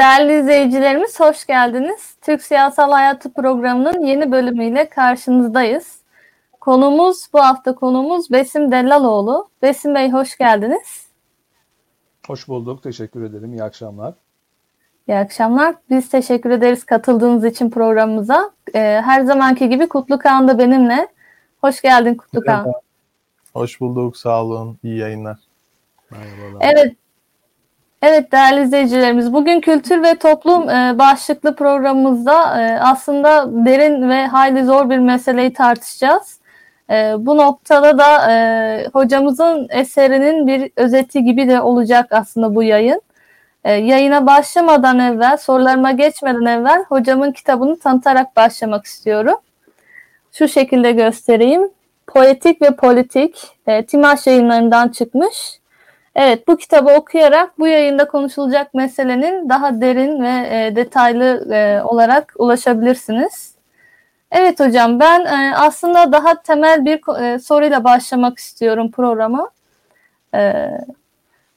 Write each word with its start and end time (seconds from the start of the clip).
Değerli 0.00 0.40
izleyicilerimiz 0.40 1.20
hoş 1.20 1.46
geldiniz. 1.46 2.14
Türk 2.22 2.42
Siyasal 2.42 2.92
Hayatı 2.92 3.32
programının 3.32 4.06
yeni 4.06 4.32
bölümüyle 4.32 4.88
karşınızdayız. 4.88 5.98
Konumuz 6.60 7.28
bu 7.32 7.40
hafta 7.40 7.74
konumuz 7.74 8.30
Besim 8.30 8.72
Dellaloğlu. 8.72 9.48
Besim 9.62 9.94
Bey 9.94 10.10
hoş 10.10 10.38
geldiniz. 10.38 11.06
Hoş 12.26 12.48
bulduk. 12.48 12.82
Teşekkür 12.82 13.22
ederim. 13.22 13.52
İyi 13.52 13.62
akşamlar. 13.62 14.14
İyi 15.08 15.16
akşamlar. 15.18 15.74
Biz 15.90 16.08
teşekkür 16.08 16.50
ederiz 16.50 16.84
katıldığınız 16.84 17.44
için 17.44 17.70
programımıza. 17.70 18.50
Ee, 18.74 18.78
her 19.04 19.20
zamanki 19.20 19.68
gibi 19.68 19.88
Kutlu 19.88 20.18
Kağan 20.18 20.48
da 20.48 20.58
benimle. 20.58 21.08
Hoş 21.60 21.82
geldin 21.82 22.14
Kutlu 22.14 22.40
Kağan. 22.40 22.72
Hoş 23.52 23.80
bulduk. 23.80 24.16
Sağ 24.16 24.44
olun. 24.44 24.78
İyi 24.82 24.98
yayınlar. 24.98 25.38
Merhabalar. 26.10 26.72
Evet. 26.72 26.96
Evet 28.02 28.32
değerli 28.32 28.62
izleyicilerimiz 28.62 29.32
bugün 29.32 29.60
kültür 29.60 30.02
ve 30.02 30.14
toplum 30.14 30.70
e, 30.70 30.98
başlıklı 30.98 31.56
programımızda 31.56 32.62
e, 32.62 32.80
aslında 32.80 33.46
derin 33.66 34.08
ve 34.08 34.26
hayli 34.26 34.64
zor 34.64 34.90
bir 34.90 34.98
meseleyi 34.98 35.52
tartışacağız. 35.52 36.40
E, 36.90 37.14
bu 37.18 37.36
noktada 37.36 37.98
da 37.98 38.10
hocamızın 38.92 39.66
eserinin 39.70 40.46
bir 40.46 40.70
özeti 40.76 41.24
gibi 41.24 41.48
de 41.48 41.60
olacak 41.60 42.06
aslında 42.12 42.54
bu 42.54 42.62
yayın. 42.62 43.02
E, 43.64 43.72
yayına 43.72 44.26
başlamadan 44.26 44.98
evvel, 44.98 45.36
sorularıma 45.36 45.92
geçmeden 45.92 46.44
evvel 46.44 46.84
hocamın 46.88 47.32
kitabını 47.32 47.78
tanıtarak 47.78 48.36
başlamak 48.36 48.86
istiyorum. 48.86 49.36
Şu 50.32 50.48
şekilde 50.48 50.92
göstereyim. 50.92 51.70
Poetik 52.06 52.62
ve 52.62 52.76
Politik, 52.76 53.36
e, 53.66 53.86
Timaş 53.86 54.26
yayınlarından 54.26 54.88
çıkmış. 54.88 55.59
Evet, 56.22 56.48
bu 56.48 56.56
kitabı 56.56 56.90
okuyarak 56.90 57.58
bu 57.58 57.66
yayında 57.66 58.08
konuşulacak 58.08 58.74
meselenin 58.74 59.48
daha 59.48 59.80
derin 59.80 60.22
ve 60.22 60.28
e, 60.28 60.76
detaylı 60.76 61.54
e, 61.54 61.82
olarak 61.82 62.34
ulaşabilirsiniz. 62.38 63.54
Evet 64.30 64.60
hocam, 64.60 65.00
ben 65.00 65.24
e, 65.24 65.56
aslında 65.56 66.12
daha 66.12 66.42
temel 66.42 66.84
bir 66.84 67.22
e, 67.22 67.38
soruyla 67.38 67.84
başlamak 67.84 68.38
istiyorum 68.38 68.90
programa. 68.90 69.50
E, 70.34 70.70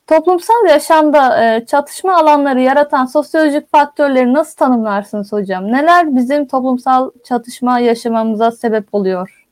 toplumsal 0.08 0.66
yaşamda 0.70 1.46
e, 1.46 1.66
çatışma 1.66 2.18
alanları 2.18 2.62
yaratan 2.62 3.06
sosyolojik 3.06 3.72
faktörleri 3.72 4.34
nasıl 4.34 4.56
tanımlarsınız 4.56 5.32
hocam? 5.32 5.72
Neler 5.72 6.16
bizim 6.16 6.48
toplumsal 6.48 7.12
çatışma 7.24 7.80
yaşamamıza 7.80 8.52
sebep 8.52 8.94
oluyor? 8.94 9.48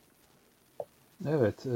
Evet, 1.30 1.66
e, 1.66 1.75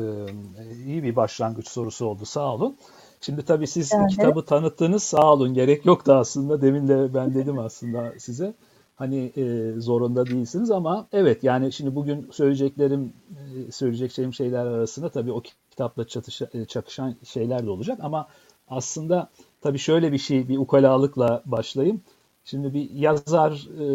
iyi 0.86 1.04
bir 1.04 1.16
başlangıç 1.16 1.68
sorusu 1.68 2.06
oldu. 2.06 2.26
Sağ 2.26 2.54
olun. 2.54 2.78
Şimdi 3.26 3.46
tabii 3.46 3.68
siz 3.68 3.92
yani. 3.92 4.08
kitabı 4.08 4.46
tanıttınız 4.46 5.04
sağ 5.04 5.34
olun 5.34 5.54
gerek 5.54 5.86
yoktu 5.86 6.14
aslında 6.14 6.62
demin 6.62 6.88
de 6.88 7.14
ben 7.14 7.36
dedim 7.36 7.60
aslında 7.60 8.14
size 8.18 8.54
hani 8.96 9.32
e, 9.38 9.74
zorunda 9.80 10.26
değilsiniz 10.26 10.72
ama 10.72 11.08
evet 11.12 11.44
yani 11.44 11.74
şimdi 11.74 11.96
bugün 11.96 12.30
söyleyeceklerim 12.32 13.14
e, 13.30 13.72
söyleyeceklerim 13.72 14.34
şeyler 14.34 14.66
arasında 14.66 15.10
tabii 15.10 15.32
o 15.32 15.42
kitapla 15.72 16.08
çatışa, 16.08 16.50
e, 16.54 16.66
çakışan 16.66 17.16
şeyler 17.24 17.66
de 17.66 17.70
olacak 17.70 18.00
ama 18.02 18.28
aslında 18.68 19.30
tabii 19.62 19.80
şöyle 19.80 20.12
bir 20.12 20.18
şey 20.18 20.48
bir 20.48 20.58
ukalalıkla 20.58 21.42
başlayayım. 21.46 22.02
Şimdi 22.44 22.74
bir 22.74 22.90
yazar 22.90 23.68
e, 23.80 23.88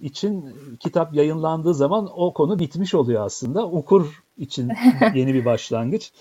için 0.00 0.56
kitap 0.80 1.14
yayınlandığı 1.14 1.74
zaman 1.74 2.08
o 2.16 2.32
konu 2.32 2.58
bitmiş 2.58 2.94
oluyor 2.94 3.24
aslında. 3.24 3.66
Okur 3.66 4.22
için 4.38 4.72
yeni 5.14 5.34
bir 5.34 5.44
başlangıç. 5.44 6.12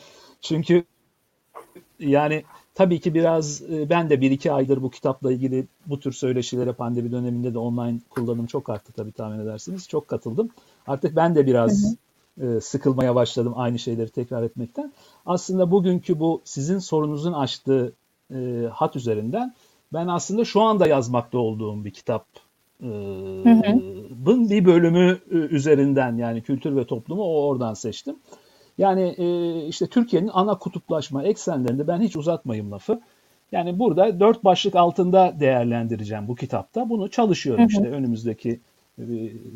Çünkü 0.41 0.83
yani 2.09 2.43
tabii 2.75 2.99
ki 2.99 3.13
biraz 3.13 3.61
e, 3.61 3.89
ben 3.89 4.09
de 4.09 4.21
bir 4.21 4.31
iki 4.31 4.51
aydır 4.51 4.81
bu 4.81 4.89
kitapla 4.89 5.31
ilgili 5.31 5.65
bu 5.85 5.99
tür 5.99 6.11
söyleşilere 6.11 6.73
pandemi 6.73 7.11
döneminde 7.11 7.53
de 7.53 7.57
online 7.57 7.99
kullanım 8.09 8.45
çok 8.45 8.69
arttı 8.69 8.93
tabii 8.93 9.11
tahmin 9.11 9.39
edersiniz. 9.39 9.87
Çok 9.87 10.07
katıldım. 10.07 10.49
Artık 10.87 11.15
ben 11.15 11.35
de 11.35 11.47
biraz 11.47 11.83
hı 11.83 11.87
hı. 11.87 11.95
E, 12.57 12.61
sıkılmaya 12.61 13.15
başladım 13.15 13.53
aynı 13.55 13.79
şeyleri 13.79 14.09
tekrar 14.09 14.43
etmekten. 14.43 14.93
Aslında 15.25 15.71
bugünkü 15.71 16.19
bu 16.19 16.41
sizin 16.43 16.79
sorunuzun 16.79 17.33
açtığı 17.33 17.93
e, 18.33 18.67
hat 18.71 18.95
üzerinden 18.95 19.53
ben 19.93 20.07
aslında 20.07 20.45
şu 20.45 20.61
anda 20.61 20.87
yazmakta 20.87 21.37
olduğum 21.37 21.85
bir 21.85 21.91
kitap 21.91 22.25
Bın 24.25 24.49
bir 24.49 24.65
bölümü 24.65 25.19
üzerinden 25.29 26.17
yani 26.17 26.41
kültür 26.41 26.75
ve 26.75 26.85
toplumu 26.85 27.23
o 27.23 27.47
oradan 27.47 27.73
seçtim. 27.73 28.15
Yani 28.77 29.15
e, 29.17 29.57
işte 29.67 29.87
Türkiye'nin 29.87 30.31
ana 30.33 30.57
kutuplaşma 30.57 31.23
eksenlerinde 31.23 31.87
ben 31.87 32.01
hiç 32.01 32.15
uzatmayayım 32.15 32.71
lafı. 32.71 33.01
Yani 33.51 33.79
burada 33.79 34.19
dört 34.19 34.43
başlık 34.43 34.75
altında 34.75 35.35
değerlendireceğim 35.39 36.27
bu 36.27 36.35
kitapta. 36.35 36.89
Bunu 36.89 37.09
çalışıyorum 37.09 37.63
hı 37.63 37.65
hı. 37.65 37.71
işte 37.71 37.89
önümüzdeki 37.89 38.59
e, 38.99 39.03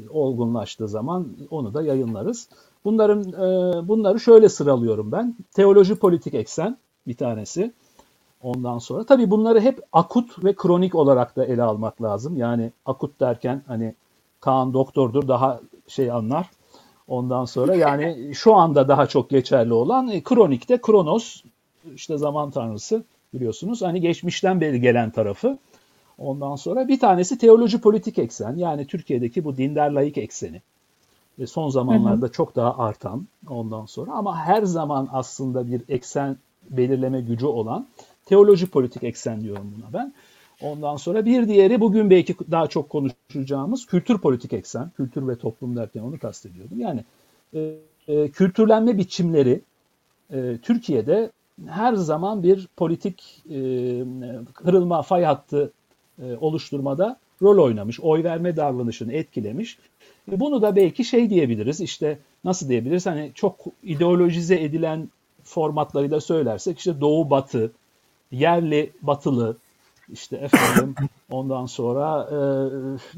olgunlaştığı 0.09 0.87
zaman 0.87 1.27
onu 1.51 1.73
da 1.73 1.81
yayınlarız. 1.81 2.49
Bunların 2.85 3.23
e, 3.23 3.87
bunları 3.87 4.19
şöyle 4.19 4.49
sıralıyorum 4.49 5.11
ben. 5.11 5.35
Teoloji 5.53 5.95
politik 5.95 6.33
eksen 6.33 6.77
bir 7.07 7.15
tanesi. 7.15 7.71
Ondan 8.41 8.79
sonra 8.79 9.03
tabii 9.03 9.29
bunları 9.29 9.61
hep 9.61 9.79
akut 9.93 10.43
ve 10.43 10.55
kronik 10.55 10.95
olarak 10.95 11.35
da 11.35 11.45
ele 11.45 11.63
almak 11.63 12.01
lazım. 12.01 12.37
Yani 12.37 12.71
akut 12.85 13.19
derken 13.19 13.61
hani 13.67 13.95
Kaan 14.39 14.73
doktordur 14.73 15.27
daha 15.27 15.59
şey 15.87 16.11
anlar. 16.11 16.49
Ondan 17.07 17.45
sonra 17.45 17.75
yani 17.75 18.31
şu 18.35 18.55
anda 18.55 18.87
daha 18.87 19.07
çok 19.07 19.29
geçerli 19.29 19.73
olan 19.73 20.07
e, 20.07 20.23
kronikte 20.23 20.81
Kronos 20.81 21.41
işte 21.95 22.17
zaman 22.17 22.51
tanrısı 22.51 23.03
biliyorsunuz. 23.33 23.81
Hani 23.81 24.01
geçmişten 24.01 24.61
beri 24.61 24.81
gelen 24.81 25.09
tarafı. 25.09 25.57
Ondan 26.17 26.55
sonra 26.55 26.87
bir 26.87 26.99
tanesi 26.99 27.37
teoloji 27.37 27.81
politik 27.81 28.19
eksen 28.19 28.55
yani 28.55 28.87
Türkiye'deki 28.87 29.43
bu 29.43 29.57
dindar 29.57 29.91
laik 29.91 30.17
ekseni. 30.17 30.61
E, 31.39 31.47
son 31.47 31.69
zamanlarda 31.69 32.25
hı 32.25 32.29
hı. 32.29 32.31
çok 32.31 32.55
daha 32.55 32.77
artan 32.77 33.27
ondan 33.49 33.85
sonra 33.85 34.11
ama 34.11 34.37
her 34.37 34.63
zaman 34.63 35.09
aslında 35.11 35.67
bir 35.71 35.81
eksen 35.89 36.37
belirleme 36.69 37.21
gücü 37.21 37.45
olan 37.45 37.87
teoloji 38.25 38.67
politik 38.67 39.03
eksen 39.03 39.41
diyorum 39.41 39.73
buna 39.77 39.93
ben. 39.93 40.13
Ondan 40.61 40.95
sonra 40.95 41.25
bir 41.25 41.47
diğeri 41.47 41.81
bugün 41.81 42.09
belki 42.09 42.35
daha 42.51 42.67
çok 42.67 42.89
konuşacağımız 42.89 43.85
kültür 43.85 44.17
politik 44.17 44.53
eksen, 44.53 44.91
kültür 44.97 45.27
ve 45.27 45.35
toplum 45.35 45.75
derken 45.75 46.01
onu 46.01 46.19
kastediyordum. 46.19 46.79
Yani 46.79 47.03
e, 47.53 47.73
e, 48.07 48.29
kültürlenme 48.29 48.97
biçimleri 48.97 49.61
e, 50.33 50.57
Türkiye'de 50.61 51.31
her 51.67 51.93
zaman 51.93 52.43
bir 52.43 52.67
politik 52.77 53.43
e, 53.49 53.59
kırılma 54.53 55.01
fay 55.01 55.23
hattı 55.23 55.71
e, 56.21 56.35
oluşturmada 56.35 57.19
rol 57.41 57.63
oynamış, 57.63 57.99
oy 57.99 58.23
verme 58.23 58.55
davranışını 58.55 59.13
etkilemiş. 59.13 59.77
E, 60.31 60.39
bunu 60.39 60.61
da 60.61 60.75
belki 60.75 61.03
şey 61.03 61.29
diyebiliriz, 61.29 61.81
işte 61.81 62.19
nasıl 62.43 62.69
diyebiliriz, 62.69 63.05
hani 63.05 63.31
çok 63.35 63.55
ideolojize 63.83 64.55
edilen 64.55 65.09
formatlarıyla 65.43 66.21
söylersek 66.21 66.77
işte 66.77 67.01
doğu 67.01 67.29
batı, 67.29 67.71
yerli 68.31 68.91
batılı, 69.01 69.57
işte 70.13 70.37
efendim 70.37 70.95
ondan 71.31 71.65
sonra 71.65 72.29
e, 72.31 72.37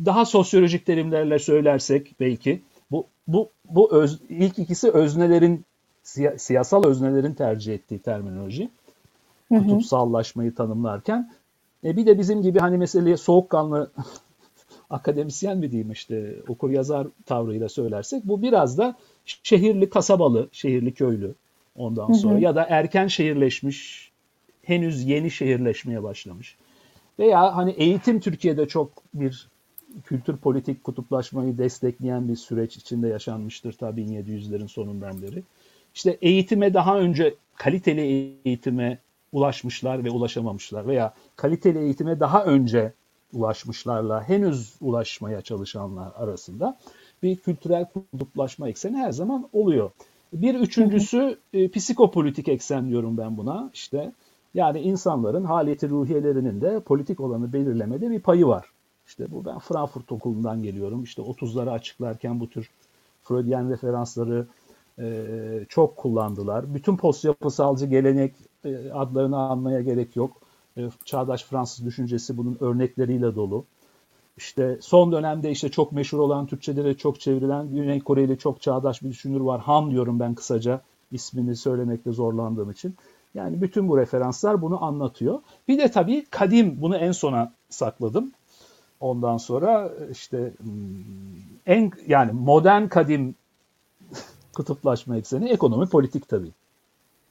daha 0.05 0.25
sosyolojik 0.25 0.85
terimlerle 0.85 1.39
söylersek 1.39 2.15
belki 2.19 2.61
bu 2.91 3.05
bu 3.27 3.49
bu 3.65 3.93
öz, 3.93 4.19
ilk 4.29 4.59
ikisi 4.59 4.91
öznelerin 4.91 5.65
siya, 6.03 6.39
siyasal 6.39 6.83
öznelerin 6.83 7.33
tercih 7.33 7.73
ettiği 7.73 7.99
terminoloji. 7.99 8.69
Kutupsallaşmayı 9.49 10.55
tanımlarken 10.55 11.31
E 11.83 11.97
bir 11.97 12.05
de 12.05 12.19
bizim 12.19 12.41
gibi 12.41 12.59
hani 12.59 12.77
meseleye 12.77 13.17
soğukkanlı 13.17 13.91
akademisyen 14.89 15.57
mi 15.57 15.71
diyeyim 15.71 15.91
işte 15.91 16.35
okur 16.47 16.69
yazar 16.69 17.07
tavrıyla 17.25 17.69
söylersek 17.69 18.25
bu 18.25 18.41
biraz 18.41 18.77
da 18.77 18.95
şehirli 19.25 19.89
kasabalı, 19.89 20.49
şehirli 20.51 20.93
köylü 20.93 21.35
ondan 21.75 22.13
sonra 22.13 22.33
hı 22.33 22.37
hı. 22.37 22.41
ya 22.41 22.55
da 22.55 22.65
erken 22.69 23.07
şehirleşmiş, 23.07 24.11
henüz 24.63 25.05
yeni 25.05 25.31
şehirleşmeye 25.31 26.03
başlamış. 26.03 26.57
Veya 27.19 27.55
hani 27.55 27.71
eğitim 27.71 28.19
Türkiye'de 28.19 28.67
çok 28.67 28.91
bir 29.13 29.47
kültür 30.03 30.37
politik 30.37 30.83
kutuplaşmayı 30.83 31.57
destekleyen 31.57 32.29
bir 32.29 32.35
süreç 32.35 32.77
içinde 32.77 33.07
yaşanmıştır 33.07 33.73
ta 33.73 33.89
1700'lerin 33.89 34.67
sonundan 34.67 35.21
beri. 35.21 35.43
İşte 35.95 36.17
eğitime 36.21 36.73
daha 36.73 36.99
önce 36.99 37.35
kaliteli 37.55 38.01
eğitime 38.45 38.99
ulaşmışlar 39.31 40.03
ve 40.03 40.09
ulaşamamışlar 40.09 40.87
veya 40.87 41.13
kaliteli 41.35 41.79
eğitime 41.79 42.19
daha 42.19 42.45
önce 42.45 42.93
ulaşmışlarla 43.33 44.29
henüz 44.29 44.73
ulaşmaya 44.81 45.41
çalışanlar 45.41 46.11
arasında 46.15 46.77
bir 47.23 47.35
kültürel 47.35 47.85
kutuplaşma 47.85 48.69
ekseni 48.69 48.97
her 48.97 49.11
zaman 49.11 49.49
oluyor. 49.53 49.91
Bir 50.33 50.55
üçüncüsü 50.55 51.39
e, 51.53 51.69
psikopolitik 51.69 52.47
eksen 52.47 52.89
diyorum 52.89 53.17
ben 53.17 53.37
buna. 53.37 53.69
İşte 53.73 54.11
yani 54.53 54.79
insanların 54.79 55.43
haliyeti 55.43 55.89
ruhiyelerinin 55.89 56.61
de 56.61 56.79
politik 56.79 57.19
olanı 57.19 57.53
belirlemede 57.53 58.09
bir 58.11 58.19
payı 58.19 58.47
var. 58.47 58.69
İşte 59.07 59.31
bu 59.31 59.45
ben 59.45 59.59
Frankfurt 59.59 60.11
Okulu'ndan 60.11 60.63
geliyorum. 60.63 61.03
İşte 61.03 61.21
30'ları 61.21 61.71
açıklarken 61.71 62.39
bu 62.39 62.49
tür 62.49 62.69
Freudian 63.23 63.69
referansları 63.69 64.47
e, 64.99 65.65
çok 65.69 65.97
kullandılar. 65.97 66.73
Bütün 66.73 66.97
post 66.97 67.25
yapısalcı 67.25 67.85
gelenek 67.85 68.33
e, 68.65 68.91
adlarını 68.91 69.37
anmaya 69.37 69.81
gerek 69.81 70.15
yok. 70.15 70.41
E, 70.77 70.89
çağdaş 71.05 71.43
Fransız 71.43 71.85
düşüncesi 71.85 72.37
bunun 72.37 72.57
örnekleriyle 72.59 73.35
dolu. 73.35 73.65
İşte 74.37 74.77
son 74.81 75.11
dönemde 75.11 75.51
işte 75.51 75.69
çok 75.69 75.91
meşhur 75.91 76.19
olan 76.19 76.47
Türkçe'de 76.47 76.85
de 76.85 76.93
çok 76.93 77.19
çevrilen 77.19 77.69
Güney 77.69 77.99
Koreli 77.99 78.37
çok 78.37 78.61
çağdaş 78.61 79.03
bir 79.03 79.09
düşünür 79.09 79.41
var. 79.41 79.61
Han 79.61 79.91
diyorum 79.91 80.19
ben 80.19 80.35
kısaca 80.35 80.81
ismini 81.11 81.55
söylemekte 81.55 82.11
zorlandığım 82.11 82.71
için. 82.71 82.95
Yani 83.35 83.61
bütün 83.61 83.87
bu 83.87 83.97
referanslar 83.97 84.61
bunu 84.61 84.83
anlatıyor. 84.83 85.39
Bir 85.67 85.77
de 85.77 85.91
tabii 85.91 86.25
kadim 86.25 86.81
bunu 86.81 86.97
en 86.97 87.11
sona 87.11 87.53
sakladım. 87.69 88.31
Ondan 88.99 89.37
sonra 89.37 89.91
işte 90.11 90.53
hmm, 90.61 90.71
en 91.65 91.91
yani 92.07 92.31
modern 92.31 92.87
kadim 92.87 93.35
kutuplaşma 94.53 95.17
ekseni 95.17 95.49
ekonomi 95.49 95.89
politik 95.89 96.29
tabii. 96.29 96.51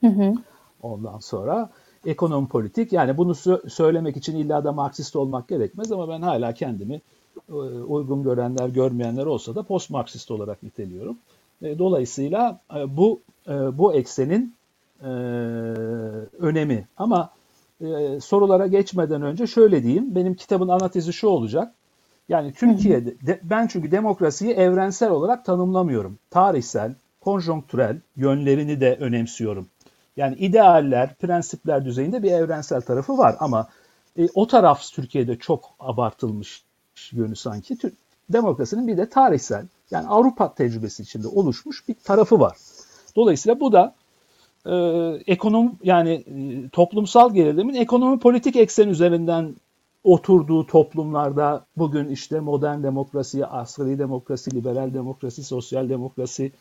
Hı 0.00 0.06
hı. 0.06 0.34
Ondan 0.82 1.18
sonra 1.18 1.70
ekonomi 2.06 2.48
politik 2.48 2.92
yani 2.92 3.16
bunu 3.16 3.32
sö- 3.32 3.70
söylemek 3.70 4.16
için 4.16 4.36
illa 4.36 4.64
da 4.64 4.72
Marksist 4.72 5.16
olmak 5.16 5.48
gerekmez 5.48 5.92
ama 5.92 6.08
ben 6.08 6.22
hala 6.22 6.54
kendimi 6.54 7.00
e, 7.48 7.52
uygun 7.88 8.22
görenler 8.22 8.68
görmeyenler 8.68 9.26
olsa 9.26 9.54
da 9.54 9.62
post 9.62 9.90
Marksist 9.90 10.30
olarak 10.30 10.62
niteliyorum. 10.62 11.18
E, 11.62 11.78
dolayısıyla 11.78 12.60
e, 12.76 12.96
bu 12.96 13.20
bu 13.72 13.94
eksenin 13.94 14.57
önemi 16.38 16.86
ama 16.96 17.30
sorulara 18.20 18.66
geçmeden 18.66 19.22
önce 19.22 19.46
şöyle 19.46 19.82
diyeyim 19.82 20.14
benim 20.14 20.34
kitabın 20.34 20.68
ana 20.68 20.88
tezi 20.88 21.12
şu 21.12 21.28
olacak. 21.28 21.74
Yani 22.28 22.52
Türkiye'de 22.52 23.26
de, 23.26 23.40
ben 23.42 23.66
çünkü 23.66 23.90
demokrasiyi 23.90 24.52
evrensel 24.52 25.10
olarak 25.10 25.44
tanımlamıyorum. 25.44 26.18
Tarihsel, 26.30 26.94
konjonktürel 27.20 28.00
yönlerini 28.16 28.80
de 28.80 28.96
önemsiyorum. 29.00 29.68
Yani 30.16 30.36
idealler, 30.36 31.14
prensipler 31.14 31.84
düzeyinde 31.84 32.22
bir 32.22 32.32
evrensel 32.32 32.80
tarafı 32.80 33.18
var 33.18 33.36
ama 33.40 33.68
e, 34.18 34.28
o 34.34 34.46
taraf 34.46 34.82
Türkiye'de 34.92 35.38
çok 35.38 35.64
abartılmış 35.80 36.64
yönü 37.12 37.36
sanki. 37.36 37.78
Demokrasinin 38.30 38.86
bir 38.86 38.96
de 38.96 39.08
tarihsel 39.08 39.66
yani 39.90 40.08
Avrupa 40.08 40.54
tecrübesi 40.54 41.02
içinde 41.02 41.28
oluşmuş 41.28 41.88
bir 41.88 41.94
tarafı 41.94 42.40
var. 42.40 42.56
Dolayısıyla 43.16 43.60
bu 43.60 43.72
da 43.72 43.94
e, 44.68 44.74
ekonom 45.26 45.78
yani 45.82 46.10
e, 46.10 46.68
toplumsal 46.68 47.34
gerilimin 47.34 47.74
ekonomi 47.74 48.18
politik 48.18 48.56
eksen 48.56 48.88
üzerinden 48.88 49.54
oturduğu 50.04 50.66
toplumlarda 50.66 51.66
bugün 51.76 52.08
işte 52.08 52.40
modern 52.40 52.82
demokrasi, 52.82 53.46
asgari 53.46 53.98
demokrasi, 53.98 54.54
liberal 54.54 54.94
demokrasi, 54.94 55.44
sosyal 55.44 55.88
demokrasi, 55.88 56.52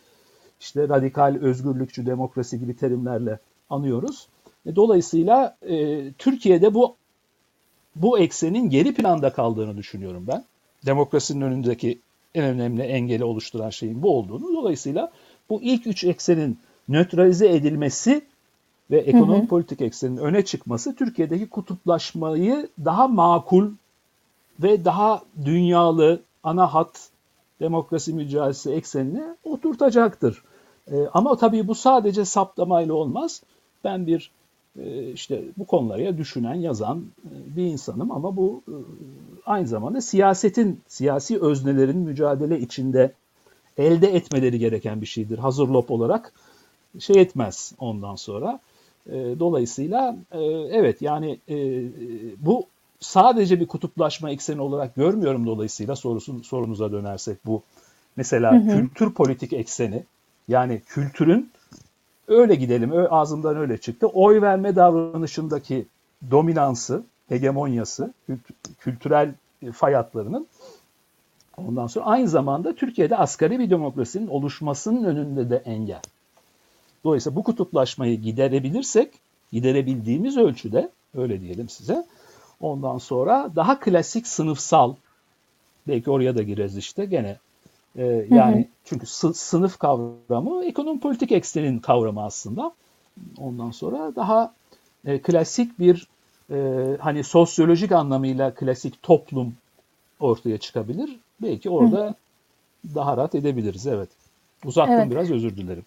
işte 0.59 0.89
radikal 0.89 1.37
özgürlükçü 1.41 2.05
demokrasi 2.05 2.59
gibi 2.59 2.75
terimlerle 2.75 3.39
anıyoruz. 3.69 4.27
E, 4.65 4.75
dolayısıyla 4.75 5.57
e, 5.69 6.11
Türkiye'de 6.11 6.73
bu 6.73 6.95
bu 7.95 8.19
eksenin 8.19 8.69
geri 8.69 8.93
planda 8.93 9.29
kaldığını 9.29 9.77
düşünüyorum 9.77 10.25
ben. 10.27 10.43
Demokrasinin 10.85 11.41
önündeki 11.41 11.99
en 12.35 12.43
önemli 12.43 12.81
engeli 12.81 13.23
oluşturan 13.23 13.69
şeyin 13.69 14.03
bu 14.03 14.17
olduğunu. 14.17 14.55
Dolayısıyla 14.55 15.11
bu 15.49 15.61
ilk 15.61 15.87
üç 15.87 16.03
eksenin 16.03 16.59
nötralize 16.89 17.49
edilmesi 17.49 18.21
ve 18.91 18.97
ekonomik 18.97 19.41
hı 19.41 19.43
hı. 19.43 19.47
politik 19.47 19.81
eksenin 19.81 20.17
öne 20.17 20.45
çıkması 20.45 20.95
Türkiye'deki 20.95 21.49
kutuplaşmayı 21.49 22.69
daha 22.85 23.07
makul 23.07 23.71
ve 24.63 24.85
daha 24.85 25.21
dünyalı 25.45 26.21
ana 26.43 26.73
hat 26.73 27.09
demokrasi 27.59 28.13
mücadelesi 28.13 28.71
eksenine 28.71 29.35
oturtacaktır. 29.43 30.43
E, 30.91 31.07
ama 31.13 31.37
tabii 31.37 31.67
bu 31.67 31.75
sadece 31.75 32.25
saptamayla 32.25 32.93
olmaz. 32.93 33.41
Ben 33.83 34.07
bir 34.07 34.31
e, 34.79 35.11
işte 35.11 35.43
bu 35.57 35.65
konuları 35.65 36.17
düşünen, 36.17 36.55
yazan 36.55 37.03
e, 37.25 37.55
bir 37.55 37.63
insanım 37.63 38.11
ama 38.11 38.35
bu 38.35 38.61
e, 38.67 38.75
aynı 39.45 39.67
zamanda 39.67 40.01
siyasetin, 40.01 40.81
siyasi 40.87 41.39
öznelerin 41.39 41.97
mücadele 41.97 42.59
içinde 42.59 43.11
elde 43.77 44.15
etmeleri 44.15 44.59
gereken 44.59 45.01
bir 45.01 45.05
şeydir. 45.05 45.37
Hazır 45.37 45.67
lop 45.67 45.91
olarak 45.91 46.33
şey 46.99 47.21
etmez 47.21 47.73
ondan 47.79 48.15
sonra. 48.15 48.59
Dolayısıyla 49.39 50.15
evet 50.71 51.01
yani 51.01 51.39
bu 52.37 52.65
sadece 52.99 53.59
bir 53.59 53.67
kutuplaşma 53.67 54.31
ekseni 54.31 54.61
olarak 54.61 54.95
görmüyorum 54.95 55.45
dolayısıyla 55.45 55.95
sorusun 55.95 56.41
sorunuza 56.41 56.91
dönersek 56.91 57.45
bu 57.45 57.63
mesela 58.15 58.53
hı 58.53 58.57
hı. 58.57 58.79
kültür 58.79 59.13
politik 59.13 59.53
ekseni 59.53 60.03
yani 60.47 60.81
kültürün 60.85 61.51
öyle 62.27 62.55
gidelim 62.55 62.91
ağzımdan 63.09 63.57
öyle 63.57 63.77
çıktı 63.77 64.07
oy 64.07 64.41
verme 64.41 64.75
davranışındaki 64.75 65.85
dominansı 66.31 67.03
hegemonyası 67.29 68.13
kültürel 68.79 69.33
fay 69.73 69.93
hatlarının 69.93 70.47
ondan 71.57 71.87
sonra 71.87 72.05
aynı 72.05 72.27
zamanda 72.27 72.75
Türkiye'de 72.75 73.17
asgari 73.17 73.59
bir 73.59 73.69
demokrasinin 73.69 74.27
oluşmasının 74.27 75.03
önünde 75.03 75.49
de 75.49 75.55
engel. 75.55 76.01
Dolayısıyla 77.07 77.35
bu 77.35 77.43
kutuplaşmayı 77.43 78.21
giderebilirsek 78.21 79.13
giderebildiğimiz 79.51 80.37
ölçüde 80.37 80.89
öyle 81.15 81.41
diyelim 81.41 81.69
size 81.69 82.05
Ondan 82.61 82.97
sonra 82.97 83.51
daha 83.55 83.79
klasik 83.79 84.27
sınıfsal 84.27 84.95
belki 85.87 86.11
oraya 86.11 86.35
da 86.35 86.43
gireriz 86.43 86.77
işte 86.77 87.05
gene 87.05 87.37
e, 87.95 88.27
yani 88.29 88.55
hı 88.55 88.59
hı. 88.59 88.65
çünkü 88.85 89.05
sınıf 89.35 89.79
kavramı 89.79 90.65
ekonomi 90.65 90.99
politik 90.99 91.31
eksenin 91.31 91.79
kavramı 91.79 92.23
aslında. 92.23 92.71
Ondan 93.37 93.71
sonra 93.71 94.15
daha 94.15 94.53
e, 95.05 95.21
klasik 95.21 95.79
bir 95.79 96.07
e, 96.51 96.87
hani 96.99 97.23
sosyolojik 97.23 97.91
anlamıyla 97.91 98.53
klasik 98.53 99.03
toplum 99.03 99.53
ortaya 100.19 100.57
çıkabilir. 100.57 101.19
Belki 101.41 101.69
orada 101.69 102.07
hı. 102.07 102.15
daha 102.95 103.17
rahat 103.17 103.35
edebiliriz 103.35 103.87
evet. 103.87 104.09
Uzattım 104.65 104.95
evet. 104.95 105.11
biraz 105.11 105.31
özür 105.31 105.57
dilerim. 105.57 105.85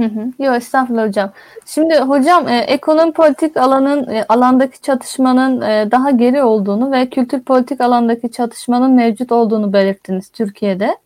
Hı 0.00 0.06
hı. 0.06 0.44
Yok 0.44 0.56
estağfurullah 0.56 1.08
hocam. 1.08 1.32
Şimdi 1.66 1.98
hocam 1.98 2.48
e, 2.48 2.58
ekonomi 2.58 3.12
politik 3.12 3.56
alanın 3.56 4.08
e, 4.10 4.24
alandaki 4.28 4.80
çatışmanın 4.82 5.60
e, 5.60 5.90
daha 5.90 6.10
geri 6.10 6.42
olduğunu 6.42 6.92
ve 6.92 7.10
kültür 7.10 7.40
politik 7.40 7.80
alandaki 7.80 8.32
çatışmanın 8.32 8.92
mevcut 8.92 9.32
olduğunu 9.32 9.72
belirttiniz 9.72 10.28
Türkiye'de. 10.28 10.96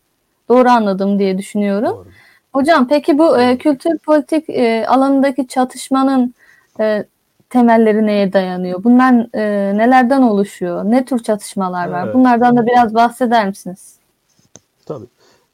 Doğru 0.48 0.68
anladım 0.68 1.18
diye 1.18 1.38
düşünüyorum. 1.38 1.90
Doğru. 1.90 2.06
Hocam 2.52 2.88
peki 2.88 3.18
bu 3.18 3.40
e, 3.40 3.58
kültür 3.58 3.98
politik 3.98 4.50
e, 4.50 4.86
alanındaki 4.86 5.48
çatışmanın 5.48 6.34
e, 6.80 7.04
temelleri 7.50 8.06
neye 8.06 8.32
dayanıyor? 8.32 8.84
Bunlar 8.84 9.36
e, 9.36 9.76
nelerden 9.78 10.22
oluşuyor? 10.22 10.84
Ne 10.84 11.04
tür 11.04 11.18
çatışmalar 11.18 11.88
var? 11.88 12.04
Evet. 12.04 12.14
Bunlardan 12.14 12.56
da 12.56 12.66
biraz 12.66 12.94
bahseder 12.94 13.48
misiniz? 13.48 13.94
Tabii. 14.86 15.06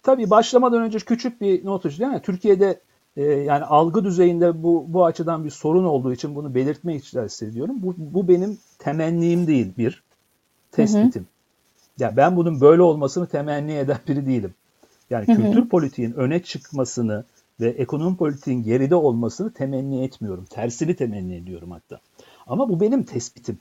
Tabii 0.02 0.30
başlamadan 0.30 0.82
önce 0.82 0.98
küçük 0.98 1.40
bir 1.40 1.64
not 1.64 1.84
değil 1.84 2.10
mi? 2.10 2.20
Türkiye'de 2.22 2.80
e, 3.20 3.22
yani 3.22 3.64
algı 3.64 4.04
düzeyinde 4.04 4.62
bu 4.62 4.84
bu 4.88 5.04
açıdan 5.04 5.44
bir 5.44 5.50
sorun 5.50 5.84
olduğu 5.84 6.12
için 6.12 6.34
bunu 6.34 6.54
belirtmek 6.54 7.04
hissediyorum. 7.04 7.76
Bu, 7.82 7.94
bu 7.98 8.28
benim 8.28 8.58
temennim 8.78 9.46
değil 9.46 9.72
bir 9.78 10.02
tespitim. 10.72 11.12
Hı 11.12 11.18
hı. 11.18 11.24
Yani 11.98 12.16
ben 12.16 12.36
bunun 12.36 12.60
böyle 12.60 12.82
olmasını 12.82 13.26
temenni 13.26 13.72
eden 13.72 13.98
biri 14.08 14.26
değilim. 14.26 14.54
Yani 15.10 15.28
hı 15.28 15.32
hı. 15.32 15.36
kültür 15.36 15.68
politiğin 15.68 16.12
öne 16.12 16.42
çıkmasını 16.42 17.24
ve 17.60 17.68
ekonomi 17.68 18.16
politiğin 18.16 18.62
geride 18.62 18.94
olmasını 18.94 19.52
temenni 19.52 20.04
etmiyorum. 20.04 20.44
Tersini 20.50 20.96
temenni 20.96 21.34
ediyorum 21.34 21.70
hatta. 21.70 22.00
Ama 22.46 22.68
bu 22.68 22.80
benim 22.80 23.02
tespitim. 23.02 23.58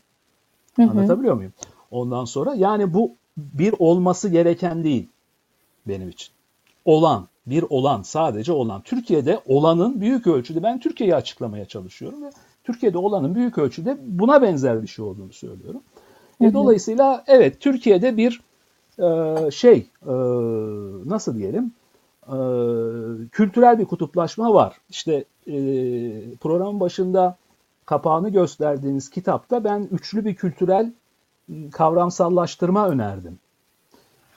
Hı 0.76 0.84
hı. 0.84 0.90
Anlatabiliyor 0.90 1.36
muyum? 1.36 1.54
Ondan 1.92 2.26
sonra 2.26 2.54
yani 2.54 2.94
bu 2.94 3.12
bir 3.38 3.74
olması 3.80 4.30
gereken 4.30 4.84
değil 4.84 5.08
benim 5.88 6.10
için. 6.10 6.30
Olan, 6.86 7.28
bir 7.50 7.64
olan, 7.70 8.02
sadece 8.02 8.52
olan. 8.52 8.82
Türkiye'de 8.82 9.40
olanın 9.46 10.02
büyük 10.02 10.28
ölçüde, 10.28 10.64
ben 10.64 10.80
Türkiye'yi 10.80 11.16
açıklamaya 11.16 11.66
çalışıyorum 11.66 12.24
ve 12.24 12.30
Türkiye'de 12.64 12.98
olanın 12.98 13.36
büyük 13.36 13.58
ölçüde 13.58 13.98
buna 14.02 14.42
benzer 14.42 14.82
bir 14.82 14.88
şey 14.88 15.06
olduğunu 15.06 15.34
söylüyorum. 15.34 15.82
Hı 16.42 16.46
E, 16.46 16.48
hı. 16.48 16.54
dolayısıyla 16.54 17.24
evet 17.28 17.60
Türkiye'de 17.62 18.18
bir 18.18 18.42
e, 19.00 19.52
şey 19.52 19.78
e, 20.08 20.14
nasıl 21.10 21.36
diyelim 21.36 21.72
e, 22.28 22.36
kültürel 23.32 23.80
bir 23.80 23.86
kutuplaşma 23.86 24.54
var. 24.54 24.78
İşte 24.90 25.26
e, 25.48 25.56
programın 26.36 26.80
başında 26.80 27.38
kapağını 27.86 28.30
gösterdiğiniz 28.30 29.10
kitapta 29.10 29.64
ben 29.64 29.88
üçlü 29.92 30.26
bir 30.26 30.36
kültürel 30.36 30.94
m, 31.48 31.70
kavramsallaştırma 31.70 32.90
önerdim. 32.90 33.40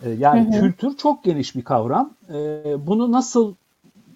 E, 0.05 0.11
yani 0.11 0.55
Hı 0.55 0.59
hı. 0.59 0.61
kültür 0.61 0.97
çok 0.97 1.25
geniş 1.25 1.57
bir 1.57 1.63
kavram. 1.63 2.11
E, 2.29 2.65
bunu 2.87 3.13
nasıl 3.13 3.55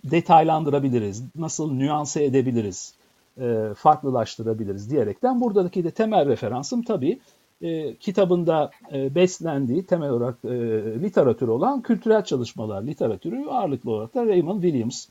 detaylandırabiliriz, 0.04 1.22
nasıl 1.36 1.72
nüanse 1.72 2.24
edebiliriz, 2.24 2.94
e, 3.40 3.74
farklılaştırabiliriz 3.76 4.90
diyerekten 4.90 5.40
buradaki 5.40 5.84
de 5.84 5.90
temel 5.90 6.28
referansım 6.28 6.82
tabii 6.82 7.18
e, 7.62 7.94
kitabında 7.94 8.70
e, 8.92 9.14
beslendiği 9.14 9.86
temel 9.86 10.10
olarak 10.10 10.44
e, 10.44 10.50
literatür 11.02 11.48
olan 11.48 11.82
kültürel 11.82 12.24
çalışmalar 12.24 12.82
literatürü 12.82 13.46
ağırlıklı 13.48 13.90
olarak 13.90 14.14
da 14.14 14.26
Raymond 14.26 14.62
Williams. 14.62 15.06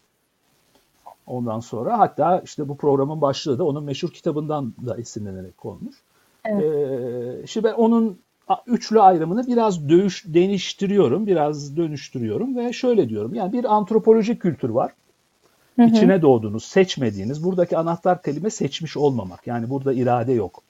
Ondan 1.28 1.60
sonra 1.60 2.00
hatta 2.00 2.40
işte 2.40 2.70
bu 2.70 2.78
programın 2.78 3.22
başlığı 3.22 3.60
da 3.60 3.64
onun 3.64 3.84
meşhur 3.84 4.10
kitabından 4.10 4.74
da 4.86 4.98
esinlenerek 4.98 5.58
konmuş. 5.58 5.96
Evet. 6.46 6.64
E, 6.64 7.48
şimdi 7.48 7.64
ben 7.64 7.74
onun 7.74 8.20
üçlü 8.68 9.02
ayrımını 9.02 9.48
biraz 9.48 9.90
dövüş, 9.90 10.24
değiştiriyorum, 10.28 11.28
biraz 11.28 11.78
dönüştürüyorum 11.78 12.58
ve 12.58 12.74
şöyle 12.74 13.10
diyorum. 13.10 13.36
Yani 13.36 13.54
bir 13.54 13.76
antropolojik 13.76 14.42
kültür 14.42 14.70
var. 14.70 14.92
Hı 15.76 15.84
hı. 15.84 15.88
İçine 15.88 16.22
doğduğunuz, 16.22 16.66
seçmediğiniz, 16.66 17.44
buradaki 17.44 17.78
anahtar 17.78 18.22
kelime 18.22 18.50
seçmiş 18.50 18.98
olmamak. 18.98 19.48
Yani 19.48 19.70
burada 19.70 19.94
irade 19.94 20.34
yok. 20.34 20.64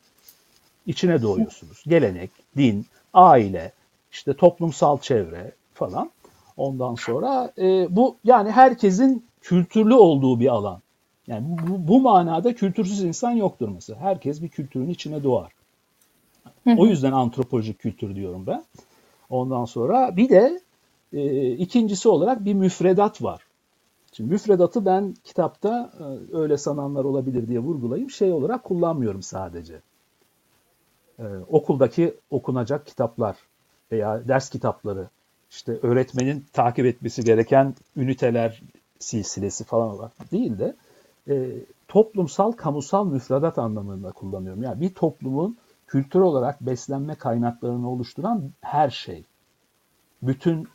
İçine 0.86 1.22
doğuyorsunuz. 1.22 1.84
Gelenek, 1.88 2.30
din, 2.58 2.86
aile, 3.14 3.72
işte 4.12 4.34
toplumsal 4.34 4.98
çevre 4.98 5.52
falan. 5.74 6.12
Ondan 6.58 6.96
sonra 6.96 7.52
e, 7.58 7.96
bu 7.96 8.16
yani 8.24 8.52
herkesin 8.52 9.26
kültürlü 9.42 9.94
olduğu 9.94 10.40
bir 10.40 10.48
alan. 10.48 10.82
Yani 11.28 11.46
bu, 11.48 11.88
bu 11.88 12.02
manada 12.02 12.56
kültürsüz 12.56 13.04
insan 13.04 13.32
yoktur 13.32 13.70
mesela. 13.70 14.00
Herkes 14.00 14.42
bir 14.42 14.50
kültürün 14.50 14.90
içine 14.90 15.24
doğar. 15.24 15.52
O 16.78 16.86
yüzden 16.86 17.12
antropolojik 17.12 17.80
kültür 17.80 18.16
diyorum 18.16 18.48
ben. 18.48 18.64
Ondan 19.30 19.66
sonra 19.66 20.18
bir 20.18 20.30
de 20.30 20.62
e, 21.14 21.52
ikincisi 21.52 22.10
olarak 22.10 22.46
bir 22.46 22.54
müfredat 22.54 23.22
var. 23.22 23.42
Şimdi 24.14 24.30
müfredatı 24.30 24.86
ben 24.86 25.16
kitapta 25.24 25.92
e, 26.00 26.38
öyle 26.38 26.58
sananlar 26.58 27.04
olabilir 27.04 27.48
diye 27.48 27.60
vurgulayayım. 27.60 28.10
Şey 28.10 28.32
olarak 28.32 28.64
kullanmıyorum 28.64 29.24
sadece. 29.24 29.82
E, 31.20 31.24
okuldaki 31.50 32.14
okunacak 32.30 32.86
kitaplar 32.86 33.38
veya 33.92 34.28
ders 34.28 34.50
kitapları, 34.50 35.10
işte 35.52 35.80
öğretmenin 35.82 36.46
takip 36.54 36.86
etmesi 36.86 37.24
gereken 37.24 37.76
üniteler 37.96 38.62
silsilesi 39.00 39.64
falan 39.64 39.90
olarak 39.90 40.32
değil 40.32 40.60
de 40.60 40.76
e, 41.30 41.52
toplumsal, 41.88 42.52
kamusal 42.52 43.06
müfredat 43.06 43.58
anlamında 43.58 44.12
kullanıyorum. 44.12 44.64
Yani 44.64 44.82
bir 44.82 44.94
toplumun 44.94 45.58
kültür 45.88 46.20
olarak 46.20 46.62
beslenme 46.62 47.16
kaynaklarını 47.16 47.90
oluşturan 47.90 48.52
her 48.62 48.90
şey. 48.90 49.24
Bütün 50.22 50.68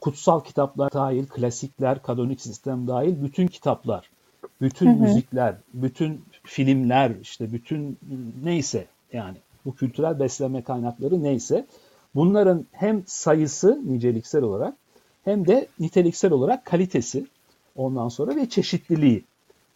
kutsal 0.00 0.40
kitaplar 0.40 0.92
dahil, 0.92 1.26
klasikler, 1.26 2.02
kanonik 2.02 2.40
sistem 2.40 2.88
dahil 2.88 3.22
bütün 3.22 3.46
kitaplar, 3.46 4.10
bütün 4.60 4.86
Hı 4.86 4.90
hı. 4.90 5.00
müzikler, 5.00 5.56
bütün 5.74 6.24
filmler, 6.44 7.12
işte 7.22 7.52
bütün 7.52 7.98
neyse 8.44 8.86
yani 9.12 9.36
bu 9.64 9.74
kültürel 9.74 10.20
beslenme 10.20 10.62
kaynakları 10.62 11.22
neyse 11.22 11.66
bunların 12.14 12.66
hem 12.72 13.02
sayısı 13.06 13.82
niceliksel 13.86 14.42
olarak 14.42 14.74
hem 15.24 15.46
de 15.46 15.68
niteliksel 15.80 16.32
olarak 16.32 16.64
kalitesi 16.64 17.26
ondan 17.76 18.08
sonra 18.08 18.36
ve 18.36 18.48
çeşitliliği 18.48 19.24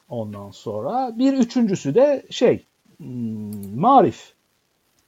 ondan 0.09 0.51
sonra 0.51 1.19
bir 1.19 1.33
üçüncüsü 1.33 1.95
de 1.95 2.27
şey 2.31 2.65
hmm, 2.97 3.81
marif. 3.81 4.36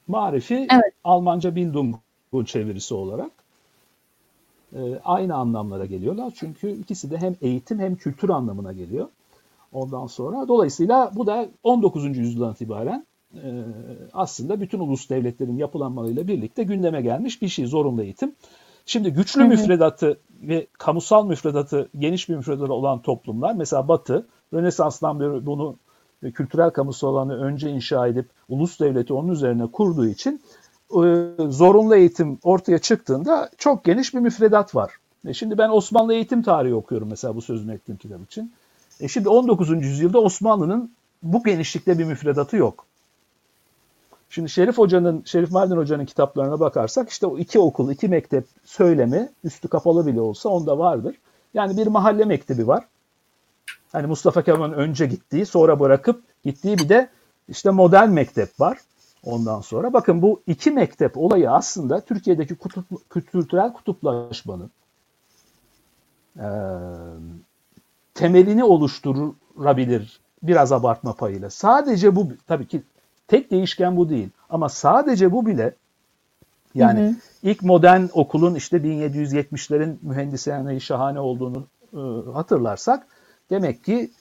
Marifi 0.09 0.67
Evet. 0.71 0.93
Almanca 1.03 1.55
Bildung'un 1.55 2.45
çevirisi 2.45 2.93
olarak 2.93 3.31
e, 4.75 4.99
aynı 5.03 5.35
anlamlara 5.35 5.85
geliyorlar. 5.85 6.33
Çünkü 6.35 6.69
ikisi 6.71 7.11
de 7.11 7.17
hem 7.17 7.35
eğitim 7.41 7.79
hem 7.79 7.95
kültür 7.95 8.29
anlamına 8.29 8.73
geliyor. 8.73 9.07
Ondan 9.73 10.07
sonra 10.07 10.47
dolayısıyla 10.47 11.11
bu 11.15 11.27
da 11.27 11.49
19. 11.63 12.17
yüzyıldan 12.17 12.51
itibaren 12.53 13.05
e, 13.33 13.63
aslında 14.13 14.61
bütün 14.61 14.79
ulus 14.79 15.09
devletlerin 15.09 15.57
yapılanmalarıyla 15.57 16.27
birlikte 16.27 16.63
gündeme 16.63 17.01
gelmiş 17.01 17.41
bir 17.41 17.47
şey 17.47 17.65
zorunlu 17.65 18.03
eğitim. 18.03 18.35
Şimdi 18.85 19.13
güçlü 19.13 19.43
hı. 19.43 19.47
müfredatı 19.47 20.19
ve 20.41 20.67
kamusal 20.73 21.25
müfredatı 21.25 21.89
geniş 21.99 22.29
bir 22.29 22.35
müfredatı 22.35 22.73
olan 22.73 23.01
toplumlar 23.01 23.53
mesela 23.55 23.87
Batı 23.87 24.27
Rönesans'tan 24.53 25.19
beri 25.19 25.45
bunu 25.45 25.75
kültürel 26.21 26.69
kamusal 26.69 27.07
alanı 27.07 27.43
önce 27.43 27.69
inşa 27.69 28.07
edip 28.07 28.25
ulus 28.49 28.79
devleti 28.79 29.13
onun 29.13 29.31
üzerine 29.31 29.67
kurduğu 29.67 30.07
için 30.07 30.41
e, 30.91 31.27
zorunlu 31.49 31.95
eğitim 31.95 32.39
ortaya 32.43 32.79
çıktığında 32.79 33.49
çok 33.57 33.83
geniş 33.83 34.13
bir 34.13 34.19
müfredat 34.19 34.75
var. 34.75 34.91
E 35.25 35.33
şimdi 35.33 35.57
ben 35.57 35.69
Osmanlı 35.69 36.13
eğitim 36.13 36.43
tarihi 36.43 36.75
okuyorum 36.75 37.07
mesela 37.09 37.35
bu 37.35 37.41
sözünü 37.41 37.73
ettiğim 37.73 37.97
kitap 37.97 38.21
için. 38.23 38.51
E 38.99 39.07
şimdi 39.07 39.29
19. 39.29 39.69
yüzyılda 39.69 40.19
Osmanlı'nın 40.19 40.91
bu 41.23 41.43
genişlikte 41.43 41.99
bir 41.99 42.05
müfredatı 42.05 42.57
yok. 42.57 42.85
Şimdi 44.29 44.49
Şerif 44.49 44.77
Hoca'nın, 44.77 45.21
Şerif 45.25 45.51
Mardin 45.51 45.77
Hoca'nın 45.77 46.05
kitaplarına 46.05 46.59
bakarsak 46.59 47.09
işte 47.09 47.27
o 47.27 47.37
iki 47.37 47.59
okul, 47.59 47.91
iki 47.91 48.07
mektep 48.07 48.45
söylemi 48.65 49.29
üstü 49.43 49.67
kapalı 49.67 50.07
bile 50.07 50.21
olsa 50.21 50.49
onda 50.49 50.79
vardır. 50.79 51.15
Yani 51.53 51.77
bir 51.77 51.87
mahalle 51.87 52.25
mektebi 52.25 52.67
var. 52.67 52.83
Hani 53.91 54.07
Mustafa 54.07 54.41
Kemal'in 54.41 54.73
önce 54.73 55.05
gittiği, 55.05 55.45
sonra 55.45 55.79
bırakıp 55.79 56.23
gittiği 56.43 56.77
bir 56.77 56.89
de 56.89 57.09
işte 57.47 57.69
modern 57.69 58.09
mektep 58.09 58.59
var. 58.59 58.77
Ondan 59.25 59.61
sonra 59.61 59.93
bakın 59.93 60.21
bu 60.21 60.41
iki 60.47 60.71
mektep 60.71 61.17
olayı 61.17 61.51
aslında 61.51 62.01
Türkiye'deki 62.01 62.55
kutup, 62.55 63.09
kültürel 63.09 63.73
kutuplaşmanın 63.73 64.71
e, 66.37 66.47
temelini 68.13 68.63
oluşturabilir 68.63 70.19
biraz 70.43 70.71
abartma 70.71 71.13
payıyla. 71.13 71.49
Sadece 71.49 72.15
bu 72.15 72.27
tabii 72.47 72.67
ki 72.67 72.83
tek 73.27 73.51
değişken 73.51 73.97
bu 73.97 74.09
değil 74.09 74.29
ama 74.49 74.69
sadece 74.69 75.31
bu 75.31 75.45
bile 75.45 75.75
yani 76.75 77.01
Hı 77.01 77.07
hı. 77.07 77.15
ilk 77.43 77.63
modern 77.63 78.01
okulun 78.13 78.55
işte 78.55 78.77
1770'lerin 78.77 79.95
mühendisliği 80.01 80.81
şahane 80.81 81.19
olduğunu 81.19 81.67
e, 81.93 82.31
hatırlarsak 82.31 83.07
demek 83.49 83.83
ki 83.83 84.11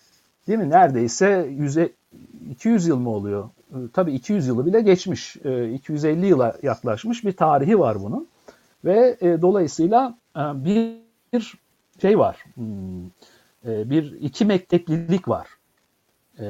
değil 0.47 0.58
mi 0.58 0.70
neredeyse 0.70 1.49
100, 1.50 1.78
200 2.50 2.87
yıl 2.87 2.99
mı 2.99 3.11
oluyor? 3.11 3.50
E, 3.70 3.76
tabii 3.92 4.12
200 4.12 4.47
yılı 4.47 4.66
bile 4.66 4.80
geçmiş. 4.80 5.37
E, 5.44 5.73
250 5.73 6.26
yıla 6.26 6.56
yaklaşmış 6.62 7.25
bir 7.25 7.32
tarihi 7.32 7.78
var 7.78 8.02
bunun. 8.02 8.28
Ve 8.85 9.16
e, 9.20 9.42
dolayısıyla 9.42 10.18
e, 10.37 10.40
bir, 10.40 10.99
şey 12.00 12.18
var. 12.18 12.44
Hmm, 12.54 13.06
e, 13.66 13.90
bir 13.90 14.12
iki 14.20 14.44
mekteplilik 14.44 15.28
var. 15.28 15.49
E, 16.38 16.44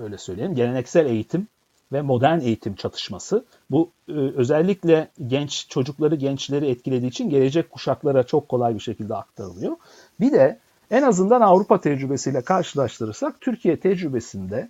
öyle 0.00 0.18
söyleyeyim. 0.18 0.54
Geleneksel 0.54 1.06
eğitim 1.06 1.48
ve 1.92 2.02
modern 2.02 2.40
eğitim 2.40 2.74
çatışması. 2.74 3.44
Bu 3.70 3.90
özellikle 4.08 5.08
genç 5.26 5.68
çocukları, 5.68 6.14
gençleri 6.14 6.70
etkilediği 6.70 7.10
için 7.10 7.30
gelecek 7.30 7.70
kuşaklara 7.70 8.22
çok 8.22 8.48
kolay 8.48 8.74
bir 8.74 8.80
şekilde 8.80 9.14
aktarılıyor. 9.14 9.76
Bir 10.20 10.32
de 10.32 10.58
en 10.90 11.02
azından 11.02 11.40
Avrupa 11.40 11.80
tecrübesiyle 11.80 12.40
karşılaştırırsak 12.40 13.40
Türkiye 13.40 13.80
tecrübesinde 13.80 14.68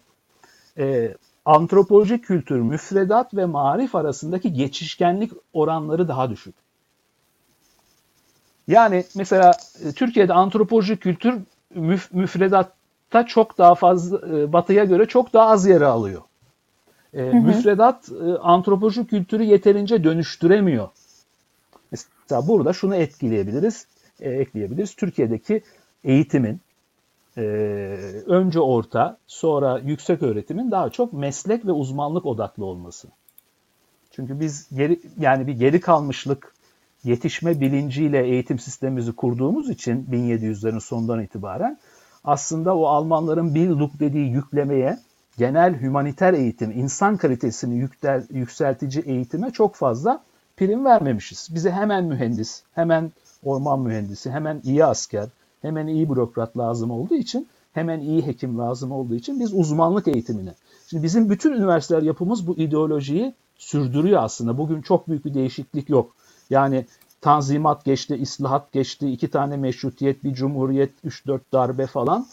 e, 0.79 1.15
antropolojik 1.45 2.25
kültür, 2.25 2.61
müfredat 2.61 3.35
ve 3.35 3.45
marif 3.45 3.95
arasındaki 3.95 4.53
geçişkenlik 4.53 5.33
oranları 5.53 6.09
daha 6.09 6.31
düşük. 6.31 6.55
Yani 8.69 9.05
mesela 9.15 9.53
e, 9.85 9.93
Türkiye'de 9.93 10.33
antropolojik 10.33 11.01
kültür 11.01 11.35
müf, 11.75 12.13
müfredatta 12.13 13.27
çok 13.27 13.59
daha 13.59 13.75
fazla, 13.75 14.39
e, 14.39 14.53
batıya 14.53 14.85
göre 14.85 15.07
çok 15.07 15.33
daha 15.33 15.47
az 15.47 15.67
yere 15.67 15.87
alıyor. 15.87 16.23
E, 17.15 17.23
hı 17.23 17.31
hı. 17.31 17.35
Müfredat 17.35 18.09
e, 18.09 18.39
antropolojik 18.39 19.11
kültürü 19.11 19.43
yeterince 19.43 20.05
dönüştüremiyor. 20.05 20.89
Mesela 21.91 22.49
burada 22.49 22.73
şunu 22.73 22.97
etkileyebiliriz, 22.97 23.87
e, 24.21 24.31
ekleyebiliriz. 24.31 24.95
Türkiye'deki 24.95 25.63
eğitimin 26.07 26.61
e, 27.37 27.43
önce 28.27 28.61
orta, 28.61 29.19
sonra 29.27 29.79
yüksek 29.79 30.23
öğretimin 30.23 30.71
daha 30.71 30.91
çok 30.91 31.13
meslek 31.13 31.67
ve 31.67 31.73
uzmanlık 31.73 32.27
odaklı 32.27 32.65
olması. 32.65 33.09
Çünkü 34.11 34.41
biz 34.41 34.69
geri 34.77 35.01
yani 35.19 35.47
bir 35.47 35.53
geri 35.53 35.81
kalmışlık 35.81 36.55
yetişme 37.05 37.61
bilinciyle 37.61 38.27
eğitim 38.27 38.59
sistemimizi 38.59 39.13
kurduğumuz 39.13 39.71
için 39.71 40.07
1700'lerin 40.11 40.81
sonundan 40.81 41.23
itibaren 41.23 41.79
aslında 42.25 42.77
o 42.77 42.87
Almanların 42.87 43.55
Bildung 43.55 43.91
dediği 44.01 44.31
yüklemeye 44.31 44.99
genel 45.39 45.83
humaniter 45.83 46.35
eğitim, 46.35 46.71
insan 46.71 47.17
kalitesini 47.17 47.75
yüktel, 47.75 48.27
yükseltici 48.31 49.05
eğitime 49.05 49.51
çok 49.51 49.75
fazla 49.75 50.23
prim 50.57 50.85
vermemişiz. 50.85 51.49
Bize 51.55 51.71
hemen 51.71 52.05
mühendis, 52.05 52.63
hemen 52.75 53.13
orman 53.45 53.81
mühendisi, 53.81 54.31
hemen 54.31 54.61
iyi 54.65 54.85
asker, 54.85 55.29
hemen 55.67 55.87
iyi 55.87 56.11
bürokrat 56.11 56.59
lazım 56.59 56.91
olduğu 56.91 57.15
için, 57.15 57.49
hemen 57.73 58.01
iyi 58.01 58.27
hekim 58.27 58.59
lazım 58.59 58.93
olduğu 58.93 59.15
için 59.15 59.41
biz 59.41 59.55
uzmanlık 59.55 60.09
eğitimine. 60.09 60.55
Şimdi 60.91 61.03
bizim 61.03 61.31
bütün 61.31 61.53
üniversiteler 61.53 62.03
yapımız 62.03 62.47
bu 62.47 62.57
ideolojiyi 62.57 63.35
sürdürüyor 63.59 64.23
aslında. 64.23 64.59
Bugün 64.59 64.83
çok 64.83 65.09
büyük 65.09 65.25
bir 65.25 65.35
değişiklik 65.35 65.89
yok. 65.89 66.15
Yani 66.51 66.87
tanzimat 67.21 67.85
geçti, 67.85 68.17
islahat 68.17 68.73
geçti, 68.73 69.11
iki 69.11 69.31
tane 69.31 69.57
meşrutiyet, 69.57 70.25
bir 70.25 70.35
cumhuriyet, 70.35 70.93
üç 71.05 71.27
dört 71.27 71.53
darbe 71.53 71.87
falan. 71.87 72.27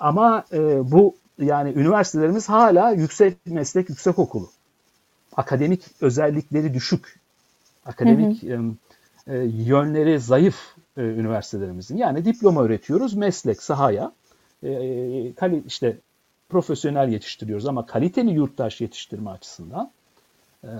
Ama 0.00 0.44
e, 0.52 0.90
bu 0.92 1.16
yani 1.38 1.72
üniversitelerimiz 1.72 2.48
hala 2.48 2.90
yüksek 2.90 3.46
meslek 3.46 3.88
yüksek 3.88 4.18
okulu. 4.18 4.50
Akademik 5.36 5.82
özellikleri 6.00 6.74
düşük. 6.74 7.20
Akademik 7.86 8.42
hı 8.42 8.46
hı. 8.56 8.74
E, 9.26 9.36
e, 9.36 9.44
yönleri 9.44 10.20
zayıf 10.20 10.56
e, 11.00 11.02
üniversitelerimizin. 11.02 11.96
Yani 11.96 12.24
diploma 12.24 12.64
üretiyoruz 12.64 13.14
meslek 13.14 13.62
sahaya. 13.62 14.12
E, 14.62 15.32
kali, 15.34 15.62
işte 15.66 15.96
profesyonel 16.48 17.08
yetiştiriyoruz 17.08 17.66
ama 17.66 17.86
kaliteli 17.86 18.30
yurttaş 18.30 18.80
yetiştirme 18.80 19.30
açısından 19.30 19.90
e, 20.64 20.70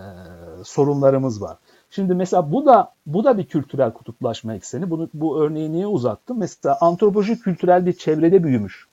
sorunlarımız 0.65 1.43
var. 1.43 1.57
Şimdi 1.91 2.15
mesela 2.15 2.53
bu 2.53 2.67
da 2.67 2.93
bu 3.07 3.25
da 3.25 3.39
bir 3.39 3.45
kültürel 3.45 3.93
kutuplaşma 3.93 4.55
ekseni. 4.55 4.91
Bunu 4.91 5.09
bu 5.15 5.43
örneği 5.43 5.73
niye 5.73 5.87
uzattım? 5.87 6.39
Mesela 6.39 6.79
antropolojik 6.81 7.45
kültürel 7.45 7.87
bir 7.87 7.93
çevrede 7.93 8.45
büyümüş. 8.45 8.87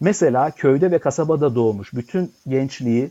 Mesela 0.00 0.50
köyde 0.50 0.90
ve 0.90 0.98
kasabada 0.98 1.54
doğmuş, 1.54 1.94
bütün 1.94 2.32
gençliği 2.48 3.10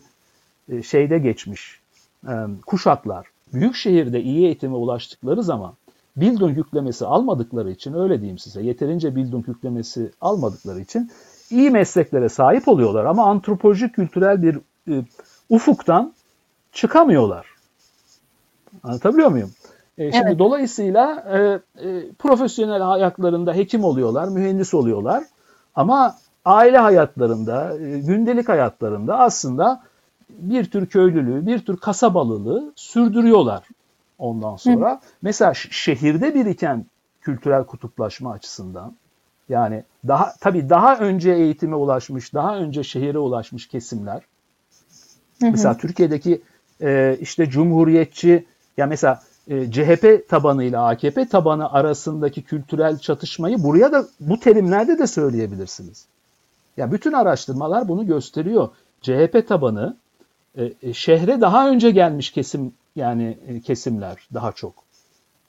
e, 0.70 0.84
şeyde 0.84 1.20
geçmiş 1.20 1.80
e, 2.28 2.34
kuşaklar 2.66 3.28
büyük 3.54 3.76
şehirde 3.76 4.22
iyi 4.22 4.46
eğitime 4.46 4.76
ulaştıkları 4.76 5.44
zaman 5.44 5.74
Bildung 6.18 6.58
yüklemesi 6.58 7.06
almadıkları 7.06 7.72
için 7.72 7.94
öyle 7.94 8.20
diyeyim 8.20 8.38
size 8.38 8.62
yeterince 8.62 9.16
Bildung 9.16 9.48
yüklemesi 9.48 10.12
almadıkları 10.22 10.80
için 10.80 11.12
iyi 11.50 11.70
mesleklere 11.70 12.30
sahip 12.30 12.68
oluyorlar 12.68 13.06
ama 13.06 13.26
antropolojik 13.26 13.96
kültürel 13.96 14.42
bir 14.42 14.60
e, 14.92 15.06
ufuktan 15.50 16.14
çıkamıyorlar. 16.72 17.48
Anlatabiliyor 18.84 19.30
muyum? 19.30 19.52
E, 19.98 20.12
şimdi 20.12 20.28
evet. 20.28 20.40
dolayısıyla 20.40 21.24
e, 21.30 21.38
e, 21.88 22.12
profesyonel 22.20 22.92
ayaklarında 22.92 23.54
hekim 23.54 23.84
oluyorlar, 23.84 24.28
mühendis 24.28 24.74
oluyorlar 24.74 25.24
ama 25.76 26.16
aile 26.46 26.78
hayatlarında, 26.78 27.78
e, 27.80 28.00
gündelik 28.00 28.50
hayatlarında 28.50 29.20
aslında 29.20 29.84
bir 30.30 30.72
tür 30.72 30.86
köylülüğü, 30.86 31.48
bir 31.48 31.60
tür 31.60 31.78
kasabalılığı 31.78 32.72
sürdürüyorlar 32.76 33.64
ondan 34.18 34.56
sonra. 34.56 34.92
Hı. 34.92 35.00
Mesela 35.22 35.54
şehirde 35.54 36.36
biriken 36.36 36.86
kültürel 37.22 37.64
kutuplaşma 37.64 38.32
açısından 38.32 38.96
yani 39.50 39.84
daha 40.08 40.34
tabii 40.40 40.70
daha 40.70 40.98
önce 40.98 41.32
eğitime 41.32 41.76
ulaşmış, 41.76 42.34
daha 42.34 42.58
önce 42.58 42.84
şehire 42.84 43.20
ulaşmış 43.20 43.68
kesimler. 43.68 44.22
Hı 45.40 45.48
hı. 45.48 45.52
Mesela 45.52 45.78
Türkiye'deki 45.78 46.42
e, 46.82 47.18
işte 47.22 47.50
cumhuriyetçi 47.50 48.46
ya 48.78 48.88
mesela 48.88 49.22
e, 49.48 49.72
CHP 49.72 50.30
tabanıyla 50.30 50.88
AKP 50.88 51.28
tabanı 51.28 51.72
arasındaki 51.72 52.42
kültürel 52.42 52.98
çatışmayı 52.98 53.64
buraya 53.64 53.92
da 53.92 54.08
bu 54.20 54.40
terimlerde 54.40 55.00
de 55.00 55.08
söyleyebilirsiniz. 55.08 56.06
Ya 56.78 56.92
bütün 56.92 57.14
araştırmalar 57.14 57.88
bunu 57.88 58.08
gösteriyor. 58.08 58.70
CHP 59.02 59.48
tabanı 59.48 59.98
e, 60.58 60.74
e, 60.84 60.94
şehre 60.94 61.42
daha 61.42 61.70
önce 61.70 61.92
gelmiş 61.92 62.32
kesim 62.32 62.74
yani 62.98 63.38
e, 63.48 63.60
kesimler 63.60 64.28
daha 64.34 64.52
çok. 64.52 64.74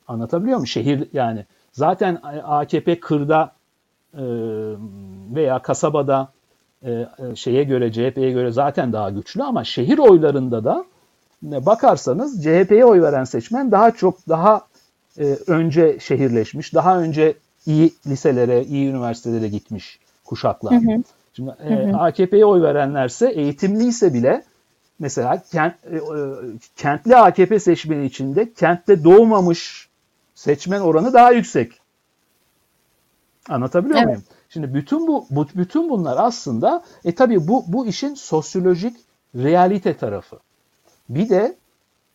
Anlatabiliyor 0.08 0.56
muyum? 0.56 0.66
Şehir 0.66 1.08
yani 1.12 1.44
zaten 1.72 2.18
AKP 2.44 3.00
kırda 3.00 3.52
e, 4.14 4.22
veya 5.34 5.58
kasabada 5.58 6.32
e, 6.84 7.06
şeye 7.34 7.64
göre 7.64 7.92
CHP'ye 7.92 8.30
göre 8.30 8.50
zaten 8.50 8.92
daha 8.92 9.10
güçlü 9.10 9.42
ama 9.42 9.64
şehir 9.64 9.98
oylarında 9.98 10.64
da 10.64 10.84
bakarsanız 11.42 12.42
CHP'ye 12.42 12.84
oy 12.84 13.02
veren 13.02 13.24
seçmen 13.24 13.72
daha 13.72 13.90
çok 13.90 14.28
daha 14.28 14.62
önce 15.46 15.98
şehirleşmiş, 16.00 16.74
daha 16.74 17.00
önce 17.00 17.34
iyi 17.66 17.92
liselere, 18.06 18.64
iyi 18.64 18.90
üniversitelere 18.90 19.48
gitmiş 19.48 19.98
kuşaklar. 20.24 20.72
Hı 20.72 20.76
hı. 20.76 21.02
Şimdi 21.32 21.50
e, 21.68 21.92
AKP'ye 21.92 22.44
oy 22.44 22.62
verenlerse 22.62 23.28
eğitimliyse 23.30 24.14
bile 24.14 24.44
mesela 24.98 25.42
kent, 25.52 25.74
e, 25.84 26.00
kentli 26.76 27.16
AKP 27.16 27.60
seçmeni 27.60 28.06
içinde 28.06 28.52
kentte 28.52 29.04
doğmamış 29.04 29.88
seçmen 30.34 30.80
oranı 30.80 31.12
daha 31.12 31.32
yüksek. 31.32 31.80
Anlatabiliyor 33.48 33.96
evet. 33.96 34.06
muyum? 34.06 34.22
Şimdi 34.48 34.74
bütün 34.74 35.06
bu, 35.06 35.26
bu 35.30 35.46
bütün 35.54 35.90
bunlar 35.90 36.16
aslında 36.20 36.84
e 37.04 37.14
tabii 37.14 37.48
bu 37.48 37.64
bu 37.66 37.86
işin 37.86 38.14
sosyolojik 38.14 38.96
realite 39.34 39.96
tarafı. 39.96 40.38
Bir 41.08 41.28
de 41.28 41.56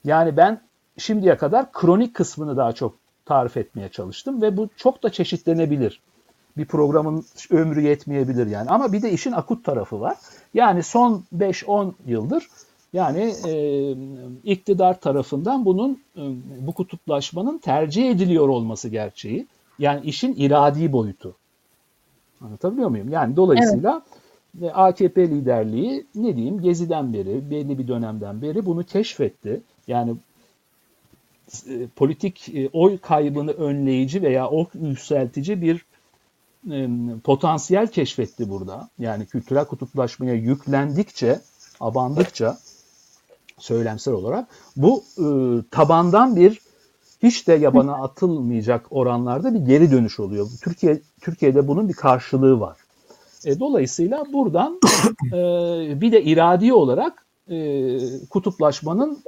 yani 0.04 0.38
ben 0.38 0.62
şimdiye 0.98 1.38
kadar 1.38 1.72
kronik 1.72 2.14
kısmını 2.14 2.58
daha 2.58 2.74
çok 2.74 2.96
tarif 3.26 3.58
etmeye 3.58 3.90
çalıştım 3.90 4.42
ve 4.42 4.58
bu 4.58 4.70
çok 4.78 5.04
da 5.04 5.10
çeşitlenebilir. 5.10 6.02
Bir 6.58 6.66
programın 6.66 7.26
ömrü 7.50 7.82
yetmeyebilir 7.82 8.48
yani. 8.48 8.70
Ama 8.70 8.94
bir 8.94 9.02
de 9.02 9.12
işin 9.12 9.32
akut 9.32 9.66
tarafı 9.66 10.02
var. 10.02 10.18
Yani 10.54 10.84
son 10.84 11.24
5-10 11.38 11.94
yıldır 12.06 12.48
yani 12.94 13.34
e, 13.48 13.54
iktidar 14.44 15.00
tarafından 15.00 15.66
bunun 15.66 16.02
e, 16.18 16.22
bu 16.60 16.74
kutuplaşmanın 16.74 17.58
tercih 17.58 18.12
ediliyor 18.12 18.50
olması 18.50 18.90
gerçeği. 18.90 19.48
Yani 19.80 20.06
işin 20.06 20.36
iradi 20.36 20.92
boyutu. 20.92 21.36
Anlatabiliyor 22.42 22.90
muyum? 22.90 23.12
Yani 23.12 23.36
dolayısıyla 23.36 24.02
evet 24.08 24.24
ve 24.56 24.74
AKP 24.74 25.30
liderliği 25.30 26.06
ne 26.16 26.36
diyeyim 26.36 26.62
Gezi'den 26.62 27.14
beri, 27.14 27.50
belli 27.52 27.78
bir 27.78 27.88
dönemden 27.88 28.42
beri 28.42 28.66
bunu 28.66 28.84
keşfetti. 28.84 29.62
Yani 29.88 30.16
e, 31.68 31.88
politik 31.96 32.50
e, 32.56 32.70
oy 32.74 32.98
kaybını 32.98 33.52
önleyici 33.52 34.22
veya 34.22 34.50
oy 34.50 34.66
yükseltici 34.74 35.62
bir 35.62 35.86
e, 36.72 36.90
potansiyel 37.24 37.88
keşfetti 37.88 38.50
burada. 38.50 38.90
Yani 39.00 39.26
kültürel 39.26 39.66
kutuplaşmaya 39.66 40.34
yüklendikçe, 40.34 41.40
abandıkça 41.80 42.58
söylemsel 43.64 44.14
olarak 44.14 44.48
bu 44.78 45.04
e, 45.18 45.26
tabandan 45.72 46.36
bir 46.36 46.62
hiç 47.24 47.48
de 47.48 47.54
yabana 47.54 47.94
atılmayacak 47.94 48.86
oranlarda 48.90 49.54
bir 49.54 49.60
geri 49.60 49.92
dönüş 49.92 50.20
oluyor. 50.20 50.48
Türkiye 50.64 51.02
Türkiye'de 51.22 51.68
bunun 51.68 51.90
bir 51.90 51.94
karşılığı 51.94 52.60
var. 52.60 52.78
E, 53.46 53.60
dolayısıyla 53.60 54.26
buradan 54.34 54.80
e, 55.28 56.02
bir 56.02 56.12
de 56.12 56.24
iradi 56.24 56.74
olarak 56.74 57.26
e, 57.50 57.98
kutuplaşmanın 58.30 59.24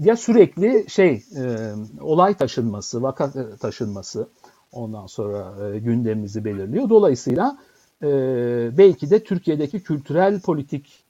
ya 0.00 0.16
sürekli 0.16 0.84
şey 0.88 1.22
e, 1.36 1.72
olay 2.00 2.34
taşınması, 2.34 3.02
vaka 3.02 3.32
taşınması 3.60 4.28
ondan 4.72 5.06
sonra 5.06 5.54
e, 5.74 5.78
gündemimizi 5.78 6.44
belirliyor. 6.44 6.88
Dolayısıyla 6.88 7.58
e, 8.02 8.08
belki 8.78 9.10
de 9.10 9.24
Türkiye'deki 9.24 9.82
kültürel 9.82 10.40
politik 10.40 11.02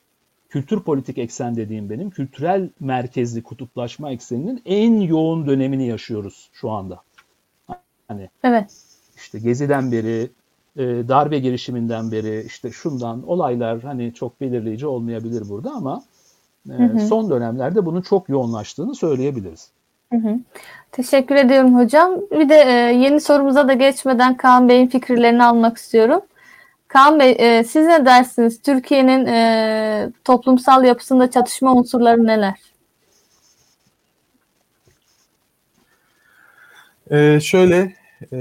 kültür 0.53 0.81
politik 0.81 1.19
eksen 1.19 1.57
dediğim 1.57 1.91
benim 1.91 2.11
kültürel 2.11 2.69
merkezli 2.81 3.43
kutuplaşma 3.43 4.11
ekseninin 4.11 4.63
en 4.65 5.01
yoğun 5.01 5.47
dönemini 5.47 5.87
yaşıyoruz 5.87 6.51
şu 6.53 6.71
anda. 6.71 7.03
Hani 8.09 8.29
evet. 8.45 8.71
işte 9.17 9.39
Gezi'den 9.39 9.93
beri 9.93 10.31
e, 10.77 10.83
darbe 11.09 11.39
girişiminden 11.39 12.13
beri 12.13 12.45
işte 12.47 12.71
şundan 12.71 13.29
olaylar 13.29 13.83
hani 13.83 14.15
çok 14.15 14.41
belirleyici 14.41 14.87
olmayabilir 14.87 15.49
burada 15.49 15.71
ama 15.71 16.03
e, 16.71 16.73
hı 16.73 16.83
hı. 16.83 17.01
son 17.01 17.31
dönemlerde 17.31 17.87
bunun 17.87 18.03
çok 18.03 18.29
yoğunlaştığını 18.29 18.95
söyleyebiliriz. 18.95 19.71
Hı 20.13 20.19
hı. 20.19 20.39
Teşekkür 20.93 21.35
ediyorum 21.35 21.79
hocam. 21.79 22.21
Bir 22.31 22.49
de 22.49 22.55
e, 22.55 22.73
yeni 22.73 23.21
sorumuza 23.21 23.69
da 23.69 23.73
geçmeden 23.73 24.37
Kaan 24.37 24.69
Bey'in 24.69 24.87
fikirlerini 24.87 25.45
almak 25.45 25.77
istiyorum. 25.77 26.21
Kaan 26.93 27.21
Bey 27.21 27.37
e, 27.39 27.65
siz 27.65 27.87
ne 27.87 28.07
dersiniz? 28.07 28.63
Türkiye'nin 28.63 29.27
e, 29.27 30.13
toplumsal 30.25 30.85
yapısında 30.85 31.31
çatışma 31.31 31.75
unsurları 31.75 32.27
neler? 32.27 32.55
Ee, 37.11 37.39
şöyle 37.43 37.95
e, 38.33 38.37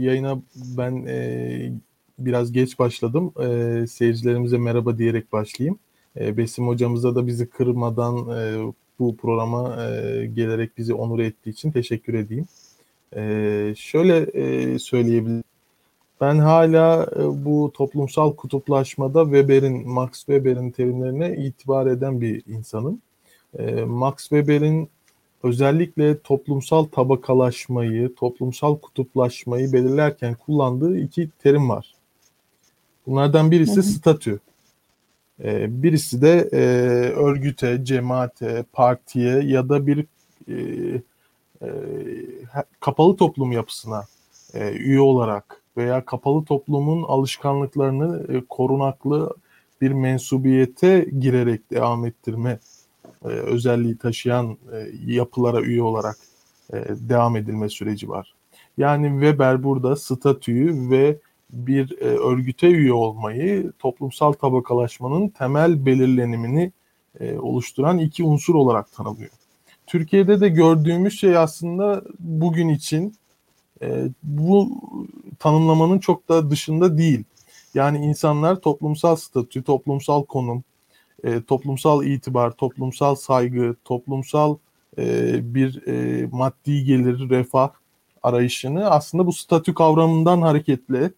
yayına 0.00 0.38
ben 0.54 1.06
e, 1.06 1.72
biraz 2.18 2.52
geç 2.52 2.78
başladım. 2.78 3.32
E, 3.40 3.86
seyircilerimize 3.86 4.58
merhaba 4.58 4.98
diyerek 4.98 5.32
başlayayım. 5.32 5.78
E, 6.20 6.36
Besim 6.36 6.66
hocamıza 6.66 7.14
da 7.14 7.26
bizi 7.26 7.50
kırmadan 7.50 8.16
e, 8.16 8.72
bu 8.98 9.16
programa 9.16 9.86
e, 9.86 10.26
gelerek 10.26 10.78
bizi 10.78 10.94
onur 10.94 11.18
ettiği 11.18 11.50
için 11.50 11.70
teşekkür 11.70 12.14
edeyim. 12.14 12.46
E, 13.16 13.74
şöyle 13.76 14.16
e, 14.18 14.78
söyleyebilirim. 14.78 15.51
Ben 16.22 16.38
hala 16.38 17.06
e, 17.16 17.44
bu 17.44 17.72
toplumsal 17.74 18.36
kutuplaşmada 18.36 19.24
Weber'in, 19.24 19.88
Max 19.88 20.12
Weber'in 20.12 20.70
terimlerine 20.70 21.36
itibar 21.36 21.86
eden 21.86 22.20
bir 22.20 22.42
insanım. 22.46 23.02
E, 23.58 23.84
Max 23.84 24.16
Weber'in 24.16 24.88
özellikle 25.42 26.18
toplumsal 26.18 26.84
tabakalaşmayı, 26.84 28.14
toplumsal 28.14 28.78
kutuplaşmayı 28.78 29.72
belirlerken 29.72 30.34
kullandığı 30.34 30.98
iki 30.98 31.30
terim 31.42 31.68
var. 31.68 31.94
Bunlardan 33.06 33.50
birisi 33.50 33.76
hı 33.76 33.80
hı. 33.80 33.82
statü. 33.82 34.40
E, 35.44 35.82
birisi 35.82 36.22
de 36.22 36.48
örgüte, 37.16 37.84
cemaate, 37.84 38.64
partiye 38.72 39.40
ya 39.40 39.68
da 39.68 39.86
bir 39.86 40.06
kapalı 42.80 43.16
toplum 43.16 43.52
yapısına 43.52 44.04
üye 44.54 45.00
olarak 45.00 45.61
veya 45.76 46.04
kapalı 46.04 46.44
toplumun 46.44 47.02
alışkanlıklarını 47.02 48.36
e, 48.36 48.44
korunaklı 48.48 49.34
bir 49.80 49.92
mensubiyete 49.92 51.06
girerek 51.18 51.70
devam 51.70 52.06
ettirme 52.06 52.58
e, 53.24 53.28
özelliği 53.28 53.98
taşıyan 53.98 54.56
e, 54.72 54.88
yapılara 55.06 55.60
üye 55.60 55.82
olarak 55.82 56.16
e, 56.72 56.76
devam 56.88 57.36
edilme 57.36 57.68
süreci 57.68 58.08
var. 58.08 58.34
Yani 58.78 59.08
Weber 59.08 59.62
burada 59.62 59.96
statüyü 59.96 60.90
ve 60.90 61.18
bir 61.52 61.98
e, 62.00 62.04
örgüte 62.04 62.66
üye 62.70 62.92
olmayı 62.92 63.72
toplumsal 63.78 64.32
tabakalaşmanın 64.32 65.28
temel 65.28 65.86
belirlenimini 65.86 66.72
e, 67.20 67.38
oluşturan 67.38 67.98
iki 67.98 68.24
unsur 68.24 68.54
olarak 68.54 68.92
tanımlıyor. 68.92 69.30
Türkiye'de 69.86 70.40
de 70.40 70.48
gördüğümüz 70.48 71.20
şey 71.20 71.36
aslında 71.36 72.02
bugün 72.18 72.68
için 72.68 73.14
e, 73.82 74.08
bu 74.22 74.70
tanımlamanın 75.38 75.98
çok 75.98 76.28
da 76.28 76.50
dışında 76.50 76.98
değil. 76.98 77.24
Yani 77.74 77.98
insanlar 77.98 78.60
toplumsal 78.60 79.16
statü, 79.16 79.62
toplumsal 79.62 80.24
konum, 80.24 80.64
e, 81.24 81.42
toplumsal 81.42 82.04
itibar, 82.04 82.50
toplumsal 82.50 83.14
saygı, 83.14 83.76
toplumsal 83.84 84.56
e, 84.98 85.38
bir 85.54 85.86
e, 85.86 86.26
maddi 86.26 86.84
gelir, 86.84 87.30
refah 87.30 87.70
arayışını 88.22 88.90
aslında 88.90 89.26
bu 89.26 89.32
statü 89.32 89.74
kavramından 89.74 90.42
hareketle 90.42 91.10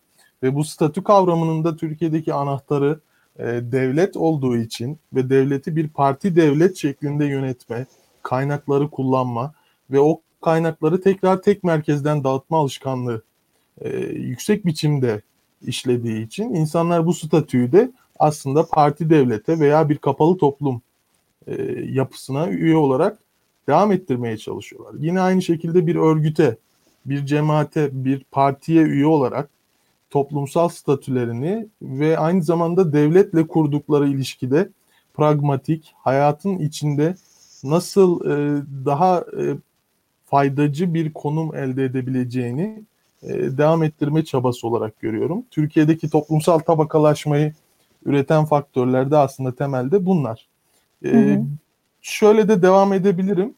ve 0.42 0.54
bu 0.54 0.64
statü 0.64 1.02
kavramının 1.02 1.64
da 1.64 1.76
Türkiye'deki 1.76 2.34
anahtarı 2.34 3.00
devlet 3.72 4.16
olduğu 4.16 4.56
için 4.56 4.98
ve 5.14 5.30
devleti 5.30 5.76
bir 5.76 5.88
parti 5.88 6.36
devlet 6.36 6.76
şeklinde 6.76 7.24
yönetme, 7.24 7.86
kaynakları 8.22 8.90
kullanma 8.90 9.54
ve 9.90 10.00
o 10.00 10.20
kaynakları 10.44 11.00
tekrar 11.00 11.42
tek 11.42 11.64
merkezden 11.64 12.24
dağıtma 12.24 12.58
alışkanlığı 12.58 13.22
e, 13.80 13.88
yüksek 14.06 14.66
biçimde 14.66 15.22
işlediği 15.62 16.26
için 16.26 16.54
insanlar 16.54 17.06
bu 17.06 17.14
statüyü 17.14 17.72
de 17.72 17.92
aslında 18.18 18.66
parti 18.66 19.10
devlete 19.10 19.60
veya 19.60 19.88
bir 19.88 19.98
kapalı 19.98 20.38
toplum 20.38 20.82
e, 21.46 21.62
yapısına 21.90 22.48
üye 22.48 22.76
olarak 22.76 23.18
devam 23.68 23.92
ettirmeye 23.92 24.38
çalışıyorlar. 24.38 24.94
Yine 24.98 25.20
aynı 25.20 25.42
şekilde 25.42 25.86
bir 25.86 25.96
örgüte, 25.96 26.56
bir 27.06 27.26
cemaate, 27.26 28.04
bir 28.04 28.24
partiye 28.30 28.82
üye 28.82 29.06
olarak 29.06 29.50
toplumsal 30.10 30.68
statülerini 30.68 31.66
ve 31.82 32.18
aynı 32.18 32.42
zamanda 32.42 32.92
devletle 32.92 33.46
kurdukları 33.46 34.08
ilişkide 34.08 34.68
pragmatik, 35.14 35.94
hayatın 35.96 36.58
içinde 36.58 37.14
nasıl 37.64 38.24
e, 38.24 38.62
daha 38.84 39.24
e, 39.40 39.56
faydacı 40.34 40.94
bir 40.94 41.12
konum 41.12 41.54
elde 41.54 41.84
edebileceğini 41.84 42.82
e, 43.22 43.28
devam 43.32 43.82
ettirme 43.82 44.24
çabası 44.24 44.68
olarak 44.68 45.00
görüyorum. 45.00 45.44
Türkiye'deki 45.50 46.10
toplumsal 46.10 46.58
tabakalaşmayı 46.58 47.52
üreten 48.04 48.44
faktörler 48.44 49.10
de 49.10 49.16
aslında 49.16 49.54
temelde 49.54 50.06
bunlar. 50.06 50.48
E, 51.04 51.08
hı 51.08 51.34
hı. 51.34 51.44
Şöyle 52.02 52.48
de 52.48 52.62
devam 52.62 52.92
edebilirim. 52.92 53.54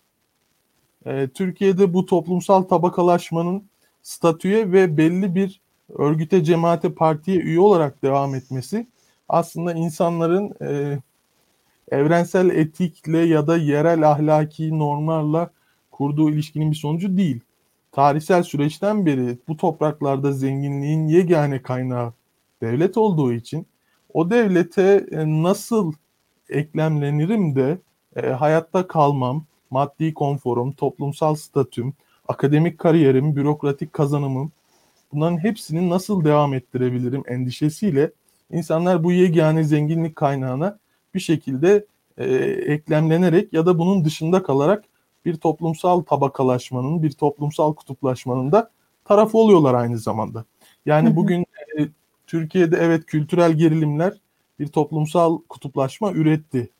E, 1.06 1.28
Türkiye'de 1.28 1.94
bu 1.94 2.06
toplumsal 2.06 2.62
tabakalaşmanın 2.62 3.64
statüye 4.02 4.72
ve 4.72 4.96
belli 4.96 5.34
bir 5.34 5.60
örgüte, 5.98 6.44
cemaate, 6.44 6.92
partiye 6.92 7.38
üye 7.38 7.60
olarak 7.60 8.02
devam 8.02 8.34
etmesi 8.34 8.86
aslında 9.28 9.72
insanların 9.72 10.54
e, 10.62 10.98
evrensel 11.90 12.50
etikle 12.50 13.18
ya 13.18 13.46
da 13.46 13.56
yerel 13.56 14.10
ahlaki 14.10 14.78
normlarla 14.78 15.55
kurduğu 15.96 16.30
ilişkinin 16.30 16.70
bir 16.70 16.76
sonucu 16.76 17.16
değil. 17.16 17.40
Tarihsel 17.92 18.42
süreçten 18.42 19.06
beri 19.06 19.38
bu 19.48 19.56
topraklarda 19.56 20.32
zenginliğin 20.32 21.06
yegane 21.06 21.62
kaynağı 21.62 22.12
devlet 22.62 22.96
olduğu 22.96 23.32
için 23.32 23.66
o 24.14 24.30
devlete 24.30 25.06
e, 25.10 25.42
nasıl 25.42 25.92
eklemlenirim 26.48 27.56
de 27.56 27.78
e, 28.16 28.26
hayatta 28.26 28.86
kalmam, 28.86 29.44
maddi 29.70 30.14
konforum, 30.14 30.72
toplumsal 30.72 31.34
statüm, 31.34 31.94
akademik 32.28 32.78
kariyerim, 32.78 33.36
bürokratik 33.36 33.92
kazanımım 33.92 34.52
bunların 35.12 35.38
hepsini 35.38 35.90
nasıl 35.90 36.24
devam 36.24 36.54
ettirebilirim 36.54 37.22
endişesiyle 37.28 38.10
insanlar 38.50 39.04
bu 39.04 39.12
yegane 39.12 39.64
zenginlik 39.64 40.16
kaynağına 40.16 40.78
bir 41.14 41.20
şekilde 41.20 41.86
e, 42.18 42.34
eklemlenerek 42.74 43.52
ya 43.52 43.66
da 43.66 43.78
bunun 43.78 44.04
dışında 44.04 44.42
kalarak 44.42 44.84
bir 45.26 45.36
toplumsal 45.36 46.02
tabakalaşmanın, 46.02 47.02
bir 47.02 47.12
toplumsal 47.12 47.74
kutuplaşmanın 47.74 48.52
da 48.52 48.70
tarafı 49.04 49.38
oluyorlar 49.38 49.74
aynı 49.74 49.98
zamanda. 49.98 50.44
Yani 50.86 51.16
bugün 51.16 51.46
e, 51.78 51.88
Türkiye'de 52.26 52.76
evet 52.76 53.06
kültürel 53.06 53.52
gerilimler 53.52 54.12
bir 54.58 54.66
toplumsal 54.66 55.38
kutuplaşma 55.48 56.12
üretti. 56.12 56.70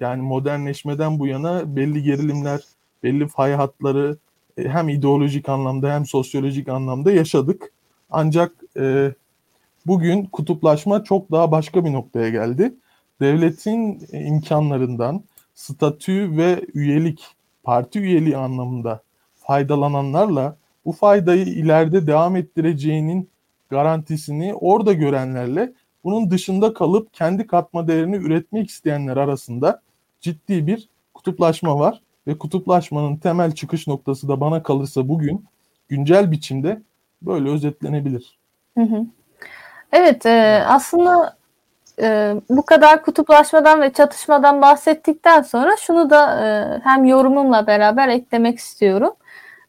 Yani 0.00 0.22
modernleşmeden 0.22 1.18
bu 1.18 1.26
yana 1.26 1.76
belli 1.76 2.02
gerilimler, 2.02 2.60
belli 3.02 3.28
fay 3.28 3.52
hatları 3.52 4.16
e, 4.58 4.68
hem 4.68 4.88
ideolojik 4.88 5.48
anlamda 5.48 5.94
hem 5.94 6.06
sosyolojik 6.06 6.68
anlamda 6.68 7.12
yaşadık. 7.12 7.72
Ancak 8.10 8.52
e, 8.76 9.12
bugün 9.86 10.24
kutuplaşma 10.24 11.04
çok 11.04 11.30
daha 11.30 11.50
başka 11.50 11.84
bir 11.84 11.92
noktaya 11.92 12.28
geldi. 12.28 12.74
Devletin 13.20 14.08
imkanlarından 14.12 15.24
statü 15.54 16.36
ve 16.36 16.66
üyelik, 16.74 17.26
parti 17.68 17.98
üyeliği 17.98 18.36
anlamında 18.36 19.02
faydalananlarla 19.34 20.56
bu 20.84 20.92
faydayı 20.92 21.44
ileride 21.44 22.06
devam 22.06 22.36
ettireceğinin 22.36 23.30
garantisini 23.70 24.54
orada 24.54 24.92
görenlerle 24.92 25.72
bunun 26.04 26.30
dışında 26.30 26.74
kalıp 26.74 27.14
kendi 27.14 27.46
katma 27.46 27.88
değerini 27.88 28.16
üretmek 28.16 28.70
isteyenler 28.70 29.16
arasında 29.16 29.82
ciddi 30.20 30.66
bir 30.66 30.88
kutuplaşma 31.14 31.78
var 31.78 32.02
ve 32.26 32.38
kutuplaşmanın 32.38 33.16
temel 33.16 33.52
çıkış 33.52 33.86
noktası 33.86 34.28
da 34.28 34.40
bana 34.40 34.62
kalırsa 34.62 35.08
bugün 35.08 35.44
güncel 35.88 36.30
biçimde 36.30 36.82
böyle 37.22 37.48
özetlenebilir. 37.50 38.38
Hı 38.78 38.84
hı. 38.84 39.06
Evet 39.92 40.26
e, 40.26 40.64
aslında 40.66 41.37
e, 42.00 42.34
bu 42.50 42.62
kadar 42.62 43.02
kutuplaşmadan 43.02 43.80
ve 43.80 43.92
çatışmadan 43.92 44.62
bahsettikten 44.62 45.42
sonra 45.42 45.76
şunu 45.76 46.10
da 46.10 46.46
e, 46.46 46.80
hem 46.84 47.04
yorumumla 47.04 47.66
beraber 47.66 48.08
eklemek 48.08 48.58
istiyorum. 48.58 49.12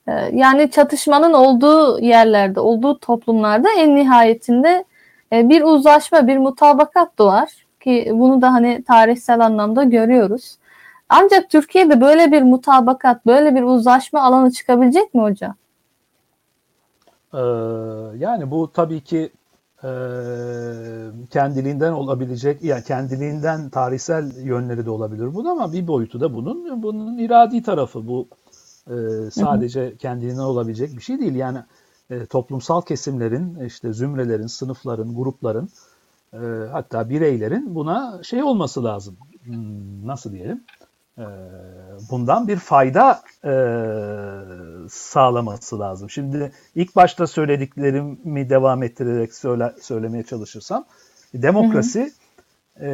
E, 0.08 0.12
yani 0.34 0.72
çatışmanın 0.72 1.34
olduğu 1.34 2.00
yerlerde, 2.00 2.60
olduğu 2.60 3.00
toplumlarda 3.00 3.70
en 3.78 3.96
nihayetinde 3.96 4.86
e, 5.34 5.50
bir 5.50 5.62
uzlaşma, 5.64 6.28
bir 6.28 6.38
mutabakat 6.38 7.18
doğar 7.18 7.50
ki 7.80 8.12
bunu 8.14 8.42
da 8.42 8.54
hani 8.54 8.84
tarihsel 8.84 9.40
anlamda 9.40 9.84
görüyoruz. 9.84 10.58
Ancak 11.10 11.50
Türkiye'de 11.50 12.02
böyle 12.02 12.32
bir 12.32 12.42
mutabakat, 12.42 13.26
böyle 13.26 13.56
bir 13.56 13.64
uzlaşma 13.64 14.22
alanı 14.22 14.52
çıkabilecek 14.52 15.14
mi 15.14 15.22
hocam? 15.22 15.56
Ee, 17.34 17.38
yani 18.18 18.52
bu 18.52 18.72
tabii 18.74 19.02
ki 19.02 19.30
e, 19.84 19.92
kendiliğinden 21.30 21.92
olabilecek, 21.92 22.64
yani 22.64 22.84
kendiliğinden 22.84 23.70
tarihsel 23.70 24.46
yönleri 24.46 24.86
de 24.86 24.90
olabilir 24.90 25.34
bunun 25.34 25.50
ama 25.50 25.74
bir 25.74 25.88
boyutu 25.88 26.22
da 26.22 26.34
bunun, 26.34 26.84
bunun 26.84 27.18
iradi 27.18 27.64
tarafı 27.64 28.08
bu 28.08 28.28
e, 28.88 28.96
sadece 29.32 29.82
hı 29.82 29.92
hı. 29.92 29.98
kendiliğinden 29.98 30.44
olabilecek 30.44 30.98
bir 30.98 31.02
şey 31.02 31.20
değil. 31.20 31.36
Yani 31.36 31.60
e, 32.10 32.26
toplumsal 32.26 32.82
kesimlerin, 32.82 33.66
işte 33.66 33.94
zümrelerin, 33.94 34.48
sınıfların, 34.48 35.16
grupların, 35.16 35.70
e, 36.34 36.38
hatta 36.72 37.10
bireylerin 37.10 37.76
buna 37.76 38.24
şey 38.24 38.44
olması 38.44 38.84
lazım. 38.84 39.18
Hmm, 39.44 40.08
nasıl 40.08 40.32
diyelim? 40.32 40.64
E, 41.20 41.26
bundan 42.12 42.48
bir 42.48 42.58
fayda 42.58 43.22
e, 43.46 43.54
sağlaması 44.90 45.80
lazım. 45.80 46.10
Şimdi 46.10 46.52
ilk 46.76 46.96
başta 46.96 47.28
söylediklerimi 47.28 48.50
devam 48.50 48.84
ettirerek 48.84 49.34
söyle, 49.34 49.74
söylemeye 49.82 50.24
çalışırsam, 50.24 50.86
demokrasi 51.34 52.00
hı 52.00 52.06
hı. 52.06 52.10
E, 52.86 52.92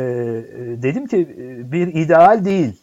dedim 0.82 1.08
ki 1.08 1.28
bir 1.72 1.88
ideal 1.88 2.46
değil. 2.46 2.82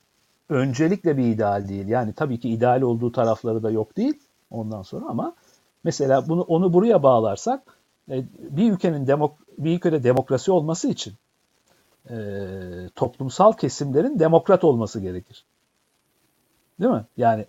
öncelikle 0.49 1.17
bir 1.17 1.25
ideal 1.27 1.69
değil. 1.69 1.89
Yani 1.89 2.13
tabii 2.13 2.41
ki 2.41 2.49
ideal 2.49 2.83
olduğu 2.83 3.13
tarafları 3.13 3.63
da 3.63 3.71
yok 3.71 3.97
değil 3.97 4.15
ondan 4.51 4.83
sonra 4.83 5.07
ama 5.09 5.35
mesela 5.85 6.29
bunu 6.29 6.43
onu 6.43 6.73
buraya 6.73 7.03
bağlarsak 7.03 7.63
e, 8.11 8.25
bir 8.39 8.73
ülkenin 8.73 9.07
demok 9.07 9.39
bir 9.59 9.77
ülkede 9.77 10.05
demokrasi 10.05 10.53
olması 10.53 10.89
için 10.89 11.15
e, 12.13 12.19
toplumsal 12.95 13.53
kesimlerin 13.53 14.19
demokrat 14.19 14.65
olması 14.65 15.01
gerekir. 15.01 15.45
Değil 16.81 16.93
mi? 16.93 17.05
Yani 17.17 17.47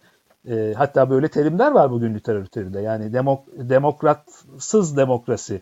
e, 0.49 0.73
hatta 0.77 1.09
böyle 1.09 1.27
terimler 1.27 1.71
var 1.71 1.91
bugün 1.91 2.15
literatürde. 2.15 2.79
Yani 2.79 3.13
demok, 3.13 3.45
demokratsız 3.57 4.97
demokrasi. 4.97 5.61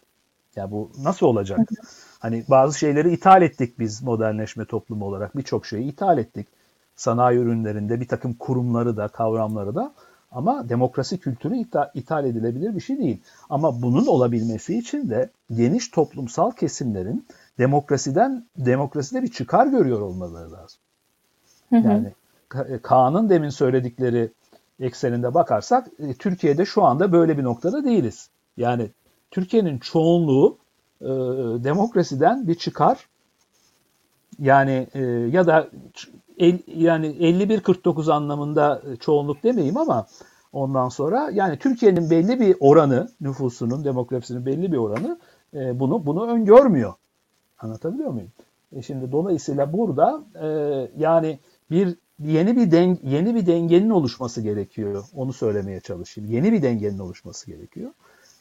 Ya 0.56 0.72
bu 0.72 0.92
nasıl 1.04 1.26
olacak? 1.26 1.60
Hani 2.20 2.46
bazı 2.50 2.80
şeyleri 2.80 3.14
ithal 3.14 3.42
ettik 3.42 3.80
biz 3.80 4.02
modernleşme 4.04 4.66
toplumu 4.66 5.06
olarak. 5.06 5.38
Birçok 5.38 5.66
şeyi 5.66 5.84
ithal 5.84 6.18
ettik. 6.18 6.48
Sanayi 6.96 7.40
ürünlerinde 7.40 8.02
bir 8.02 8.08
takım 8.08 8.34
kurumları 8.34 8.98
da, 8.98 9.08
kavramları 9.08 9.76
da. 9.76 9.94
Ama 10.32 10.70
demokrasi 10.70 11.20
kültürü 11.20 11.58
ithal, 11.58 11.90
ithal 11.94 12.26
edilebilir 12.26 12.76
bir 12.76 12.82
şey 12.82 12.98
değil. 12.98 13.22
Ama 13.50 13.82
bunun 13.82 14.06
olabilmesi 14.06 14.78
için 14.78 15.10
de 15.10 15.30
geniş 15.56 15.90
toplumsal 15.90 16.52
kesimlerin 16.52 17.28
demokrasiden 17.58 18.46
demokraside 18.58 19.24
bir 19.24 19.32
çıkar 19.32 19.68
görüyor 19.68 20.02
olmaları 20.02 20.52
lazım. 20.52 20.80
Yani 21.72 22.14
Kaan'ın 22.82 23.30
demin 23.30 23.50
söyledikleri 23.50 24.32
ekseninde 24.80 25.34
bakarsak 25.34 25.88
e, 26.00 26.14
Türkiye'de 26.14 26.66
şu 26.66 26.84
anda 26.84 27.12
böyle 27.12 27.38
bir 27.38 27.44
noktada 27.44 27.84
değiliz. 27.86 28.30
Yani 28.58 28.90
Türkiye'nin 29.32 29.80
çoğunluğu 29.80 30.58
e, 31.02 31.08
demokrasiden 31.64 32.48
bir 32.48 32.56
çıkar 32.56 33.08
yani 34.40 34.88
e, 34.94 35.02
ya 35.06 35.48
da 35.48 35.68
el, 36.38 36.60
yani 36.68 37.08
51-49 37.08 38.14
anlamında 38.14 38.82
çoğunluk 39.00 39.44
demeyeyim 39.44 39.78
ama 39.78 40.08
ondan 40.54 40.90
sonra 40.90 41.30
yani 41.34 41.58
Türkiye'nin 41.58 42.10
belli 42.10 42.40
bir 42.40 42.56
oranı 42.60 43.10
nüfusunun 43.22 43.84
demografisinin 43.84 44.46
belli 44.46 44.72
bir 44.72 44.78
oranı 44.78 45.20
e, 45.54 45.80
bunu 45.80 46.06
bunu 46.06 46.28
öngörmüyor. 46.28 46.94
Anlatabiliyor 47.62 48.12
muyum? 48.12 48.32
E 48.76 48.82
şimdi 48.82 49.12
dolayısıyla 49.12 49.74
burada 49.74 50.24
e, 50.42 50.48
yani 50.98 51.40
bir 51.72 51.96
yeni 52.20 52.58
bir 52.58 52.72
den 52.72 52.98
yeni 53.04 53.36
bir 53.36 53.46
dengenin 53.46 53.90
oluşması 53.90 54.42
gerekiyor. 54.42 55.04
Onu 55.16 55.34
söylemeye 55.34 55.80
çalışayım. 55.80 56.32
Yeni 56.32 56.52
bir 56.52 56.62
dengenin 56.62 57.00
oluşması 57.00 57.48
gerekiyor. 57.48 57.92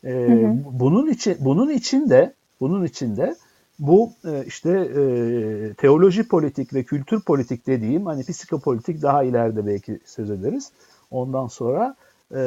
E, 0.05 0.13
hı 0.13 0.33
hı. 0.33 0.57
Bunun 0.73 1.11
için 1.11 1.37
bunun 1.41 1.71
için 1.71 2.11
de 2.11 2.35
bunun 2.61 2.85
için 2.85 3.17
de 3.17 3.37
bu 3.79 4.13
e, 4.25 4.45
işte 4.47 4.71
e, 4.71 5.75
teoloji 5.75 6.29
politik 6.29 6.75
ve 6.75 6.85
kültür 6.85 7.21
politik 7.21 7.67
dediğim 7.67 8.07
hani 8.07 8.25
psikopolitik 8.25 9.03
daha 9.03 9.25
ileride 9.25 9.67
belki 9.67 10.01
söz 10.05 10.31
ederiz. 10.31 10.73
Ondan 11.11 11.47
sonra 11.47 11.97
e, 12.35 12.41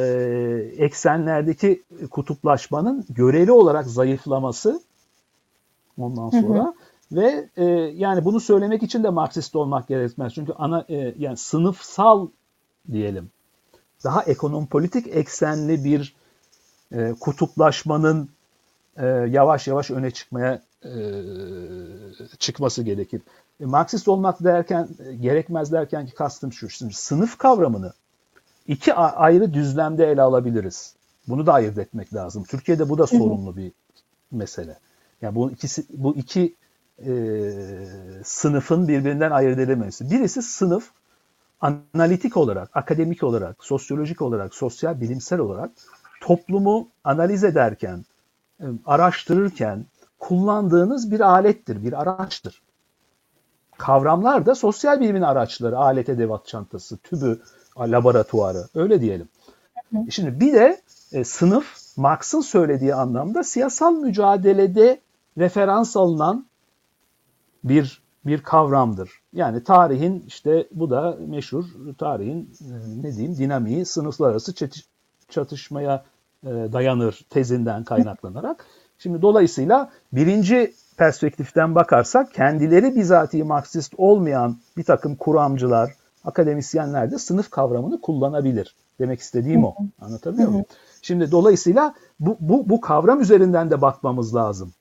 eksenlerdeki 0.78 1.84
kutuplaşmanın 2.12 3.06
göreli 3.10 3.52
olarak 3.52 3.88
zayıflaması 3.88 4.82
ondan 5.97 6.29
sonra 6.29 6.60
hı 6.60 6.67
hı. 6.67 6.73
ve 7.12 7.49
e, 7.58 7.65
yani 7.95 8.25
bunu 8.25 8.39
söylemek 8.39 8.84
için 8.84 9.03
de 9.03 9.10
Marksist 9.10 9.56
olmak 9.56 9.88
gerekmez. 9.88 10.34
Çünkü 10.34 10.53
ana 10.53 10.86
e, 10.89 11.15
yani 11.17 11.38
sınıfsal 11.38 12.27
diyelim 12.91 13.29
daha 14.03 14.23
ekonom 14.23 14.67
politik 14.67 15.08
eksenli 15.08 15.84
bir 15.84 16.15
e, 16.91 17.13
kutuplaşmanın 17.19 18.29
e, 18.97 19.06
yavaş 19.06 19.67
yavaş 19.67 19.91
öne 19.91 20.12
çıkmaya 20.12 20.62
e, 20.86 20.91
çıkması 22.39 22.84
gerekir. 22.84 23.21
E, 23.60 23.65
Marksist 23.65 24.08
olmak 24.08 24.43
derken 24.43 24.88
e, 25.06 25.15
gerekmez 25.15 25.71
derken 25.71 26.06
ki 26.06 26.13
kastım 26.13 26.53
şu. 26.53 26.69
Şimdi 26.69 26.93
sınıf 26.93 27.38
kavramını 27.38 27.93
iki 28.67 28.93
ayrı 28.93 29.53
düzlemde 29.53 30.12
ele 30.12 30.21
alabiliriz. 30.21 30.95
Bunu 31.27 31.45
da 31.45 31.53
ayırt 31.53 31.77
etmek 31.77 32.13
lazım. 32.13 32.43
Türkiye'de 32.43 32.89
bu 32.89 32.97
da 32.97 33.08
sorunlu 33.08 33.58
bir 33.58 33.71
mesele. 34.32 34.77
Yani 35.24 35.36
bu 35.36 35.52
ikisi 35.52 35.86
bu 35.90 36.16
iki 36.16 36.56
e, 37.06 37.12
sınıfın 38.24 38.88
birbirinden 38.88 39.32
ayırt 39.32 39.60
edilmesi. 39.60 40.12
Birisi 40.12 40.42
sınıf 40.42 40.92
analitik 41.62 42.38
olarak, 42.38 42.70
akademik 42.74 43.24
olarak, 43.24 43.64
sosyolojik 43.64 44.22
olarak, 44.22 44.56
sosyal 44.56 45.02
bilimsel 45.02 45.40
olarak 45.40 45.72
toplumu 46.22 46.88
analiz 47.04 47.44
ederken, 47.44 48.06
araştırırken 48.86 49.86
kullandığınız 50.20 51.12
bir 51.12 51.20
alettir, 51.20 51.84
bir 51.86 52.02
araçtır. 52.02 52.62
Kavramlar 53.78 54.46
da 54.46 54.56
sosyal 54.56 55.00
bilimin 55.00 55.22
araçları, 55.22 55.78
alet 55.78 56.10
edevat 56.10 56.48
çantası, 56.48 56.98
tübü, 56.98 57.42
laboratuvarı 57.78 58.68
öyle 58.76 59.02
diyelim. 59.02 59.28
Şimdi 60.10 60.40
bir 60.40 60.54
de 60.54 60.82
e, 61.12 61.24
sınıf 61.24 61.98
Marx'ın 61.98 62.42
söylediği 62.42 62.96
anlamda 62.96 63.44
siyasal 63.44 63.94
mücadelede 63.94 65.00
referans 65.38 65.98
alınan 65.98 66.46
bir 67.63 68.04
bir 68.26 68.43
kavramdır. 68.43 69.12
Yani 69.34 69.63
tarihin 69.63 70.24
işte 70.28 70.67
bu 70.72 70.89
da 70.89 71.17
meşhur 71.28 71.65
tarihin 71.98 72.50
e, 72.62 73.02
ne 73.04 73.12
diyeyim 73.12 73.38
dinamiği 73.38 73.86
sınıflar 73.86 74.32
arası 74.32 74.54
çatışmaya 75.30 76.04
e, 76.43 76.50
dayanır 76.50 77.26
tezinden 77.30 77.84
kaynaklanarak. 77.84 78.65
Şimdi 78.98 79.22
dolayısıyla 79.22 79.91
birinci 80.13 80.74
perspektiften 80.98 81.76
bakarsak 81.76 82.34
kendileri 82.34 82.96
bizatihi 82.96 83.43
Marksist 83.43 83.93
olmayan 83.98 84.58
bir 84.78 84.84
takım 84.84 85.15
kuramcılar, 85.15 85.91
akademisyenler 86.26 87.12
de 87.12 87.17
sınıf 87.17 87.50
kavramını 87.50 88.02
kullanabilir. 88.02 88.76
Demek 89.00 89.19
istediğim 89.19 89.63
o. 89.63 89.76
Anlatabiliyor 90.02 90.50
muyum? 90.50 90.65
Şimdi 91.02 91.32
dolayısıyla 91.32 91.93
bu, 92.19 92.38
bu, 92.39 92.69
bu 92.69 92.82
kavram 92.82 93.22
üzerinden 93.22 93.72
de 93.72 93.82
bakmamız 93.82 94.36
lazım. 94.36 94.74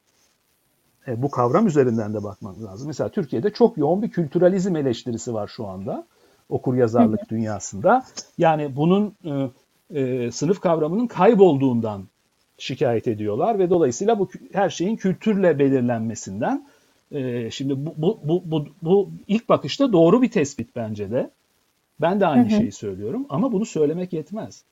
E, 1.08 1.22
bu 1.22 1.30
kavram 1.30 1.66
üzerinden 1.66 2.14
de 2.14 2.24
bakmamız 2.24 2.64
lazım. 2.64 2.86
Mesela 2.86 3.08
Türkiye'de 3.08 3.50
çok 3.50 3.78
yoğun 3.78 4.02
bir 4.02 4.10
kültüralizm 4.10 4.76
eleştirisi 4.76 5.34
var 5.34 5.48
şu 5.48 5.66
anda 5.66 6.06
okur 6.48 6.74
yazarlık 6.74 7.30
dünyasında. 7.30 8.04
Yani 8.38 8.76
bunun 8.76 9.14
e, 9.24 9.50
e, 10.00 10.30
sınıf 10.30 10.60
kavramının 10.60 11.06
kaybolduğundan 11.06 12.04
şikayet 12.58 13.08
ediyorlar 13.08 13.58
ve 13.58 13.70
dolayısıyla 13.70 14.18
bu 14.18 14.28
her 14.52 14.70
şeyin 14.70 14.96
kültürle 14.96 15.58
belirlenmesinden 15.58 16.66
e, 17.12 17.50
şimdi 17.50 17.86
bu, 17.86 17.94
bu, 17.96 18.20
bu, 18.24 18.42
bu, 18.44 18.66
bu 18.82 19.10
ilk 19.26 19.48
bakışta 19.48 19.92
doğru 19.92 20.22
bir 20.22 20.30
tespit 20.30 20.76
bence 20.76 21.10
de. 21.10 21.30
Ben 22.00 22.20
de 22.20 22.26
aynı 22.26 22.50
şeyi 22.50 22.72
söylüyorum 22.72 23.26
ama 23.28 23.52
bunu 23.52 23.64
söylemek 23.64 24.12
yetmez. 24.12 24.64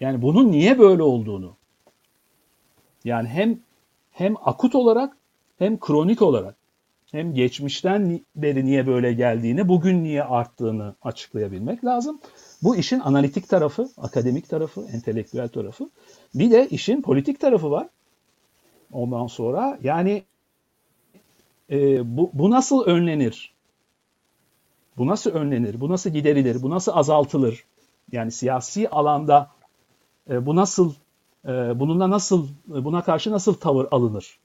Yani 0.00 0.22
bunun 0.22 0.52
niye 0.52 0.78
böyle 0.78 1.02
olduğunu 1.02 1.56
yani 3.04 3.28
hem 3.28 3.58
hem 4.12 4.34
akut 4.44 4.74
olarak 4.74 5.16
hem 5.58 5.80
kronik 5.80 6.22
olarak 6.22 6.56
hem 7.14 7.34
geçmişten 7.34 8.20
beri 8.36 8.64
niye 8.64 8.86
böyle 8.86 9.12
geldiğini, 9.12 9.68
bugün 9.68 10.04
niye 10.04 10.24
arttığını 10.24 10.94
açıklayabilmek 11.02 11.84
lazım. 11.84 12.20
Bu 12.62 12.76
işin 12.76 13.00
analitik 13.00 13.48
tarafı, 13.48 13.88
akademik 13.96 14.48
tarafı, 14.48 14.86
entelektüel 14.92 15.48
tarafı. 15.48 15.90
Bir 16.34 16.50
de 16.50 16.68
işin 16.68 17.02
politik 17.02 17.40
tarafı 17.40 17.70
var. 17.70 17.88
Ondan 18.92 19.26
sonra 19.26 19.78
yani 19.82 20.22
e, 21.70 22.16
bu, 22.16 22.30
bu 22.32 22.50
nasıl 22.50 22.84
önlenir? 22.84 23.54
Bu 24.96 25.06
nasıl 25.06 25.30
önlenir? 25.30 25.80
Bu 25.80 25.88
nasıl 25.88 26.10
giderilir? 26.10 26.62
Bu 26.62 26.70
nasıl 26.70 26.92
azaltılır? 26.94 27.64
Yani 28.12 28.32
siyasi 28.32 28.88
alanda 28.88 29.50
e, 30.30 30.46
bu 30.46 30.56
nasıl 30.56 30.92
e, 31.44 31.80
bununla 31.80 32.10
nasıl 32.10 32.48
buna 32.66 33.02
karşı 33.02 33.30
nasıl 33.30 33.54
tavır 33.54 33.88
alınır? 33.90 34.38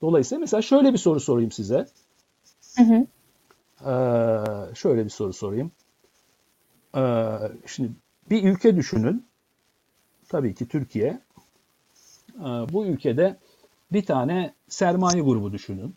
Dolayısıyla 0.00 0.40
mesela 0.40 0.62
şöyle 0.62 0.92
bir 0.92 0.98
soru 0.98 1.20
sorayım 1.20 1.52
size. 1.52 1.86
Hı 2.76 2.82
hı. 2.82 3.06
Ee, 3.80 4.74
şöyle 4.74 5.04
bir 5.04 5.10
soru 5.10 5.32
sorayım. 5.32 5.70
Ee, 6.96 7.38
şimdi 7.66 7.92
bir 8.30 8.44
ülke 8.44 8.76
düşünün. 8.76 9.26
Tabii 10.28 10.54
ki 10.54 10.68
Türkiye. 10.68 11.20
Ee, 12.34 12.44
bu 12.72 12.86
ülkede 12.86 13.36
bir 13.92 14.04
tane 14.04 14.54
sermaye 14.68 15.22
grubu 15.22 15.52
düşünün. 15.52 15.94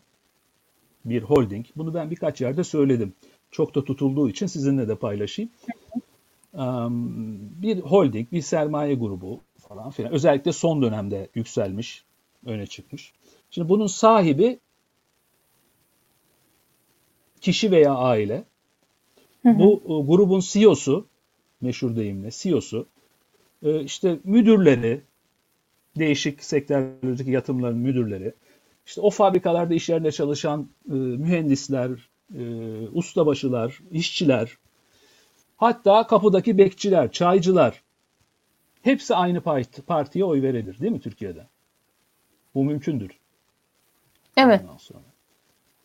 Bir 1.04 1.22
holding. 1.22 1.66
Bunu 1.76 1.94
ben 1.94 2.10
birkaç 2.10 2.40
yerde 2.40 2.64
söyledim. 2.64 3.12
Çok 3.50 3.74
da 3.74 3.84
tutulduğu 3.84 4.28
için 4.28 4.46
sizinle 4.46 4.88
de 4.88 4.94
paylaşayım. 4.94 5.50
Ee, 6.54 6.58
bir 7.62 7.80
holding, 7.80 8.32
bir 8.32 8.42
sermaye 8.42 8.94
grubu 8.94 9.40
falan 9.68 9.90
filan. 9.90 10.12
Özellikle 10.12 10.52
son 10.52 10.82
dönemde 10.82 11.28
yükselmiş, 11.34 12.04
öne 12.46 12.66
çıkmış. 12.66 13.12
Şimdi 13.50 13.68
bunun 13.68 13.86
sahibi 13.86 14.58
kişi 17.40 17.70
veya 17.70 17.94
aile. 17.94 18.44
Bu 19.44 19.82
e, 19.84 20.06
grubun 20.06 20.40
CEO'su, 20.40 21.06
meşhur 21.60 21.96
deyimle 21.96 22.30
CEO'su, 22.30 22.86
e, 23.62 23.84
işte 23.84 24.18
müdürleri, 24.24 25.00
değişik 25.98 26.44
sektörlerdeki 26.44 27.30
yatırımların 27.30 27.78
müdürleri, 27.78 28.34
işte 28.86 29.00
o 29.00 29.10
fabrikalarda 29.10 29.74
iş 29.74 29.88
yerinde 29.88 30.12
çalışan 30.12 30.68
e, 30.88 30.92
mühendisler, 30.94 32.10
ustabaşılar, 32.92 33.80
işçiler, 33.90 34.56
Hatta 35.60 36.06
kapıdaki 36.06 36.58
bekçiler, 36.58 37.12
çaycılar 37.12 37.82
hepsi 38.82 39.14
aynı 39.14 39.40
parti, 39.40 39.82
partiye 39.82 40.24
oy 40.24 40.42
verebilir 40.42 40.80
değil 40.80 40.92
mi 40.92 41.00
Türkiye'de? 41.00 41.46
Bu 42.54 42.64
mümkündür. 42.64 43.19
Evet. 44.36 44.62
Ondan 44.64 44.76
sonra. 44.76 45.00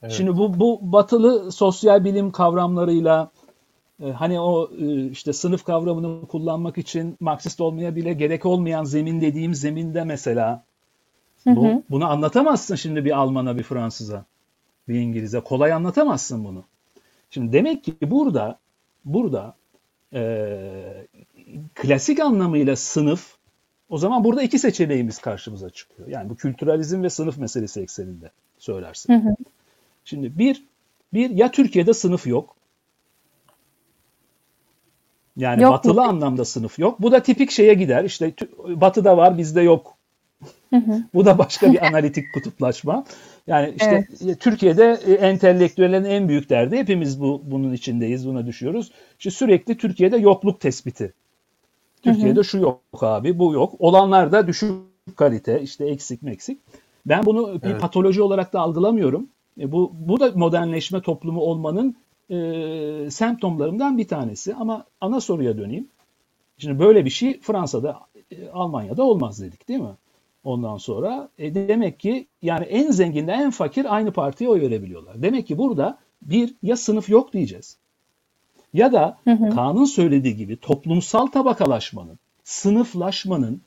Evet. 0.01 0.13
Şimdi 0.13 0.37
bu 0.37 0.59
bu 0.59 0.79
batılı 0.81 1.51
sosyal 1.51 2.03
bilim 2.03 2.31
kavramlarıyla 2.31 3.31
e, 4.03 4.11
hani 4.11 4.39
o 4.39 4.69
e, 4.79 5.09
işte 5.09 5.33
sınıf 5.33 5.63
kavramını 5.63 6.27
kullanmak 6.27 6.77
için 6.77 7.17
Marksist 7.19 7.61
olmaya 7.61 7.95
bile 7.95 8.13
gerek 8.13 8.45
olmayan 8.45 8.83
zemin 8.83 9.21
dediğim 9.21 9.53
zeminde 9.53 10.03
mesela 10.03 10.63
Hı 11.43 11.55
bu, 11.55 11.67
hı. 11.67 11.83
bunu 11.89 12.05
anlatamazsın 12.05 12.75
şimdi 12.75 13.05
bir 13.05 13.11
Alman'a 13.11 13.57
bir 13.57 13.63
Fransız'a 13.63 14.25
bir 14.87 14.99
İngiliz'e 14.99 15.39
kolay 15.39 15.73
anlatamazsın 15.73 16.45
bunu. 16.45 16.63
Şimdi 17.29 17.53
demek 17.53 17.83
ki 17.83 17.95
burada 18.01 18.59
burada 19.05 19.55
e, 20.13 21.07
klasik 21.75 22.19
anlamıyla 22.19 22.75
sınıf 22.75 23.37
o 23.89 23.97
zaman 23.97 24.23
burada 24.23 24.43
iki 24.43 24.59
seçeneğimiz 24.59 25.17
karşımıza 25.17 25.69
çıkıyor. 25.69 26.09
Yani 26.09 26.29
bu 26.29 26.35
kültüralizm 26.35 27.03
ve 27.03 27.09
sınıf 27.09 27.37
meselesi 27.37 27.81
ekseninde 27.81 28.31
söylersin. 28.59 29.13
Hı 29.13 29.29
hı. 29.29 29.35
Şimdi 30.05 30.39
bir, 30.39 30.63
bir 31.13 31.29
ya 31.29 31.51
Türkiye'de 31.51 31.93
sınıf 31.93 32.27
yok. 32.27 32.55
Yani 35.37 35.61
Yok 35.61 35.71
mu 35.71 35.77
batılı 35.77 35.95
peki? 35.95 36.07
anlamda 36.07 36.45
sınıf 36.45 36.79
yok. 36.79 37.01
Bu 37.01 37.11
da 37.11 37.23
tipik 37.23 37.51
şeye 37.51 37.73
gider. 37.73 38.03
İşte 38.03 38.33
batıda 38.67 39.17
var 39.17 39.37
bizde 39.37 39.61
yok. 39.61 39.95
Hı 40.69 40.75
hı. 40.75 41.03
Bu 41.13 41.25
da 41.25 41.37
başka 41.37 41.73
bir 41.73 41.85
analitik 41.85 42.33
kutuplaşma. 42.33 43.05
Yani 43.47 43.73
işte 43.75 44.07
e, 44.27 44.35
Türkiye'de 44.35 44.99
e, 45.07 45.13
entelektüellerin 45.13 46.03
en 46.03 46.27
büyük 46.27 46.49
derdi 46.49 46.77
hepimiz 46.77 47.21
bu 47.21 47.41
bunun 47.45 47.73
içindeyiz, 47.73 48.27
buna 48.27 48.45
düşüyoruz. 48.45 48.91
İşte 49.17 49.31
sürekli 49.31 49.77
Türkiye'de 49.77 50.17
yokluk 50.17 50.61
tespiti. 50.61 51.13
Türkiye'de 52.13 52.43
şu 52.43 52.57
yok 52.57 52.81
abi, 53.01 53.39
bu 53.39 53.53
yok. 53.53 53.73
Olanlar 53.79 54.31
da 54.31 54.47
düşük 54.47 54.71
kalite, 55.15 55.61
işte 55.61 55.85
eksik 55.85 56.21
meksik. 56.21 56.59
Ben 57.05 57.25
bunu 57.25 57.61
bir 57.61 57.69
Evet. 57.69 57.81
patoloji 57.81 58.21
olarak 58.21 58.53
da 58.53 58.59
algılamıyorum. 58.59 59.27
E, 59.59 59.71
bu 59.71 59.91
bu 59.93 60.19
da 60.19 60.31
modernleşme 60.35 61.01
toplumu 61.01 61.41
olmanın 61.41 61.95
e, 62.29 62.37
semptomlarından 63.11 63.97
bir 63.97 64.07
tanesi. 64.07 64.55
Ama 64.55 64.85
ana 65.01 65.21
soruya 65.21 65.57
döneyim. 65.57 65.87
Şimdi 66.57 66.79
böyle 66.79 67.05
bir 67.05 67.09
şey 67.09 67.39
Fransa'da, 67.39 67.99
e, 68.31 68.49
Almanya'da 68.49 69.03
olmaz 69.03 69.41
dedik 69.41 69.67
değil 69.67 69.79
mi? 69.79 69.95
Ondan 70.43 70.77
sonra 70.77 71.29
e, 71.39 71.55
demek 71.55 71.99
ki 71.99 72.27
yani 72.41 72.65
en 72.65 72.91
zenginle 72.91 73.31
en 73.31 73.51
fakir 73.51 73.95
aynı 73.95 74.11
partiye 74.11 74.49
oy 74.49 74.61
verebiliyorlar. 74.61 75.21
Demek 75.21 75.47
ki 75.47 75.57
burada 75.57 75.97
bir 76.21 76.55
ya 76.63 76.77
sınıf 76.77 77.09
yok 77.09 77.33
diyeceğiz. 77.33 77.77
Ya 78.75 78.93
da 78.93 79.17
Hı 79.23 79.31
hı. 79.31 79.49
Kaan'ın 79.49 79.85
söylediği 79.85 80.35
gibi 80.35 80.57
toplumsal 80.57 81.27
tabakalaşmanın, 81.27 82.19
sınıflaşmanın 82.43 83.61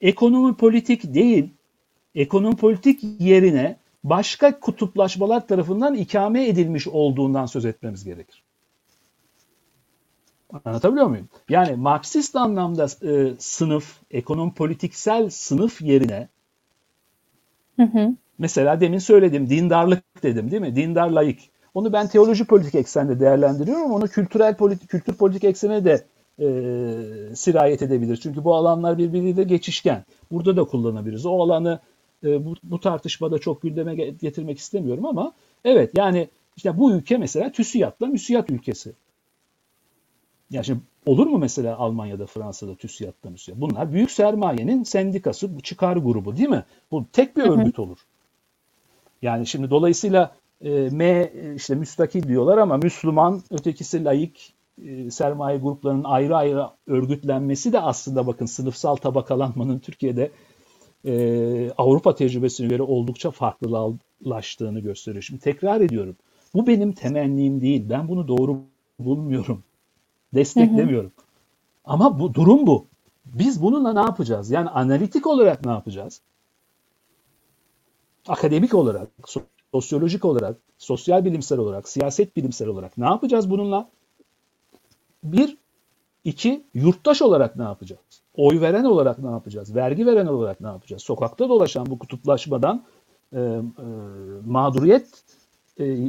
ekonomi 0.00 0.54
politik 0.54 1.14
değil, 1.14 1.48
ekonomi 2.14 2.56
politik 2.56 3.00
yerine 3.18 3.76
başka 4.04 4.60
kutuplaşmalar 4.60 5.48
tarafından 5.48 5.94
ikame 5.94 6.48
edilmiş 6.48 6.88
olduğundan 6.88 7.46
söz 7.46 7.64
etmemiz 7.64 8.04
gerekir. 8.04 8.42
Anlatabiliyor 10.64 11.06
muyum? 11.06 11.28
Yani 11.48 11.76
Marksist 11.76 12.36
anlamda 12.36 12.86
e, 13.02 13.34
sınıf, 13.38 14.00
ekonomi 14.10 14.52
politiksel 14.52 15.30
sınıf 15.30 15.82
yerine 15.82 16.28
Hı 17.76 17.82
hı. 17.82 18.14
mesela 18.38 18.80
demin 18.80 18.98
söyledim 18.98 19.50
dindarlık 19.50 20.22
dedim 20.22 20.50
değil 20.50 20.62
mi? 20.62 20.76
Dindar 20.76 21.10
layık. 21.10 21.40
Onu 21.74 21.92
ben 21.92 22.08
teoloji 22.08 22.44
politik 22.44 22.74
eksende 22.74 23.20
değerlendiriyorum. 23.20 23.92
Onu 23.92 24.08
kültürel 24.08 24.56
politik, 24.56 24.88
kültür 24.88 25.14
politik 25.14 25.44
eksene 25.44 25.84
de 25.84 26.04
e, 26.38 26.46
sirayet 27.36 27.82
edebilir. 27.82 28.16
Çünkü 28.16 28.44
bu 28.44 28.54
alanlar 28.54 28.98
birbiriyle 28.98 29.42
geçişken. 29.44 30.04
Burada 30.30 30.56
da 30.56 30.64
kullanabiliriz. 30.64 31.26
O 31.26 31.42
alanı 31.42 31.80
e, 32.24 32.44
bu, 32.44 32.54
bu 32.62 32.80
tartışmada 32.80 33.38
çok 33.38 33.62
gündeme 33.62 33.92
ge- 33.94 34.18
getirmek 34.18 34.58
istemiyorum 34.58 35.06
ama 35.06 35.32
evet 35.64 35.90
yani 35.96 36.28
işte 36.56 36.78
bu 36.78 36.92
ülke 36.92 37.16
mesela 37.16 37.52
TÜSİAD'la 37.52 38.06
müsiyat 38.06 38.50
ülkesi. 38.50 38.92
Ya 40.50 40.62
şimdi 40.62 40.80
olur 41.06 41.26
mu 41.26 41.38
mesela 41.38 41.76
Almanya'da, 41.76 42.26
Fransa'da 42.26 42.74
TÜSİAD'la 42.74 43.30
müsiyat? 43.30 43.60
Bunlar 43.60 43.92
büyük 43.92 44.10
sermayenin 44.10 44.84
sendikası, 44.84 45.56
bu 45.56 45.60
çıkar 45.60 45.96
grubu 45.96 46.36
değil 46.36 46.48
mi? 46.48 46.64
Bu 46.90 47.04
tek 47.12 47.36
bir 47.36 47.42
örgüt 47.42 47.78
olur. 47.78 47.98
Yani 49.22 49.46
şimdi 49.46 49.70
dolayısıyla 49.70 50.34
e, 50.64 50.88
M 50.92 51.04
e, 51.04 51.54
işte 51.54 51.74
müstakil 51.74 52.28
diyorlar 52.28 52.58
ama 52.58 52.76
Müslüman, 52.76 53.42
ötekisi 53.50 54.04
laik 54.04 54.54
e, 54.84 55.10
sermaye 55.10 55.58
gruplarının 55.58 56.04
ayrı 56.04 56.36
ayrı 56.36 56.68
örgütlenmesi 56.86 57.72
de 57.72 57.80
aslında 57.80 58.26
bakın 58.26 58.46
sınıfsal 58.46 58.96
tabakalanmanın 58.96 59.78
Türkiye'de 59.78 60.30
e, 61.04 61.70
Avrupa 61.78 62.14
tecrübesine 62.14 62.66
göre 62.66 62.82
oldukça 62.82 63.30
farklılaştığını 63.30 64.80
gösteriyor. 64.80 65.22
Şimdi 65.22 65.40
tekrar 65.40 65.80
ediyorum. 65.80 66.16
Bu 66.54 66.66
benim 66.66 66.92
temennim 66.92 67.60
değil. 67.60 67.86
Ben 67.90 68.08
bunu 68.08 68.28
doğru 68.28 68.60
bulmuyorum. 68.98 69.64
Desteklemiyorum. 70.34 71.12
Ama 71.84 72.20
bu 72.20 72.34
durum 72.34 72.66
bu. 72.66 72.86
Biz 73.26 73.62
bununla 73.62 73.92
ne 73.92 74.00
yapacağız? 74.00 74.50
Yani 74.50 74.68
analitik 74.68 75.26
olarak 75.26 75.64
ne 75.64 75.72
yapacağız? 75.72 76.20
Akademik 78.28 78.74
olarak, 78.74 79.08
sosyolojik 79.74 80.24
olarak, 80.24 80.56
sosyal 80.78 81.24
bilimsel 81.24 81.58
olarak, 81.58 81.88
siyaset 81.88 82.36
bilimsel 82.36 82.68
olarak 82.68 82.98
ne 82.98 83.04
yapacağız 83.04 83.50
bununla? 83.50 83.88
Bir, 85.24 85.56
iki, 86.24 86.64
yurttaş 86.74 87.22
olarak 87.22 87.56
ne 87.56 87.62
yapacağız? 87.62 88.00
Oy 88.36 88.60
veren 88.60 88.84
olarak 88.84 89.18
ne 89.18 89.30
yapacağız? 89.30 89.74
Vergi 89.74 90.06
veren 90.06 90.26
olarak 90.26 90.60
ne 90.60 90.66
yapacağız? 90.66 91.02
Sokakta 91.02 91.48
dolaşan 91.48 91.86
bu 91.86 91.98
kutuplaşmadan 91.98 92.84
e, 93.32 93.40
e, 93.40 93.60
mağduriyet 94.46 95.06
e, 95.78 95.84
e, 95.84 96.04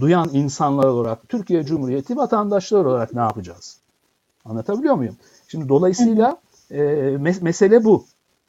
duyan 0.00 0.28
insanlar 0.32 0.84
olarak, 0.84 1.28
Türkiye 1.28 1.64
Cumhuriyeti 1.64 2.16
vatandaşları 2.16 2.88
olarak 2.88 3.14
ne 3.14 3.20
yapacağız? 3.20 3.80
Anlatabiliyor 4.44 4.94
muyum? 4.94 5.16
Şimdi 5.48 5.68
dolayısıyla 5.68 6.40
e, 6.70 6.80
mes- 7.26 7.42
mesele 7.42 7.84
bu. 7.84 8.04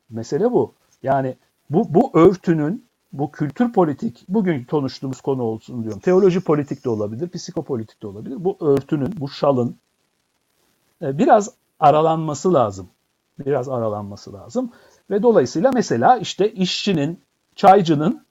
Mesele 0.09 0.51
bu. 0.51 0.73
Yani 1.03 1.35
bu, 1.69 1.93
bu 1.93 2.11
örtünün, 2.13 2.90
bu 3.13 3.31
kültür 3.31 3.73
politik, 3.73 4.25
bugün 4.29 4.63
konuştuğumuz 4.63 5.21
konu 5.21 5.43
olsun 5.43 5.83
diyorum. 5.83 5.99
Teoloji 5.99 6.41
politik 6.41 6.85
de 6.85 6.89
olabilir, 6.89 7.29
psikopolitik 7.29 8.03
de 8.03 8.07
olabilir. 8.07 8.35
Bu 8.39 8.57
örtünün, 8.61 9.13
bu 9.19 9.29
şalın 9.29 9.75
e, 11.01 11.17
biraz 11.17 11.49
aralanması 11.79 12.53
lazım. 12.53 12.89
Biraz 13.39 13.69
aralanması 13.69 14.33
lazım. 14.33 14.71
Ve 15.09 15.23
dolayısıyla 15.23 15.71
mesela 15.73 16.17
işte 16.17 16.51
işçinin, 16.51 17.19
çaycının, 17.55 18.25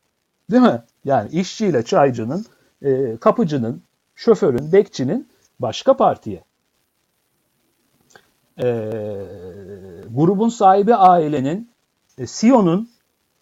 değil 0.50 0.62
mi? 0.62 0.82
Yani 1.04 1.30
işçiyle 1.30 1.84
çaycının, 1.84 2.46
e, 2.82 3.16
kapıcının, 3.16 3.82
şoförün, 4.14 4.72
bekçinin 4.72 5.28
başka 5.60 5.96
partiye, 5.96 6.44
e, 8.58 8.66
grubun 10.10 10.48
sahibi 10.48 10.94
ailenin, 10.94 11.70
e, 12.18 12.26
Siyon'un 12.26 12.90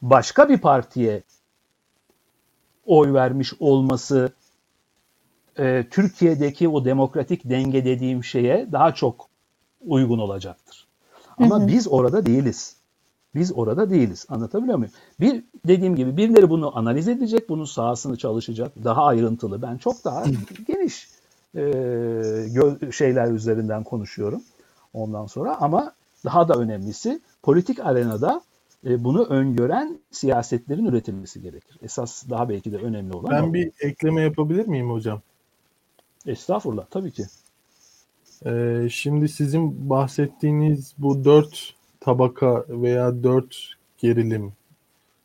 başka 0.03 0.49
bir 0.49 0.59
partiye 0.59 1.23
oy 2.87 3.13
vermiş 3.13 3.55
olması 3.61 4.33
e, 5.59 5.87
Türkiye'deki 5.91 6.69
o 6.69 6.85
demokratik 6.85 7.51
denge 7.51 7.85
dediğim 7.85 8.25
şeye 8.25 8.73
daha 8.73 8.95
çok 8.95 9.29
uygun 9.87 10.19
olacaktır. 10.19 10.87
Ama 11.39 11.61
Hı 11.61 11.63
hı. 11.63 11.69
biz 11.69 11.89
orada 11.89 12.27
değiliz. 12.27 12.77
Biz 13.35 13.53
orada 13.53 13.91
değiliz. 13.91 14.27
Anlatabiliyor 14.29 14.79
muyum? 14.79 14.93
Bir 15.21 15.45
dediğim 15.67 15.97
gibi 15.97 16.17
birileri 16.17 16.51
bunu 16.51 16.79
analiz 16.79 17.09
edecek, 17.09 17.49
bunun 17.49 17.65
sahasını 17.65 18.19
çalışacak, 18.19 18.73
daha 18.85 19.05
ayrıntılı. 19.07 19.63
Ben 19.63 19.77
çok 19.79 20.05
daha 20.05 20.25
geniş 20.67 21.09
e, 21.55 21.61
gö- 22.55 22.93
şeyler 22.93 23.31
üzerinden 23.31 23.85
konuşuyorum 23.85 24.43
ondan 24.95 25.27
sonra 25.27 25.57
ama 25.61 25.93
daha 26.25 26.49
da 26.49 26.55
önemlisi 26.55 27.21
politik 27.43 27.81
arenada 27.81 28.41
e, 28.87 29.05
bunu 29.05 29.25
öngören 29.25 30.01
siyasetlerin 30.11 30.85
üretilmesi 30.85 31.43
gerekir. 31.43 31.79
Esas 31.83 32.31
daha 32.31 32.49
belki 32.49 32.73
de 32.73 32.77
önemli 32.77 33.13
olan 33.17 33.25
o. 33.25 33.31
Ben 33.31 33.55
bir 33.55 33.73
ekleme 33.81 34.21
yapabilir 34.21 34.67
miyim 34.67 34.91
hocam? 34.91 35.21
Estağfurullah 36.27 36.87
tabii 36.91 37.11
ki. 37.11 37.25
Ee, 38.47 38.89
şimdi 38.91 39.29
sizin 39.29 39.91
bahsettiğiniz 39.91 40.95
bu 40.99 41.25
dört 41.25 41.75
tabaka 42.01 42.65
veya 42.69 43.23
dört 43.23 43.75
gerilim, 43.99 44.53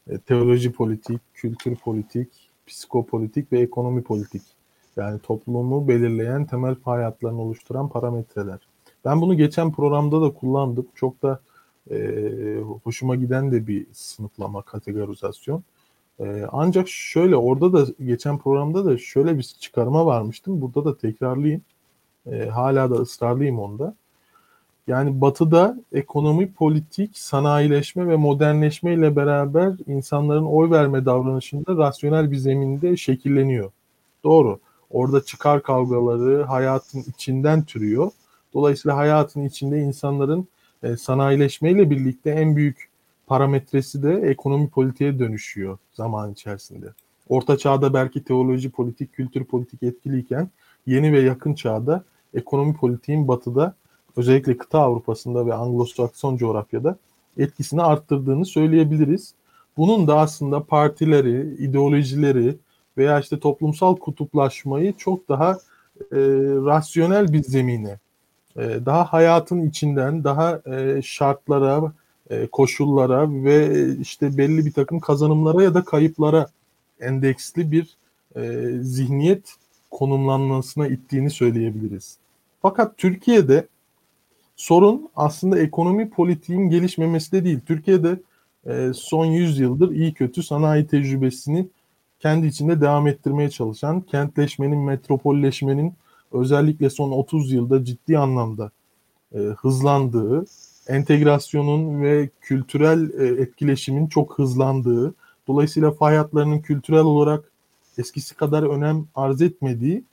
e, 0.08 0.18
teoloji 0.18 0.72
politik, 0.72 1.22
kültür 1.34 1.76
politik, 1.76 2.30
psikopolitik 2.68 3.52
ve 3.52 3.60
ekonomi 3.60 4.04
politik. 4.04 4.42
Yani 4.96 5.20
toplumu 5.20 5.88
belirleyen 5.88 6.46
temel 6.46 6.76
pay 6.76 7.14
oluşturan 7.24 7.90
parametreler. 7.90 8.60
Ben 9.06 9.22
bunu 9.22 9.38
geçen 9.38 9.72
programda 9.72 10.22
da 10.22 10.34
kullandım. 10.34 10.88
Çok 10.96 11.22
da 11.22 11.40
e, 11.92 11.98
hoşuma 12.84 13.16
giden 13.16 13.52
de 13.52 13.68
bir 13.68 13.86
sınıflama, 13.94 14.62
kategorizasyon. 14.62 15.64
E, 16.20 16.46
ancak 16.52 16.90
şöyle 16.90 17.36
orada 17.36 17.74
da 17.74 17.92
geçen 18.06 18.38
programda 18.38 18.86
da 18.86 18.98
şöyle 18.98 19.38
bir 19.38 19.44
çıkarıma 19.44 20.06
varmıştım. 20.06 20.62
Burada 20.62 20.86
da 20.86 20.98
tekrarlayayım. 20.98 21.62
E, 22.32 22.46
hala 22.46 22.90
da 22.90 22.96
ısrarlıyım 22.96 23.60
onda. 23.60 23.96
Yani 24.88 25.22
batıda 25.22 25.78
ekonomi, 25.94 26.54
politik, 26.54 27.18
sanayileşme 27.18 28.08
ve 28.08 28.16
modernleşme 28.16 28.94
ile 28.94 29.16
beraber 29.16 29.74
insanların 29.88 30.46
oy 30.46 30.72
verme 30.72 31.06
davranışında 31.06 31.78
rasyonel 31.78 32.32
bir 32.32 32.38
zeminde 32.38 32.98
şekilleniyor. 32.98 33.72
Doğru. 34.24 34.60
Orada 34.90 35.24
çıkar 35.24 35.64
kavgaları 35.64 36.44
hayatın 36.44 37.04
içinden 37.08 37.64
türüyor. 37.64 38.12
Dolayısıyla 38.54 38.98
hayatın 38.98 39.46
içinde 39.46 39.80
insanların 39.80 40.48
e, 40.84 40.98
sanayileşmeyle 40.98 41.90
birlikte 41.90 42.30
en 42.30 42.56
büyük 42.56 42.90
parametresi 43.28 44.04
de 44.04 44.14
ekonomi 44.14 44.70
politiğe 44.70 45.20
dönüşüyor 45.20 45.78
zaman 45.94 46.32
içerisinde. 46.32 46.86
Orta 47.30 47.58
çağda 47.58 47.94
belki 47.94 48.24
teoloji, 48.24 48.70
politik, 48.70 49.14
kültür 49.14 49.44
politik 49.44 49.84
etkiliyken 49.84 50.50
yeni 50.88 51.14
ve 51.14 51.20
yakın 51.20 51.54
çağda 51.54 52.04
ekonomi 52.34 52.74
politiğin 52.74 53.28
batıda 53.28 53.76
özellikle 54.18 54.58
kıta 54.58 54.80
Avrupa'sında 54.80 55.46
ve 55.46 55.52
Anglo-Sakson 55.52 56.38
coğrafyada 56.38 56.98
etkisini 57.38 57.82
arttırdığını 57.82 58.46
söyleyebiliriz. 58.46 59.34
Bunun 59.78 60.08
da 60.08 60.20
aslında 60.20 60.64
partileri, 60.64 61.56
ideolojileri 61.56 62.56
veya 62.98 63.20
işte 63.20 63.40
toplumsal 63.40 63.96
kutuplaşmayı 63.96 64.94
çok 64.98 65.30
daha 65.30 65.52
e, 66.12 66.18
rasyonel 66.66 67.34
bir 67.34 67.44
zemine, 67.44 68.00
e, 68.58 68.62
daha 68.86 69.06
hayatın 69.06 69.68
içinden, 69.68 70.24
daha 70.24 70.62
e, 70.66 71.02
şartlara, 71.02 71.94
e, 72.30 72.48
koşullara 72.48 73.44
ve 73.44 73.88
işte 73.98 74.38
belli 74.38 74.66
bir 74.66 74.72
takım 74.72 75.00
kazanımlara 75.00 75.64
ya 75.64 75.74
da 75.74 75.84
kayıplara 75.84 76.48
endeksli 77.00 77.72
bir 77.72 77.98
e, 78.36 78.70
zihniyet 78.82 79.56
konumlanmasına 79.92 80.88
ittiğini 80.88 81.30
söyleyebiliriz. 81.30 82.18
Fakat 82.62 82.98
Türkiye'de 82.98 83.68
sorun 84.56 85.10
aslında 85.16 85.60
ekonomi 85.60 86.10
politiğin 86.10 86.70
gelişmemesi 86.70 87.32
de 87.32 87.44
değil. 87.44 87.60
Türkiye'de 87.66 88.20
e, 88.66 88.92
son 88.94 89.26
100 89.26 89.60
yıldır 89.60 89.92
iyi 89.92 90.14
kötü 90.14 90.44
sanayi 90.44 90.88
tecrübesini 90.88 91.68
kendi 92.20 92.48
içinde 92.48 92.82
devam 92.82 93.08
ettirmeye 93.08 93.50
çalışan, 93.50 94.02
kentleşmenin, 94.02 94.80
metropolleşmenin 94.80 95.94
özellikle 96.34 96.90
son 96.90 97.12
30 97.12 97.52
yılda 97.52 97.86
ciddi 97.86 98.18
anlamda 98.18 98.72
e, 99.34 99.38
hızlandığı, 99.38 100.46
entegrasyonun 100.88 102.02
ve 102.02 102.30
kültürel 102.42 103.10
e, 103.20 103.42
etkileşimin 103.42 104.08
çok 104.08 104.40
hızlandığı, 104.40 105.14
dolayısıyla 105.48 105.92
fay 105.92 106.16
hatlarının 106.16 106.60
kültürel 106.60 107.04
olarak 107.04 107.52
eskisi 107.98 108.36
kadar 108.36 108.64
önem 108.64 109.06
arz 109.16 109.42
etmediği 109.42 110.04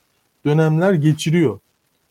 dönemler 0.44 0.92
geçiriyor. 0.92 1.58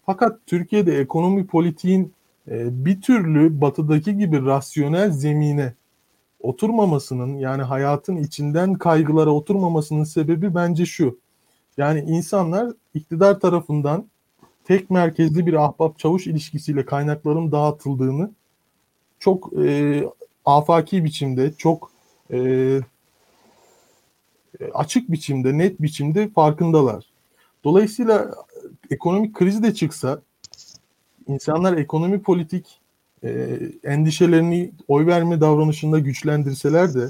Fakat 0.05 0.39
Türkiye'de 0.47 0.99
ekonomi 0.99 1.47
politiğin 1.47 2.14
e, 2.47 2.86
bir 2.86 3.01
türlü 3.01 3.62
batıdaki 3.62 4.18
gibi 4.18 4.45
rasyonel 4.45 5.12
zemine 5.12 5.74
oturmamasının 6.39 7.38
yani 7.38 7.64
hayatın 7.64 8.16
içinden 8.16 8.74
kaygılara 8.74 9.30
oturmamasının 9.30 10.03
sebebi 10.03 10.55
bence 10.55 10.86
şu. 10.86 11.18
Yani 11.80 11.99
insanlar 11.99 12.73
iktidar 12.93 13.39
tarafından 13.39 14.05
tek 14.63 14.89
merkezli 14.89 15.45
bir 15.45 15.53
ahbap 15.53 15.99
çavuş 15.99 16.27
ilişkisiyle 16.27 16.86
kaynakların 16.86 17.51
dağıtıldığını 17.51 18.32
çok 19.19 19.53
e, 19.53 20.03
afaki 20.45 21.03
biçimde, 21.03 21.53
çok 21.53 21.91
e, 22.34 22.80
açık 24.73 25.11
biçimde, 25.11 25.57
net 25.57 25.82
biçimde 25.82 26.30
farkındalar. 26.30 27.05
Dolayısıyla 27.63 28.36
ekonomik 28.91 29.36
kriz 29.36 29.63
de 29.63 29.73
çıksa 29.73 30.21
insanlar 31.27 31.77
ekonomi 31.77 32.21
politik 32.21 32.80
e, 33.23 33.59
endişelerini 33.84 34.71
oy 34.88 35.05
verme 35.05 35.41
davranışında 35.41 35.99
güçlendirseler 35.99 36.93
de 36.93 37.09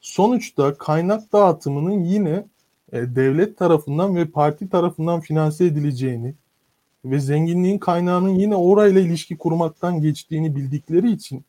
sonuçta 0.00 0.74
kaynak 0.74 1.32
dağıtımının 1.32 2.04
yine 2.04 2.44
e, 2.92 3.16
devlet 3.16 3.58
tarafından 3.58 4.16
ve 4.16 4.26
parti 4.26 4.68
tarafından 4.68 5.20
finanse 5.20 5.64
edileceğini 5.64 6.34
ve 7.04 7.20
zenginliğin 7.20 7.78
kaynağının 7.78 8.28
yine 8.28 8.56
orayla 8.56 9.00
ilişki 9.00 9.36
kurmaktan 9.36 10.00
geçtiğini 10.00 10.56
bildikleri 10.56 11.10
için 11.10 11.44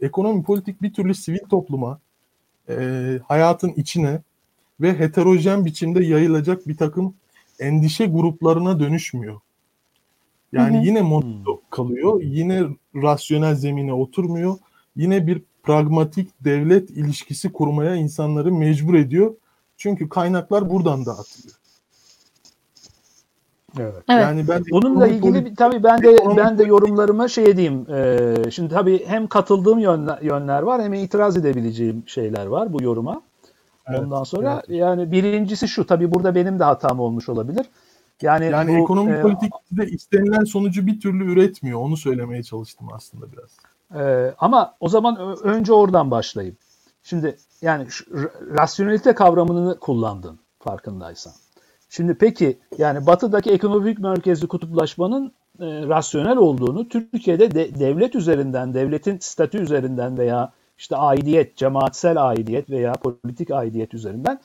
ekonomi 0.00 0.42
politik 0.42 0.82
bir 0.82 0.92
türlü 0.92 1.14
sivil 1.14 1.44
topluma, 1.50 2.00
e, 2.68 3.18
hayatın 3.28 3.72
içine 3.76 4.22
ve 4.80 4.98
heterojen 4.98 5.64
biçimde 5.64 6.04
yayılacak 6.04 6.68
bir 6.68 6.76
takım 6.76 7.14
endişe 7.58 8.06
gruplarına 8.06 8.80
dönüşmüyor. 8.80 9.40
Yani 10.52 10.76
hı 10.76 10.80
hı. 10.80 10.86
yine 10.86 11.02
monoton 11.02 11.60
kalıyor, 11.70 12.22
yine 12.22 12.62
rasyonel 12.94 13.54
zemine 13.54 13.92
oturmuyor, 13.92 14.58
yine 14.96 15.26
bir 15.26 15.42
pragmatik 15.62 16.44
devlet 16.44 16.90
ilişkisi 16.90 17.52
kurmaya 17.52 17.94
insanları 17.94 18.52
mecbur 18.52 18.94
ediyor. 18.94 19.34
Çünkü 19.78 20.08
kaynaklar 20.08 20.70
buradan 20.70 21.06
dağıtılıyor. 21.06 21.58
Evet. 23.78 23.94
evet. 23.94 24.22
Yani 24.22 24.48
ben 24.48 24.64
bununla 24.70 25.06
ilgili 25.06 25.44
bir, 25.44 25.56
tabii 25.56 25.82
ben 25.82 26.02
de 26.02 26.16
ben 26.36 26.58
de 26.58 26.64
yorumlarıma 26.64 27.28
şey 27.28 27.44
edeyim. 27.44 27.86
Ee, 27.90 28.50
şimdi 28.50 28.74
tabii 28.74 29.06
hem 29.06 29.26
katıldığım 29.26 29.78
yönler, 29.78 30.22
yönler 30.22 30.62
var 30.62 30.82
hem 30.82 30.94
itiraz 30.94 31.36
edebileceğim 31.36 32.02
şeyler 32.06 32.46
var 32.46 32.72
bu 32.72 32.82
yoruma. 32.82 33.22
Evet, 33.86 34.00
Ondan 34.00 34.24
sonra 34.24 34.62
evet. 34.68 34.78
yani 34.78 35.12
birincisi 35.12 35.68
şu 35.68 35.86
tabii 35.86 36.14
burada 36.14 36.34
benim 36.34 36.58
de 36.58 36.64
hatam 36.64 37.00
olmuş 37.00 37.28
olabilir. 37.28 37.66
Yani, 38.22 38.44
yani 38.44 38.78
bu, 38.78 38.82
ekonomi 38.82 39.12
e, 39.12 39.22
politikte 39.22 39.86
istenilen 39.86 40.44
sonucu 40.44 40.86
bir 40.86 41.00
türlü 41.00 41.32
üretmiyor. 41.32 41.80
Onu 41.80 41.96
söylemeye 41.96 42.42
çalıştım 42.42 42.88
aslında 42.92 43.26
biraz. 43.32 43.50
E, 44.02 44.34
ama 44.38 44.74
o 44.80 44.88
zaman 44.88 45.38
önce 45.42 45.72
oradan 45.72 46.10
başlayayım. 46.10 46.56
Şimdi 47.08 47.36
yani 47.62 47.86
rasyonelite 48.58 49.14
kavramını 49.14 49.78
kullandın 49.78 50.38
farkındaysan. 50.58 51.32
Şimdi 51.88 52.14
peki 52.14 52.58
yani 52.78 53.06
batıdaki 53.06 53.50
ekonomik 53.50 53.98
merkezli 53.98 54.48
kutuplaşmanın 54.48 55.32
e, 55.60 55.66
rasyonel 55.66 56.36
olduğunu 56.36 56.88
Türkiye'de 56.88 57.54
de, 57.54 57.80
devlet 57.80 58.14
üzerinden, 58.14 58.74
devletin 58.74 59.18
statü 59.20 59.58
üzerinden 59.58 60.18
veya 60.18 60.52
işte 60.78 60.96
aidiyet, 60.96 61.56
cemaatsel 61.56 62.28
aidiyet 62.28 62.70
veya 62.70 62.92
politik 62.92 63.50
aidiyet 63.50 63.94
üzerinden 63.94 64.40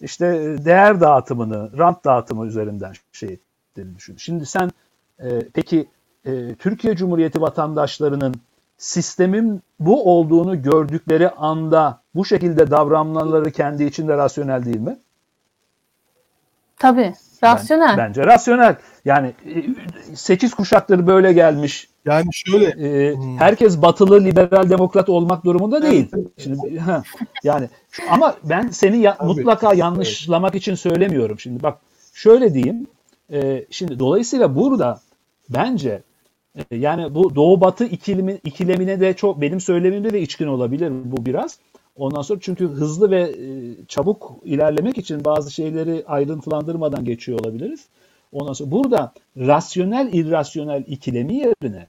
işte 0.00 0.26
değer 0.64 1.00
dağıtımını, 1.00 1.78
rant 1.78 2.04
dağıtımı 2.04 2.46
üzerinden 2.46 2.92
şey 3.12 3.28
ettiğini 3.28 3.96
düşün. 3.96 4.16
Şimdi 4.16 4.46
sen 4.46 4.70
e, 5.18 5.40
peki 5.54 5.88
e, 6.24 6.54
Türkiye 6.54 6.96
Cumhuriyeti 6.96 7.40
vatandaşlarının 7.40 8.34
sistemin 8.78 9.62
bu 9.80 10.12
olduğunu 10.14 10.62
gördükleri 10.62 11.30
anda 11.30 12.00
bu 12.14 12.24
şekilde 12.24 12.70
davranmaları 12.70 13.50
kendi 13.50 13.84
içinde 13.84 14.16
rasyonel 14.16 14.64
değil 14.64 14.80
mi? 14.80 14.98
Tabii. 16.78 17.14
Rasyonel. 17.44 17.96
Ben, 17.96 18.08
bence 18.08 18.26
rasyonel. 18.26 18.76
Yani 19.04 19.32
8 20.14 20.52
e, 20.52 20.56
kuşaktır 20.56 21.06
böyle 21.06 21.32
gelmiş. 21.32 21.88
Yani 22.04 22.26
şöyle 22.32 22.66
e, 22.66 23.14
hmm. 23.14 23.38
herkes 23.38 23.82
batılı 23.82 24.24
liberal 24.24 24.70
demokrat 24.70 25.08
olmak 25.08 25.44
durumunda 25.44 25.82
değil. 25.82 26.08
Evet, 26.14 26.26
Şimdi 26.38 26.78
ha, 26.78 27.02
yani 27.44 27.68
ama 28.10 28.34
ben 28.44 28.68
seni 28.68 28.98
ya, 28.98 29.16
mutlaka 29.22 29.74
yanlışlamak 29.74 30.50
evet. 30.50 30.62
için 30.62 30.74
söylemiyorum. 30.74 31.38
Şimdi 31.38 31.62
bak 31.62 31.78
şöyle 32.14 32.54
diyeyim. 32.54 32.86
E, 33.32 33.64
şimdi 33.70 33.98
dolayısıyla 33.98 34.56
burada 34.56 35.00
bence 35.48 36.02
yani 36.70 37.14
bu 37.14 37.34
doğu 37.34 37.60
batı 37.60 37.84
ikilemi, 37.84 38.38
ikilemine 38.44 39.00
de 39.00 39.14
çok 39.14 39.40
benim 39.40 39.60
söylemimde 39.60 40.12
de 40.12 40.20
içkin 40.20 40.46
olabilir 40.46 40.92
bu 41.04 41.26
biraz. 41.26 41.58
Ondan 41.96 42.22
sonra 42.22 42.38
çünkü 42.42 42.68
hızlı 42.68 43.10
ve 43.10 43.20
e, 43.20 43.46
çabuk 43.88 44.36
ilerlemek 44.44 44.98
için 44.98 45.24
bazı 45.24 45.50
şeyleri 45.50 46.04
ayrıntılandırmadan 46.06 47.04
geçiyor 47.04 47.40
olabiliriz. 47.40 47.88
Ondan 48.32 48.52
sonra 48.52 48.70
burada 48.70 49.12
rasyonel 49.36 50.12
irrasyonel 50.12 50.84
ikilemi 50.86 51.34
yerine 51.34 51.86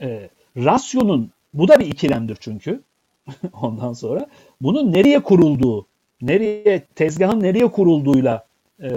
e, 0.00 0.30
rasyonun 0.56 1.30
bu 1.54 1.68
da 1.68 1.80
bir 1.80 1.86
ikilemdir 1.86 2.36
çünkü. 2.40 2.80
Ondan 3.62 3.92
sonra 3.92 4.26
bunun 4.60 4.92
nereye 4.92 5.22
kurulduğu, 5.22 5.86
nereye 6.22 6.80
tezgahın 6.80 7.40
nereye 7.40 7.66
kurulduğuyla 7.66 8.45
e, 8.82 8.90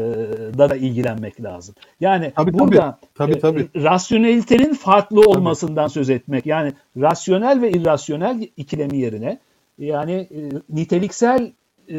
da 0.57 0.69
da 0.69 0.75
ilgilenmek 0.75 1.43
lazım. 1.43 1.75
Yani 1.99 2.31
tabii, 2.35 2.53
burada 2.53 2.99
tabii, 3.15 3.39
tabii, 3.39 3.39
tabii. 3.39 3.79
E, 3.79 3.83
rasyonelitenin 3.83 4.73
farklı 4.73 5.21
olmasından 5.21 5.83
tabii. 5.83 5.93
söz 5.93 6.09
etmek. 6.09 6.45
Yani 6.45 6.73
rasyonel 6.97 7.61
ve 7.61 7.71
irrasyonel 7.71 8.47
ikilemi 8.57 8.97
yerine 8.97 9.39
yani 9.77 10.13
e, 10.13 10.39
niteliksel 10.69 11.51
e, 11.89 11.95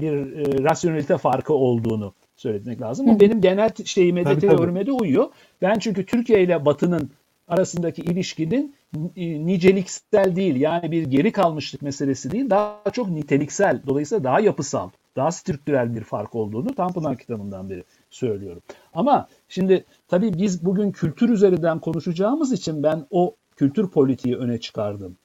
bir 0.00 0.12
e, 0.12 0.64
rasyonelite 0.64 1.18
farkı 1.18 1.54
olduğunu 1.54 2.12
söylemek 2.36 2.80
lazım. 2.80 3.06
Bu 3.06 3.20
benim 3.20 3.40
genel 3.40 3.70
şeyime 3.84 4.24
de 4.24 4.38
teorime 4.38 4.86
de 4.86 4.92
uyuyor. 4.92 5.28
Ben 5.62 5.78
çünkü 5.78 6.06
Türkiye 6.06 6.42
ile 6.42 6.64
Batı'nın 6.64 7.10
arasındaki 7.48 8.02
ilişkinin 8.02 8.74
e, 9.16 9.46
niceliksel 9.46 10.36
değil 10.36 10.56
yani 10.56 10.90
bir 10.92 11.02
geri 11.02 11.32
kalmışlık 11.32 11.82
meselesi 11.82 12.30
değil 12.30 12.50
daha 12.50 12.82
çok 12.92 13.08
niteliksel 13.08 13.82
dolayısıyla 13.86 14.24
daha 14.24 14.40
yapısal 14.40 14.90
daha 15.16 15.32
strüktürel 15.32 15.94
bir 15.94 16.04
fark 16.04 16.34
olduğunu 16.34 16.74
Tanpınar 16.74 17.18
kitabından 17.18 17.70
beri 17.70 17.84
söylüyorum. 18.10 18.62
Ama 18.94 19.28
şimdi 19.48 19.84
tabii 20.08 20.38
biz 20.38 20.64
bugün 20.64 20.92
kültür 20.92 21.28
üzerinden 21.28 21.78
konuşacağımız 21.78 22.52
için 22.52 22.82
ben 22.82 23.06
o 23.10 23.34
kültür 23.56 23.88
politiği 23.88 24.36
öne 24.36 24.60
çıkardım. 24.60 25.16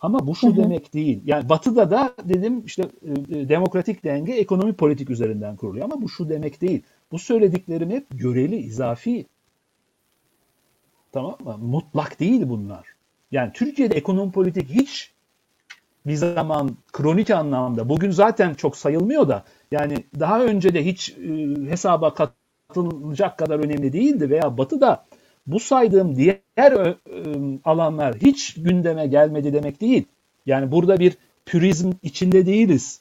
Ama 0.00 0.26
bu 0.26 0.36
şu 0.36 0.48
hı 0.48 0.52
hı. 0.52 0.56
demek 0.56 0.94
değil. 0.94 1.22
Yani 1.24 1.48
Batı'da 1.48 1.90
da 1.90 2.14
dedim 2.24 2.62
işte 2.66 2.82
e, 3.02 3.48
demokratik 3.48 4.04
denge 4.04 4.32
ekonomi 4.32 4.72
politik 4.72 5.10
üzerinden 5.10 5.56
kuruluyor. 5.56 5.84
Ama 5.84 6.02
bu 6.02 6.08
şu 6.08 6.28
demek 6.28 6.60
değil. 6.60 6.82
Bu 7.12 7.18
söylediklerim 7.18 7.90
hep 7.90 8.06
göreli, 8.10 8.56
izafi. 8.56 9.26
Tamam 11.12 11.36
mı? 11.44 11.58
Mutlak 11.58 12.20
değil 12.20 12.48
bunlar. 12.48 12.86
Yani 13.30 13.52
Türkiye'de 13.52 13.94
ekonomi 13.94 14.32
politik 14.32 14.70
hiç 14.70 15.12
bir 16.06 16.14
zaman 16.14 16.76
kronik 16.92 17.30
anlamda 17.30 17.88
bugün 17.88 18.10
zaten 18.10 18.54
çok 18.54 18.76
sayılmıyor 18.76 19.28
da 19.28 19.44
yani 19.72 20.04
daha 20.20 20.44
önce 20.44 20.74
de 20.74 20.84
hiç 20.84 21.10
e, 21.10 21.70
hesaba 21.70 22.14
katılacak 22.14 23.38
kadar 23.38 23.58
önemli 23.58 23.92
değildi 23.92 24.30
veya 24.30 24.58
Batı'da 24.58 25.04
bu 25.46 25.60
saydığım 25.60 26.16
diğer 26.16 26.72
e, 26.72 26.96
alanlar 27.64 28.14
hiç 28.16 28.54
gündeme 28.54 29.06
gelmedi 29.06 29.52
demek 29.52 29.80
değil. 29.80 30.04
Yani 30.46 30.72
burada 30.72 30.98
bir 30.98 31.16
pürizm 31.46 31.92
içinde 32.02 32.46
değiliz. 32.46 33.00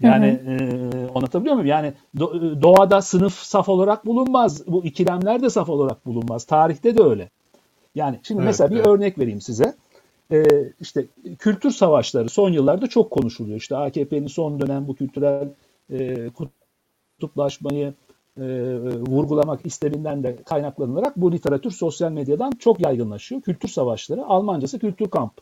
Yani 0.00 0.40
hı 0.44 0.50
hı. 0.50 0.98
E, 0.98 1.08
anlatabiliyor 1.14 1.54
muyum? 1.54 1.68
Yani 1.68 1.92
do, 2.18 2.32
doğada 2.62 3.02
sınıf 3.02 3.34
saf 3.34 3.68
olarak 3.68 4.06
bulunmaz. 4.06 4.66
Bu 4.66 4.84
ikilemler 4.84 5.42
de 5.42 5.50
saf 5.50 5.68
olarak 5.68 6.06
bulunmaz. 6.06 6.44
Tarihte 6.44 6.96
de 6.96 7.02
öyle. 7.02 7.30
Yani 7.94 8.20
şimdi 8.22 8.38
evet, 8.38 8.46
mesela 8.46 8.70
bir 8.70 8.76
evet. 8.76 8.86
örnek 8.86 9.18
vereyim 9.18 9.40
size. 9.40 9.74
Ee, 10.34 10.72
işte 10.80 11.06
kültür 11.38 11.70
savaşları 11.70 12.28
son 12.28 12.52
yıllarda 12.52 12.86
çok 12.86 13.10
konuşuluyor. 13.10 13.58
İşte 13.58 13.76
AKP'nin 13.76 14.26
son 14.26 14.60
dönem 14.60 14.88
bu 14.88 14.94
kültürel 14.94 15.48
e, 15.90 16.30
kutuplaşmayı 17.18 17.94
e, 18.40 18.44
vurgulamak 19.08 19.66
isteminden 19.66 20.22
de 20.22 20.36
kaynaklanarak 20.44 21.16
bu 21.16 21.32
literatür 21.32 21.70
sosyal 21.70 22.12
medyadan 22.12 22.52
çok 22.58 22.80
yaygınlaşıyor. 22.80 23.40
Kültür 23.40 23.68
savaşları, 23.68 24.24
Almancası 24.24 24.78
kültür 24.78 25.10
kamp. 25.10 25.32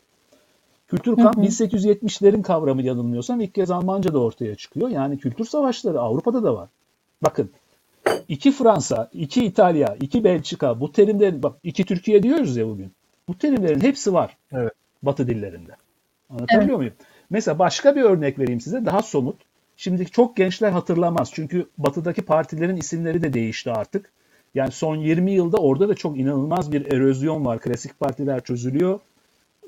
Kültür 0.87 1.15
kamp 1.15 1.37
1870'lerin 1.37 2.41
kavramı 2.41 2.81
yanılmıyorsam 2.81 3.41
ilk 3.41 3.53
kez 3.53 3.71
Almanca'da 3.71 4.19
ortaya 4.19 4.55
çıkıyor. 4.55 4.89
Yani 4.89 5.17
kültür 5.17 5.45
savaşları 5.45 5.99
Avrupa'da 5.99 6.43
da 6.43 6.55
var. 6.55 6.69
Bakın 7.23 7.49
iki 8.27 8.51
Fransa, 8.51 9.09
iki 9.13 9.45
İtalya, 9.45 9.97
iki 10.01 10.23
Belçika 10.23 10.79
bu 10.79 10.91
terimlerin 10.91 11.43
bak 11.43 11.55
iki 11.63 11.85
Türkiye 11.85 12.23
diyoruz 12.23 12.57
ya 12.57 12.67
bugün. 12.67 12.91
Bu 13.27 13.37
terimlerin 13.37 13.81
hepsi 13.81 14.13
var. 14.13 14.37
Evet. 14.51 14.73
Batı 15.03 15.27
dillerinde. 15.27 15.71
Anlatabiliyor 16.29 16.69
evet. 16.69 16.77
muyum? 16.77 16.93
Mesela 17.29 17.59
başka 17.59 17.95
bir 17.95 18.01
örnek 18.01 18.39
vereyim 18.39 18.61
size 18.61 18.85
daha 18.85 19.01
somut. 19.01 19.41
Şimdi 19.77 20.05
çok 20.05 20.37
gençler 20.37 20.71
hatırlamaz. 20.71 21.31
Çünkü 21.33 21.67
batıdaki 21.77 22.21
partilerin 22.21 22.75
isimleri 22.75 23.23
de 23.23 23.33
değişti 23.33 23.71
artık. 23.71 24.11
Yani 24.55 24.71
son 24.71 24.95
20 24.95 25.31
yılda 25.31 25.57
orada 25.57 25.89
da 25.89 25.95
çok 25.95 26.19
inanılmaz 26.19 26.71
bir 26.71 26.91
erozyon 26.93 27.45
var. 27.45 27.59
Klasik 27.59 27.99
partiler 27.99 28.43
çözülüyor. 28.43 28.99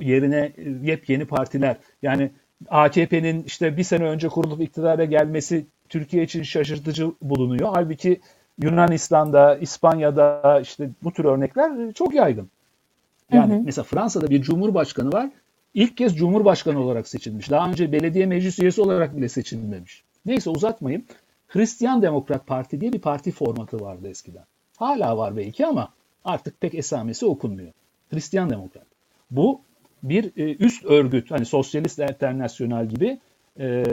Yerine 0.01 0.53
e, 0.57 0.69
yepyeni 0.83 1.25
partiler. 1.25 1.77
Yani 2.01 2.31
AKP'nin 2.69 3.43
işte 3.43 3.77
bir 3.77 3.83
sene 3.83 4.03
önce 4.03 4.27
kurulup 4.27 4.61
iktidara 4.61 5.05
gelmesi 5.05 5.65
Türkiye 5.89 6.23
için 6.23 6.43
şaşırtıcı 6.43 7.11
bulunuyor. 7.21 7.69
Halbuki 7.73 8.21
Yunanistan'da, 8.63 9.57
İspanya'da 9.57 10.59
işte 10.61 10.89
bu 11.03 11.13
tür 11.13 11.25
örnekler 11.25 11.93
çok 11.93 12.13
yaygın. 12.13 12.49
Yani 13.32 13.53
hı 13.53 13.57
hı. 13.57 13.61
mesela 13.65 13.84
Fransa'da 13.84 14.30
bir 14.30 14.41
cumhurbaşkanı 14.41 15.11
var 15.11 15.30
ilk 15.76 15.97
kez 15.97 16.17
Cumhurbaşkanı 16.17 16.80
olarak 16.80 17.07
seçilmiş. 17.07 17.49
Daha 17.49 17.69
önce 17.69 17.91
belediye 17.91 18.26
meclis 18.26 18.59
üyesi 18.59 18.82
olarak 18.82 19.17
bile 19.17 19.30
seçilmemiş. 19.30 20.03
Neyse 20.26 20.49
uzatmayayım. 20.49 21.05
Hristiyan 21.47 22.01
Demokrat 22.01 22.47
Parti 22.47 22.82
diye 22.82 22.93
bir 22.93 23.01
parti 23.01 23.32
formatı 23.32 23.80
vardı 23.80 24.07
eskiden. 24.07 24.43
Hala 24.78 25.17
var 25.17 25.38
belki 25.38 25.65
ama 25.65 25.89
artık 26.26 26.61
pek 26.61 26.76
esamesi 26.76 27.26
okunmuyor. 27.26 27.71
Hristiyan 28.09 28.49
Demokrat. 28.49 28.86
Bu 29.32 29.61
bir 30.03 30.32
e, 30.38 30.55
üst 30.55 30.86
örgüt, 30.86 31.32
hani 31.32 31.45
Sosyalist 31.45 31.99
Internasyonel 31.99 32.89
gibi 32.89 33.19
e, 33.60 33.86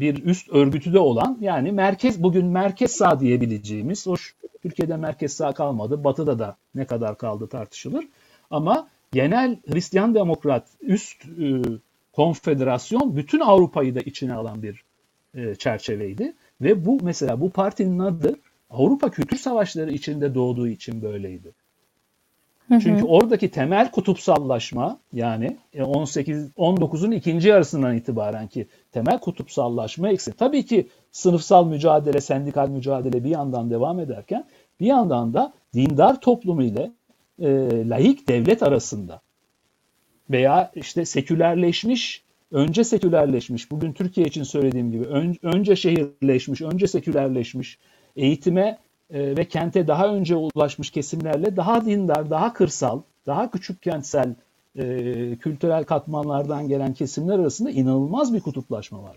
bir 0.00 0.24
üst 0.24 0.48
örgütü 0.48 0.92
de 0.92 0.98
olan 0.98 1.38
yani 1.40 1.72
merkez 1.72 2.22
bugün 2.22 2.46
merkez 2.46 2.90
sağ 2.90 3.20
diyebileceğimiz 3.20 4.06
hoş 4.06 4.34
Türkiye'de 4.62 4.96
merkez 4.96 5.32
sağ 5.32 5.52
kalmadı. 5.52 6.04
Batı'da 6.04 6.38
da 6.38 6.56
ne 6.74 6.84
kadar 6.84 7.18
kaldı 7.18 7.46
tartışılır. 7.46 8.04
Ama 8.50 8.88
genel 9.12 9.56
Hristiyan 9.72 10.14
Demokrat 10.14 10.68
üst 10.80 11.24
e, 11.24 11.62
konfederasyon 12.12 13.16
bütün 13.16 13.40
Avrupa'yı 13.40 13.94
da 13.94 14.00
içine 14.00 14.34
alan 14.34 14.62
bir 14.62 14.84
e, 15.34 15.54
çerçeveydi. 15.54 16.34
Ve 16.60 16.86
bu 16.86 16.98
mesela 17.02 17.40
bu 17.40 17.50
partinin 17.50 17.98
adı 17.98 18.36
Avrupa 18.70 19.10
Kültür 19.10 19.36
Savaşları 19.36 19.92
içinde 19.92 20.34
doğduğu 20.34 20.68
için 20.68 21.02
böyleydi. 21.02 21.52
Çünkü 22.68 23.04
oradaki 23.04 23.50
temel 23.50 23.90
kutupsallaşma 23.90 25.00
yani 25.12 25.56
18 25.80 26.44
e, 26.44 26.48
19'un 26.48 27.10
ikinci 27.10 27.48
yarısından 27.48 27.96
itibaren 27.96 28.48
ki 28.48 28.66
temel 28.92 29.18
kutupsallaşma 29.18 30.08
eksik. 30.08 30.38
Tabii 30.38 30.66
ki 30.66 30.88
sınıfsal 31.12 31.66
mücadele, 31.66 32.20
sendikal 32.20 32.68
mücadele 32.68 33.24
bir 33.24 33.30
yandan 33.30 33.70
devam 33.70 34.00
ederken 34.00 34.44
bir 34.80 34.86
yandan 34.86 35.34
da 35.34 35.52
dindar 35.74 36.20
toplumu 36.20 36.62
ile 36.62 36.92
e, 37.38 37.48
laik 37.88 38.28
devlet 38.28 38.62
arasında 38.62 39.20
veya 40.30 40.70
işte 40.74 41.04
sekülerleşmiş, 41.04 42.24
önce 42.50 42.84
sekülerleşmiş, 42.84 43.70
bugün 43.70 43.92
Türkiye 43.92 44.26
için 44.26 44.42
söylediğim 44.42 44.92
gibi 44.92 45.04
ön, 45.04 45.36
önce 45.42 45.76
şehirleşmiş, 45.76 46.62
önce 46.62 46.86
sekülerleşmiş, 46.86 47.78
eğitime 48.16 48.78
e, 49.10 49.36
ve 49.36 49.44
kente 49.48 49.86
daha 49.86 50.08
önce 50.08 50.36
ulaşmış 50.36 50.90
kesimlerle 50.90 51.56
daha 51.56 51.86
dindar, 51.86 52.30
daha 52.30 52.52
kırsal, 52.52 53.00
daha 53.26 53.50
küçük 53.50 53.82
kentsel 53.82 54.34
e, 54.76 54.84
kültürel 55.36 55.84
katmanlardan 55.84 56.68
gelen 56.68 56.94
kesimler 56.94 57.38
arasında 57.38 57.70
inanılmaz 57.70 58.34
bir 58.34 58.40
kutuplaşma 58.40 59.02
var. 59.02 59.16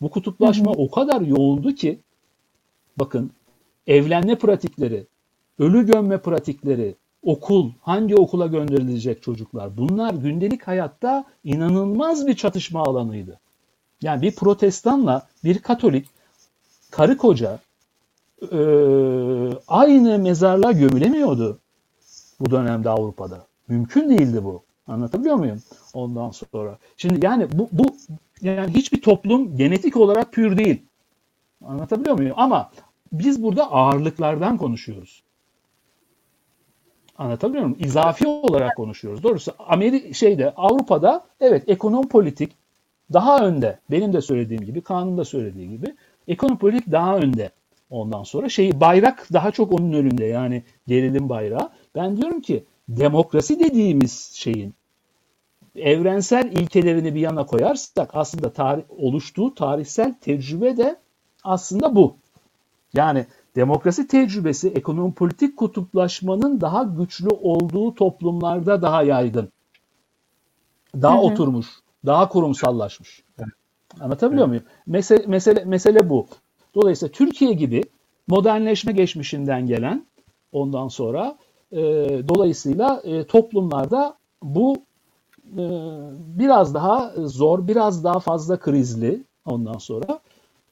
Bu 0.00 0.10
kutuplaşma 0.10 0.72
hı 0.72 0.76
hı. 0.76 0.82
o 0.82 0.90
kadar 0.90 1.20
yoğundu 1.20 1.74
ki 1.74 1.98
bakın 2.96 3.30
evlenme 3.86 4.38
pratikleri, 4.38 5.06
ölü 5.58 5.86
gömme 5.86 6.18
pratikleri, 6.18 6.94
okul, 7.22 7.70
hangi 7.80 8.16
okula 8.16 8.46
gönderilecek 8.46 9.22
çocuklar 9.22 9.76
bunlar 9.76 10.14
gündelik 10.14 10.62
hayatta 10.62 11.24
inanılmaz 11.44 12.26
bir 12.26 12.34
çatışma 12.34 12.82
alanıydı. 12.82 13.40
Yani 14.02 14.22
bir 14.22 14.34
protestanla 14.34 15.26
bir 15.44 15.58
katolik 15.58 16.06
karı 16.90 17.16
koca 17.16 17.58
e, 18.52 18.60
aynı 19.68 20.18
mezarlığa 20.18 20.72
gömülemiyordu 20.72 21.58
bu 22.40 22.50
dönemde 22.50 22.90
Avrupa'da. 22.90 23.46
Mümkün 23.68 24.10
değildi 24.10 24.44
bu. 24.44 24.62
Anlatabiliyor 24.86 25.36
muyum? 25.36 25.62
Ondan 25.94 26.30
sonra. 26.30 26.78
Şimdi 26.96 27.26
yani 27.26 27.46
bu, 27.52 27.68
bu 27.72 27.86
yani 28.40 28.74
hiçbir 28.74 29.00
toplum 29.00 29.56
genetik 29.56 29.96
olarak 29.96 30.32
pür 30.32 30.56
değil. 30.56 30.82
Anlatabiliyor 31.64 32.18
muyum? 32.18 32.34
Ama 32.36 32.70
biz 33.12 33.42
burada 33.42 33.72
ağırlıklardan 33.72 34.58
konuşuyoruz. 34.58 35.22
Anlatabiliyor 37.18 37.64
muyum? 37.64 37.78
İzafi 37.80 38.26
olarak 38.26 38.76
konuşuyoruz. 38.76 39.22
Doğrusu 39.22 39.52
Amerika 39.58 40.12
şeyde 40.12 40.50
Avrupa'da 40.56 41.24
evet 41.40 41.68
ekonomi 41.68 42.08
politik 42.08 42.52
daha 43.12 43.46
önde. 43.46 43.78
Benim 43.90 44.12
de 44.12 44.20
söylediğim 44.20 44.64
gibi, 44.64 44.80
Kaan'ın 44.80 45.18
da 45.18 45.24
söylediği 45.24 45.68
gibi 45.68 45.94
ekonomi 46.28 46.58
politik 46.58 46.92
daha 46.92 47.16
önde. 47.16 47.50
Ondan 47.92 48.22
sonra 48.22 48.48
şey 48.48 48.80
bayrak 48.80 49.28
daha 49.32 49.50
çok 49.50 49.72
onun 49.72 49.92
önünde 49.92 50.24
yani 50.24 50.62
gerilim 50.86 51.28
bayrağı. 51.28 51.70
Ben 51.94 52.16
diyorum 52.16 52.40
ki 52.40 52.64
demokrasi 52.88 53.60
dediğimiz 53.60 54.32
şeyin 54.34 54.74
evrensel 55.76 56.52
ilkelerini 56.52 57.14
bir 57.14 57.20
yana 57.20 57.46
koyarsak 57.46 58.10
aslında 58.12 58.52
tarih, 58.52 58.82
oluştuğu 58.88 59.54
tarihsel 59.54 60.14
tecrübe 60.20 60.76
de 60.76 60.96
aslında 61.44 61.96
bu. 61.96 62.16
Yani 62.94 63.26
Demokrasi 63.56 64.06
tecrübesi 64.06 64.68
ekonomi 64.68 65.14
politik 65.14 65.56
kutuplaşmanın 65.56 66.60
daha 66.60 66.82
güçlü 66.82 67.28
olduğu 67.28 67.94
toplumlarda 67.94 68.82
daha 68.82 69.02
yaygın. 69.02 69.52
Daha 70.94 71.14
hı 71.14 71.18
hı. 71.18 71.22
oturmuş, 71.22 71.66
daha 72.06 72.28
kurumsallaşmış. 72.28 73.24
Anlatabiliyor 74.00 74.48
evet. 74.48 74.48
muyum? 74.48 74.64
Mesele, 74.86 75.26
mesele, 75.26 75.64
mesele 75.64 76.10
bu. 76.10 76.26
Dolayısıyla 76.74 77.12
Türkiye 77.12 77.52
gibi 77.52 77.82
modernleşme 78.28 78.92
geçmişinden 78.92 79.66
gelen 79.66 80.06
ondan 80.52 80.88
sonra 80.88 81.38
e, 81.72 81.78
dolayısıyla 82.28 83.02
e, 83.04 83.24
toplumlarda 83.24 84.16
bu 84.42 84.76
e, 85.58 85.64
biraz 86.38 86.74
daha 86.74 87.12
zor, 87.16 87.68
biraz 87.68 88.04
daha 88.04 88.20
fazla 88.20 88.58
krizli 88.58 89.24
ondan 89.46 89.78
sonra 89.78 90.20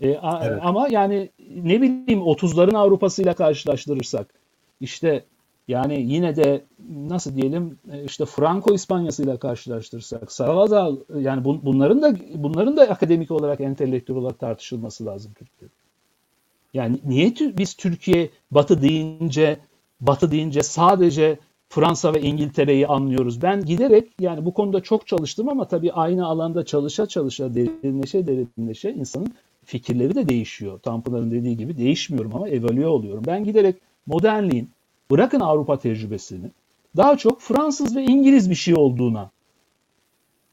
e, 0.01 0.17
a, 0.17 0.45
evet. 0.45 0.59
Ama 0.63 0.89
yani 0.89 1.31
ne 1.55 1.81
bileyim 1.81 2.21
30'ların 2.21 2.77
Avrupa'sıyla 2.77 3.35
karşılaştırırsak 3.35 4.35
işte 4.81 5.25
yani 5.69 6.03
yine 6.03 6.37
de 6.37 6.65
nasıl 6.91 7.37
diyelim 7.37 7.79
e, 7.93 8.05
işte 8.05 8.25
Franco 8.25 8.75
İspanya'sıyla 8.75 9.37
karşılaştırırsak 9.37 10.33
Salazar 10.33 10.95
yani 11.21 11.45
bun, 11.45 11.61
bunların 11.63 12.03
da 12.03 12.17
bunların 12.35 12.77
da 12.77 12.83
akademik 12.83 13.31
olarak 13.31 13.61
entelektüel 13.61 14.19
olarak 14.19 14.39
tartışılması 14.39 15.07
lazım 15.07 15.33
Türkiye'de. 15.35 15.80
Yani 16.75 16.99
niye 17.05 17.35
biz 17.59 17.75
Türkiye 17.75 18.31
Batı 18.51 18.83
deyince 18.83 19.59
Batı 20.01 20.31
deyince 20.31 20.63
sadece 20.63 21.39
Fransa 21.69 22.15
ve 22.15 22.21
İngiltere'yi 22.21 22.87
anlıyoruz. 22.87 23.43
Ben 23.43 23.65
giderek 23.65 24.09
yani 24.21 24.45
bu 24.45 24.55
konuda 24.55 24.81
çok 24.81 25.07
çalıştım 25.07 25.49
ama 25.49 25.69
tabii 25.69 25.93
aynı 25.93 26.27
alanda 26.27 26.65
çalışa 26.65 27.07
çalışa 27.07 27.55
derinleşe 27.55 28.27
derinleşe 28.27 28.91
insanın 28.91 29.35
fikirleri 29.65 30.15
de 30.15 30.29
değişiyor. 30.29 30.79
Tanpınar'ın 30.79 31.31
dediği 31.31 31.57
gibi 31.57 31.77
değişmiyorum 31.79 32.35
ama 32.35 32.49
evalüe 32.49 32.87
oluyorum. 32.87 33.25
Ben 33.27 33.45
giderek 33.45 33.77
modernliğin 34.07 34.71
bırakın 35.11 35.41
Avrupa 35.41 35.79
tecrübesini 35.79 36.47
daha 36.97 37.17
çok 37.17 37.41
Fransız 37.41 37.97
ve 37.97 38.05
İngiliz 38.05 38.51
bir 38.51 38.55
şey 38.55 38.75
olduğuna 38.75 39.31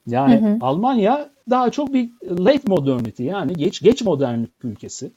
yani 0.08 0.42
hı 0.42 0.46
hı. 0.46 0.58
Almanya 0.62 1.30
daha 1.50 1.70
çok 1.70 1.94
bir 1.94 2.10
late 2.24 2.62
modernity 2.68 3.24
yani 3.24 3.54
geç 3.54 3.82
geç 3.82 4.02
modernlik 4.02 4.52
ülkesi. 4.64 5.12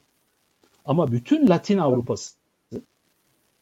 Ama 0.85 1.11
bütün 1.11 1.47
Latin 1.47 1.77
Avrupa'sı 1.77 2.41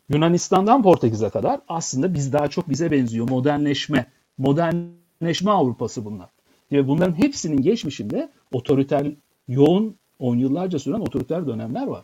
Yunanistan'dan 0.10 0.84
Portekiz'e 0.84 1.30
kadar 1.30 1.62
aslında 1.68 2.14
biz 2.14 2.34
daha 2.34 2.48
çok 2.48 2.70
bize 2.70 2.92
benziyor. 2.92 3.30
Modernleşme, 3.30 4.06
modernleşme 4.38 5.52
Avrupası 5.52 6.06
bunlar. 6.06 6.30
Ve 6.72 6.88
bunların 6.88 7.18
hepsinin 7.18 7.62
geçmişinde 7.62 8.30
otoriter, 8.54 9.12
yoğun, 9.48 9.96
on 10.20 10.38
yıllarca 10.38 10.80
süren 10.80 11.00
otoriter 11.00 11.48
dönemler 11.48 11.88
var. 11.88 12.04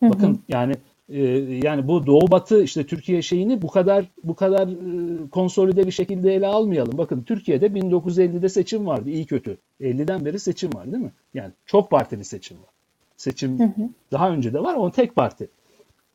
Hı 0.00 0.06
hı. 0.06 0.10
Bakın 0.10 0.42
yani 0.48 0.74
e, 1.08 1.22
yani 1.66 1.88
bu 1.88 2.06
Doğu 2.06 2.30
Batı 2.30 2.62
işte 2.62 2.86
Türkiye 2.86 3.22
şeyini 3.22 3.62
bu 3.62 3.68
kadar 3.68 4.04
bu 4.24 4.34
kadar 4.34 4.68
e, 4.68 5.30
konsolide 5.30 5.86
bir 5.86 5.92
şekilde 5.92 6.34
ele 6.34 6.46
almayalım. 6.46 6.98
Bakın 6.98 7.22
Türkiye'de 7.22 7.66
1950'de 7.66 8.48
seçim 8.48 8.86
vardı 8.86 9.10
iyi 9.10 9.26
kötü. 9.26 9.58
50'den 9.80 10.24
beri 10.24 10.38
seçim 10.38 10.74
var 10.74 10.92
değil 10.92 11.04
mi? 11.04 11.12
Yani 11.34 11.52
çok 11.66 11.90
partili 11.90 12.24
seçim 12.24 12.56
var. 12.56 12.77
Seçim 13.18 13.58
hı 13.58 13.64
hı. 13.64 13.88
daha 14.12 14.30
önce 14.30 14.54
de 14.54 14.60
var 14.60 14.74
ama 14.74 14.90
tek 14.90 15.16
parti. 15.16 15.48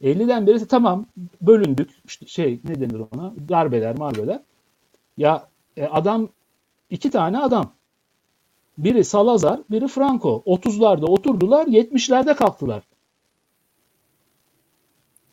50'den 0.02 0.48
beri 0.48 0.68
tamam 0.68 1.06
bölündük. 1.42 1.90
İşte 2.06 2.26
şey 2.26 2.60
ne 2.64 2.82
denir 2.82 3.02
ona? 3.12 3.34
Darbeler, 3.50 3.98
marbeler. 3.98 4.40
Ya 5.18 5.48
e, 5.78 5.86
adam 5.86 6.30
iki 6.90 7.10
tane 7.10 7.40
adam. 7.40 7.72
Biri 8.78 9.04
Salazar, 9.04 9.60
biri 9.72 9.88
Franco. 9.88 10.44
30'larda 10.46 11.06
oturdular, 11.06 11.68
70'lerde 11.68 12.36
kalktılar. 12.36 12.84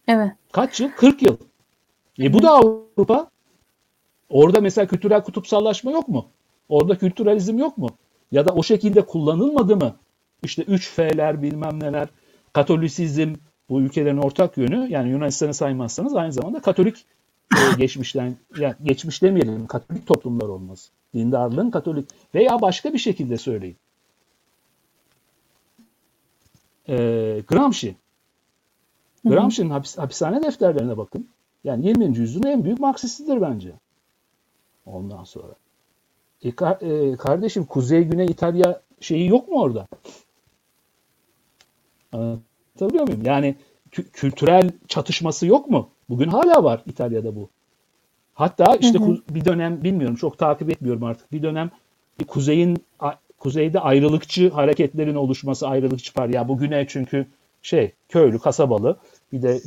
Evet. 0.09 0.33
Kaç 0.53 0.81
yıl? 0.81 0.91
40 0.91 1.23
yıl. 1.23 1.37
E 2.19 2.33
bu 2.33 2.43
da 2.43 2.51
Avrupa. 2.51 3.31
Orada 4.29 4.61
mesela 4.61 4.87
kültürel 4.87 5.23
kutupsallaşma 5.23 5.91
yok 5.91 6.09
mu? 6.09 6.27
Orada 6.69 6.99
kültüralizm 6.99 7.59
yok 7.59 7.79
mu? 7.79 7.89
Ya 8.33 8.47
da 8.49 8.53
o 8.55 8.63
şekilde 8.63 9.07
kullanılmadı 9.07 9.77
mı? 9.77 9.97
İşte 10.43 10.63
3 10.63 10.89
F'ler 10.89 11.43
bilmem 11.43 11.81
neler. 11.81 12.09
Katolisizm, 12.53 13.35
bu 13.69 13.81
ülkelerin 13.81 14.19
ortak 14.19 14.57
yönü 14.57 14.89
yani 14.91 15.11
Yunanistan'ı 15.11 15.55
saymazsanız 15.55 16.17
aynı 16.17 16.33
zamanda 16.33 16.61
Katolik 16.61 17.07
e, 17.57 17.59
geçmişten 17.79 18.37
yani 18.59 18.75
geçmiş 18.83 19.23
demeyelim 19.23 19.67
Katolik 19.67 20.07
toplumlar 20.07 20.49
olmaz. 20.49 20.91
Dindarlığın 21.15 21.71
Katolik 21.71 22.09
veya 22.35 22.61
başka 22.61 22.93
bir 22.93 22.99
şekilde 22.99 23.37
söyleyin. 23.37 23.77
E, 26.89 26.97
Gramsci. 27.49 27.97
Gramsci'nin 29.25 29.71
hapis, 29.71 29.99
hapishane 29.99 30.43
defterlerine 30.43 30.97
bakın. 30.97 31.29
Yani 31.65 31.87
20. 31.87 32.19
yüzyılın 32.19 32.47
en 32.47 32.65
büyük 32.65 32.81
Marksistidir 32.81 33.41
bence. 33.41 33.73
Ondan 34.87 35.25
sonra. 35.25 35.55
E, 36.43 36.55
ka, 36.55 36.79
e, 36.83 37.17
kardeşim 37.17 37.65
Kuzey 37.65 38.05
Güney 38.05 38.27
İtalya 38.27 38.81
şeyi 39.01 39.29
yok 39.29 39.49
mu 39.49 39.61
orada? 39.61 39.87
Anlatabiliyor 42.13 43.09
muyum? 43.09 43.23
Yani 43.25 43.57
kültürel 44.13 44.71
çatışması 44.89 45.47
yok 45.47 45.71
mu? 45.71 45.89
Bugün 46.09 46.29
hala 46.29 46.65
var 46.65 46.83
İtalya'da 46.87 47.37
bu. 47.37 47.49
Hatta 48.35 48.77
işte 48.77 48.99
hı 48.99 49.05
hı. 49.05 49.19
bir 49.31 49.45
dönem 49.45 49.85
bilmiyorum 49.85 50.17
çok 50.17 50.39
takip 50.39 50.71
etmiyorum 50.71 51.05
artık. 51.05 51.33
Bir 51.33 51.43
dönem 51.43 51.71
kuzeyin 52.29 52.85
kuzeyde 53.39 53.81
ayrılıkçı 53.81 54.51
hareketlerin 54.51 55.15
oluşması 55.15 55.69
ayrılıkçı 55.69 56.13
var. 56.21 56.29
Ya 56.29 56.49
bugüne 56.49 56.87
çünkü 56.89 57.27
şey 57.63 57.93
köylü 58.09 58.39
kasabalı 58.39 58.97
bir 59.33 59.43
de 59.43 59.61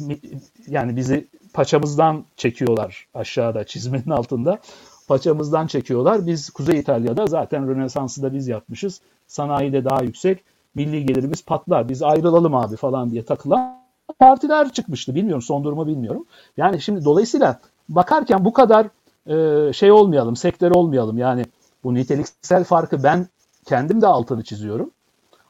yani 0.67 0.95
bizi 0.95 1.27
paçamızdan 1.53 2.25
çekiyorlar 2.37 3.07
aşağıda 3.13 3.63
çizmenin 3.63 4.09
altında. 4.09 4.59
Paçamızdan 5.07 5.67
çekiyorlar. 5.67 6.27
Biz 6.27 6.49
Kuzey 6.49 6.79
İtalya'da 6.79 7.27
zaten 7.27 7.67
Rönesans'ı 7.67 8.23
da 8.23 8.33
biz 8.33 8.47
yapmışız. 8.47 9.01
Sanayi 9.27 9.73
de 9.73 9.85
daha 9.85 10.03
yüksek 10.03 10.43
milli 10.75 11.05
gelirimiz 11.05 11.45
patlar 11.45 11.89
biz 11.89 12.03
ayrılalım 12.03 12.55
abi 12.55 12.75
falan 12.75 13.11
diye 13.11 13.25
takılan 13.25 13.83
partiler 14.19 14.71
çıkmıştı. 14.71 15.15
Bilmiyorum 15.15 15.41
son 15.41 15.63
durumu 15.63 15.87
bilmiyorum. 15.87 16.25
Yani 16.57 16.81
şimdi 16.81 17.05
dolayısıyla 17.05 17.59
bakarken 17.89 18.45
bu 18.45 18.53
kadar 18.53 18.87
e, 19.27 19.73
şey 19.73 19.91
olmayalım, 19.91 20.35
sektör 20.35 20.71
olmayalım. 20.71 21.17
Yani 21.17 21.45
bu 21.83 21.93
niteliksel 21.93 22.63
farkı 22.63 23.03
ben 23.03 23.27
kendim 23.65 24.01
de 24.01 24.07
altını 24.07 24.43
çiziyorum. 24.43 24.91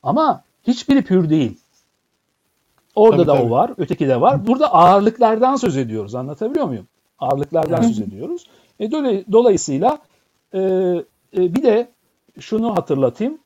Ama 0.03 0.43
hiçbiri 0.63 1.03
pür 1.03 1.29
değil. 1.29 1.59
Orada 2.95 3.17
tabii, 3.17 3.27
da 3.27 3.35
tabii. 3.35 3.47
o 3.47 3.49
var, 3.49 3.71
öteki 3.77 4.07
de 4.07 4.21
var. 4.21 4.47
Burada 4.47 4.73
ağırlıklardan 4.73 5.55
söz 5.55 5.77
ediyoruz. 5.77 6.15
Anlatabiliyor 6.15 6.65
muyum? 6.65 6.87
Ağırlıklardan 7.19 7.81
söz 7.81 7.99
ediyoruz. 7.99 8.47
E, 8.79 8.91
dolayısıyla 9.31 9.97
e, 10.53 10.59
e, 11.37 11.55
bir 11.55 11.63
de 11.63 11.87
şunu 12.39 12.75
hatırlatayım 12.75 13.37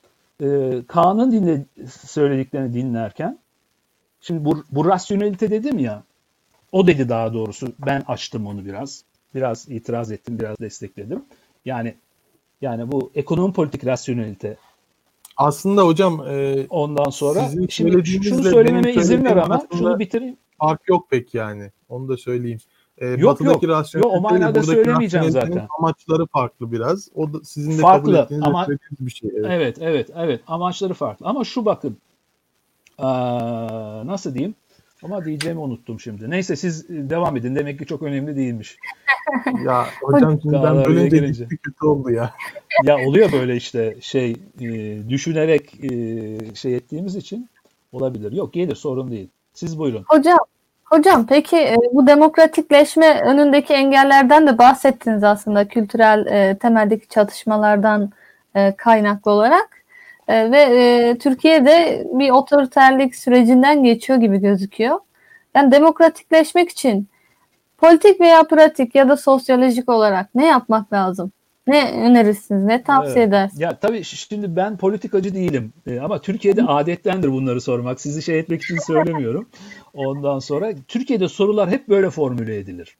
e, 0.43 0.79
Kaan'ın 0.87 1.31
dinle, 1.31 1.65
söylediklerini 1.89 2.73
dinlerken 2.73 3.39
şimdi 4.21 4.45
bu, 4.45 4.63
bu 4.71 4.85
rasyonelite 4.85 5.51
dedim 5.51 5.79
ya 5.79 6.03
o 6.71 6.87
dedi 6.87 7.09
daha 7.09 7.33
doğrusu 7.33 7.73
ben 7.85 8.03
açtım 8.07 8.47
onu 8.47 8.65
biraz 8.65 9.03
biraz 9.35 9.69
itiraz 9.69 10.11
ettim 10.11 10.39
biraz 10.39 10.59
destekledim 10.59 11.25
yani 11.65 11.95
yani 12.61 12.91
bu 12.91 13.11
ekonomi 13.15 13.53
politik 13.53 13.85
rasyonelite 13.85 14.57
aslında 15.37 15.85
hocam 15.85 16.27
e, 16.27 16.65
ondan 16.69 17.09
sonra 17.09 17.49
şimdi 17.69 18.05
şunu 18.05 18.43
söylememe 18.43 18.93
izin 18.93 19.25
ver 19.25 19.37
ama 19.37 19.67
şunu 19.77 19.99
bitireyim. 19.99 20.37
Fark 20.59 20.89
yok 20.89 21.09
pek 21.09 21.33
yani. 21.33 21.71
Onu 21.89 22.07
da 22.07 22.17
söyleyeyim. 22.17 22.59
E, 22.97 23.07
yok 23.07 23.41
yok. 23.41 23.63
Yok 23.63 24.05
o 24.05 24.21
manada 24.21 24.63
söylemeyeceğim 24.63 25.31
zaten. 25.31 25.67
Amaçları 25.79 26.25
farklı 26.25 26.71
biraz. 26.71 27.09
O 27.15 27.33
da 27.33 27.43
sizin 27.43 27.77
de 27.77 27.81
farklı, 27.81 28.11
kabul 28.11 28.23
ettiğiniz 28.23 28.47
ama, 28.47 28.67
bir 28.99 29.11
şey. 29.11 29.29
Evet. 29.35 29.47
evet 29.51 29.77
evet 29.81 30.09
evet 30.15 30.41
amaçları 30.47 30.93
farklı. 30.93 31.25
Ama 31.25 31.43
şu 31.43 31.65
bakın 31.65 31.97
ee, 32.99 33.03
nasıl 34.07 34.33
diyeyim? 34.33 34.55
Ama 35.03 35.25
diyeceğimi 35.25 35.59
unuttum 35.59 35.99
şimdi. 35.99 36.29
Neyse 36.29 36.55
siz 36.55 36.89
devam 36.89 37.37
edin. 37.37 37.55
Demek 37.55 37.79
ki 37.79 37.85
çok 37.85 38.01
önemli 38.01 38.35
değilmiş. 38.35 38.77
ya 39.65 39.85
hocam 40.01 40.39
şimdi 40.41 40.53
ben 40.63 40.85
böyle 40.85 41.07
gelince 41.07 41.47
kötü 41.47 41.85
oldu 41.85 42.11
ya. 42.11 42.33
ya 42.83 42.97
oluyor 43.07 43.31
böyle 43.31 43.55
işte 43.55 43.95
şey 44.01 44.35
e, 44.61 44.99
düşünerek 45.09 45.83
e, 45.83 46.55
şey 46.55 46.75
ettiğimiz 46.75 47.15
için 47.15 47.49
olabilir. 47.91 48.31
Yok 48.31 48.53
gelir 48.53 48.75
sorun 48.75 49.11
değil. 49.11 49.29
Siz 49.53 49.79
buyurun. 49.79 50.03
Hocam 50.07 50.37
Hocam 50.89 51.25
peki 51.27 51.57
e, 51.57 51.75
bu 51.93 52.07
demokratikleşme 52.07 53.21
önündeki 53.21 53.73
engellerden 53.73 54.47
de 54.47 54.57
bahsettiniz 54.57 55.23
aslında 55.23 55.67
kültürel 55.67 56.25
e, 56.25 56.57
temeldeki 56.57 57.07
çatışmalardan 57.07 58.11
e, 58.55 58.75
kaynaklı 58.77 59.31
olarak 59.31 59.69
e, 60.27 60.51
ve 60.51 60.61
e, 60.61 61.17
Türkiye'de 61.17 62.07
bir 62.13 62.29
otoriterlik 62.29 63.15
sürecinden 63.15 63.83
geçiyor 63.83 64.19
gibi 64.19 64.37
gözüküyor. 64.41 64.99
Yani 65.55 65.71
demokratikleşmek 65.71 66.69
için 66.69 67.07
politik 67.77 68.21
veya 68.21 68.43
pratik 68.43 68.95
ya 68.95 69.09
da 69.09 69.17
sosyolojik 69.17 69.89
olarak 69.89 70.35
ne 70.35 70.45
yapmak 70.45 70.93
lazım? 70.93 71.31
Ne 71.67 71.91
önerirsiniz? 71.91 72.63
Ne 72.63 72.83
tavsiye 72.83 73.17
evet. 73.17 73.27
edersiniz? 73.27 73.61
Ya 73.61 73.79
tabii 73.79 74.03
şimdi 74.03 74.55
ben 74.55 74.77
politikacı 74.77 75.35
değilim 75.35 75.73
ee, 75.87 75.99
ama 75.99 76.21
Türkiye'de 76.21 76.63
adettendir 76.63 77.31
bunları 77.31 77.61
sormak. 77.61 78.01
Sizi 78.01 78.21
şey 78.21 78.39
etmek 78.39 78.63
için 78.63 78.77
söylemiyorum. 78.77 79.47
Ondan 79.93 80.39
sonra 80.39 80.73
Türkiye'de 80.87 81.27
sorular 81.27 81.69
hep 81.69 81.89
böyle 81.89 82.09
formüle 82.09 82.57
edilir. 82.57 82.97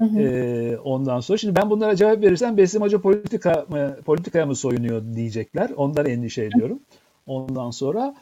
Ee, 0.00 0.76
ondan 0.84 1.20
sonra 1.20 1.38
şimdi 1.38 1.56
ben 1.56 1.70
bunlara 1.70 1.96
cevap 1.96 2.22
verirsem 2.22 2.56
Besim 2.56 2.82
Hoca 2.82 3.00
politika 3.00 3.66
mı, 3.68 3.96
politikaya 4.04 4.46
mı 4.46 4.54
soyunuyor 4.54 5.02
diyecekler. 5.14 5.70
Ondan 5.76 6.06
endişe 6.06 6.44
ediyorum. 6.44 6.80
Ondan 7.26 7.70
sonra 7.70 8.14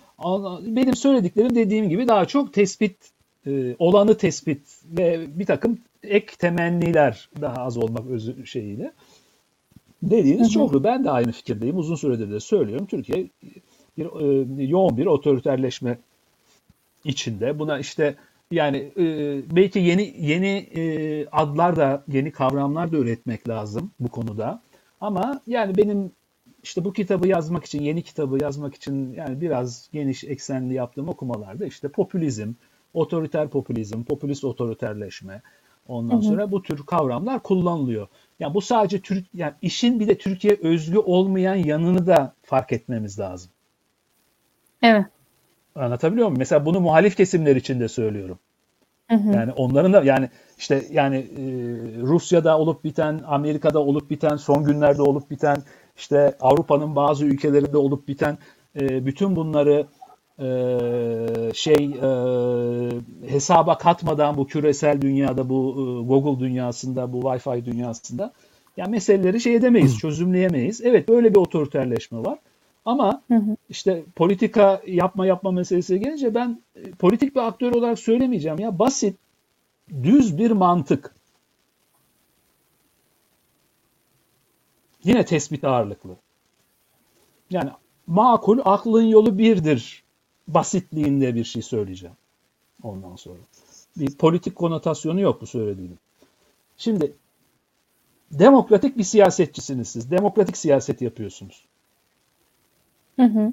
benim 0.66 0.96
söylediklerim 0.96 1.54
dediğim 1.54 1.88
gibi 1.88 2.08
daha 2.08 2.24
çok 2.24 2.52
tespit 2.52 2.96
e, 3.46 3.76
olanı 3.78 4.16
tespit 4.16 4.60
ve 4.84 5.26
bir 5.38 5.46
takım 5.46 5.78
ek 6.02 6.26
temenniler 6.38 7.28
daha 7.40 7.54
az 7.54 7.76
olmak 7.76 8.06
özü 8.06 8.46
şeyiyle. 8.46 8.92
Dediğiniz 10.02 10.52
çoklu. 10.52 10.84
Ben 10.84 11.04
de 11.04 11.10
aynı 11.10 11.32
fikirdeyim. 11.32 11.78
Uzun 11.78 11.94
süredir 11.94 12.30
de 12.30 12.40
söylüyorum. 12.40 12.86
Türkiye 12.86 13.28
bir, 13.98 14.04
e, 14.04 14.64
yoğun 14.64 14.96
bir 14.96 15.06
otoriterleşme 15.06 15.98
içinde. 17.04 17.58
Buna 17.58 17.78
işte 17.78 18.14
yani 18.50 18.92
e, 18.98 19.04
belki 19.56 19.78
yeni 19.78 20.14
yeni 20.18 20.68
e, 20.74 21.26
adlar 21.26 21.76
da 21.76 22.04
yeni 22.08 22.30
kavramlar 22.30 22.92
da 22.92 22.96
üretmek 22.96 23.48
lazım 23.48 23.90
bu 24.00 24.08
konuda. 24.08 24.62
Ama 25.00 25.40
yani 25.46 25.76
benim 25.76 26.10
işte 26.62 26.84
bu 26.84 26.92
kitabı 26.92 27.28
yazmak 27.28 27.64
için, 27.64 27.82
yeni 27.82 28.02
kitabı 28.02 28.42
yazmak 28.42 28.74
için 28.74 29.14
yani 29.14 29.40
biraz 29.40 29.88
geniş 29.92 30.24
eksenli 30.24 30.74
yaptığım 30.74 31.08
okumalarda 31.08 31.66
işte 31.66 31.88
popülizm, 31.88 32.52
otoriter 32.94 33.48
popülizm, 33.48 34.02
popülist 34.02 34.44
otoriterleşme, 34.44 35.42
ondan 35.88 36.20
sonra 36.20 36.50
bu 36.50 36.62
tür 36.62 36.86
kavramlar 36.86 37.42
kullanılıyor. 37.42 38.08
Yani 38.40 38.54
bu 38.54 38.60
sadece 38.60 39.00
Türk 39.00 39.24
yani 39.34 39.52
işin 39.62 40.00
bir 40.00 40.08
de 40.08 40.18
Türkiye 40.18 40.58
özgü 40.62 40.98
olmayan 40.98 41.54
yanını 41.54 42.06
da 42.06 42.34
fark 42.42 42.72
etmemiz 42.72 43.18
lazım. 43.18 43.50
Evet. 44.82 45.06
Anlatabiliyor 45.74 46.26
muyum? 46.26 46.38
Mesela 46.38 46.66
bunu 46.66 46.80
muhalif 46.80 47.16
kesimler 47.16 47.56
için 47.56 47.80
de 47.80 47.88
söylüyorum. 47.88 48.38
Hı 49.10 49.16
hı. 49.16 49.32
Yani 49.32 49.52
onların 49.52 49.92
da 49.92 50.02
yani 50.02 50.30
işte 50.58 50.82
yani 50.90 51.16
e, 51.16 51.42
Rusya'da 52.02 52.58
olup 52.58 52.84
biten, 52.84 53.20
Amerika'da 53.26 53.78
olup 53.78 54.10
biten, 54.10 54.36
son 54.36 54.64
günlerde 54.64 55.02
olup 55.02 55.30
biten, 55.30 55.56
işte 55.96 56.36
Avrupa'nın 56.40 56.96
bazı 56.96 57.24
ülkelerinde 57.24 57.76
olup 57.76 58.08
biten 58.08 58.38
e, 58.80 59.06
bütün 59.06 59.36
bunları 59.36 59.86
e, 60.38 60.48
şey 61.54 61.84
e, 61.84 62.08
hesaba 63.28 63.78
katmadan 63.78 64.36
bu 64.36 64.46
küresel 64.46 65.00
dünyada, 65.00 65.48
bu 65.48 65.74
e, 65.78 66.06
Google 66.08 66.40
dünyasında, 66.40 67.12
bu 67.12 67.20
Wi-Fi 67.20 67.64
dünyasında 67.64 68.32
yani 68.76 68.90
meseleleri 68.90 69.40
şey 69.40 69.54
edemeyiz, 69.54 69.98
çözümleyemeyiz. 69.98 70.80
Evet 70.80 71.08
böyle 71.08 71.30
bir 71.30 71.36
otoriterleşme 71.36 72.18
var. 72.18 72.38
Ama 72.84 73.22
Hı 73.28 73.34
hı. 73.34 73.56
işte 73.68 74.04
politika 74.16 74.82
yapma 74.86 75.26
yapma 75.26 75.50
meselesine 75.50 75.98
gelince 75.98 76.34
ben 76.34 76.62
e, 76.76 76.90
politik 76.90 77.34
bir 77.34 77.40
aktör 77.40 77.72
olarak 77.72 77.98
söylemeyeceğim 77.98 78.58
ya 78.58 78.78
basit 78.78 79.16
düz 80.02 80.38
bir 80.38 80.50
mantık. 80.50 81.14
Yine 85.04 85.24
tespit 85.24 85.64
ağırlıklı. 85.64 86.16
Yani 87.50 87.70
makul 88.06 88.58
aklın 88.64 89.02
yolu 89.02 89.38
birdir 89.38 90.05
basitliğinde 90.48 91.34
bir 91.34 91.44
şey 91.44 91.62
söyleyeceğim. 91.62 92.16
Ondan 92.82 93.16
sonra. 93.16 93.38
Bir 93.96 94.16
politik 94.16 94.56
konotasyonu 94.56 95.20
yok 95.20 95.40
bu 95.40 95.46
söylediğimin. 95.46 95.98
Şimdi 96.76 97.12
demokratik 98.32 98.98
bir 98.98 99.04
siyasetçisiniz 99.04 99.88
siz. 99.88 100.10
Demokratik 100.10 100.56
siyaset 100.56 101.02
yapıyorsunuz. 101.02 101.64
Hı 103.16 103.22
hı. 103.22 103.52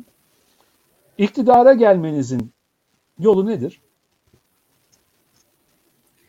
İktidara 1.17 1.73
gelmenizin 1.73 2.51
yolu 3.19 3.45
nedir? 3.45 3.81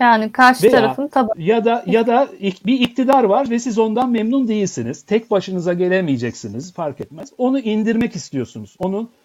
Yani 0.01 0.33
karşı 0.33 0.63
Veya- 0.63 0.71
tarafın 0.71 1.09
tabi 1.09 1.45
Ya 1.45 1.65
da 1.65 1.85
ya 1.87 2.07
da 2.07 2.29
bir 2.41 2.81
iktidar 2.81 3.25
var 3.25 3.51
ve 3.51 3.59
siz 3.59 3.79
ondan 3.79 4.11
memnun 4.11 4.49
değilsiniz. 4.49 5.03
Tek 5.03 5.31
başınıza 5.31 5.73
gelemeyeceksiniz, 5.73 6.73
fark 6.73 7.01
etmez. 7.01 7.33
Onu 7.39 7.59
indirmek 7.59 8.17
istiyorsunuz. 8.17 8.77
Onu 8.79 9.01
e, 9.03 9.24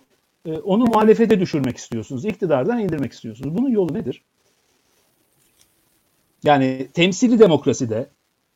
onu 0.57 0.85
muhalefete 0.85 1.39
düşürmek 1.39 1.77
istiyorsunuz. 1.77 2.25
İktidardan 2.25 2.79
indirmek 2.79 3.13
istiyorsunuz. 3.13 3.57
Bunun 3.57 3.69
yolu 3.69 3.93
nedir? 3.93 4.23
Yani 6.43 6.87
temsili 6.93 7.39
demokraside 7.39 8.09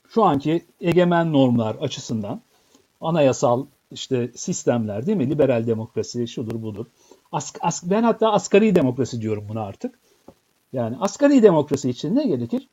şu 0.10 0.24
anki 0.24 0.66
egemen 0.82 1.34
normlar 1.34 1.76
açısından 1.76 2.42
anayasal 3.02 3.66
işte 3.92 4.32
sistemler 4.36 5.06
değil 5.06 5.18
mi? 5.18 5.30
Liberal 5.30 5.68
demokrasi 5.68 6.28
şudur 6.28 6.62
budur. 6.62 6.86
As, 7.32 7.54
as- 7.62 7.84
ben 7.90 8.04
hatta 8.04 8.32
asgari 8.32 8.76
demokrasi 8.76 9.22
diyorum 9.22 9.46
buna 9.50 9.62
artık. 9.62 10.00
Yani 10.74 10.98
asgari 11.00 11.44
demokrasi 11.44 11.90
için 11.90 12.16
ne 12.16 12.28
gerekir? 12.28 12.68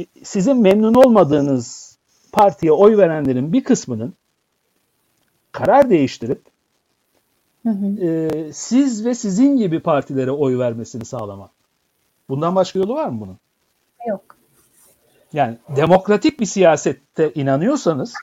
E, 0.00 0.06
Sizin 0.24 0.56
memnun 0.56 0.94
olmadığınız 0.94 1.96
partiye 2.32 2.72
oy 2.72 2.96
verenlerin 2.96 3.52
bir 3.52 3.64
kısmının 3.64 4.14
karar 5.52 5.90
değiştirip 5.90 6.42
Hı 7.66 7.70
hı. 7.70 8.04
e, 8.06 8.52
siz 8.52 9.04
ve 9.04 9.14
sizin 9.14 9.56
gibi 9.56 9.80
partilere 9.80 10.30
oy 10.30 10.58
vermesini 10.58 11.04
sağlamak. 11.04 11.50
Bundan 12.28 12.54
başka 12.54 12.78
yolu 12.78 12.94
var 12.94 13.08
mı 13.08 13.20
bunun? 13.20 13.38
yok. 14.08 14.36
Yani 15.32 15.58
demokratik 15.76 16.40
bir 16.40 16.46
siyasette 16.46 17.32
inanıyorsanız 17.34 18.14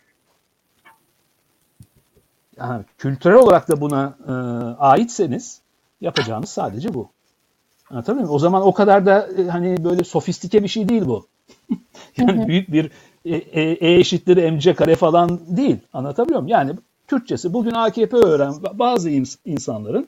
yani 2.58 2.86
kültürel 2.98 3.38
olarak 3.38 3.70
da 3.70 3.82
buna 3.82 4.18
e, 4.28 4.32
aitseniz 4.80 5.62
yapacağınız 6.02 6.50
sadece 6.50 6.94
bu. 6.94 7.10
Anlatabiliyor 7.90 8.24
muyum? 8.24 8.36
O 8.36 8.40
zaman 8.40 8.62
o 8.62 8.74
kadar 8.74 9.06
da 9.06 9.28
e, 9.38 9.48
hani 9.48 9.84
böyle 9.84 10.04
sofistike 10.04 10.64
bir 10.64 10.68
şey 10.68 10.90
değil 10.90 11.06
bu. 11.06 11.28
yani 12.18 12.48
büyük 12.48 12.72
bir 12.72 12.92
e, 13.26 13.36
e, 13.36 13.62
e 13.62 14.00
eşittir 14.00 14.52
mc 14.52 14.74
kare 14.74 14.96
falan 14.96 15.58
değil. 15.58 15.78
Anlatabiliyor 15.94 16.42
muyum? 16.42 16.52
Yani 16.52 16.76
Türkçesi 17.14 17.54
bugün 17.54 17.72
AKP 17.72 18.18
öğren 18.18 18.54
bazı 18.74 19.10
ins- 19.10 19.38
insanların 19.46 20.08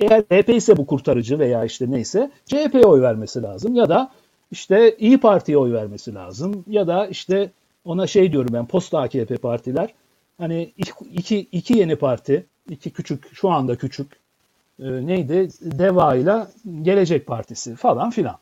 eğer 0.00 0.22
CHP 0.22 0.48
ise 0.48 0.76
bu 0.76 0.86
kurtarıcı 0.86 1.38
veya 1.38 1.64
işte 1.64 1.90
neyse 1.90 2.30
CHP'ye 2.46 2.84
oy 2.84 3.02
vermesi 3.02 3.42
lazım 3.42 3.74
ya 3.74 3.88
da 3.88 4.10
işte 4.50 4.96
İyi 4.98 5.20
Parti'ye 5.20 5.58
oy 5.58 5.72
vermesi 5.72 6.14
lazım 6.14 6.64
ya 6.66 6.86
da 6.86 7.06
işte 7.06 7.50
ona 7.84 8.06
şey 8.06 8.32
diyorum 8.32 8.50
ben 8.52 8.66
post 8.66 8.94
AKP 8.94 9.36
partiler. 9.36 9.94
Hani 10.38 10.72
iki, 11.12 11.38
iki 11.40 11.78
yeni 11.78 11.96
parti 11.96 12.46
iki 12.70 12.90
küçük 12.90 13.34
şu 13.34 13.50
anda 13.50 13.76
küçük 13.76 14.12
e, 14.80 15.06
neydi? 15.06 15.48
Deva 15.60 16.14
ile 16.16 16.46
Gelecek 16.82 17.26
Partisi 17.26 17.74
falan 17.74 18.10
filan. 18.10 18.36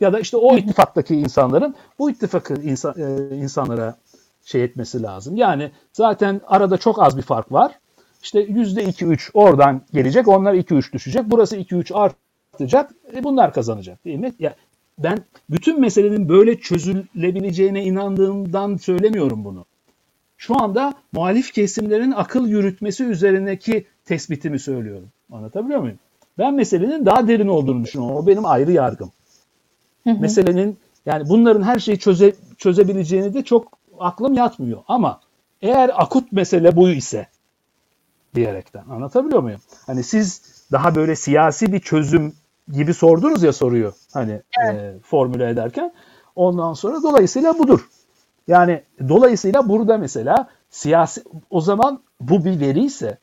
Ya 0.00 0.12
da 0.12 0.20
işte 0.20 0.36
o 0.36 0.56
ittifaktaki 0.56 1.14
insanların 1.16 1.74
bu 1.98 2.10
ittifakı 2.10 2.54
insan, 2.54 2.94
e, 2.98 3.36
insanlara 3.36 3.96
şey 4.44 4.64
etmesi 4.64 5.02
lazım. 5.02 5.36
Yani 5.36 5.70
zaten 5.92 6.40
arada 6.46 6.78
çok 6.78 7.02
az 7.02 7.16
bir 7.16 7.22
fark 7.22 7.52
var. 7.52 7.78
İşte 8.22 8.40
yüzde 8.40 8.84
iki 8.84 9.04
üç 9.04 9.30
oradan 9.34 9.82
gelecek, 9.92 10.28
onlar 10.28 10.54
iki 10.54 10.74
üç 10.74 10.92
düşecek. 10.92 11.22
Burası 11.26 11.56
iki 11.56 11.74
üç 11.74 11.92
artacak, 11.92 12.90
e 13.16 13.24
bunlar 13.24 13.52
kazanacak 13.52 14.04
değil 14.04 14.18
mi? 14.18 14.32
Ya 14.38 14.54
ben 14.98 15.18
bütün 15.50 15.80
meselenin 15.80 16.28
böyle 16.28 16.60
çözülebileceğine 16.60 17.84
inandığımdan 17.84 18.76
söylemiyorum 18.76 19.44
bunu. 19.44 19.64
Şu 20.36 20.62
anda 20.62 20.94
muhalif 21.12 21.52
kesimlerin 21.52 22.10
akıl 22.10 22.48
yürütmesi 22.48 23.04
üzerindeki 23.04 23.86
tespitimi 24.04 24.58
söylüyorum. 24.58 25.08
Anlatabiliyor 25.32 25.80
muyum? 25.80 25.98
Ben 26.38 26.54
meselenin 26.54 27.06
daha 27.06 27.28
derin 27.28 27.48
olduğunu 27.48 27.84
düşünüyorum. 27.84 28.16
O 28.16 28.26
benim 28.26 28.46
ayrı 28.46 28.72
yargım. 28.72 29.12
Hı 30.04 30.10
hı. 30.10 30.20
Meselenin 30.20 30.76
yani 31.06 31.28
bunların 31.28 31.62
her 31.62 31.78
şeyi 31.78 31.98
çöze, 31.98 32.32
çözebileceğini 32.58 33.34
de 33.34 33.42
çok 33.42 33.81
aklım 34.04 34.34
yatmıyor. 34.34 34.82
Ama 34.88 35.20
eğer 35.62 36.02
akut 36.02 36.32
mesele 36.32 36.76
bu 36.76 36.88
ise 36.88 37.26
diyerekten 38.34 38.84
anlatabiliyor 38.90 39.42
muyum? 39.42 39.60
Hani 39.86 40.02
siz 40.02 40.42
daha 40.72 40.94
böyle 40.94 41.16
siyasi 41.16 41.72
bir 41.72 41.80
çözüm 41.80 42.34
gibi 42.68 42.94
sordunuz 42.94 43.42
ya 43.42 43.52
soruyu 43.52 43.92
hani 44.12 44.42
e, 44.66 44.92
formüle 45.02 45.48
ederken 45.48 45.92
ondan 46.36 46.72
sonra 46.72 47.02
dolayısıyla 47.02 47.58
budur. 47.58 47.88
Yani 48.48 48.82
dolayısıyla 49.08 49.68
burada 49.68 49.98
mesela 49.98 50.48
siyasi 50.70 51.22
o 51.50 51.60
zaman 51.60 52.02
bu 52.20 52.44
bir 52.44 52.60
veri 52.60 52.84
ise 52.84 53.18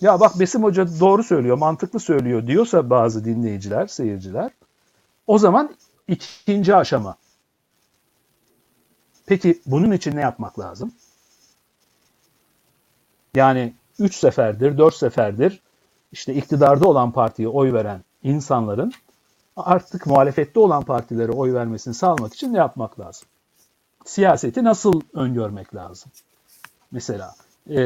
ya 0.00 0.20
bak 0.20 0.40
Besim 0.40 0.62
Hoca 0.62 1.00
doğru 1.00 1.22
söylüyor, 1.22 1.58
mantıklı 1.58 2.00
söylüyor 2.00 2.46
diyorsa 2.46 2.90
bazı 2.90 3.24
dinleyiciler, 3.24 3.86
seyirciler 3.86 4.50
o 5.26 5.38
zaman 5.38 5.70
ikinci 6.08 6.74
aşama. 6.76 7.16
Peki 9.30 9.60
bunun 9.66 9.92
için 9.92 10.16
ne 10.16 10.20
yapmak 10.20 10.58
lazım? 10.58 10.92
Yani 13.34 13.74
3 13.98 14.14
seferdir, 14.14 14.78
4 14.78 14.94
seferdir 14.94 15.60
işte 16.12 16.34
iktidarda 16.34 16.88
olan 16.88 17.12
partiye 17.12 17.48
oy 17.48 17.72
veren 17.72 18.00
insanların 18.22 18.92
artık 19.56 20.06
muhalefette 20.06 20.60
olan 20.60 20.82
partilere 20.82 21.32
oy 21.32 21.54
vermesini 21.54 21.94
sağlamak 21.94 22.34
için 22.34 22.52
ne 22.52 22.58
yapmak 22.58 23.00
lazım? 23.00 23.28
Siyaseti 24.04 24.64
nasıl 24.64 25.00
öngörmek 25.14 25.74
lazım? 25.74 26.12
Mesela 26.90 27.34
e, 27.70 27.80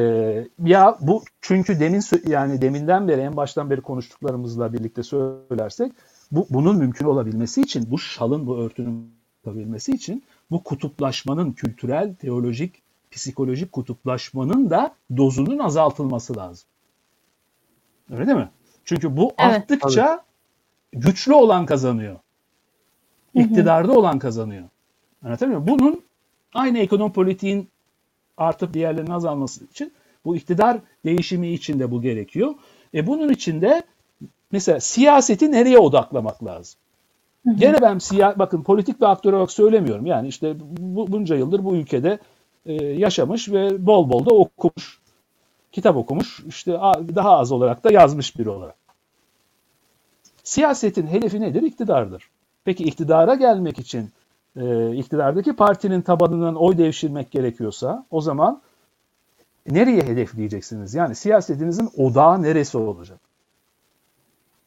ya 0.65 0.99
bu 1.01 1.23
çünkü 1.41 1.81
demin 1.81 2.03
yani 2.27 2.63
deminden 2.63 3.09
beri 3.09 3.21
en 3.21 3.37
baştan 3.37 3.71
beri 3.71 3.81
konuştuklarımızla 3.81 4.73
birlikte 4.73 5.03
söylersek 5.03 5.93
bu 6.33 6.47
bunun 6.51 6.77
mümkün 6.77 7.07
olabilmesi 7.07 7.61
için 7.61 7.91
bu 7.91 7.99
şalın 7.99 8.47
bu 8.47 8.59
örtünün 8.59 9.15
olabilmesi 9.47 9.93
için 9.93 10.25
bu 10.51 10.63
kutuplaşmanın 10.63 11.53
kültürel, 11.53 12.15
teolojik, 12.15 12.83
psikolojik 13.11 13.73
kutuplaşmanın 13.73 14.71
da 14.71 14.95
dozunun 15.17 15.59
azaltılması 15.59 16.37
lazım. 16.37 16.69
Öyle 18.11 18.27
değil 18.27 18.39
mi? 18.39 18.51
Çünkü 18.85 19.17
bu 19.17 19.33
Evet. 19.39 19.55
arttıkça 19.55 20.25
güçlü 20.93 21.35
olan 21.35 21.67
kazanıyor. 21.67 22.17
İktidarda 23.35 23.93
olan 23.93 24.19
kazanıyor. 24.19 24.69
Anlatabiliyor 25.25 25.61
muyum? 25.61 25.79
Bunun 25.79 26.03
aynı 26.55 26.79
ekonomi 26.79 27.13
politiğin 27.13 27.69
artıp 28.37 28.75
diğerlerinin 28.75 29.11
azalması 29.11 29.65
için 29.65 29.93
bu 30.25 30.37
iktidar 30.37 30.79
değişimi 31.05 31.49
için 31.53 31.81
de 31.81 31.91
bu 31.91 32.03
gerekiyor. 32.03 32.55
E 32.95 33.07
bunun 33.07 33.29
için 33.29 33.61
de 33.61 33.83
mesela 34.53 34.81
siyaseti 34.81 35.53
nereye 35.53 35.79
odaklamak 35.79 36.45
lazım? 36.45 36.81
Gene 37.45 37.83
ben 37.83 37.99
siya 37.99 38.39
bakın 38.39 38.63
politik 38.63 39.01
bir 39.01 39.07
aktör 39.07 39.33
olarak 39.33 39.51
söylemiyorum. 39.51 40.07
Yani 40.07 40.29
işte 40.29 40.57
bu, 40.79 41.13
bunca 41.13 41.37
yıldır 41.37 41.65
bu 41.65 41.77
ülkede 41.77 42.19
e, 42.67 42.73
yaşamış 42.85 43.49
ve 43.49 43.87
bol 43.87 44.11
bol 44.11 44.27
da 44.27 44.31
okumuş. 44.31 45.01
Kitap 45.73 45.97
okumuş. 45.97 46.41
İşte 46.47 46.73
daha 47.15 47.39
az 47.39 47.53
olarak 47.53 47.85
da 47.85 47.93
yazmış 47.93 48.39
biri 48.39 48.51
olarak. 48.51 48.75
Siyasetin 50.45 51.07
hedefi 51.07 51.41
nedir? 51.41 51.63
İktidardır. 51.63 52.31
Peki 52.65 52.85
iktidara 52.85 53.35
gelmek 53.35 53.79
için 53.79 54.11
e, 54.57 54.97
iktidardaki 54.97 55.57
partinin 55.57 56.03
tabanından 56.03 56.55
oy 56.55 56.79
devşirmek 56.79 57.31
gerekiyorsa 57.31 58.07
o 58.11 58.21
zaman 58.21 58.63
nereye 59.67 60.03
hedefleyeceksiniz? 60.03 60.95
Yani 60.95 61.15
siyasetinizin 61.15 61.91
odağı 61.97 62.43
neresi 62.43 62.79
olacak? 62.79 63.19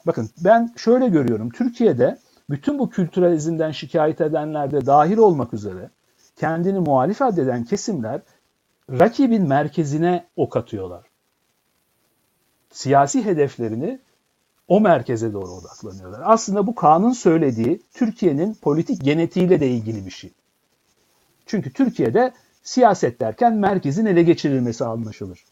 Bakın 0.07 0.29
ben 0.43 0.73
şöyle 0.77 1.07
görüyorum. 1.07 1.49
Türkiye'de 1.49 2.17
bütün 2.49 2.79
bu 2.79 2.89
kültüralizmden 2.89 3.71
şikayet 3.71 4.21
edenler 4.21 4.71
de 4.71 4.85
dahil 4.85 5.17
olmak 5.17 5.53
üzere 5.53 5.89
kendini 6.35 6.79
muhalif 6.79 7.21
addeden 7.21 7.63
kesimler 7.63 8.21
rakibin 8.89 9.47
merkezine 9.47 10.27
ok 10.35 10.57
atıyorlar. 10.57 11.05
Siyasi 12.71 13.25
hedeflerini 13.25 13.99
o 14.67 14.81
merkeze 14.81 15.33
doğru 15.33 15.51
odaklanıyorlar. 15.51 16.21
Aslında 16.25 16.67
bu 16.67 16.75
Kaan'ın 16.75 17.11
söylediği 17.11 17.81
Türkiye'nin 17.93 18.53
politik 18.53 19.03
genetiğiyle 19.03 19.59
de 19.59 19.67
ilgili 19.67 20.05
bir 20.05 20.11
şey. 20.11 20.33
Çünkü 21.45 21.73
Türkiye'de 21.73 22.33
siyaset 22.63 23.19
derken 23.19 23.53
merkezin 23.53 24.05
ele 24.05 24.23
geçirilmesi 24.23 24.85
anlaşılır. 24.85 25.45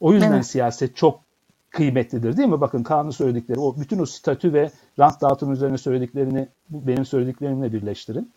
O 0.00 0.12
yüzden 0.12 0.32
evet. 0.32 0.46
siyaset 0.46 0.96
çok 0.96 1.25
kıymetlidir 1.70 2.36
değil 2.36 2.48
mi? 2.48 2.60
Bakın 2.60 2.82
Kaan'ın 2.82 3.10
söyledikleri, 3.10 3.60
o 3.60 3.76
bütün 3.80 3.98
o 3.98 4.06
statü 4.06 4.52
ve 4.52 4.70
rant 4.98 5.20
dağıtım 5.20 5.52
üzerine 5.52 5.78
söylediklerini 5.78 6.48
benim 6.70 7.04
söylediklerimle 7.04 7.72
birleştirin. 7.72 8.32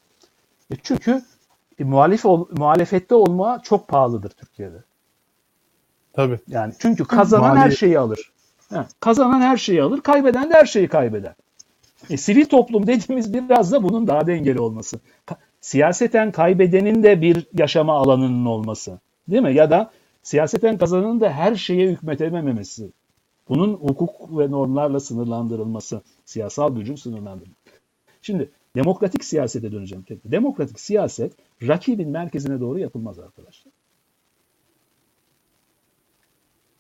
E 0.72 0.76
çünkü 0.84 1.22
e, 1.80 1.84
muhalif 1.84 2.26
ol, 2.26 2.48
muhalefette 2.58 3.16
olma 3.16 3.62
çok 3.64 3.88
pahalıdır 3.88 4.30
Türkiye'de. 4.30 4.84
Tabii. 6.14 6.40
Yani 6.48 6.74
çünkü 6.80 7.06
kazanan 7.06 7.50
Mali... 7.50 7.60
her 7.60 7.72
şeyi 7.72 8.00
alır. 8.00 8.32
Ha, 8.70 8.88
kazanan 9.00 9.42
her 9.42 9.58
şeyi 9.58 9.84
alır, 9.84 10.02
kaybeden 10.02 10.50
de 10.50 10.54
her 10.54 10.66
şeyi 10.66 10.88
kaybeder. 10.88 11.34
E, 12.10 12.18
sivil 12.18 12.46
toplum 12.46 12.88
dediğimiz 12.88 13.34
biraz 13.34 13.72
da 13.72 13.84
bunun 13.84 14.08
daha 14.08 14.28
dengeli 14.28 14.60
olması. 14.60 15.00
Ka- 15.28 15.38
siyaseten 15.62 16.32
kaybedenin 16.32 17.04
de 17.04 17.22
bir 17.22 17.48
yaşama 17.54 17.94
alanının 17.94 18.46
olması. 18.46 19.00
Değil 19.28 19.42
mi? 19.42 19.56
Ya 19.56 19.72
da 19.72 19.92
siyaseten 20.24 20.78
kazananın 20.78 21.22
da 21.22 21.30
her 21.30 21.56
şeye 21.56 21.92
hükmetememesi. 21.92 22.92
Bunun 23.50 23.74
hukuk 23.74 24.38
ve 24.40 24.52
normlarla 24.52 25.00
sınırlandırılması. 25.00 26.02
Siyasal 26.26 26.76
gücün 26.76 26.96
sınırlandırılması. 26.96 27.60
Şimdi 28.22 28.52
demokratik 28.76 29.24
siyasete 29.24 29.72
döneceğim. 29.72 30.06
Demokratik 30.26 30.80
siyaset 30.80 31.34
rakibin 31.62 32.10
merkezine 32.10 32.60
doğru 32.60 32.80
yapılmaz 32.80 33.20
arkadaşlar. 33.20 33.74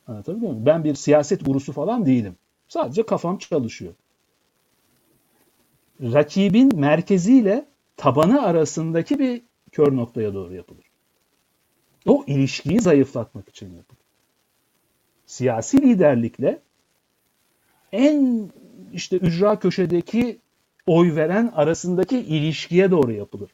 Anlatabiliyor 0.08 0.52
muyum? 0.52 0.66
Ben 0.66 0.84
bir 0.84 0.96
siyaset 0.96 1.46
gurusu 1.46 1.74
falan 1.74 2.06
değilim. 2.06 2.36
Sadece 2.68 3.04
kafam 3.06 3.38
çalışıyor. 3.38 3.94
Rakibin 6.02 6.80
merkeziyle 6.80 7.66
tabanı 7.98 8.42
arasındaki 8.42 9.20
bir 9.20 9.42
kör 9.72 9.96
noktaya 9.96 10.34
doğru 10.34 10.56
yapılır. 10.56 10.86
O 12.08 12.24
ilişkiyi 12.28 12.80
zayıflatmak 12.80 13.50
için 13.50 13.76
yapılır. 13.76 13.99
Siyasi 15.30 15.82
liderlikle 15.82 16.60
en 17.92 18.52
işte 18.94 19.18
ücra 19.18 19.60
köşedeki 19.60 20.40
oy 20.88 21.16
veren 21.16 21.52
arasındaki 21.56 22.20
ilişkiye 22.20 22.92
doğru 22.92 23.12
yapılır. 23.12 23.52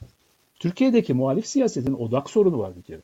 Türkiye'deki 0.60 1.14
muhalif 1.14 1.48
siyasetin 1.48 1.94
odak 1.94 2.30
sorunu 2.30 2.60
var 2.60 2.76
bir 2.76 2.82
kere. 2.82 3.02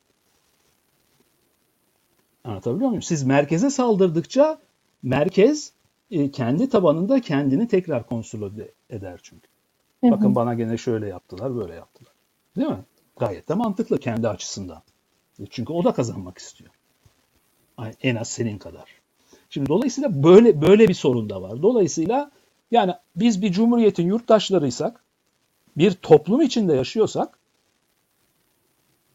Anlatabiliyor 2.43 2.89
muyum? 2.89 3.01
Siz 3.01 3.23
merkeze 3.23 3.69
saldırdıkça 3.69 4.59
merkez 5.03 5.73
e, 6.11 6.31
kendi 6.31 6.69
tabanında 6.69 7.21
kendini 7.21 7.67
tekrar 7.67 8.07
konsolide 8.07 8.71
eder 8.89 9.19
çünkü. 9.23 9.47
Hı 10.01 10.07
hı. 10.07 10.11
Bakın 10.11 10.35
bana 10.35 10.53
gene 10.53 10.77
şöyle 10.77 11.07
yaptılar, 11.07 11.55
böyle 11.55 11.73
yaptılar. 11.73 12.13
Değil 12.57 12.69
mi? 12.69 12.83
Gayet 13.19 13.49
de 13.49 13.53
mantıklı 13.53 13.99
kendi 13.99 14.27
açısından. 14.27 14.81
E, 15.39 15.45
çünkü 15.49 15.73
o 15.73 15.83
da 15.83 15.93
kazanmak 15.93 16.37
istiyor. 16.37 16.71
En 18.03 18.15
az 18.15 18.29
senin 18.29 18.57
kadar. 18.57 18.85
Şimdi 19.49 19.69
dolayısıyla 19.69 20.23
böyle 20.23 20.61
böyle 20.61 20.87
bir 20.87 20.93
sorun 20.93 21.29
da 21.29 21.41
var. 21.41 21.61
Dolayısıyla 21.61 22.31
yani 22.71 22.93
biz 23.15 23.41
bir 23.41 23.51
cumhuriyetin 23.51 24.07
yurttaşlarıysak, 24.07 25.03
bir 25.77 25.91
toplum 25.91 26.41
içinde 26.41 26.75
yaşıyorsak, 26.75 27.39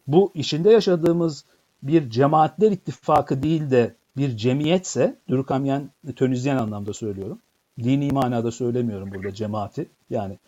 bu 0.07 0.31
içinde 0.35 0.71
yaşadığımız 0.71 1.45
bir 1.83 2.11
cemaatler 2.11 2.73
ittifakı 2.73 3.43
değil 3.43 3.71
de 3.71 3.95
bir 4.17 4.37
cemiyetse, 4.37 5.17
Dürkamyen, 5.29 5.91
Tönizyen 6.17 6.57
anlamda 6.57 6.93
söylüyorum. 6.93 7.39
Dini 7.83 8.13
manada 8.13 8.53
söylemiyorum 8.53 9.11
burada 9.15 9.35
cemaati. 9.35 9.87
Yani 10.11 10.39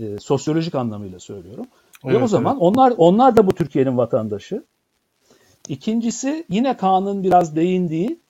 e, 0.00 0.18
sosyolojik 0.18 0.74
anlamıyla 0.74 1.20
söylüyorum. 1.20 1.66
Evet, 2.04 2.16
Ve 2.16 2.24
o 2.24 2.28
zaman 2.28 2.52
evet. 2.52 2.62
onlar 2.62 2.94
onlar 2.96 3.36
da 3.36 3.46
bu 3.46 3.54
Türkiye'nin 3.54 3.96
vatandaşı. 3.96 4.64
İkincisi 5.68 6.44
yine 6.48 6.76
Kaan'ın 6.76 7.22
biraz 7.22 7.56
değindiği 7.56 8.20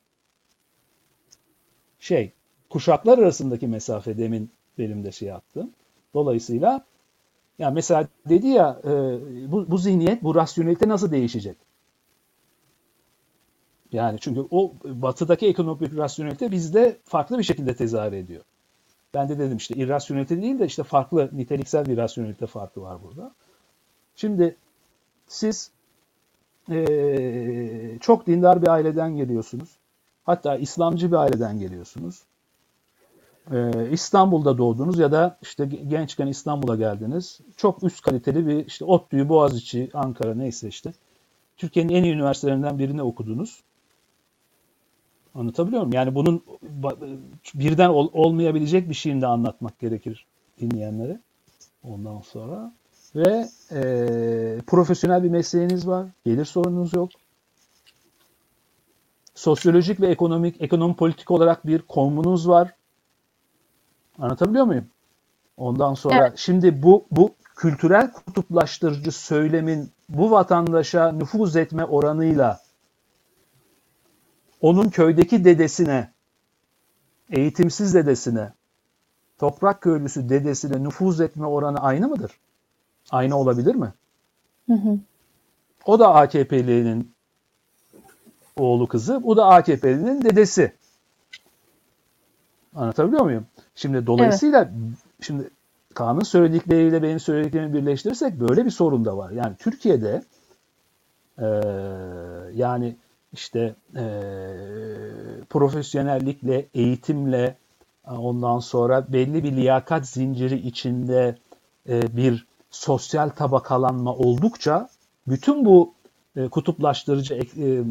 şey 2.00 2.32
kuşaklar 2.70 3.18
arasındaki 3.18 3.66
mesafe 3.66 4.18
demin 4.18 4.50
benim 4.78 5.04
de 5.04 5.12
şey 5.12 5.28
yaptım. 5.28 5.70
Dolayısıyla 6.14 6.84
ya 7.58 7.70
mesela 7.70 8.08
dedi 8.28 8.48
ya 8.48 8.80
e, 8.84 8.92
bu, 9.52 9.70
bu 9.70 9.78
zihniyet, 9.78 10.22
bu 10.22 10.34
rasyonelite 10.34 10.88
nasıl 10.88 11.10
değişecek? 11.10 11.56
Yani 13.92 14.18
çünkü 14.20 14.44
o 14.50 14.72
batıdaki 14.84 15.46
ekonomik 15.46 15.96
rasyonelite 15.96 16.50
bizde 16.50 16.96
farklı 17.04 17.38
bir 17.38 17.42
şekilde 17.42 17.76
tezahür 17.76 18.12
ediyor. 18.12 18.42
Ben 19.14 19.28
de 19.28 19.38
dedim 19.38 19.56
işte 19.56 19.74
irrasyonelite 19.74 20.42
değil 20.42 20.58
de 20.58 20.66
işte 20.66 20.82
farklı 20.82 21.30
niteliksel 21.32 21.86
bir 21.86 21.96
rasyonelite 21.96 22.46
farkı 22.46 22.82
var 22.82 23.02
burada. 23.02 23.34
Şimdi 24.16 24.56
siz 25.28 25.70
ee, 26.70 27.98
çok 28.00 28.26
dindar 28.26 28.62
bir 28.62 28.68
aileden 28.68 29.16
geliyorsunuz. 29.16 29.68
Hatta 30.24 30.56
İslamcı 30.56 31.10
bir 31.10 31.16
aileden 31.16 31.58
geliyorsunuz. 31.58 32.22
Ee, 33.52 33.90
İstanbul'da 33.90 34.58
doğdunuz 34.58 34.98
ya 34.98 35.12
da 35.12 35.38
işte 35.42 35.66
gençken 35.66 36.26
İstanbul'a 36.26 36.76
geldiniz. 36.76 37.40
Çok 37.56 37.84
üst 37.84 38.00
kaliteli 38.00 38.46
bir 38.46 38.66
işte 38.66 38.84
ODTÜ'yü, 38.84 39.28
Boğaziçi, 39.28 39.90
Ankara 39.94 40.34
neyse 40.34 40.68
işte. 40.68 40.92
Türkiye'nin 41.56 41.94
en 41.94 42.04
iyi 42.04 42.14
üniversitelerinden 42.14 42.78
birini 42.78 43.02
okudunuz. 43.02 43.62
Anlatabiliyor 45.34 45.82
muyum? 45.82 45.92
Yani 45.92 46.14
bunun 46.14 46.42
birden 47.54 47.88
ol, 47.88 48.10
olmayabilecek 48.12 48.88
bir 48.88 48.94
şeyini 48.94 49.22
de 49.22 49.26
anlatmak 49.26 49.78
gerekir 49.78 50.26
dinleyenlere. 50.60 51.20
Ondan 51.84 52.20
sonra 52.20 52.72
ve 53.16 53.48
e, 53.72 53.80
profesyonel 54.66 55.22
bir 55.22 55.28
mesleğiniz 55.28 55.86
var. 55.86 56.06
Gelir 56.24 56.44
sorununuz 56.44 56.94
yok. 56.94 57.10
Sosyolojik 59.34 60.00
ve 60.00 60.06
ekonomik, 60.06 60.60
ekonomi 60.62 60.96
politik 60.96 61.30
olarak 61.30 61.66
bir 61.66 61.82
konumunuz 61.82 62.48
var. 62.48 62.74
Anlatabiliyor 64.18 64.64
muyum? 64.64 64.86
Ondan 65.56 65.94
sonra 65.94 66.26
evet. 66.26 66.38
şimdi 66.38 66.82
bu 66.82 67.06
bu 67.10 67.34
kültürel 67.56 68.12
kutuplaştırıcı 68.12 69.12
söylemin 69.12 69.90
bu 70.08 70.30
vatandaşa 70.30 71.12
nüfuz 71.12 71.56
etme 71.56 71.84
oranıyla 71.84 72.60
onun 74.60 74.88
köydeki 74.88 75.44
dedesine, 75.44 76.12
eğitimsiz 77.30 77.94
dedesine, 77.94 78.52
toprak 79.38 79.80
köylüsü 79.80 80.28
dedesine 80.28 80.84
nüfuz 80.84 81.20
etme 81.20 81.46
oranı 81.46 81.82
aynı 81.82 82.08
mıdır? 82.08 82.32
Aynı 83.10 83.36
olabilir 83.36 83.74
mi? 83.74 83.92
Hı 84.66 84.72
hı. 84.72 84.98
O 85.86 85.98
da 85.98 86.14
AKP'linin 86.14 87.12
oğlu 88.56 88.86
kızı, 88.86 89.22
bu 89.22 89.36
da 89.36 89.46
AKP'linin 89.46 90.22
dedesi. 90.22 90.72
Anlatabiliyor 92.74 93.22
muyum? 93.22 93.46
Şimdi 93.74 94.06
dolayısıyla 94.06 94.62
evet. 94.62 94.72
şimdi 95.20 95.50
Kaan'ın 95.94 96.20
söyledikleriyle 96.20 97.02
benim 97.02 97.20
söylediklerimi 97.20 97.74
birleştirirsek 97.74 98.40
böyle 98.40 98.64
bir 98.64 98.70
sorun 98.70 99.04
da 99.04 99.16
var. 99.16 99.30
Yani 99.30 99.56
Türkiye'de 99.58 100.22
e, 101.38 101.46
yani 102.54 102.96
işte 103.32 103.74
e, 103.96 104.04
profesyonellikle, 105.50 106.66
eğitimle 106.74 107.56
ondan 108.06 108.58
sonra 108.58 109.12
belli 109.12 109.44
bir 109.44 109.52
liyakat 109.52 110.06
zinciri 110.06 110.58
içinde 110.58 111.36
e, 111.88 112.16
bir 112.16 112.46
sosyal 112.76 113.28
tabakalanma 113.28 114.14
oldukça 114.14 114.88
bütün 115.28 115.64
bu 115.64 115.94
e, 116.36 116.48
kutuplaştırıcı 116.48 117.34
e, 117.34 117.84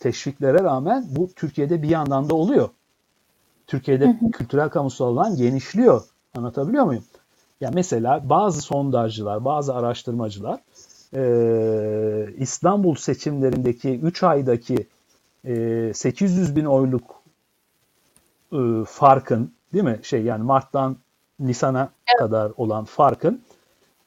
teşviklere 0.00 0.64
rağmen 0.64 1.06
bu 1.08 1.30
Türkiye'de 1.36 1.82
bir 1.82 1.88
yandan 1.88 2.30
da 2.30 2.34
oluyor. 2.34 2.68
Türkiye'de 3.66 4.06
hı 4.06 4.26
hı. 4.26 4.30
kültürel 4.30 4.68
kamusal 4.68 5.06
alan 5.06 5.36
genişliyor. 5.36 6.02
Anlatabiliyor 6.36 6.84
muyum? 6.84 7.04
Ya 7.60 7.70
mesela 7.74 8.28
bazı 8.28 8.60
sondajcılar, 8.60 9.44
bazı 9.44 9.74
araştırmacılar 9.74 10.60
e, 11.14 11.22
İstanbul 12.38 12.94
seçimlerindeki 12.94 14.00
3 14.00 14.22
aydaki 14.22 14.86
e, 15.44 15.92
800 15.94 16.56
bin 16.56 16.64
oyluk 16.64 17.22
e, 18.52 18.58
farkın 18.86 19.52
değil 19.72 19.84
mi 19.84 20.00
şey 20.02 20.22
yani 20.22 20.42
Mart'tan 20.42 20.96
Nisan'a 21.40 21.90
evet. 22.08 22.18
kadar 22.18 22.52
olan 22.56 22.84
farkın 22.84 23.42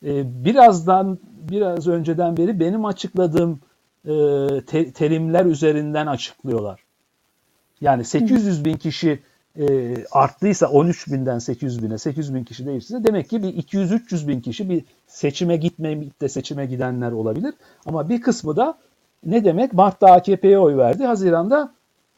e, 0.06 0.46
birazdan 0.46 1.20
biraz 1.52 1.88
önceden 1.88 2.38
beri 2.38 2.60
benim 2.60 2.86
açıkladığım 2.86 3.60
e, 4.06 4.12
te, 4.68 4.92
terimler 4.92 5.46
üzerinden 5.46 6.08
açıklıyorlar. 6.08 6.84
Yani 7.82 8.04
800 8.04 8.66
bin 8.66 8.78
kişi 8.78 9.20
e, 9.60 9.96
arttıysa 10.12 10.68
13 10.68 11.08
binden 11.12 11.40
800 11.40 11.84
bine 11.84 11.98
800 11.98 12.36
bin 12.36 12.44
kişi 12.44 12.66
değişirse 12.66 13.04
demek 13.04 13.30
ki 13.30 13.44
bir 13.44 13.54
200-300 13.54 14.28
bin 14.28 14.42
kişi 14.42 14.70
bir 14.70 14.86
seçime 15.08 15.58
gitmeyip 15.58 16.22
de 16.22 16.30
seçime 16.30 16.66
gidenler 16.66 17.12
olabilir. 17.12 17.54
Ama 17.86 18.10
bir 18.10 18.22
kısmı 18.22 18.56
da 18.56 18.78
ne 19.26 19.46
demek? 19.46 19.74
Mart'ta 19.74 20.12
AKP'ye 20.12 20.60
oy 20.60 20.78
verdi. 20.78 21.06
Haziran'da 21.06 21.74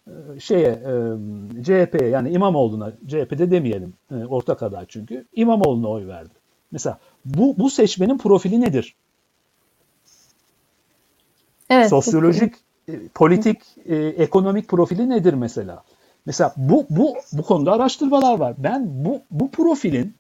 e, 0.08 0.40
şeye 0.40 0.70
e, 0.70 1.64
CHP'ye 1.64 2.10
yani 2.10 2.30
İmamoğlu'na 2.30 2.92
CHP'de 3.08 3.52
demeyelim 3.52 3.94
e, 4.12 4.16
ortak 4.26 4.64
aday 4.64 4.86
çünkü 4.88 5.26
İmamoğlu'na 5.34 5.88
oy 5.88 6.08
verdi. 6.08 6.39
Mesela 6.72 7.00
bu, 7.26 7.56
bu 7.58 7.70
seçmenin 7.70 8.18
profili 8.18 8.62
nedir? 8.62 8.96
Evet, 11.70 11.90
Sosyolojik, 11.90 12.54
e, 12.88 13.08
politik, 13.08 13.62
e, 13.86 13.96
ekonomik 13.96 14.68
profili 14.68 15.10
nedir 15.10 15.34
mesela? 15.34 15.84
Mesela 16.26 16.54
bu 16.58 16.86
bu 16.90 17.16
bu 17.34 17.44
konuda 17.44 17.72
araştırmalar 17.74 18.40
var. 18.40 18.56
Ben 18.58 19.06
bu 19.06 19.22
bu 19.32 19.52
profilin 19.52 20.16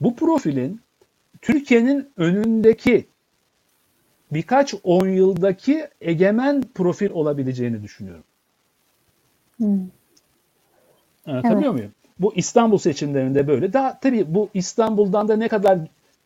bu 0.00 0.16
profilin 0.16 0.80
Türkiye'nin 1.42 2.08
önündeki 2.16 3.06
birkaç 4.32 4.74
on 4.84 5.08
yıldaki 5.08 5.88
egemen 6.00 6.62
profil 6.74 7.10
olabileceğini 7.10 7.82
düşünüyorum. 7.82 8.24
Hmm. 9.56 9.80
Anlatabiliyor 11.26 11.62
evet. 11.62 11.72
muyum? 11.72 11.92
Bu 12.18 12.34
İstanbul 12.34 12.78
seçimlerinde 12.78 13.46
böyle. 13.46 13.72
Daha 13.72 14.00
tabii 14.00 14.34
bu 14.34 14.48
İstanbul'dan 14.54 15.28
da 15.28 15.36
ne 15.36 15.48
kadar 15.48 15.78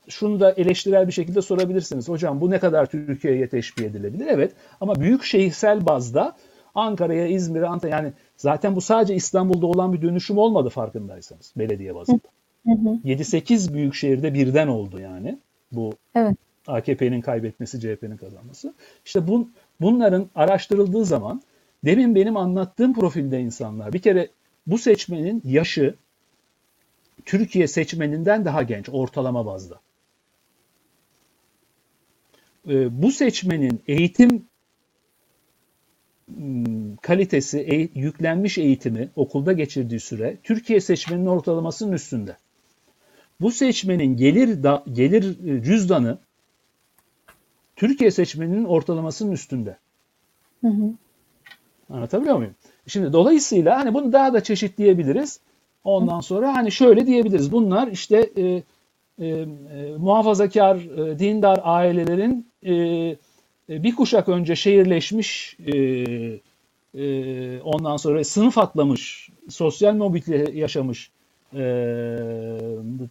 şunu 0.09 0.41
da 0.41 0.53
eleştirel 0.53 1.07
bir 1.07 1.13
şekilde 1.13 1.43
sorabilirsiniz. 1.43 2.09
Hocam 2.09 2.41
bu 2.41 2.51
ne 2.51 2.59
kadar 2.59 2.87
Türkiye'ye 2.87 3.49
teşbih 3.49 3.85
edilebilir? 3.85 4.27
Evet 4.31 4.53
ama 4.81 4.95
büyük 4.95 5.25
şehirsel 5.25 5.87
bazda 5.87 6.37
Ankara'ya, 6.75 7.27
İzmir'e, 7.27 7.67
Antalya 7.67 7.97
yani 7.97 8.13
zaten 8.37 8.77
bu 8.77 8.81
sadece 8.81 9.15
İstanbul'da 9.15 9.67
olan 9.67 9.93
bir 9.93 10.03
dönüşüm 10.03 10.39
olmadı 10.39 10.69
farkındaysanız 10.69 11.53
belediye 11.57 11.95
bazında. 11.95 12.21
7-8 12.67 13.75
büyük 13.75 13.95
şehirde 13.95 14.35
birden 14.35 14.69
oldu 14.69 15.01
yani 15.01 15.39
bu 15.73 15.93
evet. 16.15 16.37
AKP'nin 16.67 17.21
kaybetmesi, 17.21 17.81
CHP'nin 17.81 18.17
kazanması. 18.17 18.75
İşte 19.05 19.29
bu, 19.29 19.49
bunların 19.81 20.27
araştırıldığı 20.35 21.05
zaman 21.05 21.43
demin 21.85 22.15
benim 22.15 22.37
anlattığım 22.37 22.95
profilde 22.95 23.41
insanlar 23.41 23.93
bir 23.93 23.99
kere 23.99 24.29
bu 24.71 24.79
seçmenin 24.79 25.43
yaşı 25.45 25.95
Türkiye 27.25 27.69
seçmeninden 27.69 28.45
daha 28.45 28.63
genç 28.63 28.89
ortalama 28.89 29.47
bazda. 29.47 29.81
Ee, 32.69 33.03
bu 33.03 33.13
seçmenin 33.13 33.83
eğitim 33.87 34.47
hmm, 36.27 36.97
kalitesi, 36.97 37.91
yüklenmiş 37.95 38.59
eğitimi, 38.59 39.09
okulda 39.17 39.53
geçirdiği 39.53 40.01
süre 40.01 40.37
Türkiye 40.43 40.81
seçmeninin 40.81 41.27
ortalamasının 41.27 41.93
üstünde. 41.93 42.37
Bu 43.41 43.51
seçmenin 43.51 44.17
gelir 44.17 44.63
da, 44.63 44.85
gelir 44.93 45.49
e, 45.49 45.63
cüzdanı 45.63 46.19
Türkiye 47.77 48.11
seçmeninin 48.11 48.65
ortalamasının 48.65 49.33
üstünde. 49.33 49.79
Hı 50.61 50.69
hı. 50.69 50.95
Anlatabiliyor 51.91 52.37
muyum? 52.37 52.55
Şimdi 52.87 53.13
dolayısıyla 53.13 53.79
hani 53.79 53.95
bunu 53.95 54.13
daha 54.13 54.33
da 54.33 54.43
çeşitleyebiliriz. 54.43 55.41
Ondan 55.85 56.21
sonra 56.21 56.55
hani 56.55 56.73
şöyle 56.73 57.07
diyebiliriz. 57.07 57.53
Bunlar 57.53 57.89
işte 57.89 58.31
e, 58.37 58.43
e, 58.43 58.63
e, 59.27 59.47
muhafazakar, 59.99 60.77
e, 60.77 61.19
dindar 61.19 61.61
ailelerin 61.63 62.49
e, 62.63 62.75
e, 62.75 63.17
bir 63.69 63.97
kuşak 63.97 64.29
önce 64.29 64.57
şehirleşmiş, 64.57 65.57
e, 65.67 65.75
e, 66.95 67.61
ondan 67.61 67.97
sonra 67.97 68.25
sınıf 68.25 68.59
atlamış, 68.59 69.31
sosyal 69.49 69.95
mobilite 69.95 70.53
yaşamış 70.59 71.11
e, 71.55 71.63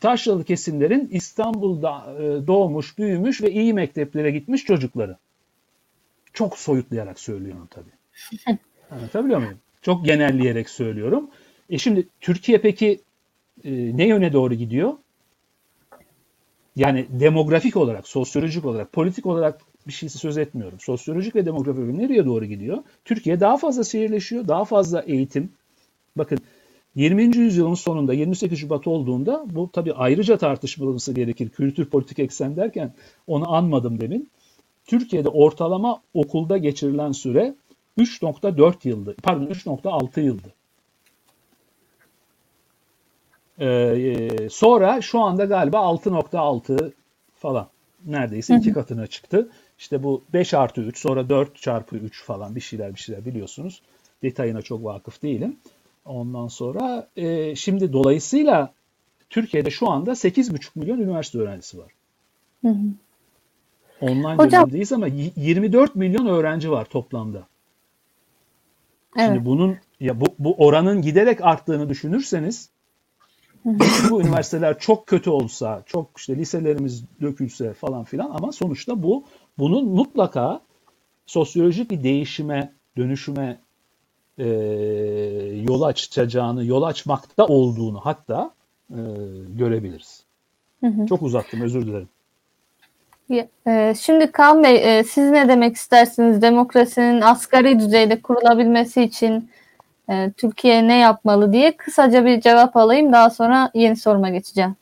taşralı 0.01 0.43
kesimlerin 0.43 1.07
İstanbul'da 1.11 2.15
e, 2.19 2.47
doğmuş, 2.47 2.97
büyümüş 2.97 3.41
ve 3.41 3.51
iyi 3.51 3.73
mekteplere 3.73 4.31
gitmiş 4.31 4.65
çocukları. 4.65 5.17
Çok 6.33 6.57
soyutlayarak 6.57 7.19
söylüyorum 7.19 7.67
tabii. 7.71 8.59
Anlatabiliyor 8.91 9.39
muyum? 9.39 9.57
Çok 9.81 10.05
genelleyerek 10.05 10.69
söylüyorum. 10.69 11.29
E 11.69 11.77
şimdi 11.77 12.07
Türkiye 12.21 12.57
peki 12.57 12.99
e, 13.63 13.97
ne 13.97 14.07
yöne 14.07 14.33
doğru 14.33 14.53
gidiyor? 14.53 14.93
Yani 16.75 17.05
demografik 17.09 17.77
olarak, 17.77 18.07
sosyolojik 18.07 18.65
olarak, 18.65 18.93
politik 18.93 19.25
olarak 19.25 19.61
bir 19.87 19.93
şeysi 19.93 20.17
söz 20.17 20.37
etmiyorum. 20.37 20.79
Sosyolojik 20.79 21.35
ve 21.35 21.45
demografik 21.45 21.83
olarak 21.83 21.95
nereye 21.95 22.25
doğru 22.25 22.45
gidiyor? 22.45 22.77
Türkiye 23.05 23.39
daha 23.39 23.57
fazla 23.57 23.83
şehirleşiyor, 23.83 24.47
daha 24.47 24.65
fazla 24.65 25.01
eğitim. 25.01 25.51
Bakın 26.15 26.39
20. 26.95 27.37
yüzyılın 27.37 27.73
sonunda 27.73 28.13
28 28.13 28.59
Şubat 28.59 28.87
olduğunda 28.87 29.45
bu 29.49 29.69
tabii 29.73 29.93
ayrıca 29.93 30.37
tartışılması 30.37 31.13
gerekir. 31.13 31.49
Kültür 31.49 31.85
politik 31.85 32.19
eksen 32.19 32.55
derken 32.55 32.93
onu 33.27 33.53
anmadım 33.53 34.01
demin. 34.01 34.29
Türkiye'de 34.85 35.29
ortalama 35.29 36.01
okulda 36.13 36.57
geçirilen 36.57 37.11
süre 37.11 37.55
3.4 37.99 38.87
yıldı. 38.87 39.15
Pardon 39.23 39.45
3.6 39.45 40.21
yıldı. 40.21 40.53
Ee, 43.59 44.49
sonra 44.51 45.01
şu 45.01 45.19
anda 45.19 45.45
galiba 45.45 45.77
6.6 45.77 46.91
falan 47.35 47.67
neredeyse 48.05 48.55
iki 48.55 48.73
katına 48.73 49.07
çıktı. 49.07 49.49
İşte 49.79 50.03
bu 50.03 50.23
5 50.33 50.53
artı 50.53 50.81
3 50.81 50.97
sonra 50.99 51.29
4 51.29 51.55
çarpı 51.55 51.97
3 51.97 52.23
falan 52.23 52.55
bir 52.55 52.61
şeyler 52.61 52.95
bir 52.95 52.99
şeyler 52.99 53.25
biliyorsunuz. 53.25 53.81
Detayına 54.23 54.61
çok 54.61 54.83
vakıf 54.83 55.21
değilim. 55.21 55.57
Ondan 56.05 56.47
sonra 56.47 57.07
e, 57.17 57.55
şimdi 57.55 57.93
dolayısıyla 57.93 58.73
Türkiye'de 59.29 59.69
şu 59.71 59.89
anda 59.89 60.11
8,5 60.11 60.69
milyon 60.75 60.99
üniversite 60.99 61.39
öğrencisi 61.39 61.77
var. 61.77 61.91
Hı 62.61 62.67
hı. 62.67 62.87
Online 64.01 64.35
Hocam, 64.35 64.51
dönemdeyiz 64.51 64.91
ama 64.91 65.07
24 65.07 65.95
milyon 65.95 66.25
öğrenci 66.25 66.71
var 66.71 66.85
toplamda. 66.85 67.47
Evet. 69.19 69.29
Şimdi 69.29 69.45
bunun 69.45 69.77
ya 69.99 70.21
bu, 70.21 70.25
bu 70.39 70.55
oranın 70.57 71.01
giderek 71.01 71.45
arttığını 71.45 71.89
düşünürseniz 71.89 72.69
bu 74.09 74.21
üniversiteler 74.21 74.79
çok 74.79 75.07
kötü 75.07 75.29
olsa, 75.29 75.83
çok 75.85 76.09
işte 76.17 76.37
liselerimiz 76.37 77.03
dökülse 77.21 77.73
falan 77.73 78.03
filan 78.03 78.29
ama 78.29 78.51
sonuçta 78.51 79.03
bu 79.03 79.23
bunun 79.57 79.85
mutlaka 79.89 80.61
sosyolojik 81.25 81.91
bir 81.91 82.03
değişime, 82.03 82.73
dönüşüme 82.97 83.59
e, 84.37 84.47
yol 85.67 85.81
açacağını, 85.81 86.65
yol 86.65 86.83
açmakta 86.83 87.45
olduğunu 87.45 87.99
hatta 87.99 88.51
e, 88.89 88.99
görebiliriz. 89.47 90.23
Hı 90.79 90.87
hı. 90.87 91.05
Çok 91.07 91.21
uzattım, 91.21 91.61
özür 91.61 91.87
dilerim. 91.87 92.09
E, 93.67 93.93
şimdi 93.99 94.31
Kaan 94.31 94.63
Bey, 94.63 94.99
e, 94.99 95.03
siz 95.03 95.31
ne 95.31 95.47
demek 95.47 95.75
istersiniz? 95.75 96.41
Demokrasinin 96.41 97.21
asgari 97.21 97.79
düzeyde 97.79 98.21
kurulabilmesi 98.21 99.03
için 99.03 99.49
e, 100.09 100.31
Türkiye 100.37 100.87
ne 100.87 100.99
yapmalı 100.99 101.53
diye 101.53 101.77
kısaca 101.77 102.25
bir 102.25 102.41
cevap 102.41 102.77
alayım. 102.77 103.13
Daha 103.13 103.29
sonra 103.29 103.71
yeni 103.73 103.95
soruma 103.95 104.29
geçeceğim. 104.29 104.75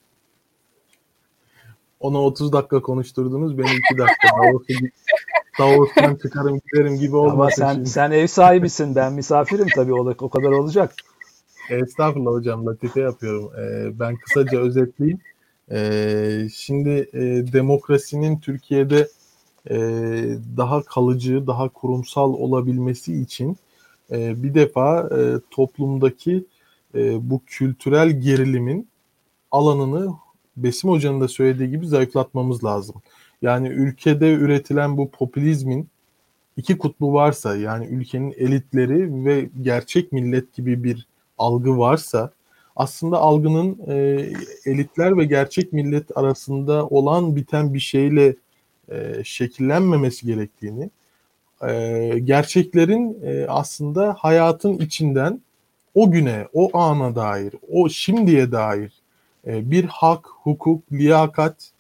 Onu 1.99 2.19
30 2.19 2.53
dakika 2.53 2.81
konuşturdunuz. 2.81 3.57
Beni 3.57 3.67
2 3.67 3.97
dakika. 3.97 4.27
Davos'tan 5.59 6.15
çıkarım 6.15 6.59
giderim 6.59 6.97
gibi 6.99 7.15
olmasın. 7.15 7.61
Ama 7.61 7.71
sen, 7.71 7.73
şimdi. 7.73 7.89
sen 7.89 8.11
ev 8.11 8.27
sahibisin. 8.27 8.95
Ben 8.95 9.13
misafirim 9.13 9.67
tabii. 9.75 9.93
O, 9.93 10.13
o 10.19 10.29
kadar 10.29 10.51
olacak. 10.51 10.93
Estağfurullah 11.69 12.31
hocam. 12.31 12.65
Latife 12.65 13.01
yapıyorum. 13.01 13.51
Ee, 13.59 13.99
ben 13.99 14.15
kısaca 14.15 14.59
özetleyeyim. 14.59 15.19
Ee, 15.71 16.47
şimdi 16.53 17.09
e, 17.13 17.53
demokrasinin 17.53 18.39
Türkiye'de 18.39 19.07
e, 19.69 19.77
daha 20.57 20.83
kalıcı, 20.83 21.47
daha 21.47 21.69
kurumsal 21.69 22.33
olabilmesi 22.33 23.21
için 23.21 23.57
e, 24.11 24.43
bir 24.43 24.53
defa 24.53 25.09
e, 25.17 25.19
toplumdaki 25.51 26.45
e, 26.95 27.29
bu 27.29 27.41
kültürel 27.45 28.21
gerilimin 28.21 28.87
alanını 29.51 30.13
Besim 30.57 30.89
Hoca'nın 30.89 31.21
da 31.21 31.27
söylediği 31.27 31.69
gibi 31.69 31.87
zayıflatmamız 31.87 32.63
lazım. 32.63 32.95
Yani 33.41 33.67
ülkede 33.67 34.33
üretilen 34.33 34.97
bu 34.97 35.11
popülizmin 35.11 35.87
iki 36.57 36.77
kutbu 36.77 37.13
varsa 37.13 37.55
yani 37.55 37.85
ülkenin 37.85 38.33
elitleri 38.37 39.25
ve 39.25 39.49
gerçek 39.61 40.11
millet 40.11 40.53
gibi 40.53 40.83
bir 40.83 41.07
algı 41.37 41.77
varsa 41.77 42.31
aslında 42.77 43.17
algının 43.17 43.79
e, 43.87 43.95
elitler 44.65 45.17
ve 45.17 45.25
gerçek 45.25 45.73
millet 45.73 46.17
arasında 46.17 46.87
olan 46.87 47.35
biten 47.35 47.73
bir 47.73 47.79
şeyle 47.79 48.35
e, 48.91 49.23
şekillenmemesi 49.23 50.25
gerektiğini, 50.25 50.89
e, 51.67 52.19
gerçeklerin 52.23 53.17
e, 53.23 53.45
aslında 53.47 54.15
hayatın 54.19 54.77
içinden 54.77 55.41
o 55.95 56.11
güne, 56.11 56.47
o 56.53 56.77
ana 56.77 57.15
dair, 57.15 57.53
o 57.71 57.89
şimdiye 57.89 58.51
dair 58.51 58.93
e, 59.47 59.71
bir 59.71 59.83
hak, 59.83 60.25
hukuk, 60.43 60.91
liyakat 60.91 61.71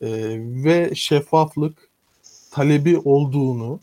e, 0.00 0.08
ve 0.64 0.94
şeffaflık 0.94 1.88
talebi 2.50 2.98
olduğunu, 2.98 3.80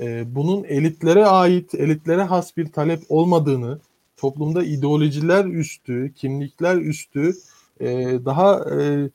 e, 0.00 0.34
bunun 0.34 0.64
elitlere 0.64 1.26
ait, 1.26 1.74
elitlere 1.74 2.22
has 2.22 2.56
bir 2.56 2.72
talep 2.72 3.02
olmadığını, 3.08 3.78
toplumda 4.24 4.64
ideolojiler 4.64 5.44
üstü, 5.44 6.12
kimlikler 6.14 6.76
üstü 6.76 7.32
e, 7.80 7.86
daha 8.24 8.54
e, 8.54 9.10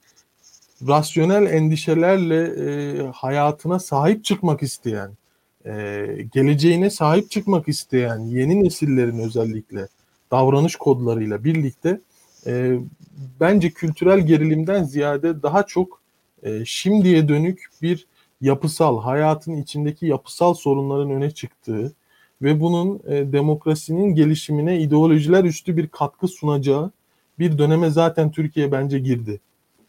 rasyonel 0.87 1.45
endişelerle 1.45 2.41
e, 2.43 3.01
hayatına 3.07 3.79
sahip 3.79 4.25
çıkmak 4.25 4.63
isteyen, 4.63 5.11
e, 5.65 5.71
geleceğine 6.33 6.89
sahip 6.89 7.31
çıkmak 7.31 7.67
isteyen 7.67 8.19
yeni 8.19 8.63
nesillerin 8.63 9.19
özellikle 9.19 9.87
davranış 10.31 10.75
kodlarıyla 10.75 11.43
birlikte 11.43 12.01
e, 12.47 12.79
bence 13.39 13.69
kültürel 13.69 14.19
gerilimden 14.19 14.83
ziyade 14.83 15.43
daha 15.43 15.63
çok 15.63 16.01
e, 16.43 16.65
şimdiye 16.65 17.27
dönük 17.27 17.65
bir 17.81 18.07
yapısal, 18.41 19.01
hayatın 19.01 19.57
içindeki 19.57 20.05
yapısal 20.05 20.53
sorunların 20.53 21.11
öne 21.11 21.31
çıktığı 21.31 21.93
ve 22.41 22.59
bunun 22.59 23.01
e, 23.07 23.31
demokrasinin 23.31 24.15
gelişimine 24.15 24.79
ideolojiler 24.79 25.43
üstü 25.43 25.77
bir 25.77 25.87
katkı 25.87 26.27
sunacağı 26.27 26.91
bir 27.39 27.57
döneme 27.57 27.89
zaten 27.89 28.31
Türkiye 28.31 28.71
bence 28.71 28.99
girdi. 28.99 29.39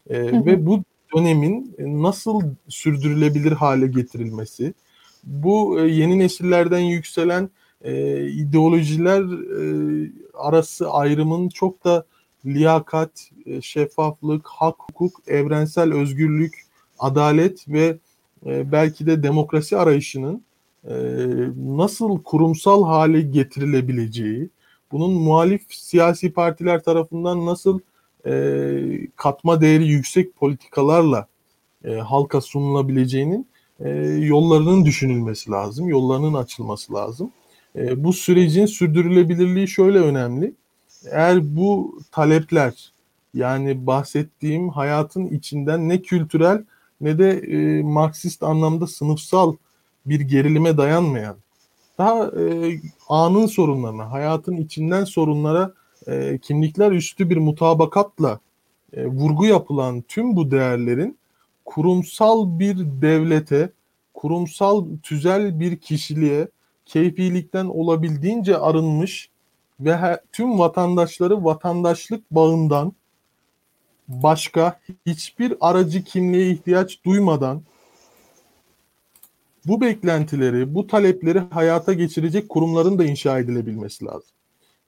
E, 0.09 0.17
hı 0.17 0.37
hı. 0.37 0.45
Ve 0.45 0.65
bu 0.65 0.83
dönemin 1.15 1.75
nasıl 1.79 2.41
sürdürülebilir 2.67 3.51
hale 3.51 3.87
getirilmesi, 3.87 4.73
bu 5.23 5.79
e, 5.79 5.87
yeni 5.87 6.19
nesillerden 6.19 6.79
yükselen 6.79 7.49
e, 7.83 8.25
ideolojiler 8.27 9.21
e, 9.21 10.11
arası 10.33 10.89
ayrımın 10.91 11.49
çok 11.49 11.83
da 11.83 12.05
liyakat, 12.45 13.29
e, 13.45 13.61
şeffaflık, 13.61 14.47
hak, 14.47 14.75
hukuk, 14.79 15.21
evrensel 15.27 15.93
özgürlük, 15.93 16.53
adalet 16.99 17.67
ve 17.67 17.97
e, 18.45 18.71
belki 18.71 19.05
de 19.05 19.23
demokrasi 19.23 19.77
arayışının 19.77 20.43
e, 20.87 20.93
nasıl 21.57 22.23
kurumsal 22.23 22.83
hale 22.83 23.21
getirilebileceği, 23.21 24.49
bunun 24.91 25.11
muhalif 25.11 25.61
siyasi 25.69 26.33
partiler 26.33 26.83
tarafından 26.83 27.45
nasıl 27.45 27.79
e, 28.25 28.31
katma 29.15 29.61
değeri 29.61 29.87
yüksek 29.87 30.35
politikalarla 30.35 31.27
e, 31.85 31.95
halka 31.95 32.41
sunulabileceğinin 32.41 33.47
e, 33.79 33.89
yollarının 34.19 34.85
düşünülmesi 34.85 35.51
lazım, 35.51 35.89
yollarının 35.89 36.33
açılması 36.33 36.93
lazım. 36.93 37.31
Bu 37.95 38.13
sürecin 38.13 38.65
sürdürülebilirliği 38.65 39.67
şöyle 39.67 39.99
önemli. 39.99 40.53
Eğer 41.11 41.55
bu 41.55 41.99
talepler 42.11 42.91
yani 43.33 43.87
bahsettiğim 43.87 44.69
hayatın 44.69 45.27
içinden 45.27 45.89
ne 45.89 46.01
kültürel 46.01 46.63
ne 47.01 47.17
de 47.17 47.29
e, 47.31 47.81
Marksist 47.83 48.43
anlamda 48.43 48.87
sınıfsal 48.87 49.55
bir 50.05 50.19
gerilime 50.19 50.77
dayanmayan, 50.77 51.35
daha 51.97 52.25
e, 52.25 52.79
anın 53.09 53.45
sorunlarına, 53.45 54.11
hayatın 54.11 54.57
içinden 54.57 55.03
sorunlara 55.03 55.73
e, 56.07 56.37
kimlikler 56.37 56.91
üstü 56.91 57.29
bir 57.29 57.37
mutabakatla 57.37 58.39
e, 58.93 59.05
vurgu 59.05 59.45
yapılan 59.45 60.01
tüm 60.01 60.35
bu 60.35 60.51
değerlerin 60.51 61.17
kurumsal 61.65 62.59
bir 62.59 62.77
devlete, 62.77 63.71
kurumsal 64.13 64.85
tüzel 65.03 65.59
bir 65.59 65.77
kişiliğe, 65.77 66.47
keyfilikten 66.85 67.65
olabildiğince 67.65 68.57
arınmış 68.57 69.29
ve 69.79 69.97
her, 69.97 70.19
tüm 70.31 70.59
vatandaşları 70.59 71.45
vatandaşlık 71.45 72.31
bağından 72.31 72.93
başka 74.07 74.79
hiçbir 75.05 75.53
aracı 75.61 76.03
kimliğe 76.03 76.51
ihtiyaç 76.51 77.05
duymadan 77.05 77.61
bu 79.67 79.81
beklentileri, 79.81 80.75
bu 80.75 80.87
talepleri 80.87 81.39
hayata 81.39 81.93
geçirecek 81.93 82.49
kurumların 82.49 82.99
da 82.99 83.05
inşa 83.05 83.39
edilebilmesi 83.39 84.05
lazım. 84.05 84.29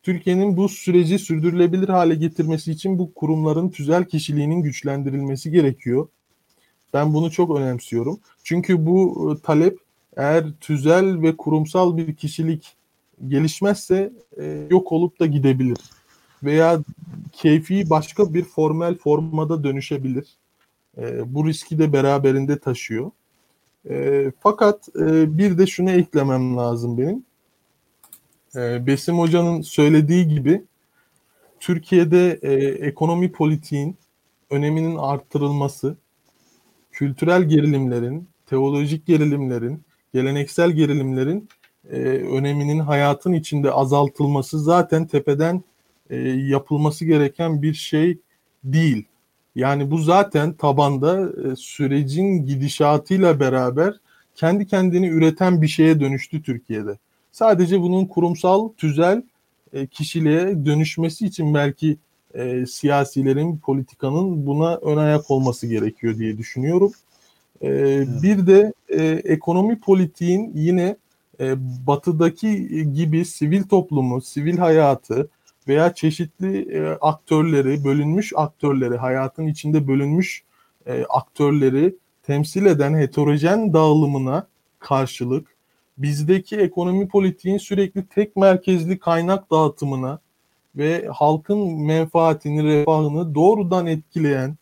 Türkiye'nin 0.04 0.58
bu 0.58 0.70
süreci 0.70 1.20
sürdürülebilir 1.20 1.90
hale 1.90 2.16
getirmesi 2.16 2.72
için 2.72 3.00
bu 3.00 3.14
kurumların 3.14 3.70
tüzel 3.70 4.06
kişiliğinin 4.06 4.62
güçlendirilmesi 4.62 5.52
gerekiyor. 5.52 6.08
Ben 6.94 7.14
bunu 7.14 7.32
çok 7.32 7.58
önemsiyorum. 7.58 8.20
Çünkü 8.44 8.86
bu 8.86 9.32
e, 9.32 9.42
talep 9.42 9.80
eğer 10.18 10.46
tüzel 10.62 11.22
ve 11.22 11.38
kurumsal 11.38 11.98
bir 11.98 12.16
kişilik 12.16 12.76
gelişmezse 13.28 14.14
e, 14.38 14.68
yok 14.70 14.92
olup 14.92 15.20
da 15.20 15.26
gidebilir. 15.26 15.78
Veya 16.44 16.84
keyfi 17.32 17.90
başka 17.90 18.34
bir 18.34 18.44
formel 18.44 18.96
formada 18.96 19.64
dönüşebilir. 19.64 20.28
E, 20.98 21.34
bu 21.34 21.48
riski 21.48 21.80
de 21.80 21.94
beraberinde 21.94 22.60
taşıyor. 22.60 23.12
E, 23.90 24.32
fakat 24.40 24.90
e, 24.96 25.38
bir 25.38 25.58
de 25.58 25.68
şunu 25.68 25.92
eklemem 25.92 26.58
lazım 26.58 26.98
benim. 26.98 27.26
E, 28.56 28.88
Besim 28.88 29.20
Hoca'nın 29.20 29.62
söylediği 29.62 30.28
gibi 30.28 30.64
Türkiye'de 31.60 32.40
e, 32.42 32.54
ekonomi 32.88 33.32
politiğin 33.32 33.98
öneminin 34.50 34.96
arttırılması, 34.98 35.96
kültürel 36.92 37.44
gerilimlerin, 37.44 38.28
teolojik 38.46 39.06
gerilimlerin, 39.08 39.82
geleneksel 40.14 40.72
gerilimlerin 40.72 41.50
e, 41.90 41.98
öneminin 42.08 42.80
hayatın 42.80 43.34
içinde 43.34 43.72
azaltılması 43.72 44.60
zaten 44.60 45.08
tepeden 45.08 45.64
e, 46.10 46.18
yapılması 46.30 47.06
gereken 47.06 47.62
bir 47.62 47.74
şey 47.74 48.18
değil. 48.64 49.06
Yani 49.56 49.92
bu 49.92 49.98
zaten 49.98 50.54
tabanda 50.54 51.30
e, 51.30 51.56
sürecin 51.56 52.46
gidişatıyla 52.46 53.40
beraber 53.40 54.00
kendi 54.36 54.68
kendini 54.68 55.08
üreten 55.08 55.62
bir 55.62 55.68
şeye 55.68 56.00
dönüştü 56.00 56.42
Türkiye'de. 56.42 56.98
Sadece 57.32 57.82
bunun 57.82 58.06
kurumsal, 58.06 58.70
tüzel 58.78 59.24
e, 59.74 59.88
kişiliğe 59.88 60.66
dönüşmesi 60.66 61.26
için 61.26 61.54
belki 61.54 61.98
e, 62.34 62.66
siyasilerin, 62.66 63.58
politikanın 63.58 64.46
buna 64.46 64.76
ön 64.76 64.98
ayak 64.98 65.32
olması 65.32 65.68
gerekiyor 65.68 66.18
diye 66.18 66.38
düşünüyorum. 66.38 66.92
E, 67.62 67.68
evet. 67.68 68.08
Bir 68.24 68.48
de 68.48 68.74
e, 68.90 69.06
ekonomi 69.06 69.80
politiğin 69.80 70.52
yine 70.56 70.96
e, 71.40 71.56
batıdaki 71.88 72.68
gibi 72.94 73.26
sivil 73.26 73.64
toplumu, 73.64 74.22
sivil 74.22 74.58
hayatı, 74.58 75.30
veya 75.68 75.94
çeşitli 75.94 76.78
e, 76.78 76.98
aktörleri, 77.02 77.84
bölünmüş 77.84 78.34
aktörleri, 78.36 78.98
hayatın 78.98 79.48
içinde 79.48 79.88
bölünmüş 79.88 80.44
e, 80.86 81.06
aktörleri 81.10 81.96
temsil 82.24 82.66
eden 82.66 82.94
heterojen 82.94 83.74
dağılımına 83.74 84.48
karşılık 84.80 85.48
bizdeki 85.98 86.58
ekonomi 86.58 87.08
politiğin 87.08 87.58
sürekli 87.58 88.06
tek 88.06 88.36
merkezli 88.36 89.00
kaynak 89.00 89.52
dağıtımına 89.52 90.20
ve 90.76 91.08
halkın 91.14 91.82
menfaatini, 91.82 92.64
refahını 92.64 93.36
doğrudan 93.36 93.88
etkileyen 93.88 94.58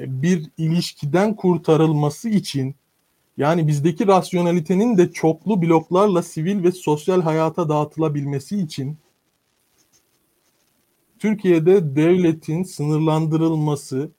e, 0.00 0.22
bir 0.22 0.50
ilişkiden 0.58 1.36
kurtarılması 1.36 2.28
için 2.28 2.74
yani 3.36 3.68
bizdeki 3.68 4.06
rasyonalitenin 4.06 4.98
de 4.98 5.12
çoklu 5.12 5.62
bloklarla 5.62 6.22
sivil 6.22 6.64
ve 6.64 6.72
sosyal 6.72 7.22
hayata 7.22 7.68
dağıtılabilmesi 7.68 8.58
için 8.58 8.98
Türkiye'de 11.18 11.96
devletin 11.96 12.62
sınırlandırılması 12.62 14.10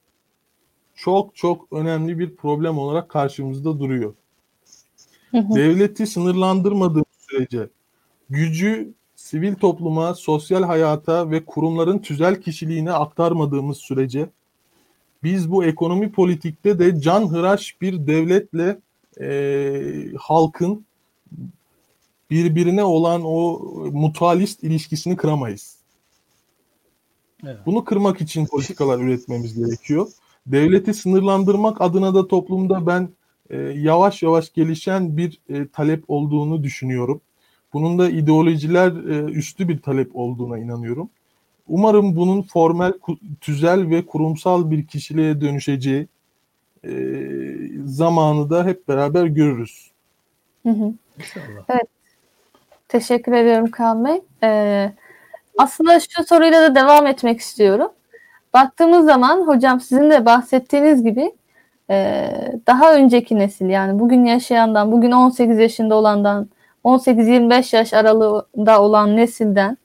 çok 0.95 1.35
çok 1.35 1.73
önemli 1.73 2.19
bir 2.19 2.35
problem 2.35 2.77
olarak 2.77 3.09
karşımızda 3.09 3.80
duruyor. 3.80 4.13
Devleti 5.34 6.07
sınırlandırmadığımız 6.07 7.05
sürece 7.30 7.69
gücü 8.30 8.93
sivil 9.15 9.55
topluma, 9.55 10.13
sosyal 10.13 10.63
hayata 10.63 11.31
ve 11.31 11.45
kurumların 11.45 11.99
tüzel 11.99 12.41
kişiliğine 12.41 12.91
aktarmadığımız 12.91 13.77
sürece 13.77 14.30
biz 15.23 15.51
bu 15.51 15.65
ekonomi 15.65 16.11
politikte 16.11 16.80
de 16.80 17.01
can 17.01 17.27
hıraş 17.27 17.81
bir 17.81 18.07
devletle 18.07 18.77
e, 19.22 20.17
halkın 20.17 20.85
birbirine 22.30 22.84
olan 22.84 23.22
o 23.26 23.59
mutualist 23.91 24.63
ilişkisini 24.63 25.15
kıramayız. 25.15 25.74
Evet. 27.44 27.57
Bunu 27.66 27.86
kırmak 27.86 28.22
için 28.22 28.45
politikalar 28.45 28.99
üretmemiz 28.99 29.56
gerekiyor. 29.56 30.07
Devleti 30.48 30.94
sınırlandırmak 30.94 31.82
adına 31.82 32.16
da 32.16 32.28
toplumda 32.28 32.88
ben 32.88 33.10
e, 33.49 33.57
yavaş 33.57 34.24
yavaş 34.24 34.53
gelişen 34.53 35.18
bir 35.18 35.40
e, 35.49 35.68
talep 35.68 36.03
olduğunu 36.07 36.64
düşünüyorum. 36.64 37.22
Bunun 37.74 37.99
da 37.99 38.10
ideolojiler 38.10 38.91
e, 38.91 39.32
üstü 39.32 39.68
bir 39.68 39.82
talep 39.82 40.16
olduğuna 40.16 40.57
inanıyorum. 40.57 41.10
Umarım 41.68 42.16
bunun 42.16 42.41
formel, 42.41 42.94
tüzel 43.41 43.90
ve 43.90 44.06
kurumsal 44.06 44.72
bir 44.72 44.88
kişiliğe 44.88 45.41
dönüşeceği 45.41 46.07
e, 46.84 46.91
zamanı 47.86 48.49
da 48.49 48.66
hep 48.66 48.88
beraber 48.88 49.26
görürüz. 49.26 49.91
Hı 50.64 50.70
hı. 50.70 50.94
Evet. 51.70 51.88
Teşekkür 52.88 53.32
ediyorum 53.32 53.72
Kaan 53.72 54.06
Bey. 54.06 54.22
Ee, 54.44 54.94
aslında 55.57 55.99
şu 55.99 56.23
soruyla 56.23 56.61
da 56.61 56.76
devam 56.76 57.07
etmek 57.07 57.40
istiyorum. 57.40 57.91
Baktığımız 58.53 59.06
zaman 59.06 59.48
hocam 59.48 59.80
sizin 59.82 60.10
de 60.10 60.26
bahsettiğiniz 60.26 61.03
gibi 61.03 61.32
e, 61.90 62.30
daha 62.68 62.95
önceki 62.95 63.40
nesil 63.40 63.69
yani 63.69 63.99
bugün 63.99 64.26
yaşayandan, 64.26 64.91
bugün 64.91 65.11
18 65.11 65.60
yaşında 65.60 65.95
olandan, 65.95 66.49
18-25 66.84 67.76
yaş 67.76 67.94
aralığında 67.94 68.82
olan 68.82 69.18
nesilden 69.18 69.77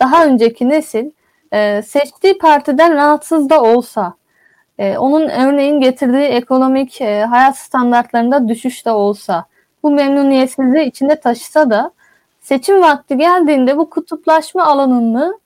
daha 0.00 0.26
önceki 0.26 0.68
nesil 0.68 1.10
e, 1.52 1.82
seçtiği 1.82 2.38
partiden 2.38 2.94
rahatsız 2.94 3.50
da 3.50 3.62
olsa, 3.62 4.14
e, 4.78 4.98
onun 4.98 5.28
örneğin 5.28 5.80
getirdiği 5.80 6.24
ekonomik 6.24 7.00
hayat 7.00 7.58
standartlarında 7.58 8.48
düşüş 8.48 8.86
de 8.86 8.90
olsa, 8.90 9.44
bu 9.82 9.90
memnuniyetsizliği 9.90 10.86
içinde 10.86 11.20
taşısa 11.20 11.70
da 11.70 11.90
seçim 12.44 12.80
vakti 12.80 13.16
geldiğinde 13.16 13.76
bu 13.76 13.90
kutuplaşma 13.90 14.64
alanını 14.64 15.38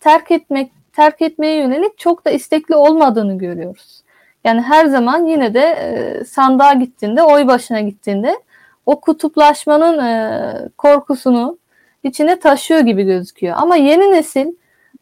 terk 0.00 0.30
etmek 0.30 0.72
terk 0.92 1.22
etmeye 1.22 1.56
yönelik 1.56 1.98
çok 1.98 2.24
da 2.24 2.30
istekli 2.30 2.74
olmadığını 2.74 3.38
görüyoruz. 3.38 4.02
Yani 4.44 4.60
her 4.60 4.86
zaman 4.86 5.24
yine 5.24 5.54
de 5.54 5.60
e, 5.60 6.24
sandığa 6.24 6.72
gittiğinde, 6.72 7.22
oy 7.22 7.46
başına 7.46 7.80
gittiğinde 7.80 8.38
o 8.86 9.00
kutuplaşmanın 9.00 9.98
e, 9.98 10.68
korkusunu 10.78 11.58
içine 12.02 12.40
taşıyor 12.40 12.80
gibi 12.80 13.04
gözüküyor. 13.04 13.56
Ama 13.58 13.76
yeni 13.76 14.12
nesil 14.12 14.46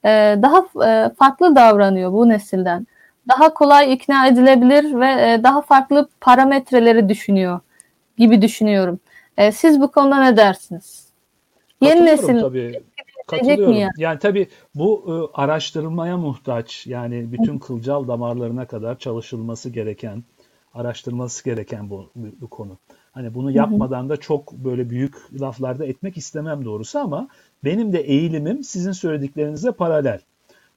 e, 0.05 0.37
daha 0.43 0.87
e, 0.89 1.15
farklı 1.15 1.57
davranıyor 1.57 2.13
bu 2.13 2.29
nesilden. 2.29 2.87
Daha 3.29 3.55
kolay 3.55 3.93
ikna 3.93 4.27
edilebilir 4.27 5.01
ve 5.01 5.43
daha 5.43 5.63
farklı 5.63 6.09
parametreleri 6.21 7.09
düşünüyor 7.09 7.61
gibi 8.19 8.43
düşünüyorum. 8.43 9.01
Siz 9.53 9.81
bu 9.81 9.93
konuda 9.93 10.21
ne 10.21 10.37
dersiniz? 10.37 11.08
Yeni 11.83 12.07
nesil 12.07 12.41
tabii. 12.41 12.83
Katılıyorum. 13.27 13.75
Yani? 13.75 13.93
yani 13.99 14.19
tabii 14.19 14.49
bu 14.75 15.05
e, 15.09 15.41
araştırmaya 15.41 16.17
muhtaç. 16.17 16.87
Yani 16.87 17.33
bütün 17.33 17.59
kılcal 17.59 18.09
damarlarına 18.09 18.67
kadar 18.67 18.99
çalışılması 18.99 19.71
gereken, 19.71 20.25
araştırılması 20.75 21.45
gereken 21.45 21.91
bu, 21.91 22.11
bu 22.17 22.49
konu. 22.49 22.79
Hani 23.13 23.35
bunu 23.35 23.51
yapmadan 23.51 24.09
da 24.09 24.17
çok 24.17 24.53
böyle 24.53 24.91
büyük 24.91 25.15
laflarda 25.41 25.87
etmek 25.87 26.17
istemem 26.17 26.65
doğrusu 26.65 26.99
ama 26.99 27.29
benim 27.65 27.93
de 27.93 28.01
eğilimim 28.01 28.65
sizin 28.65 28.93
söylediklerinize 28.93 29.73
paralel. 29.73 30.21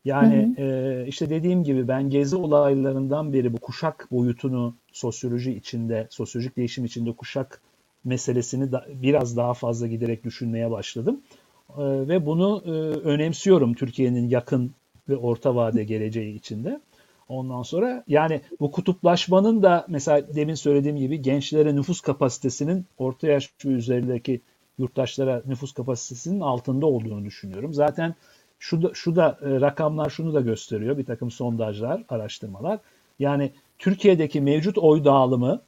Yani 0.06 0.53
hı 0.57 0.61
hı. 0.61 0.65
E, 0.65 1.07
işte 1.07 1.30
dediğim 1.30 1.64
gibi 1.64 1.88
ben 1.88 2.10
gezi 2.10 2.36
olaylarından 2.36 3.34
beri 3.34 3.53
bu 3.53 3.57
kuşak 3.57 4.07
boyutunu 4.11 4.76
sosyoloji 4.91 5.53
içinde, 5.53 6.07
sosyolojik 6.10 6.57
değişim 6.57 6.86
içinde 6.86 7.11
kuşak 7.11 7.61
meselesini 8.03 8.72
da, 8.72 8.86
biraz 8.90 9.38
daha 9.38 9.53
fazla 9.53 9.88
giderek 9.88 10.23
düşünmeye 10.23 10.72
başladım. 10.72 11.22
E, 11.69 11.84
ve 11.84 12.26
bunu 12.26 12.64
e, 12.65 12.69
önemsiyorum 13.10 13.73
Türkiye'nin 13.73 14.30
yakın 14.30 14.72
ve 15.10 15.18
orta 15.18 15.56
vade 15.56 15.84
geleceği 15.84 16.36
içinde. 16.36 16.82
Ondan 17.30 17.64
sonra 17.64 18.03
yani 18.07 18.41
bu 18.60 18.72
kutuplaşmanın 18.72 19.64
da 19.64 19.86
mesela 19.88 20.36
demin 20.36 20.56
söylediğim 20.56 20.98
gibi 20.98 21.22
gençlere 21.22 21.76
nüfus 21.76 22.02
kapasitesinin 22.02 22.86
orta 22.98 23.28
yaş 23.28 23.49
ve 23.65 23.69
üzerindeki 23.69 24.41
yurttaşlara 24.78 25.41
nüfus 25.45 25.73
kapasitesinin 25.73 26.40
altında 26.40 26.86
olduğunu 26.86 27.26
düşünüyorum. 27.26 27.73
Zaten 27.73 28.15
şu 28.60 28.84
da, 28.84 28.91
şu 28.94 29.15
da 29.15 29.40
e, 29.41 29.61
rakamlar 29.61 30.10
şunu 30.10 30.34
da 30.34 30.41
gösteriyor 30.41 30.98
bir 30.98 31.06
takım 31.06 31.32
sondajlar, 31.32 32.03
araştırmalar. 32.10 32.80
Yani 33.19 33.52
Türkiye'deki 33.80 34.41
mevcut 34.41 34.78
oy 34.78 35.03
dağılımı 35.03 35.61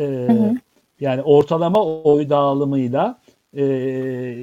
e, 0.00 0.04
hı 0.04 0.32
hı. 0.32 0.54
yani 1.00 1.22
ortalama 1.22 1.84
oy 1.84 2.28
dağılımıyla 2.28 3.18
e, 3.56 3.62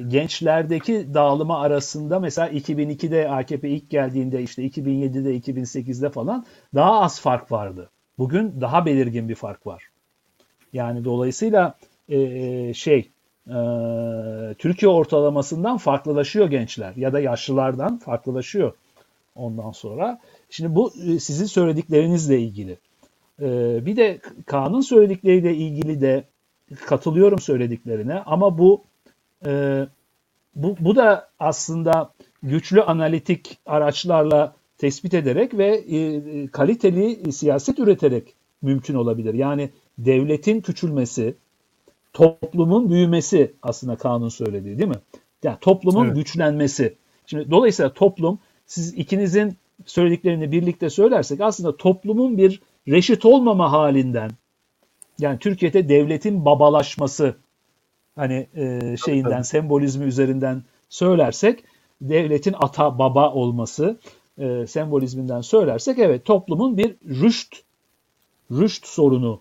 gençlerdeki 0.08 1.14
dağılımı 1.14 1.58
arasında 1.58 2.20
mesela 2.20 2.48
2002'de 2.48 3.30
AKP 3.30 3.68
ilk 3.68 3.90
geldiğinde 3.90 4.42
işte 4.42 4.66
2007'de 4.66 5.36
2008'de 5.36 6.10
falan 6.10 6.46
daha 6.74 7.00
az 7.00 7.20
fark 7.20 7.52
vardı. 7.52 7.90
Bugün 8.18 8.60
daha 8.60 8.86
belirgin 8.86 9.28
bir 9.28 9.34
fark 9.34 9.66
var. 9.66 9.84
Yani 10.72 11.04
dolayısıyla 11.04 11.74
e, 12.08 12.74
şey 12.74 13.10
e, 13.46 13.58
Türkiye 14.58 14.90
ortalamasından 14.90 15.76
farklılaşıyor 15.76 16.50
gençler 16.50 16.96
ya 16.96 17.12
da 17.12 17.20
yaşlılardan 17.20 17.98
farklılaşıyor 17.98 18.72
ondan 19.34 19.70
sonra. 19.70 20.18
Şimdi 20.50 20.74
bu 20.74 20.92
e, 21.06 21.18
sizin 21.18 21.46
söylediklerinizle 21.46 22.40
ilgili. 22.40 22.78
E, 23.42 23.86
bir 23.86 23.96
de 23.96 24.20
Kaan'ın 24.46 24.80
söyledikleriyle 24.80 25.54
ilgili 25.54 26.00
de 26.00 26.24
katılıyorum 26.86 27.38
söylediklerine 27.38 28.22
ama 28.26 28.58
bu 28.58 28.84
e, 29.46 29.86
bu, 30.54 30.76
bu 30.80 30.96
da 30.96 31.30
aslında 31.38 32.12
güçlü 32.42 32.82
analitik 32.82 33.58
araçlarla 33.66 34.54
tespit 34.78 35.14
ederek 35.14 35.58
ve 35.58 35.76
e, 35.76 36.46
kaliteli 36.46 37.32
siyaset 37.32 37.78
üreterek 37.78 38.34
mümkün 38.62 38.94
olabilir. 38.94 39.34
Yani 39.34 39.70
devletin 39.98 40.60
küçülmesi, 40.60 41.34
toplumun 42.12 42.90
büyümesi 42.90 43.52
aslında 43.62 43.96
kanun 43.96 44.28
söylediği 44.28 44.78
değil 44.78 44.88
mi? 44.88 45.00
Yani 45.42 45.56
toplumun 45.60 46.06
evet. 46.06 46.16
güçlenmesi. 46.16 46.94
Şimdi 47.26 47.50
dolayısıyla 47.50 47.92
toplum 47.92 48.38
siz 48.66 48.94
ikinizin 48.94 49.56
söylediklerini 49.86 50.52
birlikte 50.52 50.90
söylersek 50.90 51.40
aslında 51.40 51.76
toplumun 51.76 52.38
bir 52.38 52.60
reşit 52.88 53.24
olmama 53.24 53.72
halinden 53.72 54.30
yani 55.18 55.38
Türkiye'de 55.38 55.88
devletin 55.88 56.44
babalaşması 56.44 57.34
hani 58.16 58.46
e, 58.56 58.96
şeyinden 59.04 59.30
tabii. 59.30 59.44
sembolizmi 59.44 60.04
üzerinden 60.04 60.62
söylersek 60.88 61.64
devletin 62.00 62.54
ata 62.58 62.98
baba 62.98 63.32
olması 63.32 63.98
e, 64.38 64.66
sembolizminden 64.66 65.40
söylersek 65.40 65.98
evet 65.98 66.24
toplumun 66.24 66.76
bir 66.76 66.96
rüşt 67.04 67.56
rüşt 68.50 68.86
sorunu 68.86 69.40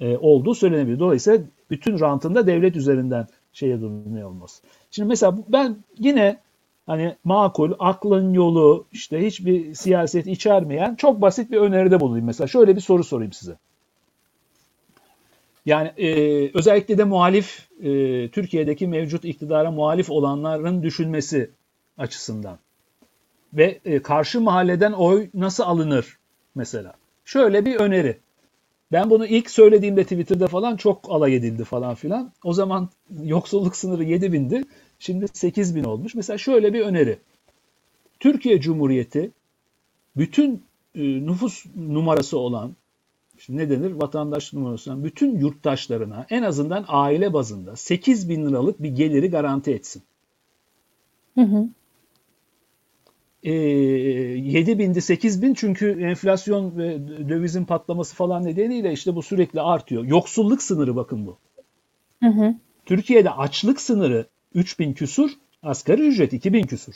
e, 0.00 0.16
olduğu 0.16 0.54
söylenebilir. 0.54 0.98
Dolayısıyla 0.98 1.40
bütün 1.70 2.00
rantında 2.00 2.46
devlet 2.46 2.76
üzerinden 2.76 3.26
şeye 3.52 3.80
durmuyor 3.80 4.28
olması. 4.28 4.62
Şimdi 4.90 5.08
mesela 5.08 5.38
ben 5.48 5.76
yine 5.98 6.38
hani 6.86 7.16
makul, 7.24 7.72
aklın 7.78 8.32
yolu, 8.32 8.86
işte 8.92 9.26
hiçbir 9.26 9.74
siyaset 9.74 10.26
içermeyen 10.26 10.94
çok 10.94 11.20
basit 11.20 11.50
bir 11.50 11.56
öneride 11.56 12.00
bulunayım. 12.00 12.26
Mesela 12.26 12.48
şöyle 12.48 12.76
bir 12.76 12.80
soru 12.80 13.04
sorayım 13.04 13.32
size. 13.32 13.56
Yani 15.66 15.88
e, 15.96 16.10
özellikle 16.54 16.98
de 16.98 17.04
muhalif, 17.04 17.68
e, 17.82 18.28
Türkiye'deki 18.28 18.86
mevcut 18.86 19.24
iktidara 19.24 19.70
muhalif 19.70 20.10
olanların 20.10 20.82
düşünmesi 20.82 21.50
açısından. 21.98 22.58
Ve 23.54 23.80
e, 23.84 24.02
karşı 24.02 24.40
mahalleden 24.40 24.92
oy 24.92 25.28
nasıl 25.34 25.64
alınır 25.64 26.18
mesela? 26.54 26.92
Şöyle 27.24 27.64
bir 27.64 27.76
öneri. 27.76 28.18
Ben 28.92 29.10
bunu 29.10 29.26
ilk 29.26 29.50
söylediğimde 29.50 30.02
Twitter'da 30.02 30.48
falan 30.48 30.76
çok 30.76 31.00
alay 31.08 31.36
edildi 31.36 31.64
falan 31.64 31.94
filan. 31.94 32.32
O 32.44 32.52
zaman 32.52 32.88
yoksulluk 33.22 33.76
sınırı 33.76 34.04
7 34.04 34.32
bindi. 34.32 34.64
Şimdi 35.02 35.26
8 35.32 35.76
bin 35.76 35.84
olmuş. 35.84 36.14
Mesela 36.14 36.38
şöyle 36.38 36.72
bir 36.72 36.80
öneri. 36.80 37.18
Türkiye 38.20 38.60
Cumhuriyeti 38.60 39.30
bütün 40.16 40.62
e, 40.94 41.02
nüfus 41.02 41.66
numarası 41.76 42.38
olan 42.38 42.76
ne 43.48 43.70
denir 43.70 43.92
vatandaş 43.92 44.52
numarasından 44.52 45.04
bütün 45.04 45.38
yurttaşlarına 45.38 46.26
en 46.30 46.42
azından 46.42 46.84
aile 46.88 47.32
bazında 47.32 47.76
8 47.76 48.28
bin 48.28 48.46
liralık 48.46 48.82
bir 48.82 48.88
geliri 48.88 49.30
garanti 49.30 49.70
etsin. 49.70 50.02
Hı 51.34 51.40
hı. 51.40 51.68
E, 53.42 53.52
7 53.52 54.78
bindi 54.78 55.00
8 55.00 55.42
bin 55.42 55.54
çünkü 55.54 56.02
enflasyon 56.02 56.78
ve 56.78 57.08
dövizin 57.28 57.64
patlaması 57.64 58.14
falan 58.14 58.44
nedeniyle 58.44 58.92
işte 58.92 59.14
bu 59.14 59.22
sürekli 59.22 59.60
artıyor. 59.60 60.04
Yoksulluk 60.04 60.62
sınırı 60.62 60.96
bakın 60.96 61.26
bu. 61.26 61.38
Hı 62.22 62.28
hı. 62.28 62.54
Türkiye'de 62.86 63.30
açlık 63.30 63.80
sınırı 63.80 64.26
3 64.54 64.78
bin 64.78 64.92
küsur, 64.92 65.30
asgari 65.62 66.02
ücret 66.02 66.32
2 66.32 66.52
bin 66.52 66.62
küsur. 66.62 66.94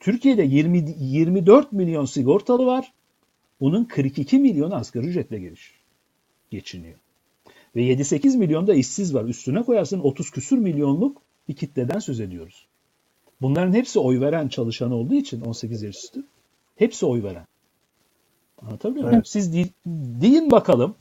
Türkiye'de 0.00 0.42
20, 0.42 0.94
24 0.98 1.72
milyon 1.72 2.04
sigortalı 2.04 2.66
var. 2.66 2.92
Bunun 3.60 3.84
42 3.84 4.38
milyon 4.38 4.70
asgari 4.70 5.06
ücretle 5.06 5.38
geliş, 5.38 5.74
geçiniyor. 6.50 6.98
Ve 7.76 7.82
7-8 7.82 8.36
milyon 8.36 8.66
da 8.66 8.74
işsiz 8.74 9.14
var. 9.14 9.24
Üstüne 9.24 9.62
koyarsın 9.62 10.00
30 10.00 10.30
küsür 10.30 10.58
milyonluk 10.58 11.22
bir 11.48 11.56
kitleden 11.56 11.98
söz 11.98 12.20
ediyoruz. 12.20 12.66
Bunların 13.40 13.72
hepsi 13.72 13.98
oy 13.98 14.20
veren 14.20 14.48
çalışan 14.48 14.92
olduğu 14.92 15.14
için 15.14 15.40
18 15.40 15.82
yaş 15.82 15.96
üstü. 15.96 16.24
Hepsi 16.76 17.06
oy 17.06 17.22
veren. 17.22 17.46
Anlatabiliyor 18.62 19.04
muyum? 19.04 19.16
Evet. 19.16 19.28
Siz 19.28 19.54
de, 19.54 19.68
deyin 20.20 20.50
bakalım. 20.50 20.94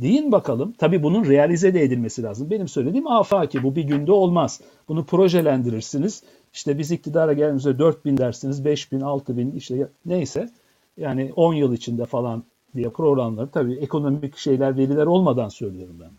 Deyin 0.00 0.32
bakalım. 0.32 0.74
Tabii 0.78 1.02
bunun 1.02 1.24
realize 1.24 1.74
de 1.74 1.82
edilmesi 1.82 2.22
lazım. 2.22 2.50
Benim 2.50 2.68
söylediğim 2.68 3.06
afaki. 3.06 3.62
Bu 3.62 3.76
bir 3.76 3.84
günde 3.84 4.12
olmaz. 4.12 4.60
Bunu 4.88 5.04
projelendirirsiniz. 5.04 6.22
İşte 6.52 6.78
biz 6.78 6.90
iktidara 6.90 7.32
geldiğimizde 7.32 7.78
4 7.78 8.04
bin 8.04 8.16
dersiniz, 8.16 8.64
5 8.64 8.92
bin, 8.92 9.00
6 9.00 9.36
bin 9.36 9.52
işte 9.52 9.88
neyse. 10.06 10.50
yani 10.96 11.32
10 11.36 11.54
yıl 11.54 11.72
içinde 11.72 12.04
falan 12.04 12.44
diye 12.74 12.88
programları 12.90 13.48
tabii 13.48 13.74
ekonomik 13.74 14.36
şeyler 14.36 14.76
veriler 14.76 15.06
olmadan 15.06 15.48
söylüyorum 15.48 15.96
ben. 16.00 16.10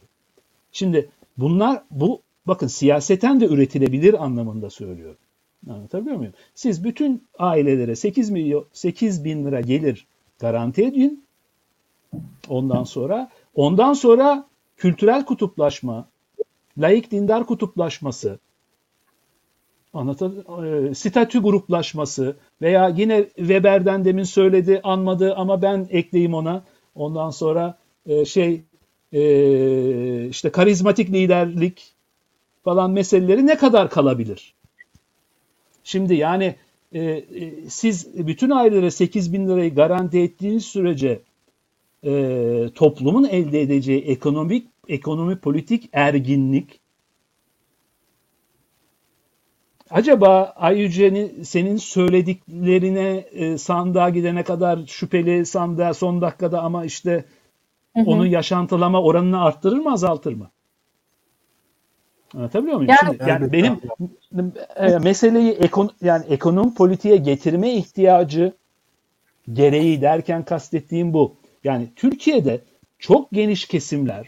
Şimdi 0.71 1.09
bunlar 1.37 1.83
bu 1.91 2.21
bakın 2.47 2.67
siyaseten 2.67 3.41
de 3.41 3.45
üretilebilir 3.45 4.23
anlamında 4.23 4.69
söylüyorum. 4.69 5.17
Anlatabiliyor 5.69 6.15
muyum? 6.15 6.33
Siz 6.55 6.83
bütün 6.83 7.23
ailelere 7.39 7.95
8 7.95 8.29
milyon 8.29 8.65
8 8.73 9.23
bin 9.23 9.45
lira 9.45 9.61
gelir 9.61 10.07
garanti 10.39 10.83
edin. 10.83 11.23
Ondan 12.49 12.83
sonra 12.83 13.29
ondan 13.55 13.93
sonra 13.93 14.47
kültürel 14.77 15.25
kutuplaşma, 15.25 16.07
laik 16.77 17.11
dindar 17.11 17.45
kutuplaşması, 17.45 18.39
anlatan 19.93 20.45
e, 20.65 20.95
statü 20.95 21.41
gruplaşması 21.41 22.35
veya 22.61 22.89
yine 22.89 23.25
Weber'den 23.35 24.05
demin 24.05 24.23
söyledi 24.23 24.81
anmadı 24.83 25.35
ama 25.35 25.61
ben 25.61 25.87
ekleyeyim 25.89 26.33
ona. 26.33 26.63
Ondan 26.95 27.29
sonra 27.29 27.77
e, 28.05 28.25
şey 28.25 28.61
e, 29.13 30.27
işte 30.27 30.49
karizmatik 30.49 31.09
liderlik 31.09 31.93
falan 32.63 32.91
meseleleri 32.91 33.47
ne 33.47 33.57
kadar 33.57 33.89
kalabilir? 33.89 34.53
Şimdi 35.83 36.15
yani 36.15 36.55
siz 37.67 38.27
bütün 38.27 38.49
ailelere 38.49 38.91
8 38.91 39.33
bin 39.33 39.47
lirayı 39.47 39.75
garanti 39.75 40.19
ettiğiniz 40.19 40.65
sürece 40.65 41.21
e, 42.05 42.69
toplumun 42.75 43.23
elde 43.23 43.61
edeceği 43.61 44.01
ekonomik 44.01 44.67
ekonomi 44.87 45.39
politik 45.39 45.89
erginlik 45.93 46.81
acaba 49.91 50.53
Ayyüce'nin 50.55 51.43
senin 51.43 51.77
söylediklerine 51.77 53.25
e, 53.31 53.57
sandığa 53.57 54.09
gidene 54.09 54.43
kadar 54.43 54.79
şüpheli 54.87 55.45
sandığa 55.45 55.93
son 55.93 56.21
dakikada 56.21 56.61
ama 56.61 56.85
işte 56.85 57.25
hı 57.95 58.01
hı. 58.01 58.05
onun 58.05 58.25
yaşantılama 58.25 59.01
oranını 59.01 59.43
arttırır 59.43 59.77
mı 59.77 59.91
azaltır 59.91 60.33
mı? 60.33 60.49
Anlatabiliyor 62.35 62.77
muyum? 62.77 62.89
Yani, 62.89 63.17
Şimdi, 63.17 63.29
yani 63.29 63.51
benim 63.51 63.79
e, 64.75 64.97
meseleyi 64.97 65.51
ekon, 65.51 65.89
yani 66.01 66.25
ekonomi 66.25 66.73
politiğe 66.73 67.17
getirme 67.17 67.73
ihtiyacı 67.73 68.53
gereği 69.53 70.01
derken 70.01 70.45
kastettiğim 70.45 71.13
bu. 71.13 71.35
Yani 71.63 71.89
Türkiye'de 71.95 72.61
çok 72.99 73.31
geniş 73.31 73.65
kesimler 73.65 74.27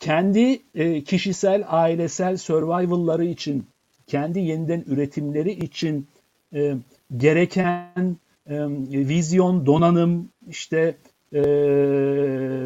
kendi 0.00 0.62
e, 0.74 1.04
kişisel, 1.04 1.64
ailesel 1.68 2.36
survival'ları 2.36 3.24
için, 3.24 3.66
kendi 4.06 4.38
yeniden 4.38 4.84
üretimleri 4.86 5.52
için 5.52 6.08
e, 6.54 6.74
gereken 7.16 8.16
e, 8.46 8.66
vizyon, 8.90 9.66
donanım, 9.66 10.28
işte 10.48 10.96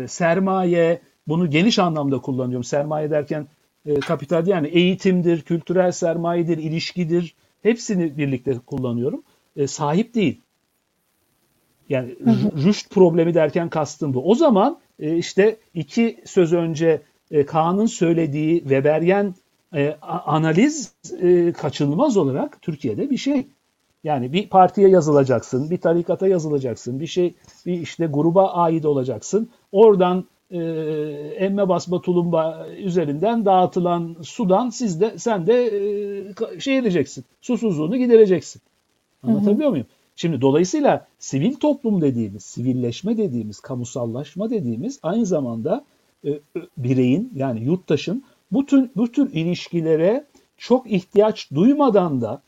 sermaye, 0.08 1.00
bunu 1.28 1.50
geniş 1.50 1.78
anlamda 1.78 2.18
kullanıyorum. 2.18 2.64
Sermaye 2.64 3.10
derken 3.10 3.46
e, 3.86 3.94
kapital 4.00 4.46
yani 4.46 4.68
eğitimdir, 4.68 5.42
kültürel 5.42 5.92
sermayedir, 5.92 6.58
ilişkidir, 6.58 7.34
hepsini 7.62 8.18
birlikte 8.18 8.58
kullanıyorum. 8.58 9.22
Sahip 9.66 10.14
değil. 10.14 10.40
Yani 11.90 12.16
rüşt 12.64 12.90
problemi 12.90 13.34
derken 13.34 13.68
kastım 13.68 14.14
bu. 14.14 14.30
O 14.30 14.34
zaman 14.34 14.78
e, 14.98 15.16
işte 15.16 15.56
iki 15.74 16.20
söz 16.24 16.52
önce 16.52 17.00
e, 17.30 17.46
Kaan'ın 17.46 17.86
söylediği 17.86 18.60
Weberyen 18.60 19.34
e, 19.74 19.96
analiz 20.02 20.94
e, 21.22 21.52
kaçınılmaz 21.52 22.16
olarak 22.16 22.62
Türkiye'de 22.62 23.10
bir 23.10 23.16
şey. 23.16 23.46
Yani 24.04 24.32
bir 24.32 24.48
partiye 24.48 24.88
yazılacaksın, 24.88 25.70
bir 25.70 25.78
tarikata 25.78 26.28
yazılacaksın, 26.28 27.00
bir 27.00 27.06
şey, 27.06 27.34
bir 27.66 27.80
işte 27.80 28.06
gruba 28.06 28.52
ait 28.52 28.84
olacaksın. 28.84 29.48
Oradan 29.72 30.24
e, 30.50 30.58
emme 31.36 31.68
basma 31.68 32.00
tulumba 32.00 32.66
üzerinden 32.78 33.44
dağıtılan 33.44 34.16
sudan 34.22 34.70
siz 34.70 35.00
de 35.00 35.18
sen 35.18 35.46
de 35.46 35.66
e, 36.56 36.60
şey 36.60 36.78
edeceksin. 36.78 37.24
Susuzluğunu 37.40 37.96
gidereceksin. 37.96 38.62
Anlatabiliyor 39.22 39.60
hı 39.60 39.66
hı. 39.66 39.70
muyum? 39.70 39.86
Şimdi 40.20 40.40
dolayısıyla 40.40 41.06
sivil 41.18 41.54
toplum 41.54 42.00
dediğimiz, 42.00 42.42
sivilleşme 42.42 43.16
dediğimiz, 43.16 43.60
kamusallaşma 43.60 44.50
dediğimiz 44.50 44.98
aynı 45.02 45.26
zamanda 45.26 45.84
e, 46.24 46.40
bireyin 46.76 47.32
yani 47.34 47.64
yurttaşın 47.64 48.24
bu 48.52 48.66
tür, 48.66 48.90
bu 48.96 49.12
tür 49.12 49.32
ilişkilere 49.32 50.26
çok 50.56 50.90
ihtiyaç 50.90 51.50
duymadan 51.54 52.20
da 52.20 52.42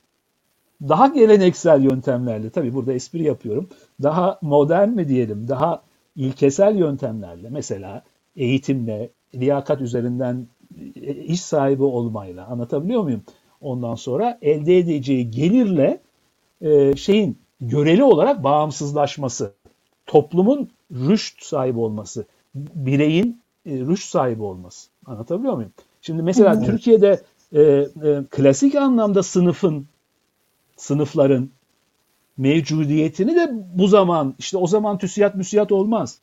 daha 0.83 1.07
geleneksel 1.07 1.85
yöntemlerle 1.85 2.51
tabii 2.51 2.75
burada 2.75 2.93
espri 2.93 3.23
yapıyorum. 3.23 3.69
Daha 4.03 4.39
modern 4.43 4.89
mi 4.89 5.09
diyelim, 5.09 5.49
daha 5.49 5.83
ilkesel 6.17 6.77
yöntemlerle 6.77 7.51
mesela 7.51 8.03
eğitimle, 8.37 9.11
liyakat 9.35 9.81
üzerinden 9.81 10.47
e, 10.97 11.15
iş 11.15 11.41
sahibi 11.41 11.83
olmayla 11.83 12.47
anlatabiliyor 12.47 13.03
muyum? 13.03 13.23
Ondan 13.61 13.95
sonra 13.95 14.39
elde 14.43 14.79
edeceği 14.79 15.31
gelirle 15.31 16.01
e, 16.61 16.97
şeyin 16.97 17.42
göreli 17.63 18.05
olarak 18.05 18.45
bağımsızlaşması, 18.45 19.53
toplumun 20.07 20.71
rüşt 20.91 21.43
sahibi 21.43 21.79
olması, 21.79 22.25
bireyin 22.55 23.43
e, 23.67 23.71
rüşt 23.71 24.09
sahibi 24.09 24.43
olması. 24.43 24.89
Anlatabiliyor 25.07 25.55
muyum? 25.55 25.73
Şimdi 26.01 26.23
mesela 26.23 26.55
evet. 26.55 26.67
Türkiye'de 26.67 27.23
e, 27.53 27.63
e, 27.63 27.89
klasik 28.31 28.75
anlamda 28.75 29.23
sınıfın, 29.23 29.87
sınıfların 30.77 31.51
mevcudiyetini 32.37 33.37
de 33.37 33.51
bu 33.75 33.89
zaman, 33.89 34.35
işte 34.39 34.57
o 34.57 34.67
zaman 34.67 34.99
TÜSİAD 34.99 35.35
müsiyat 35.35 35.73
olmaz. 35.73 36.19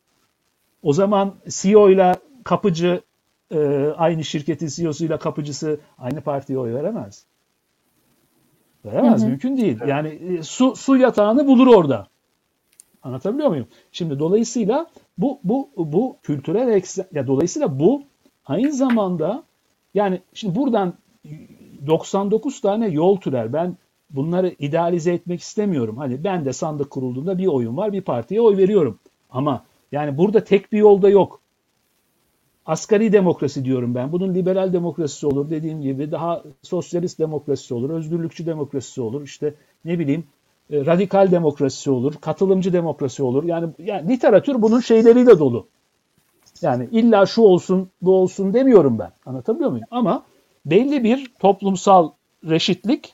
O 0.84 0.94
zaman 0.94 1.36
CEO 1.48 1.90
ile 1.90 2.16
kapıcı, 2.44 3.02
e, 3.52 3.60
aynı 3.98 4.24
şirketin 4.24 4.68
CEO'suyla 4.68 5.20
kapıcısı 5.20 5.80
aynı 5.98 6.22
partiye 6.22 6.60
oy 6.60 6.74
veremez. 6.74 7.26
Veremez, 8.86 9.22
hı 9.22 9.26
hı. 9.26 9.30
mümkün 9.30 9.58
değil. 9.58 9.78
Yani 9.88 10.08
e, 10.08 10.44
su, 10.44 10.76
su 10.76 10.98
yatağını 10.98 11.48
bulur 11.48 11.68
orada. 11.68 12.08
Anlatabiliyor 13.04 13.50
muyum? 13.50 13.68
Şimdi 13.92 14.20
dolayısıyla 14.20 14.88
bu 15.18 15.40
bu 15.44 15.70
bu 15.78 16.18
kültürel 16.24 16.68
eksen 16.68 17.06
ya 17.14 17.28
dolayısıyla 17.28 17.80
bu 17.80 18.04
aynı 18.46 18.72
zamanda 18.72 19.44
yani 19.94 20.22
şimdi 20.34 20.56
buradan 20.56 20.94
99 21.88 22.62
tane 22.62 22.88
yol 22.88 23.18
türer. 23.18 23.54
Ben 23.54 23.78
bunları 24.10 24.56
idealize 24.60 25.14
etmek 25.14 25.42
istemiyorum. 25.42 25.98
Hani 25.98 26.24
ben 26.24 26.46
de 26.46 26.54
sandık 26.54 26.90
kurulduğunda 26.90 27.38
bir 27.38 27.48
oyun 27.48 27.78
var, 27.78 27.94
bir 27.94 28.02
partiye 28.02 28.42
oy 28.42 28.58
veriyorum. 28.58 29.00
Ama 29.30 29.64
yani 29.92 30.18
burada 30.18 30.44
tek 30.44 30.72
bir 30.72 30.78
yolda 30.78 31.10
yok. 31.10 31.42
Asgari 32.70 33.14
demokrasi 33.14 33.66
diyorum 33.66 33.96
ben. 33.96 34.12
Bunun 34.12 34.36
liberal 34.36 34.74
demokrasisi 34.74 35.28
olur 35.28 35.50
dediğim 35.50 35.82
gibi. 35.82 36.12
Daha 36.12 36.44
sosyalist 36.62 37.20
demokrasisi 37.20 37.74
olur, 37.74 37.90
özgürlükçü 37.90 38.46
demokrasisi 38.46 39.02
olur. 39.02 39.22
İşte 39.24 39.54
ne 39.86 40.00
bileyim 40.00 40.24
e, 40.70 40.86
radikal 40.86 41.32
demokrasi 41.32 41.92
olur, 41.92 42.14
katılımcı 42.22 42.74
demokrasi 42.74 43.24
olur. 43.24 43.44
Yani, 43.44 43.70
yani 43.80 44.10
literatür 44.10 44.62
bunun 44.62 44.80
şeyleriyle 44.80 45.40
dolu. 45.40 45.68
Yani 46.62 46.88
illa 46.92 47.26
şu 47.26 47.42
olsun, 47.42 47.90
bu 48.02 48.16
olsun 48.16 48.54
demiyorum 48.54 49.00
ben. 49.00 49.12
Anlatabiliyor 49.26 49.72
muyum? 49.72 49.86
Ama 49.92 50.24
belli 50.66 51.04
bir 51.04 51.32
toplumsal 51.40 52.10
reşitlik 52.50 53.14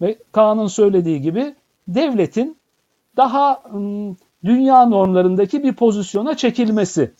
ve 0.00 0.18
Kaan'ın 0.32 0.66
söylediği 0.66 1.20
gibi 1.20 1.54
devletin 1.88 2.56
daha 3.16 3.62
dünya 4.44 4.86
normlarındaki 4.86 5.62
bir 5.62 5.72
pozisyona 5.72 6.36
çekilmesi. 6.36 7.12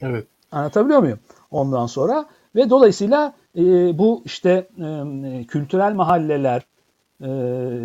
Evet. 0.00 0.26
Anlatabiliyor 0.52 1.00
muyum? 1.00 1.18
Ondan 1.50 1.86
sonra 1.86 2.26
ve 2.56 2.70
dolayısıyla 2.70 3.32
e, 3.56 3.62
bu 3.98 4.22
işte 4.24 4.68
e, 4.78 5.44
kültürel 5.44 5.94
mahalleler, 5.94 6.62
e, 7.22 7.28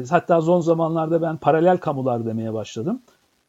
hatta 0.09 0.41
son 0.41 0.61
zamanlarda 0.61 1.21
ben 1.21 1.37
paralel 1.37 1.77
kamular 1.77 2.25
demeye 2.25 2.53
başladım. 2.53 3.01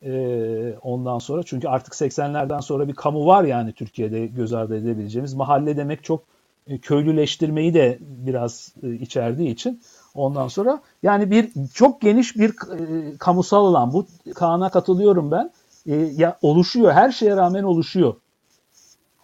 E, 0.03 0.75
ondan 0.83 1.19
sonra 1.19 1.43
çünkü 1.43 1.69
artık 1.69 1.95
80'lerden 1.95 2.61
sonra 2.61 2.89
bir 2.89 2.93
kamu 2.93 3.27
var 3.27 3.45
yani 3.45 3.73
Türkiye'de 3.73 4.27
göz 4.27 4.53
ardı 4.53 4.77
edebileceğimiz. 4.77 5.35
Mahalle 5.35 5.77
demek 5.77 6.05
çok 6.05 6.25
e, 6.67 6.79
köylüleştirmeyi 6.79 7.75
de 7.75 7.99
biraz 8.01 8.75
e, 8.83 8.95
içerdiği 8.95 9.51
için 9.51 9.83
ondan 10.15 10.49
sonra 10.49 10.81
yani 11.03 11.31
bir 11.31 11.51
çok 11.75 12.01
geniş 12.01 12.37
bir 12.37 12.51
e, 12.51 13.19
kamusal 13.19 13.67
alan 13.67 13.93
bu 13.93 14.07
Kaan'a 14.35 14.71
katılıyorum 14.71 15.31
ben. 15.31 15.53
E, 15.87 15.95
ya 15.95 16.39
oluşuyor 16.43 16.93
her 16.93 17.11
şeye 17.11 17.37
rağmen 17.37 17.63
oluşuyor. 17.63 18.15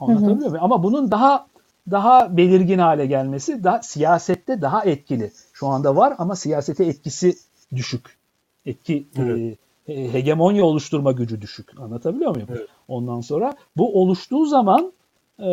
Anlatabiliyor 0.00 0.50
muyum? 0.50 0.64
Ama 0.64 0.82
bunun 0.82 1.10
daha 1.10 1.46
daha 1.90 2.36
belirgin 2.36 2.78
hale 2.78 3.06
gelmesi 3.06 3.64
daha 3.64 3.82
siyasette 3.82 4.62
daha 4.62 4.84
etkili. 4.84 5.32
Şu 5.52 5.66
anda 5.66 5.96
var 5.96 6.14
ama 6.18 6.36
siyasete 6.36 6.84
etkisi 6.84 7.34
düşük. 7.76 8.18
Etki 8.66 9.06
evet. 9.16 9.58
e, 9.88 10.12
hegemonya 10.12 10.64
oluşturma 10.64 11.12
gücü 11.12 11.40
düşük. 11.40 11.80
Anlatabiliyor 11.80 12.34
muyum? 12.34 12.48
Evet. 12.50 12.66
Ondan 12.88 13.20
sonra 13.20 13.54
bu 13.76 14.00
oluştuğu 14.00 14.46
zaman 14.46 14.92
e, 15.38 15.52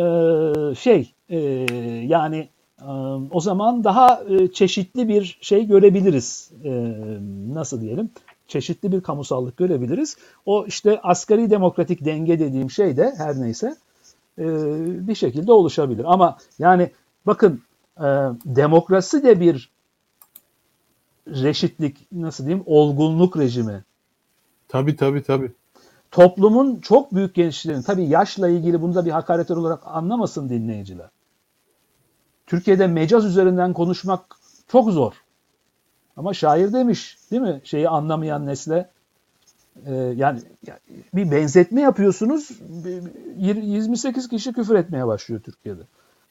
şey 0.78 1.14
e, 1.28 1.38
yani 2.06 2.48
e, 2.82 2.90
o 3.30 3.40
zaman 3.40 3.84
daha 3.84 4.22
e, 4.28 4.52
çeşitli 4.52 5.08
bir 5.08 5.38
şey 5.40 5.66
görebiliriz. 5.66 6.52
E, 6.64 6.70
nasıl 7.54 7.80
diyelim? 7.80 8.10
çeşitli 8.48 8.92
bir 8.92 9.00
kamusallık 9.00 9.56
görebiliriz. 9.56 10.16
O 10.46 10.66
işte 10.66 11.00
asgari 11.02 11.50
demokratik 11.50 12.04
denge 12.04 12.38
dediğim 12.38 12.70
şey 12.70 12.96
de 12.96 13.14
her 13.16 13.40
neyse 13.40 13.76
e, 14.38 14.46
bir 15.08 15.14
şekilde 15.14 15.52
oluşabilir. 15.52 16.04
Ama 16.08 16.38
yani 16.58 16.90
bakın 17.26 17.62
e, 17.96 18.06
demokrasi 18.44 19.22
de 19.22 19.40
bir 19.40 19.70
reşitlik 21.26 22.06
nasıl 22.12 22.44
diyeyim 22.46 22.64
olgunluk 22.66 23.38
rejimi. 23.38 23.84
Tabii 24.68 24.96
tabii 24.96 25.22
tabii. 25.22 25.52
Toplumun 26.10 26.80
çok 26.80 27.14
büyük 27.14 27.34
gençlerin 27.34 27.82
tabii 27.82 28.04
yaşla 28.08 28.48
ilgili 28.48 28.82
bunu 28.82 28.94
da 28.94 29.04
bir 29.04 29.10
hakaret 29.10 29.50
olarak 29.50 29.80
anlamasın 29.84 30.48
dinleyiciler. 30.48 31.08
Türkiye'de 32.46 32.86
mecaz 32.86 33.24
üzerinden 33.24 33.72
konuşmak 33.72 34.36
çok 34.68 34.90
zor. 34.90 35.12
Ama 36.16 36.34
şair 36.34 36.72
demiş 36.72 37.18
değil 37.30 37.42
mi? 37.42 37.60
Şeyi 37.64 37.88
anlamayan 37.88 38.46
nesle 38.46 38.90
e, 39.86 39.94
yani, 39.94 40.40
bir 41.14 41.30
benzetme 41.30 41.80
yapıyorsunuz 41.80 42.50
28 43.36 44.28
kişi 44.28 44.52
küfür 44.52 44.74
etmeye 44.74 45.06
başlıyor 45.06 45.40
Türkiye'de. 45.40 45.82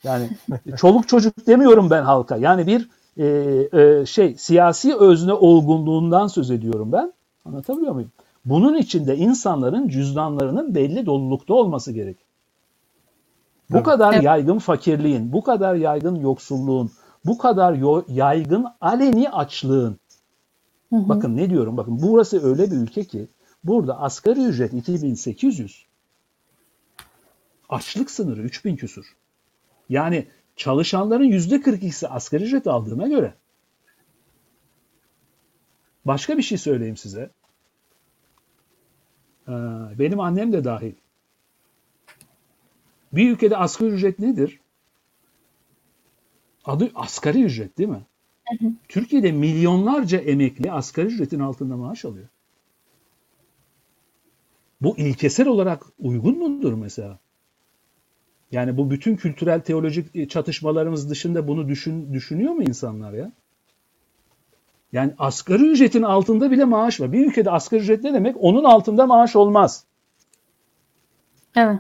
Yani 0.04 0.30
çoluk 0.78 1.08
çocuk 1.08 1.48
demiyorum 1.48 1.90
ben 1.90 2.04
halka. 2.04 2.38
Yani 2.38 2.68
bir 2.68 2.90
e, 3.18 3.26
e, 3.82 4.06
şey 4.06 4.36
siyasi 4.38 4.96
özne 4.96 5.34
olgunluğundan 5.34 6.28
söz 6.28 6.52
ediyorum 6.52 6.92
ben. 6.92 7.14
Anlatabiliyor 7.46 7.94
muyum? 7.94 8.12
Bunun 8.46 8.78
için 8.78 9.08
de 9.08 9.18
insanların 9.18 9.88
cüzdanlarının 9.88 10.76
belli 10.76 11.06
dolulukta 11.06 11.54
olması 11.54 11.92
gerek. 11.92 12.18
Bu 13.70 13.76
evet. 13.76 13.86
kadar 13.86 14.14
evet. 14.14 14.24
yaygın 14.24 14.60
fakirliğin, 14.60 15.34
bu 15.34 15.44
kadar 15.44 15.76
yaygın 15.76 16.16
yoksulluğun, 16.16 16.92
bu 17.26 17.38
kadar 17.38 17.74
yaygın 18.08 18.66
aleni 18.82 19.30
açlığın. 19.30 19.98
Hı 20.90 20.96
hı. 20.96 21.10
Bakın 21.10 21.38
ne 21.38 21.50
diyorum 21.50 21.78
bakın 21.78 22.00
burası 22.02 22.50
öyle 22.50 22.72
bir 22.72 22.76
ülke 22.76 23.04
ki 23.04 23.28
burada 23.68 24.00
asgari 24.00 24.40
ücret 24.40 24.74
2800. 24.74 25.86
Açlık 27.70 28.12
sınırı 28.12 28.42
3000 28.42 28.76
küsur. 28.76 29.16
Yani 29.90 30.28
çalışanların 30.56 31.32
%42'si 31.32 32.08
asgari 32.08 32.44
ücret 32.44 32.68
aldığına 32.68 33.08
göre. 33.08 33.34
Başka 36.06 36.38
bir 36.38 36.44
şey 36.44 36.58
söyleyeyim 36.58 36.98
size. 36.98 37.30
Ee, 39.48 39.52
benim 40.00 40.20
annem 40.20 40.54
de 40.54 40.64
dahil. 40.64 40.94
Bir 43.14 43.32
ülkede 43.32 43.58
asgari 43.58 43.90
ücret 43.90 44.20
nedir? 44.20 44.60
Adı 46.66 46.92
asgari 46.96 47.44
ücret 47.44 47.78
değil 47.78 47.90
mi? 47.90 48.06
Hı 48.50 48.66
hı. 48.66 48.72
Türkiye'de 48.88 49.32
milyonlarca 49.32 50.18
emekli 50.18 50.72
asgari 50.72 51.08
ücretin 51.08 51.40
altında 51.40 51.78
maaş 51.78 52.06
alıyor. 52.06 52.28
Bu 54.82 54.98
ilkesel 54.98 55.48
olarak 55.48 55.84
uygun 56.00 56.38
mudur 56.38 56.74
mesela? 56.74 57.20
Yani 58.52 58.78
bu 58.78 58.90
bütün 58.90 59.16
kültürel 59.16 59.62
teolojik 59.62 60.30
çatışmalarımız 60.30 61.10
dışında 61.10 61.48
bunu 61.48 61.68
düşün, 61.68 62.14
düşünüyor 62.14 62.54
mu 62.54 62.64
insanlar 62.64 63.14
ya? 63.14 63.32
Yani 64.94 65.14
asgari 65.20 65.64
ücretin 65.64 66.02
altında 66.02 66.52
bile 66.52 66.66
maaş 66.66 67.02
var. 67.02 67.12
Bir 67.12 67.28
ülkede 67.28 67.52
asgari 67.52 67.82
ücret 67.82 68.04
ne 68.04 68.14
demek? 68.14 68.36
Onun 68.40 68.64
altında 68.64 69.06
maaş 69.06 69.36
olmaz. 69.36 69.84
Evet. 71.56 71.80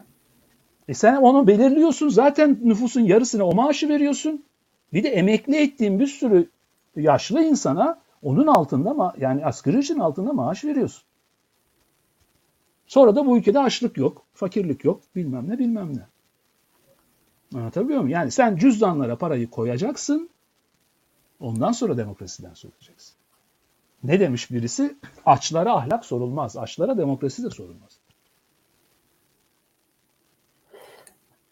E 0.87 0.93
sen 0.93 1.15
onu 1.15 1.47
belirliyorsun. 1.47 2.09
Zaten 2.09 2.59
nüfusun 2.63 3.01
yarısına 3.01 3.43
o 3.43 3.55
maaşı 3.55 3.89
veriyorsun. 3.89 4.43
Bir 4.93 5.03
de 5.03 5.09
emekli 5.09 5.55
ettiğin 5.55 5.99
bir 5.99 6.07
sürü 6.07 6.49
yaşlı 6.95 7.43
insana 7.43 7.99
onun 8.21 8.47
altında 8.47 9.13
yani 9.19 9.45
asgari 9.45 9.77
ücretin 9.77 10.01
altında 10.01 10.33
maaş 10.33 10.65
veriyorsun. 10.65 11.03
Sonra 12.87 13.15
da 13.15 13.25
bu 13.25 13.37
ülkede 13.37 13.59
açlık 13.59 13.97
yok, 13.97 14.23
fakirlik 14.33 14.83
yok, 14.83 15.01
bilmem 15.15 15.49
ne 15.49 15.59
bilmem 15.59 15.97
ne. 15.97 16.07
Anlatabiliyor 17.59 17.99
muyum? 17.99 18.13
Yani 18.13 18.31
sen 18.31 18.55
cüzdanlara 18.57 19.17
parayı 19.17 19.49
koyacaksın, 19.49 20.29
ondan 21.39 21.71
sonra 21.71 21.97
demokrasiden 21.97 22.53
söyleyeceksin. 22.53 23.13
Ne 24.03 24.19
demiş 24.19 24.51
birisi? 24.51 24.97
Açlara 25.25 25.73
ahlak 25.73 26.05
sorulmaz, 26.05 26.57
açlara 26.57 26.97
demokrasi 26.97 27.43
de 27.43 27.49
sorulmaz. 27.49 27.99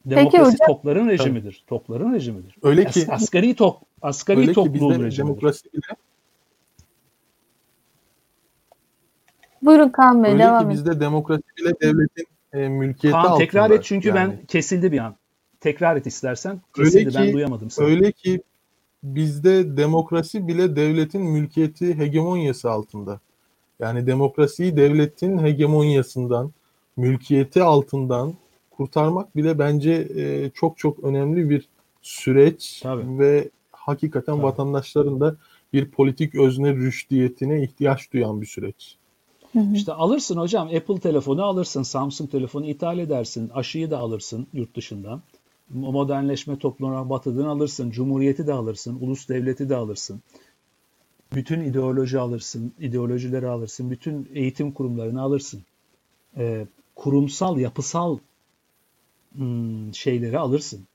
Demokrasi 0.06 0.32
Peki 0.32 0.64
hocam, 0.64 0.68
topların 0.68 1.10
rejimidir. 1.10 1.64
Topların 1.68 2.14
rejimidir. 2.14 2.56
Öyle 2.62 2.86
ki 2.86 3.06
As, 3.10 3.10
asgari 3.10 3.56
top 3.56 3.82
asgari 4.02 4.40
öyle 4.40 4.54
toplum 4.54 4.74
ki 4.74 5.04
rejimidir. 5.04 5.18
Demokrasi 5.18 5.74
bile 5.74 5.82
Buyurun 9.66 9.90
Kaan 9.90 10.24
Bey 10.24 10.32
öyle 10.32 10.44
devam 10.44 10.64
ki 10.64 10.70
bizde 10.70 11.00
demokrasi 11.00 11.44
bile 11.58 11.74
devletin 11.82 12.26
e, 12.54 12.70
mülkiyeti 12.70 13.12
Kaan, 13.12 13.26
altında. 13.26 13.38
tekrar 13.38 13.72
et 13.72 13.84
çünkü 13.84 14.08
yani. 14.08 14.16
ben 14.16 14.46
kesildi 14.46 14.92
bir 14.92 15.00
an. 15.00 15.16
Tekrar 15.60 15.96
et 15.96 16.08
istersen. 16.08 16.62
Kesildi 16.76 16.98
öyle 16.98 17.10
ki, 17.10 17.18
ben 17.18 17.34
duyamadım 17.34 17.70
seni. 17.70 17.86
Öyle 17.86 18.12
ki 18.12 18.42
bizde 19.04 19.78
demokrasi 19.78 20.48
bile 20.48 20.76
devletin 20.76 21.22
mülkiyeti 21.22 21.98
hegemonyası 21.98 22.72
altında. 22.72 23.20
Yani 23.80 24.08
demokrasiyi 24.08 24.78
devletin 24.78 25.44
hegemonyasından, 25.44 26.52
mülkiyeti 26.98 27.64
altından 27.64 28.34
kurtarmak 28.72 29.36
bile 29.36 29.60
bence 29.60 30.08
e, 30.16 30.50
çok 30.50 30.78
çok 30.78 31.04
önemli 31.04 31.50
bir 31.50 31.68
süreç 32.02 32.80
Tabii. 32.84 33.20
ve 33.20 33.50
hakikaten 33.72 34.34
Tabii. 34.36 34.44
vatandaşların 34.44 35.20
da 35.20 35.36
bir 35.74 35.92
politik 35.92 36.36
özne 36.36 36.74
rüştiyetine 36.76 37.64
ihtiyaç 37.64 38.14
duyan 38.14 38.42
bir 38.42 38.46
süreç. 38.46 38.98
İşte 39.74 39.94
alırsın 39.94 40.38
hocam 40.38 40.68
Apple 40.68 41.00
telefonu 41.00 41.44
alırsın, 41.44 41.84
Samsung 41.84 42.32
telefonu 42.32 42.66
ithal 42.66 43.00
edersin, 43.00 43.50
aşıyı 43.50 43.92
da 43.92 44.00
alırsın 44.00 44.48
yurt 44.54 44.76
dışından. 44.76 45.22
Modernleşme 45.70 46.60
toplumuna 46.60 47.10
batıdan 47.10 47.46
alırsın, 47.46 47.92
cumhuriyeti 47.92 48.48
de 48.48 48.54
alırsın, 48.54 48.98
ulus 49.02 49.30
devleti 49.30 49.70
de 49.70 49.76
alırsın. 49.76 50.22
Bütün 51.34 51.62
ideoloji 51.62 52.20
alırsın, 52.20 52.74
ideolojileri 52.80 53.48
alırsın, 53.48 53.92
bütün 53.92 54.30
eğitim 54.34 54.72
kurumlarını 54.72 55.22
alırsın. 55.22 55.64
Ee, 56.38 56.68
kurumsal, 56.96 57.60
yapısal 57.60 58.18
hmm, 59.36 59.94
şeyleri 59.94 60.40
alırsın. 60.40 60.88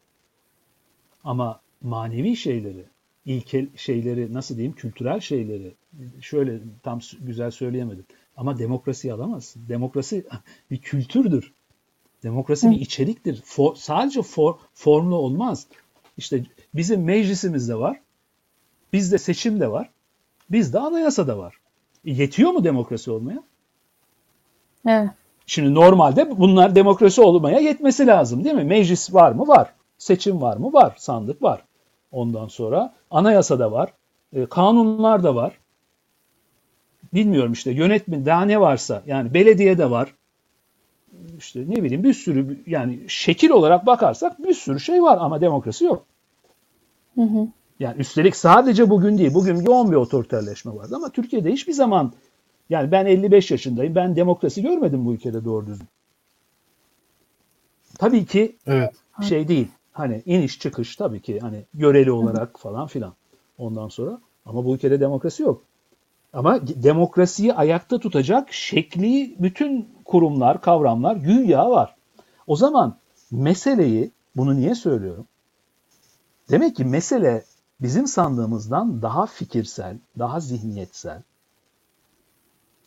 Ama 1.24 1.60
manevi 1.82 2.36
şeyleri, 2.36 2.84
ilkel 3.26 3.66
şeyleri 3.76 4.34
nasıl 4.34 4.56
diyeyim 4.56 4.74
kültürel 4.74 5.20
şeyleri 5.20 5.74
şöyle 6.20 6.60
tam 6.82 7.00
güzel 7.20 7.50
söyleyemedim. 7.50 8.04
Ama 8.40 8.58
demokrasiyi 8.58 9.14
alamazsın. 9.14 9.68
Demokrasi 9.68 10.26
bir 10.70 10.78
kültürdür. 10.78 11.52
Demokrasi 12.22 12.66
Hı. 12.66 12.70
bir 12.70 12.80
içeriktir. 12.80 13.42
For, 13.44 13.74
sadece 13.74 14.22
for, 14.22 14.54
formlu 14.74 15.16
olmaz. 15.16 15.66
İşte 16.16 16.44
bizim 16.74 17.04
meclisimiz 17.04 17.68
de 17.68 17.74
var. 17.74 18.00
Bizde 18.92 19.18
seçim 19.18 19.60
de 19.60 19.70
var. 19.70 19.90
Bizde 20.50 20.78
anayasa 20.78 21.26
da 21.26 21.38
var. 21.38 21.54
E, 22.04 22.10
yetiyor 22.12 22.50
mu 22.50 22.64
demokrasi 22.64 23.10
olmaya? 23.10 23.42
Evet. 24.86 25.10
Şimdi 25.46 25.74
normalde 25.74 26.38
bunlar 26.38 26.74
demokrasi 26.74 27.20
olmaya 27.20 27.58
yetmesi 27.58 28.06
lazım 28.06 28.44
değil 28.44 28.54
mi? 28.54 28.64
Meclis 28.64 29.14
var 29.14 29.32
mı? 29.32 29.48
Var. 29.48 29.74
Seçim 29.98 30.42
var 30.42 30.56
mı? 30.56 30.72
Var. 30.72 30.94
Sandık 30.98 31.42
var. 31.42 31.64
Ondan 32.12 32.48
sonra 32.48 32.94
anayasa 33.10 33.58
da 33.58 33.72
var. 33.72 33.92
E, 34.32 34.46
kanunlar 34.46 35.22
da 35.22 35.34
var. 35.34 35.59
Bilmiyorum 37.14 37.52
işte 37.52 37.70
yönetmen 37.70 38.26
daha 38.26 38.42
ne 38.44 38.60
varsa 38.60 39.02
yani 39.06 39.34
belediye 39.34 39.78
de 39.78 39.90
var. 39.90 40.14
İşte 41.38 41.64
ne 41.68 41.82
bileyim 41.82 42.04
bir 42.04 42.14
sürü 42.14 42.62
yani 42.66 43.00
şekil 43.08 43.50
olarak 43.50 43.86
bakarsak 43.86 44.44
bir 44.44 44.54
sürü 44.54 44.80
şey 44.80 45.02
var 45.02 45.18
ama 45.20 45.40
demokrasi 45.40 45.84
yok. 45.84 46.06
Hı 47.14 47.22
hı. 47.22 47.48
Yani 47.80 48.00
üstelik 48.00 48.36
sadece 48.36 48.90
bugün 48.90 49.18
değil, 49.18 49.34
bugün 49.34 49.56
yoğun 49.56 49.90
bir 49.90 49.96
otoriterleşme 49.96 50.74
vardı 50.74 50.96
ama 50.96 51.10
Türkiye'de 51.10 51.52
hiçbir 51.52 51.72
zaman 51.72 52.12
yani 52.70 52.92
ben 52.92 53.06
55 53.06 53.50
yaşındayım. 53.50 53.94
Ben 53.94 54.16
demokrasi 54.16 54.62
görmedim 54.62 55.06
bu 55.06 55.14
ülkede 55.14 55.44
doğru 55.44 55.66
düzgün. 55.66 55.88
Tabii 57.98 58.26
ki 58.26 58.56
evet. 58.66 58.94
şey 59.28 59.48
değil. 59.48 59.68
Hani 59.92 60.22
iniş 60.26 60.58
çıkış 60.58 60.96
tabii 60.96 61.20
ki 61.20 61.38
hani 61.40 61.64
göreli 61.74 62.12
olarak 62.12 62.60
falan 62.60 62.86
filan. 62.86 63.14
Ondan 63.58 63.88
sonra 63.88 64.20
ama 64.46 64.64
bu 64.64 64.74
ülkede 64.74 65.00
demokrasi 65.00 65.42
yok. 65.42 65.62
Ama 66.32 66.60
demokrasiyi 66.66 67.54
ayakta 67.54 67.98
tutacak 67.98 68.52
şekli 68.52 69.36
bütün 69.38 69.88
kurumlar, 70.04 70.60
kavramlar 70.60 71.16
güya 71.16 71.70
var. 71.70 71.94
O 72.46 72.56
zaman 72.56 72.96
meseleyi, 73.30 74.10
bunu 74.36 74.56
niye 74.56 74.74
söylüyorum? 74.74 75.26
Demek 76.50 76.76
ki 76.76 76.84
mesele 76.84 77.44
bizim 77.80 78.06
sandığımızdan 78.06 79.02
daha 79.02 79.26
fikirsel, 79.26 79.96
daha 80.18 80.40
zihniyetsel, 80.40 81.22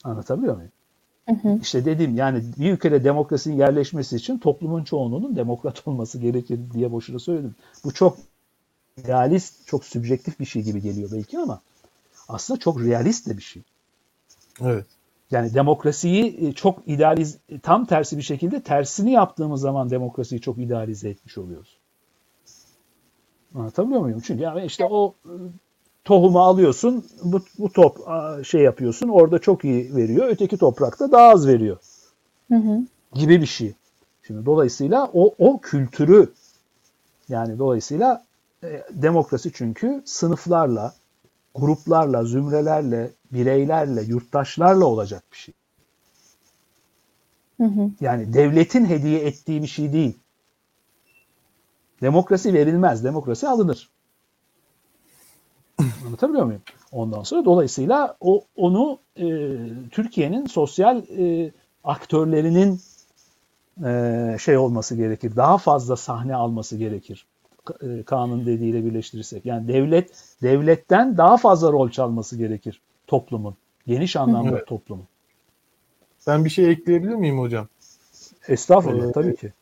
Anlatabiliyor 0.03 0.55
muyum? 0.55 0.71
Hı 1.29 1.35
hı. 1.35 1.59
İşte 1.61 1.85
dediğim 1.85 2.15
yani 2.15 2.43
bir 2.57 2.73
ülkede 2.73 3.03
demokrasinin 3.03 3.55
yerleşmesi 3.55 4.15
için 4.15 4.37
toplumun 4.37 4.83
çoğunluğunun 4.83 5.35
demokrat 5.35 5.87
olması 5.87 6.19
gerekir 6.19 6.59
diye 6.73 6.91
boşuna 6.91 7.19
söyledim. 7.19 7.55
Bu 7.85 7.93
çok 7.93 8.17
realist, 9.07 9.67
çok 9.67 9.85
sübjektif 9.85 10.39
bir 10.39 10.45
şey 10.45 10.61
gibi 10.61 10.81
geliyor 10.81 11.09
belki 11.13 11.39
ama 11.39 11.61
aslında 12.27 12.59
çok 12.59 12.81
realist 12.81 13.29
de 13.29 13.37
bir 13.37 13.41
şey. 13.41 13.61
Evet. 14.61 14.85
Yani 15.31 15.53
demokrasiyi 15.53 16.47
e, 16.47 16.53
çok 16.53 16.87
idealiz 16.87 17.37
tam 17.63 17.85
tersi 17.85 18.17
bir 18.17 18.21
şekilde 18.21 18.61
tersini 18.61 19.11
yaptığımız 19.11 19.61
zaman 19.61 19.89
demokrasiyi 19.89 20.41
çok 20.41 20.57
idealize 20.57 21.09
etmiş 21.09 21.37
oluyoruz. 21.37 21.77
Anlatabiliyor 23.55 24.01
muyum? 24.01 24.21
Çünkü 24.25 24.43
yani 24.43 24.65
işte 24.65 24.85
o 24.85 25.15
e, 25.25 25.33
tohumu 26.03 26.39
alıyorsun, 26.39 27.05
bu, 27.23 27.41
bu 27.59 27.71
top 27.71 27.97
şey 28.45 28.61
yapıyorsun, 28.61 29.07
orada 29.07 29.39
çok 29.39 29.65
iyi 29.65 29.95
veriyor, 29.95 30.27
öteki 30.27 30.57
toprakta 30.57 31.11
daha 31.11 31.29
az 31.29 31.47
veriyor. 31.47 31.77
Hı 32.47 32.55
hı. 32.55 32.79
Gibi 33.13 33.41
bir 33.41 33.45
şey. 33.45 33.73
Şimdi 34.27 34.45
dolayısıyla 34.45 35.09
o, 35.13 35.35
o 35.39 35.59
kültürü 35.59 36.33
yani 37.29 37.59
dolayısıyla 37.59 38.25
e, 38.63 38.83
demokrasi 38.89 39.51
çünkü 39.53 40.01
sınıflarla, 40.05 40.93
gruplarla, 41.55 42.25
zümrelerle, 42.25 43.11
bireylerle, 43.31 44.01
yurttaşlarla 44.01 44.85
olacak 44.85 45.23
bir 45.31 45.37
şey. 45.37 45.53
Hı 47.57 47.63
hı. 47.63 47.89
Yani 48.01 48.33
devletin 48.33 48.85
hediye 48.85 49.19
ettiği 49.19 49.61
bir 49.61 49.67
şey 49.67 49.93
değil. 49.93 50.19
Demokrasi 52.01 52.53
verilmez, 52.53 53.03
demokrasi 53.03 53.47
alınır. 53.47 53.89
Anlatabiliyor 56.05 56.45
muyum? 56.45 56.61
Ondan 56.91 57.23
sonra 57.23 57.45
dolayısıyla 57.45 58.17
o 58.19 58.43
onu 58.55 58.99
e, 59.17 59.25
Türkiye'nin 59.91 60.45
sosyal 60.45 61.03
e, 61.09 61.51
aktörlerinin 61.83 62.81
e, 63.85 64.37
şey 64.39 64.57
olması 64.57 64.95
gerekir. 64.95 65.35
Daha 65.35 65.57
fazla 65.57 65.95
sahne 65.95 66.35
alması 66.35 66.77
gerekir. 66.77 67.25
E, 67.81 68.03
kanun 68.03 68.45
dediğiyle 68.45 68.85
birleştirirsek. 68.85 69.45
Yani 69.45 69.67
devlet 69.67 70.11
devletten 70.41 71.17
daha 71.17 71.37
fazla 71.37 71.71
rol 71.71 71.89
çalması 71.89 72.37
gerekir 72.37 72.81
toplumun. 73.07 73.55
Geniş 73.87 74.15
anlamda 74.15 74.55
evet. 74.57 74.67
toplumun. 74.67 75.05
Ben 76.27 76.45
bir 76.45 76.49
şey 76.49 76.71
ekleyebilir 76.71 77.15
miyim 77.15 77.39
hocam? 77.39 77.67
Estağfurullah 78.47 79.09
Ee, 79.09 79.11
tabii 79.11 79.35
ki. 79.35 79.53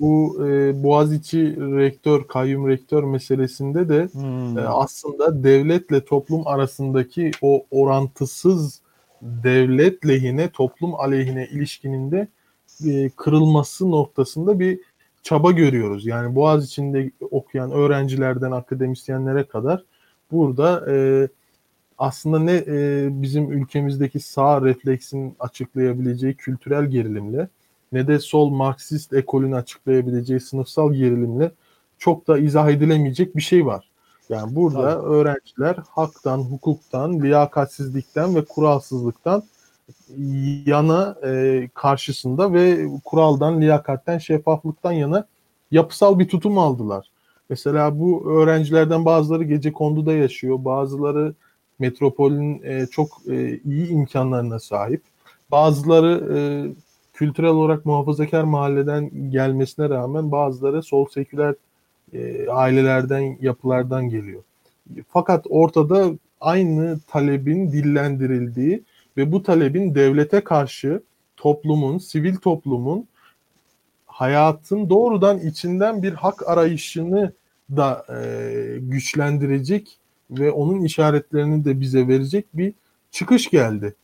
Bu 0.00 0.46
e, 0.46 0.82
Boğaziçi 0.82 1.56
rektör, 1.56 2.26
kayyum 2.26 2.68
rektör 2.68 3.02
meselesinde 3.04 3.88
de 3.88 4.08
Hmm. 4.12 4.58
e, 4.58 4.60
aslında 4.60 5.44
devletle 5.44 6.04
toplum 6.04 6.46
arasındaki 6.46 7.30
o 7.42 7.64
orantısız 7.70 8.80
devlet 9.22 10.06
lehine, 10.06 10.50
toplum 10.50 10.94
aleyhine 10.94 11.46
ilişkinin 11.46 12.10
de 12.10 12.28
e, 12.86 13.10
kırılması 13.16 13.90
noktasında 13.90 14.60
bir 14.60 14.80
çaba 15.26 15.50
görüyoruz. 15.50 16.06
Yani 16.06 16.34
Boğaziçi'nde 16.34 17.10
okuyan 17.30 17.70
öğrencilerden 17.70 18.50
akademisyenlere 18.50 19.44
kadar 19.44 19.84
burada 20.32 20.92
e, 20.92 21.28
aslında 21.98 22.38
ne 22.38 22.64
e, 22.66 23.08
bizim 23.10 23.52
ülkemizdeki 23.52 24.20
sağ 24.20 24.62
refleksin 24.62 25.36
açıklayabileceği 25.40 26.34
kültürel 26.34 26.86
gerilimle 26.86 27.48
ne 27.92 28.06
de 28.08 28.18
sol 28.18 28.50
Marksist 28.50 29.12
ekolün 29.12 29.52
açıklayabileceği 29.52 30.40
sınıfsal 30.40 30.92
gerilimle 30.92 31.50
çok 31.98 32.28
da 32.28 32.38
izah 32.38 32.68
edilemeyecek 32.68 33.36
bir 33.36 33.42
şey 33.42 33.66
var. 33.66 33.90
Yani 34.28 34.56
burada 34.56 34.94
Tabii. 34.94 35.06
öğrenciler 35.06 35.76
haktan, 35.90 36.38
hukuktan, 36.38 37.20
liyakatsizlikten 37.20 38.34
ve 38.34 38.44
kuralsızlıktan 38.44 39.42
yana 40.66 41.16
e, 41.24 41.68
karşısında 41.74 42.52
ve 42.52 42.86
kuraldan, 43.04 43.60
liyakatten, 43.60 44.18
şeffaflıktan 44.18 44.92
yana 44.92 45.26
yapısal 45.70 46.18
bir 46.18 46.28
tutum 46.28 46.58
aldılar. 46.58 47.10
Mesela 47.50 47.98
bu 47.98 48.30
öğrencilerden 48.30 49.04
bazıları 49.04 49.44
gece 49.44 49.72
konduda 49.72 50.12
yaşıyor, 50.12 50.64
bazıları 50.64 51.34
metropolün 51.78 52.62
e, 52.62 52.86
çok 52.86 53.08
e, 53.28 53.58
iyi 53.58 53.88
imkanlarına 53.88 54.58
sahip, 54.58 55.02
bazıları 55.50 56.36
e, 56.36 56.38
kültürel 57.12 57.50
olarak 57.50 57.86
muhafazakar 57.86 58.44
mahalleden 58.44 59.30
gelmesine 59.30 59.88
rağmen 59.88 60.32
bazıları 60.32 60.82
sol 60.82 61.06
seküler 61.06 61.54
e, 62.12 62.48
ailelerden, 62.48 63.38
yapılardan 63.40 64.08
geliyor. 64.08 64.42
Fakat 65.08 65.46
ortada 65.48 66.10
aynı 66.40 66.98
talebin 67.08 67.72
dillendirildiği 67.72 68.82
ve 69.16 69.32
bu 69.32 69.42
talebin 69.42 69.94
devlete 69.94 70.44
karşı 70.44 71.02
toplumun, 71.36 71.98
sivil 71.98 72.36
toplumun 72.36 73.08
hayatın 74.06 74.90
doğrudan 74.90 75.38
içinden 75.38 76.02
bir 76.02 76.12
hak 76.12 76.48
arayışını 76.48 77.32
da 77.70 78.06
e, 78.08 78.78
güçlendirecek 78.80 79.98
ve 80.30 80.50
onun 80.50 80.84
işaretlerini 80.84 81.64
de 81.64 81.80
bize 81.80 82.08
verecek 82.08 82.46
bir 82.54 82.74
çıkış 83.10 83.50
geldi. 83.50 83.94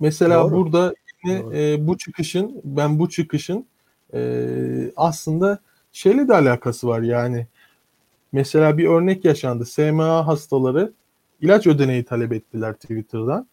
Mesela 0.00 0.44
Doğru. 0.44 0.52
burada 0.52 0.94
yine 1.24 1.42
Doğru. 1.42 1.54
e, 1.54 1.86
bu 1.86 1.98
çıkışın, 1.98 2.60
ben 2.64 2.98
bu 2.98 3.08
çıkışın 3.08 3.66
e, 4.14 4.92
aslında 4.96 5.58
şeyle 5.92 6.28
de 6.28 6.34
alakası 6.34 6.88
var 6.88 7.02
yani. 7.02 7.46
Mesela 8.32 8.78
bir 8.78 8.88
örnek 8.88 9.24
yaşandı. 9.24 9.64
SMA 9.64 10.26
hastaları 10.26 10.92
ilaç 11.40 11.66
ödeneği 11.66 12.04
talep 12.04 12.32
ettiler 12.32 12.74
Twitter'dan. 12.74 13.46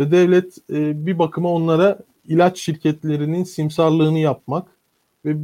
Ve 0.00 0.10
devlet 0.10 0.58
e, 0.70 1.06
bir 1.06 1.18
bakıma 1.18 1.52
onlara 1.52 1.98
ilaç 2.24 2.58
şirketlerinin 2.58 3.44
simsarlığını 3.44 4.18
yapmak 4.18 4.68
ve 5.24 5.36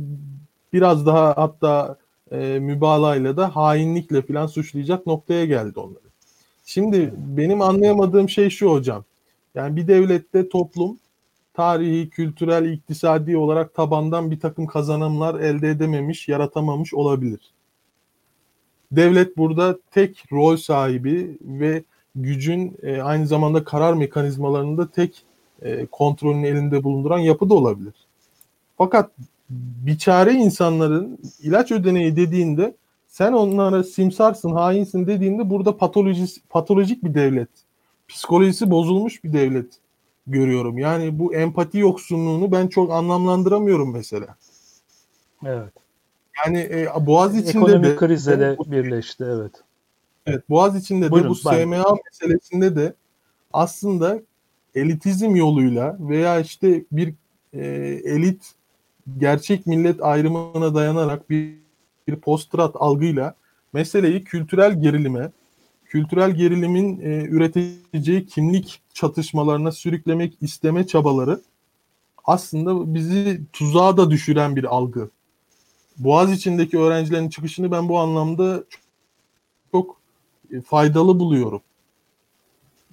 biraz 0.72 1.06
daha 1.06 1.36
hatta 1.36 1.98
e, 2.30 2.58
mübalağayla 2.58 3.36
da 3.36 3.56
hainlikle 3.56 4.22
falan 4.22 4.46
suçlayacak 4.46 5.06
noktaya 5.06 5.44
geldi 5.44 5.80
onları. 5.80 6.06
Şimdi 6.64 7.14
benim 7.16 7.60
anlayamadığım 7.60 8.28
şey 8.28 8.50
şu 8.50 8.70
hocam. 8.70 9.04
Yani 9.54 9.76
bir 9.76 9.88
devlette 9.88 10.48
toplum 10.48 10.98
tarihi, 11.54 12.10
kültürel, 12.10 12.72
iktisadi 12.72 13.36
olarak 13.36 13.74
tabandan 13.74 14.30
bir 14.30 14.40
takım 14.40 14.66
kazanımlar 14.66 15.40
elde 15.40 15.70
edememiş, 15.70 16.28
yaratamamış 16.28 16.94
olabilir. 16.94 17.40
Devlet 18.92 19.36
burada 19.36 19.78
tek 19.90 20.24
rol 20.32 20.56
sahibi 20.56 21.38
ve 21.40 21.82
gücün 22.16 22.76
e, 22.82 23.02
aynı 23.02 23.26
zamanda 23.26 23.64
karar 23.64 23.94
mekanizmalarında 23.94 24.90
tek 24.90 25.24
e, 25.62 25.86
kontrolünü 25.86 26.46
elinde 26.46 26.84
bulunduran 26.84 27.18
yapı 27.18 27.50
da 27.50 27.54
olabilir. 27.54 27.94
Fakat 28.78 29.10
biçare 29.50 30.32
insanların 30.32 31.18
ilaç 31.42 31.72
ödeneği 31.72 32.16
dediğinde 32.16 32.74
sen 33.08 33.32
onlara 33.32 33.84
simsarsın, 33.84 34.52
hainsin 34.52 35.06
dediğinde 35.06 35.50
burada 35.50 35.76
patolojis, 35.76 36.40
patolojik 36.50 37.04
bir 37.04 37.14
devlet, 37.14 37.48
psikolojisi 38.08 38.70
bozulmuş 38.70 39.24
bir 39.24 39.32
devlet 39.32 39.66
görüyorum. 40.26 40.78
Yani 40.78 41.18
bu 41.18 41.34
empati 41.34 41.78
yoksunluğunu 41.78 42.52
ben 42.52 42.68
çok 42.68 42.92
anlamlandıramıyorum 42.92 43.92
mesela. 43.92 44.36
Evet. 45.44 45.72
Yani 46.46 46.58
e, 46.58 47.06
Boğaz 47.06 47.36
içinde 47.36 47.64
Ekonomik 47.64 47.84
de 47.84 47.96
krizle 47.96 48.40
de 48.40 48.56
birleşti 48.66 49.24
evet. 49.24 49.52
Evet, 50.26 50.50
Boğaz 50.50 50.76
içinde 50.76 51.10
Buyurun, 51.10 51.34
de 51.34 51.34
bu 51.44 51.50
ben- 51.50 51.64
SMA 51.64 51.96
meselesinde 52.04 52.76
de 52.76 52.94
aslında 53.52 54.20
elitizm 54.74 55.36
yoluyla 55.36 55.96
veya 56.00 56.40
işte 56.40 56.84
bir 56.92 57.14
e, 57.52 57.66
elit 58.04 58.54
gerçek 59.18 59.66
millet 59.66 60.02
ayrımına 60.02 60.74
dayanarak 60.74 61.30
bir, 61.30 61.54
bir 62.08 62.16
postrat 62.16 62.76
algıyla 62.78 63.34
meseleyi 63.72 64.24
kültürel 64.24 64.82
gerilime, 64.82 65.30
kültürel 65.84 66.30
gerilimin 66.30 67.00
e, 67.00 67.24
üreteceği 67.24 68.26
kimlik 68.26 68.80
çatışmalarına 68.94 69.72
sürüklemek 69.72 70.36
isteme 70.40 70.86
çabaları 70.86 71.40
aslında 72.24 72.94
bizi 72.94 73.40
tuzağa 73.52 73.96
da 73.96 74.10
düşüren 74.10 74.56
bir 74.56 74.64
algı. 74.64 75.10
Boğaz 75.98 76.32
içindeki 76.32 76.78
öğrencilerin 76.78 77.28
çıkışını 77.28 77.70
ben 77.70 77.88
bu 77.88 77.98
anlamda 77.98 78.64
çok 79.72 79.96
faydalı 80.64 81.18
buluyorum. 81.18 81.62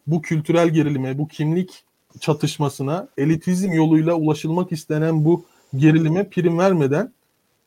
Bu 0.08 0.22
kültürel 0.22 0.70
gerilime, 0.70 1.18
bu 1.18 1.28
kimlik 1.28 1.84
çatışmasına 2.20 3.08
elitizm 3.18 3.72
yoluyla 3.72 4.14
ulaşılmak 4.14 4.72
istenen 4.72 5.26
bu 5.26 5.46
gerilime 5.76 6.30
prim 6.30 6.58
vermeden 6.58 7.14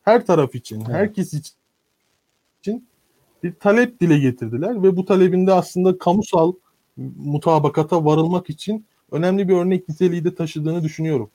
her 0.03 0.27
taraf 0.27 0.55
için, 0.55 0.85
herkes 0.85 1.35
için 2.61 2.87
bir 3.43 3.53
talep 3.53 4.01
dile 4.01 4.19
getirdiler 4.19 4.83
ve 4.83 4.97
bu 4.97 5.05
talebinde 5.05 5.53
aslında 5.53 5.99
kamusal 5.99 6.53
mutabakata 7.17 8.05
varılmak 8.05 8.51
için 8.51 8.87
önemli 9.11 9.49
bir 9.49 9.55
örnek 9.55 9.89
niteliği 9.89 10.25
de 10.25 10.35
taşıdığını 10.35 10.83
düşünüyorum. 10.83 11.31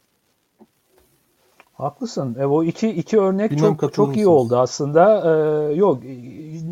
Haklısın. 1.81 2.35
E, 2.39 2.45
o 2.45 2.63
iki 2.63 2.89
iki 2.89 3.19
örnek 3.19 3.51
Bilmem 3.51 3.77
çok 3.77 3.93
çok 3.93 4.17
iyi 4.17 4.27
oldu 4.27 4.57
aslında. 4.57 5.21
E, 5.25 5.73
yok 5.73 6.03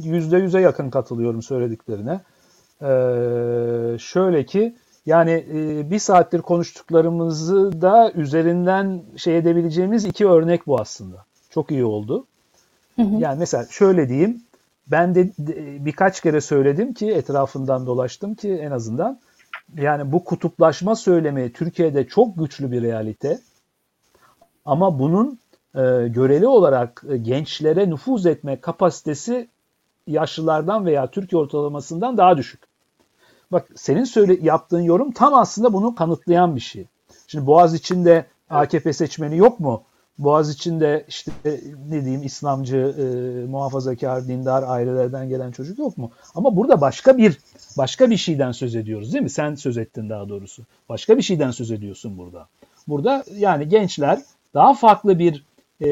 yüzde 0.04 0.38
yüze 0.38 0.62
yakın 0.62 0.90
katılıyorum 0.90 1.42
söylediklerine. 1.42 2.20
E, 2.82 2.92
şöyle 4.00 4.46
ki 4.46 4.76
yani 5.06 5.46
e, 5.54 5.92
bir 5.92 6.00
saattir 6.00 6.42
konuştuklarımızı 6.42 7.82
da 7.82 8.12
üzerinden 8.12 9.02
şey 9.18 9.38
edebileceğimiz 9.38 10.06
iki 10.06 10.28
örnek 10.28 10.68
bu 10.68 10.82
aslında. 10.82 11.26
Çok 11.50 11.72
iyi 11.72 11.86
oldu. 11.86 12.26
Hı 12.96 13.02
hı. 13.02 13.16
Yani 13.20 13.40
mesela 13.40 13.66
şöyle 13.70 14.10
diyeyim. 14.10 14.42
Ben 14.88 15.16
de, 15.16 15.28
de 15.38 15.86
birkaç 15.86 16.22
kere 16.22 16.42
söyledim 16.42 16.94
ki 16.94 17.12
etrafından 17.12 17.86
dolaştım 17.86 18.36
ki 18.36 18.54
en 18.54 18.72
azından 18.72 19.20
yani 19.76 20.12
bu 20.12 20.24
kutuplaşma 20.24 20.96
söylemi 20.96 21.54
Türkiye'de 21.54 22.08
çok 22.08 22.38
güçlü 22.38 22.72
bir 22.72 22.82
realite. 22.82 23.40
Ama 24.70 25.00
bunun 25.00 25.40
e, 25.76 26.08
göreli 26.08 26.48
olarak 26.48 27.04
e, 27.10 27.18
gençlere 27.18 27.90
nüfuz 27.90 28.26
etme 28.26 28.62
kapasitesi 28.62 29.48
yaşlılardan 30.08 30.86
veya 30.86 31.08
Türkiye 31.08 31.42
ortalamasından 31.42 32.18
daha 32.18 32.38
düşük. 32.38 32.62
Bak 33.52 33.68
senin 33.76 34.04
söyle 34.04 34.38
yaptığın 34.42 34.82
yorum 34.82 35.12
tam 35.12 35.34
aslında 35.34 35.74
bunu 35.74 35.96
kanıtlayan 35.96 36.56
bir 36.56 36.62
şey. 36.62 36.86
Şimdi 37.28 37.46
Boğaz 37.46 37.74
içinde 37.74 38.26
AKP 38.50 38.94
seçmeni 38.94 39.38
yok 39.38 39.60
mu? 39.60 39.84
Boğaz 40.18 40.50
içinde 40.50 41.06
işte 41.08 41.32
ne 41.90 42.02
diyeyim 42.02 42.24
İslamcı, 42.24 42.78
e, 42.78 43.04
muhafazakar, 43.46 44.28
dindar 44.28 44.64
ailelerden 44.68 45.30
gelen 45.30 45.52
çocuk 45.52 45.80
yok 45.80 45.98
mu? 45.98 46.12
Ama 46.36 46.56
burada 46.56 46.82
başka 46.82 47.18
bir 47.18 47.40
başka 47.78 48.10
bir 48.10 48.18
şeyden 48.18 48.52
söz 48.52 48.76
ediyoruz 48.76 49.14
değil 49.14 49.24
mi? 49.24 49.30
Sen 49.30 49.56
söz 49.56 49.78
ettin 49.78 50.10
daha 50.10 50.30
doğrusu. 50.30 50.64
Başka 50.90 51.18
bir 51.18 51.22
şeyden 51.22 51.52
söz 51.52 51.72
ediyorsun 51.72 52.18
burada. 52.18 52.48
Burada 52.88 53.24
yani 53.36 53.70
gençler 53.70 54.20
daha 54.54 54.74
farklı 54.74 55.20
bir 55.20 55.46
e, 55.82 55.88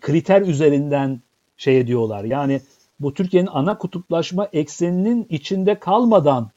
kriter 0.00 0.42
üzerinden 0.42 1.20
şey 1.56 1.80
ediyorlar. 1.80 2.24
Yani 2.24 2.60
bu 3.00 3.14
Türkiye'nin 3.14 3.48
ana 3.52 3.78
kutuplaşma 3.78 4.48
ekseninin 4.52 5.26
içinde 5.30 5.78
kalmadan 5.78 6.50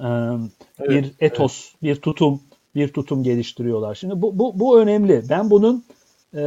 e, 0.00 0.06
evet, 0.78 0.90
bir 0.90 1.12
etos, 1.20 1.68
evet. 1.68 1.82
bir 1.82 2.02
tutum, 2.02 2.40
bir 2.74 2.88
tutum 2.88 3.22
geliştiriyorlar. 3.22 3.94
Şimdi 3.94 4.22
bu, 4.22 4.38
bu, 4.38 4.60
bu 4.60 4.80
önemli. 4.80 5.24
Ben 5.28 5.50
bunun 5.50 5.84
e, 6.34 6.42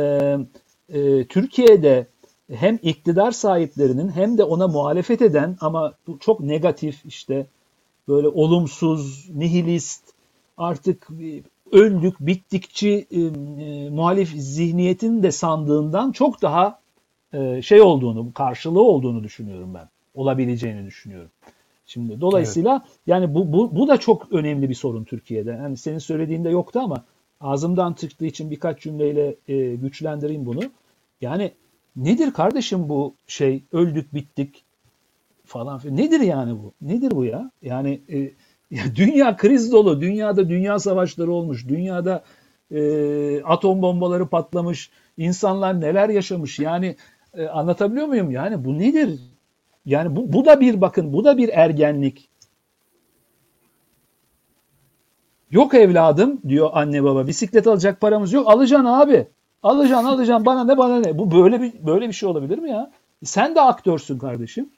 e, 0.90 1.26
Türkiye'de 1.26 2.08
hem 2.54 2.80
iktidar 2.82 3.32
sahiplerinin 3.32 4.10
hem 4.10 4.38
de 4.38 4.44
ona 4.44 4.68
muhalefet 4.68 5.22
eden 5.22 5.58
ama 5.62 5.94
çok 6.20 6.40
negatif 6.40 7.06
işte 7.06 7.46
böyle 8.08 8.28
olumsuz, 8.28 9.30
nihilist, 9.30 10.04
artık 10.58 11.08
öldük, 11.72 12.20
bittikçi 12.20 13.08
e, 13.12 13.22
e, 13.22 13.90
muhalif 13.90 14.30
zihniyetin 14.30 15.24
de 15.24 15.32
sandığından 15.32 16.12
çok 16.12 16.42
daha 16.42 16.80
e, 17.34 17.62
şey 17.62 17.82
olduğunu, 17.82 18.34
karşılığı 18.34 18.84
olduğunu 18.84 19.24
düşünüyorum 19.24 19.74
ben. 19.74 19.90
Olabileceğini 20.16 20.86
düşünüyorum. 20.86 21.30
Şimdi 21.86 22.22
dolayısıyla 22.22 22.84
evet. 22.86 22.98
yani 23.08 23.34
bu, 23.34 23.54
bu 23.54 23.76
bu 23.76 23.88
da 23.88 23.98
çok 23.98 24.32
önemli 24.32 24.70
bir 24.70 24.76
sorun 24.76 25.04
Türkiye'de. 25.04 25.52
Yani 25.52 25.78
senin 25.78 26.00
söylediğinde 26.00 26.50
yoktu 26.50 26.80
ama 26.80 27.04
ağzımdan 27.42 27.94
çıktığı 27.94 28.26
için 28.26 28.52
birkaç 28.52 28.82
cümleyle 28.82 29.36
e, 29.48 29.76
güçlendireyim 29.76 30.46
bunu. 30.46 30.62
Yani 31.22 31.52
nedir 31.96 32.34
kardeşim 32.34 32.90
bu 32.90 33.14
şey 33.28 33.64
öldük 33.72 34.14
bittik 34.14 34.64
falan 35.46 35.80
filan. 35.80 35.98
Nedir 35.98 36.20
yani 36.20 36.52
bu? 36.52 36.74
Nedir 36.82 37.12
bu 37.12 37.26
ya? 37.26 37.52
Yani 37.62 38.02
e, 38.10 38.32
ya 38.72 38.84
dünya 38.96 39.38
kriz 39.38 39.72
dolu. 39.72 40.02
Dünyada 40.02 40.50
dünya 40.50 40.80
savaşları 40.80 41.32
olmuş. 41.32 41.68
Dünyada 41.68 42.24
e, 42.72 43.44
atom 43.44 43.82
bombaları 43.82 44.28
patlamış. 44.28 44.92
İnsanlar 45.18 45.82
neler 45.82 46.10
yaşamış. 46.10 46.60
Yani 46.60 46.96
e, 47.34 47.48
anlatabiliyor 47.48 48.08
muyum? 48.08 48.32
Yani 48.32 48.66
bu 48.66 48.80
nedir? 48.80 49.20
Yani 49.86 50.16
bu, 50.16 50.34
bu 50.34 50.46
da 50.46 50.60
bir 50.60 50.82
bakın 50.82 51.14
bu 51.14 51.24
da 51.24 51.38
bir 51.38 51.50
ergenlik. 51.50 52.30
Yok 55.52 55.74
evladım 55.74 56.42
diyor 56.48 56.70
anne 56.74 57.04
baba 57.04 57.28
bisiklet 57.28 57.68
alacak 57.68 58.02
paramız 58.02 58.34
yok. 58.34 58.48
Alacaksın 58.50 58.86
abi. 58.86 59.28
Alacaksın 59.64 60.08
alacaksın 60.08 60.46
bana 60.46 60.64
ne 60.64 60.78
bana 60.78 61.00
ne. 61.00 61.18
Bu 61.18 61.32
böyle 61.32 61.62
bir 61.62 61.86
böyle 61.86 62.08
bir 62.08 62.14
şey 62.14 62.30
olabilir 62.30 62.58
mi 62.58 62.70
ya? 62.70 62.92
Sen 63.24 63.56
de 63.56 63.62
aktörsün 63.62 64.18
kardeşim. 64.18 64.70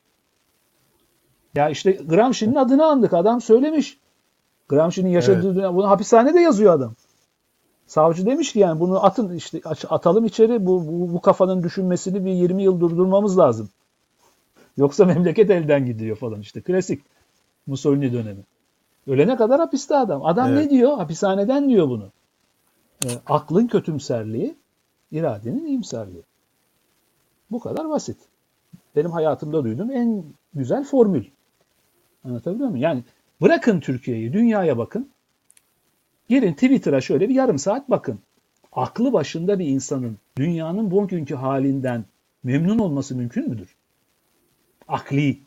Ya 1.59 1.69
işte 1.69 1.91
Gramsci'nin 1.91 2.55
adını 2.55 2.85
andık. 2.85 3.13
Adam 3.13 3.41
söylemiş. 3.41 3.97
Gramsci'nin 4.69 5.09
yaşadığı 5.09 5.47
evet. 5.47 5.55
dünya. 5.55 5.75
Bunu 5.75 5.89
hapishanede 5.89 6.39
yazıyor 6.39 6.73
adam. 6.73 6.93
Savcı 7.87 8.25
demiş 8.25 8.53
ki 8.53 8.59
yani 8.59 8.79
bunu 8.79 9.05
atın 9.05 9.35
işte 9.35 9.61
atalım 9.89 10.25
içeri 10.25 10.65
bu, 10.65 10.87
bu, 10.87 11.13
bu 11.13 11.21
kafanın 11.21 11.63
düşünmesini 11.63 12.25
bir 12.25 12.31
20 12.31 12.63
yıl 12.63 12.79
durdurmamız 12.79 13.37
lazım. 13.37 13.69
Yoksa 14.77 15.05
memleket 15.13 15.49
elden 15.49 15.85
gidiyor 15.85 16.17
falan 16.17 16.41
işte. 16.41 16.61
Klasik 16.61 17.01
Mussolini 17.67 18.13
dönemi. 18.13 18.41
Ölene 19.07 19.35
kadar 19.35 19.59
hapiste 19.59 19.95
adam. 19.95 20.25
Adam 20.25 20.49
evet. 20.49 20.65
ne 20.65 20.69
diyor? 20.69 20.97
Hapishaneden 20.97 21.69
diyor 21.69 21.89
bunu. 21.89 22.11
E, 23.05 23.09
aklın 23.27 23.67
kötümserliği, 23.67 24.55
iradenin 25.11 25.65
iyimserliği. 25.65 26.23
Bu 27.51 27.59
kadar 27.59 27.89
basit. 27.89 28.17
Benim 28.95 29.11
hayatımda 29.11 29.63
duyduğum 29.63 29.91
en 29.91 30.23
güzel 30.53 30.83
formül. 30.83 31.25
Anlatabiliyor 32.25 32.69
muyum? 32.69 32.83
Yani 32.83 33.03
bırakın 33.41 33.79
Türkiye'yi, 33.79 34.33
dünyaya 34.33 34.77
bakın. 34.77 35.09
Girin 36.29 36.53
Twitter'a 36.53 37.01
şöyle 37.01 37.29
bir 37.29 37.35
yarım 37.35 37.59
saat 37.59 37.89
bakın. 37.89 38.19
Aklı 38.71 39.13
başında 39.13 39.59
bir 39.59 39.65
insanın 39.65 40.17
dünyanın 40.37 40.91
bugünkü 40.91 41.35
halinden 41.35 42.05
memnun 42.43 42.79
olması 42.79 43.15
mümkün 43.15 43.49
müdür? 43.49 43.75
Akli 44.87 45.39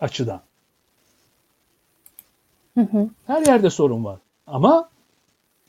açıdan. 0.00 0.42
Hı 2.74 2.80
hı. 2.80 3.08
Her 3.26 3.46
yerde 3.46 3.70
sorun 3.70 4.04
var. 4.04 4.18
Ama 4.46 4.90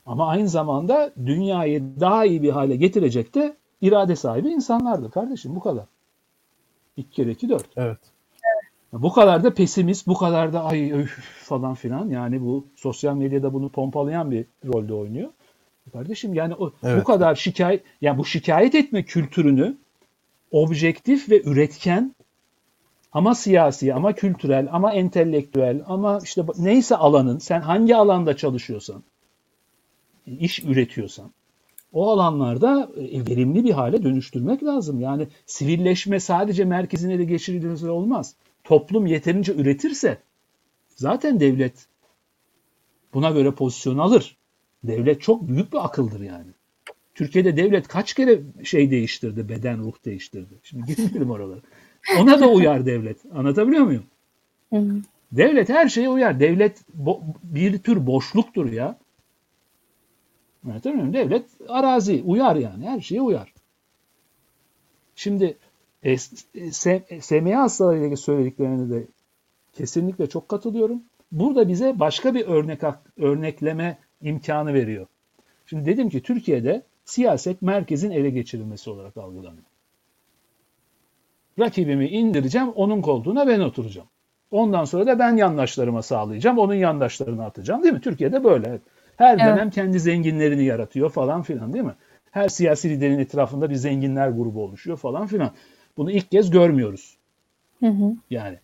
ama 0.05 0.27
aynı 0.27 0.49
zamanda 0.49 1.11
dünyayı 1.25 1.83
daha 1.99 2.25
iyi 2.25 2.43
bir 2.43 2.49
hale 2.49 2.75
getirecek 2.75 3.35
de 3.35 3.57
irade 3.81 4.15
sahibi 4.15 4.49
insanlardır 4.49 5.11
kardeşim 5.11 5.55
bu 5.55 5.59
kadar. 5.59 5.85
İki 6.97 7.09
kere 7.09 7.31
iki 7.31 7.49
dört. 7.49 7.65
Evet. 7.75 7.99
Bu 8.93 9.13
kadar 9.13 9.43
da 9.43 9.53
pesimist, 9.53 10.07
bu 10.07 10.13
kadar 10.13 10.53
da 10.53 10.63
ay 10.63 10.91
öf 10.93 11.19
falan 11.43 11.73
filan 11.73 12.09
yani 12.09 12.41
bu 12.41 12.67
sosyal 12.75 13.15
medyada 13.15 13.53
bunu 13.53 13.69
pompalayan 13.69 14.31
bir 14.31 14.45
rolde 14.65 14.93
oynuyor. 14.93 15.29
Kardeşim 15.93 16.33
yani 16.33 16.55
o 16.55 16.73
evet. 16.83 17.01
bu 17.01 17.03
kadar 17.03 17.35
şikayet 17.35 17.83
yani 18.01 18.17
bu 18.17 18.25
şikayet 18.25 18.75
etme 18.75 19.03
kültürünü 19.03 19.77
objektif 20.51 21.29
ve 21.29 21.41
üretken 21.41 22.15
ama 23.11 23.35
siyasi 23.35 23.93
ama 23.93 24.13
kültürel 24.13 24.67
ama 24.71 24.93
entelektüel 24.93 25.81
ama 25.87 26.19
işte 26.23 26.45
neyse 26.57 26.95
alanın 26.95 27.37
sen 27.37 27.61
hangi 27.61 27.95
alanda 27.95 28.37
çalışıyorsan 28.37 29.03
iş 30.27 30.63
üretiyorsan 30.63 31.31
o 31.93 32.09
alanlarda 32.09 32.89
e, 32.97 33.25
verimli 33.25 33.63
bir 33.63 33.71
hale 33.71 34.03
dönüştürmek 34.03 34.63
lazım. 34.63 34.99
Yani 34.99 35.27
sivilleşme 35.45 36.19
sadece 36.19 36.65
merkezine 36.65 37.19
de 37.19 37.23
geçirilirse 37.23 37.89
olmaz. 37.89 38.35
Toplum 38.63 39.07
yeterince 39.07 39.53
üretirse 39.53 40.17
zaten 40.89 41.39
devlet 41.39 41.87
buna 43.13 43.31
göre 43.31 43.51
pozisyon 43.51 43.97
alır. 43.97 44.37
Devlet 44.83 45.21
çok 45.21 45.47
büyük 45.47 45.73
bir 45.73 45.85
akıldır 45.85 46.19
yani. 46.19 46.51
Türkiye'de 47.15 47.57
devlet 47.57 47.87
kaç 47.87 48.13
kere 48.13 48.41
şey 48.63 48.91
değiştirdi, 48.91 49.49
beden 49.49 49.79
ruh 49.79 50.05
değiştirdi. 50.05 50.53
Şimdi 50.63 50.95
girmeyelim 50.95 51.31
oralara. 51.31 51.59
Ona 52.19 52.39
da 52.39 52.49
uyar 52.49 52.85
devlet. 52.85 53.17
Anlatabiliyor 53.33 53.83
muyum? 53.83 54.03
Devlet 55.31 55.69
her 55.69 55.89
şeye 55.89 56.09
uyar. 56.09 56.39
Devlet 56.39 56.81
bir 57.43 57.77
tür 57.77 58.07
boşluktur 58.07 58.71
ya. 58.71 58.99
Anlatabiliyor 60.65 61.05
muyum? 61.05 61.13
Devlet 61.13 61.45
arazi 61.67 62.23
uyar 62.25 62.55
yani. 62.55 62.89
Her 62.89 63.01
şeye 63.01 63.21
uyar. 63.21 63.53
Şimdi 65.15 65.57
e, 66.03 66.17
SMA 67.21 67.61
hastalarıyla 67.61 68.05
ilgili 68.05 68.17
söylediklerine 68.17 68.89
de 68.89 69.07
kesinlikle 69.73 70.29
çok 70.29 70.49
katılıyorum. 70.49 71.03
Burada 71.31 71.67
bize 71.67 71.99
başka 71.99 72.35
bir 72.35 72.45
örnek 72.45 72.81
örnekleme 73.17 73.97
imkanı 74.21 74.73
veriyor. 74.73 75.07
Şimdi 75.65 75.85
dedim 75.85 76.09
ki 76.09 76.21
Türkiye'de 76.21 76.83
siyaset 77.05 77.61
merkezin 77.61 78.11
ele 78.11 78.29
geçirilmesi 78.29 78.89
olarak 78.89 79.17
algılanıyor. 79.17 79.65
Rakibimi 81.59 82.07
indireceğim, 82.07 82.69
onun 82.69 83.01
koltuğuna 83.01 83.47
ben 83.47 83.59
oturacağım. 83.59 84.07
Ondan 84.51 84.85
sonra 84.85 85.07
da 85.07 85.19
ben 85.19 85.35
yandaşlarıma 85.35 86.01
sağlayacağım, 86.01 86.57
onun 86.57 86.73
yandaşlarını 86.73 87.45
atacağım 87.45 87.83
değil 87.83 87.93
mi? 87.93 88.01
Türkiye'de 88.01 88.43
böyle. 88.43 88.79
Her 89.17 89.37
evet. 89.37 89.45
dönem 89.45 89.69
kendi 89.69 89.99
zenginlerini 89.99 90.63
yaratıyor 90.63 91.09
falan 91.09 91.41
filan 91.41 91.73
değil 91.73 91.85
mi? 91.85 91.95
Her 92.31 92.49
siyasi 92.49 92.89
liderin 92.89 93.19
etrafında 93.19 93.69
bir 93.69 93.75
zenginler 93.75 94.29
grubu 94.29 94.63
oluşuyor 94.63 94.97
falan 94.97 95.27
filan. 95.27 95.51
Bunu 95.97 96.11
ilk 96.11 96.31
kez 96.31 96.49
görmüyoruz. 96.49 97.17
Hı 97.79 97.87
hı. 97.87 98.15
Yani 98.29 98.59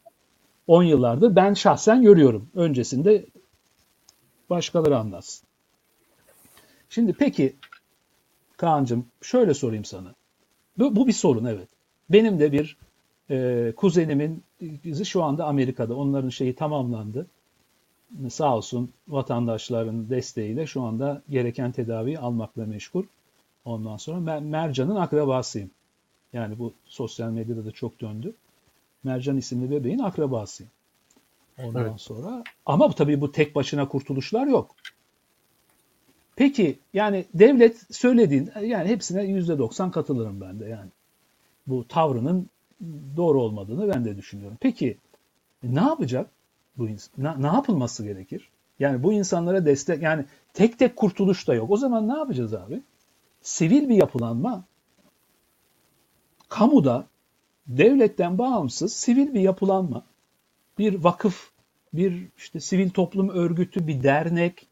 10 0.68 0.84
yıllardır 0.84 1.36
ben 1.36 1.54
şahsen 1.54 2.02
görüyorum. 2.02 2.50
Öncesinde 2.56 3.26
başkaları 4.50 4.98
anlatsın. 4.98 5.48
Şimdi 6.90 7.14
peki 7.14 7.56
Kaan'cığım 8.58 9.06
şöyle 9.22 9.54
sorayım 9.54 9.86
sana. 9.86 10.14
Bu, 10.78 10.96
bu 10.96 11.08
bir 11.08 11.14
sorun 11.14 11.46
evet. 11.46 11.68
Benim 12.10 12.40
de 12.40 12.52
bir 12.52 12.78
e, 13.30 13.74
kuzenimin 13.78 14.44
kızı 14.84 15.06
şu 15.06 15.24
anda 15.24 15.46
Amerika'da. 15.46 15.96
Onların 15.96 16.30
şeyi 16.30 16.56
tamamlandı. 16.56 17.28
Sağ 18.30 18.56
olsun 18.56 18.92
vatandaşların 19.08 20.10
desteğiyle 20.10 20.68
şu 20.68 20.82
anda 20.82 21.22
gereken 21.30 21.72
tedaviyi 21.72 22.20
almakla 22.20 22.66
meşgul. 22.66 23.04
Ondan 23.66 23.98
sonra 23.98 24.26
ben 24.26 24.44
Mercan'ın 24.44 24.96
akrabasıyım. 24.96 25.72
Yani 26.34 26.60
bu 26.60 26.74
sosyal 26.86 27.30
medyada 27.30 27.66
da 27.66 27.72
çok 27.72 28.02
döndü. 28.02 28.36
Mercan 29.04 29.38
isimli 29.38 29.72
bebeğin 29.72 30.00
akrabasıyım. 30.00 30.72
Ondan 31.64 31.86
Evet. 31.86 32.02
sonra 32.02 32.44
ama 32.66 32.90
bu 32.90 32.94
tabii 32.94 33.22
bu 33.22 33.32
tek 33.32 33.56
başına 33.56 33.88
kurtuluşlar 33.88 34.48
yok. 34.48 34.76
Peki 36.36 36.80
yani 36.94 37.26
devlet 37.34 37.96
söylediğin 37.96 38.52
yani 38.62 38.90
hepsine 38.90 39.24
yüzde 39.24 39.58
doksan 39.58 39.92
katılırım 39.92 40.42
ben 40.42 40.60
de 40.60 40.66
yani. 40.66 40.90
Bu 41.68 41.88
tavrının 41.88 42.50
doğru 43.16 43.42
olmadığını 43.42 43.94
ben 43.94 44.06
de 44.06 44.18
düşünüyorum. 44.18 44.58
Peki 44.62 44.98
ne 45.64 45.80
yapacak 45.80 46.30
bu 46.78 46.88
ne, 47.18 47.42
ne 47.42 47.48
yapılması 47.48 48.04
gerekir? 48.04 48.50
Yani 48.80 49.04
bu 49.04 49.14
insanlara 49.14 49.66
destek 49.66 50.02
yani 50.02 50.26
tek 50.54 50.80
tek 50.80 50.96
kurtuluş 50.96 51.48
da 51.48 51.54
yok. 51.54 51.72
O 51.72 51.78
zaman 51.78 52.08
ne 52.08 52.18
yapacağız 52.18 52.54
abi? 52.54 52.82
Sivil 53.42 53.90
bir 53.90 53.96
yapılanma 53.96 54.64
kamuda 56.50 57.08
devletten 57.68 58.38
bağımsız 58.38 58.94
sivil 58.94 59.34
bir 59.34 59.40
yapılanma 59.40 60.04
bir 60.78 61.04
vakıf, 61.04 61.52
bir 61.94 62.28
işte 62.38 62.60
sivil 62.60 62.90
toplum 62.90 63.30
örgütü, 63.30 63.88
bir 63.88 64.04
dernek, 64.04 64.68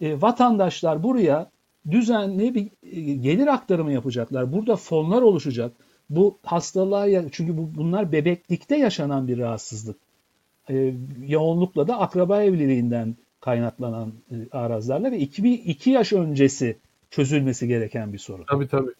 e, 0.00 0.22
vatandaşlar 0.22 1.02
buraya 1.02 1.50
düzenli 1.90 2.54
bir 2.54 2.68
e, 2.82 3.14
gelir 3.14 3.46
aktarımı 3.46 3.92
yapacaklar. 3.92 4.52
Burada 4.52 4.76
fonlar 4.76 5.22
oluşacak. 5.22 5.72
Bu 6.10 6.38
hastalığa 6.42 7.28
çünkü 7.32 7.58
bu, 7.58 7.74
bunlar 7.74 8.12
bebeklikte 8.12 8.76
yaşanan 8.76 9.28
bir 9.28 9.38
rahatsızlık. 9.38 9.96
E, 10.70 10.94
yoğunlukla 11.26 11.88
da 11.88 12.00
akraba 12.00 12.42
evliliğinden 12.42 13.16
kaynaklanan 13.40 14.12
e, 14.30 14.34
arazlarla 14.56 15.12
ve 15.12 15.18
2 15.18 15.54
iki 15.54 15.90
yaş 15.90 16.12
öncesi 16.12 16.76
çözülmesi 17.10 17.68
gereken 17.68 18.12
bir 18.12 18.18
sorun. 18.18 18.44
Tabii 18.48 18.68
tabii. 18.68 18.90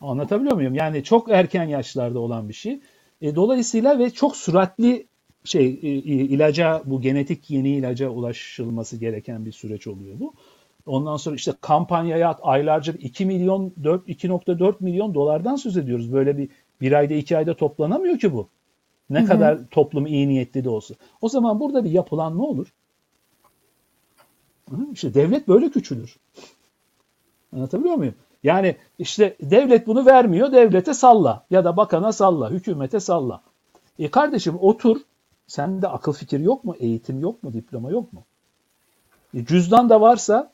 Anlatabiliyor 0.00 0.54
muyum? 0.54 0.74
Yani 0.74 1.04
çok 1.04 1.30
erken 1.30 1.64
yaşlarda 1.64 2.18
olan 2.18 2.48
bir 2.48 2.54
şey. 2.54 2.80
E, 3.20 3.34
dolayısıyla 3.34 3.98
ve 3.98 4.10
çok 4.10 4.36
süratli 4.36 5.06
şey 5.44 5.66
e, 5.66 5.88
ilaca 5.88 6.82
bu 6.84 7.00
genetik 7.00 7.50
yeni 7.50 7.70
ilaca 7.70 8.08
ulaşılması 8.08 8.96
gereken 8.96 9.46
bir 9.46 9.52
süreç 9.52 9.86
oluyor 9.86 10.20
bu. 10.20 10.34
Ondan 10.86 11.16
sonra 11.16 11.36
işte 11.36 11.52
kampanyaya 11.60 12.32
aylarca 12.32 12.92
2 12.92 13.26
milyon 13.26 13.72
4 13.84 14.08
2.4 14.08 14.74
milyon 14.80 15.14
dolardan 15.14 15.56
söz 15.56 15.76
ediyoruz. 15.76 16.12
Böyle 16.12 16.38
bir 16.38 16.48
bir 16.80 16.92
ayda 16.92 17.14
iki 17.14 17.36
ayda 17.36 17.56
toplanamıyor 17.56 18.18
ki 18.18 18.32
bu. 18.32 18.48
Ne 19.10 19.18
Hı 19.18 19.22
hı. 19.22 19.26
kadar 19.26 19.66
toplum 19.70 20.06
iyi 20.06 20.28
niyetli 20.28 20.64
de 20.64 20.68
olsa. 20.68 20.94
O 21.20 21.28
zaman 21.28 21.60
burada 21.60 21.84
bir 21.84 21.90
yapılanma 21.90 22.44
olur. 22.44 22.72
İşte 24.92 25.14
devlet 25.14 25.48
böyle 25.48 25.70
küçülür. 25.70 26.16
Anlatabiliyor 27.52 27.94
muyum? 27.94 28.14
Yani 28.42 28.76
işte 28.98 29.36
devlet 29.40 29.86
bunu 29.86 30.06
vermiyor, 30.06 30.52
devlete 30.52 30.94
salla 30.94 31.44
ya 31.50 31.64
da 31.64 31.76
bakana 31.76 32.12
salla, 32.12 32.50
hükümete 32.50 33.00
salla. 33.00 33.42
E 33.98 34.10
kardeşim 34.10 34.56
otur, 34.60 35.00
sende 35.46 35.88
akıl 35.88 36.12
fikir 36.12 36.40
yok 36.40 36.64
mu, 36.64 36.74
eğitim 36.78 37.20
yok 37.20 37.42
mu, 37.42 37.52
diploma 37.52 37.90
yok 37.90 38.12
mu? 38.12 38.24
E 39.34 39.44
cüzdan 39.44 39.88
da 39.88 40.00
varsa 40.00 40.52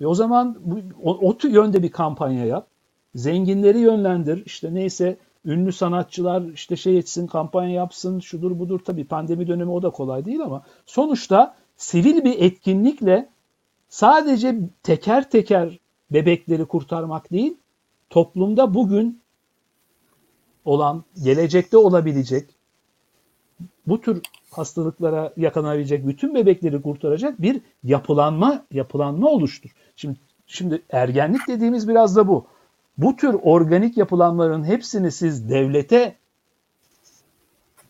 e 0.00 0.06
o 0.06 0.14
zaman 0.14 0.56
bu, 0.60 0.78
o, 1.02 1.28
o 1.28 1.48
yönde 1.48 1.82
bir 1.82 1.90
kampanya 1.90 2.44
yap. 2.44 2.66
Zenginleri 3.14 3.78
yönlendir. 3.78 4.46
İşte 4.46 4.74
neyse 4.74 5.16
ünlü 5.44 5.72
sanatçılar 5.72 6.42
işte 6.42 6.76
şey 6.76 6.98
etsin, 6.98 7.26
kampanya 7.26 7.70
yapsın, 7.70 8.20
şudur 8.20 8.58
budur. 8.58 8.80
Tabii 8.84 9.04
pandemi 9.04 9.46
dönemi 9.46 9.70
o 9.70 9.82
da 9.82 9.90
kolay 9.90 10.24
değil 10.24 10.40
ama 10.40 10.62
sonuçta 10.86 11.54
sivil 11.76 12.24
bir 12.24 12.38
etkinlikle 12.38 13.28
sadece 13.88 14.58
teker 14.82 15.30
teker 15.30 15.78
bebekleri 16.10 16.64
kurtarmak 16.64 17.32
değil, 17.32 17.56
toplumda 18.10 18.74
bugün 18.74 19.20
olan, 20.64 21.04
gelecekte 21.22 21.76
olabilecek, 21.76 22.50
bu 23.86 24.00
tür 24.00 24.22
hastalıklara 24.50 25.32
yakalanabilecek 25.36 26.06
bütün 26.06 26.34
bebekleri 26.34 26.82
kurtaracak 26.82 27.42
bir 27.42 27.60
yapılanma 27.84 28.64
yapılanma 28.72 29.28
oluştur. 29.28 29.70
Şimdi 29.96 30.18
şimdi 30.46 30.82
ergenlik 30.90 31.48
dediğimiz 31.48 31.88
biraz 31.88 32.16
da 32.16 32.28
bu. 32.28 32.46
Bu 32.98 33.16
tür 33.16 33.34
organik 33.42 33.96
yapılanmaların 33.96 34.64
hepsini 34.64 35.12
siz 35.12 35.50
devlete 35.50 36.16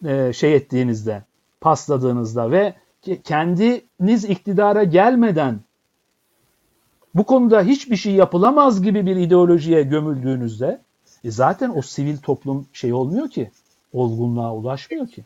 e, 0.05 0.32
şey 0.32 0.55
ettiğinizde, 0.55 1.22
pasladığınızda 1.60 2.51
ve 2.51 2.74
ke- 3.05 3.22
kendiniz 3.22 4.24
iktidara 4.24 4.84
gelmeden 4.84 5.60
bu 7.16 7.24
konuda 7.24 7.62
hiçbir 7.62 7.97
şey 7.97 8.12
yapılamaz 8.12 8.82
gibi 8.82 9.06
bir 9.06 9.16
ideolojiye 9.16 9.82
gömüldüğünüzde 9.82 10.80
e 11.24 11.30
zaten 11.30 11.72
o 11.76 11.82
sivil 11.82 12.18
toplum 12.18 12.66
şey 12.72 12.93
olmuyor 12.93 13.28
ki, 13.28 13.51
olgunluğa 13.93 14.55
ulaşmıyor 14.55 15.06
ki. 15.09 15.24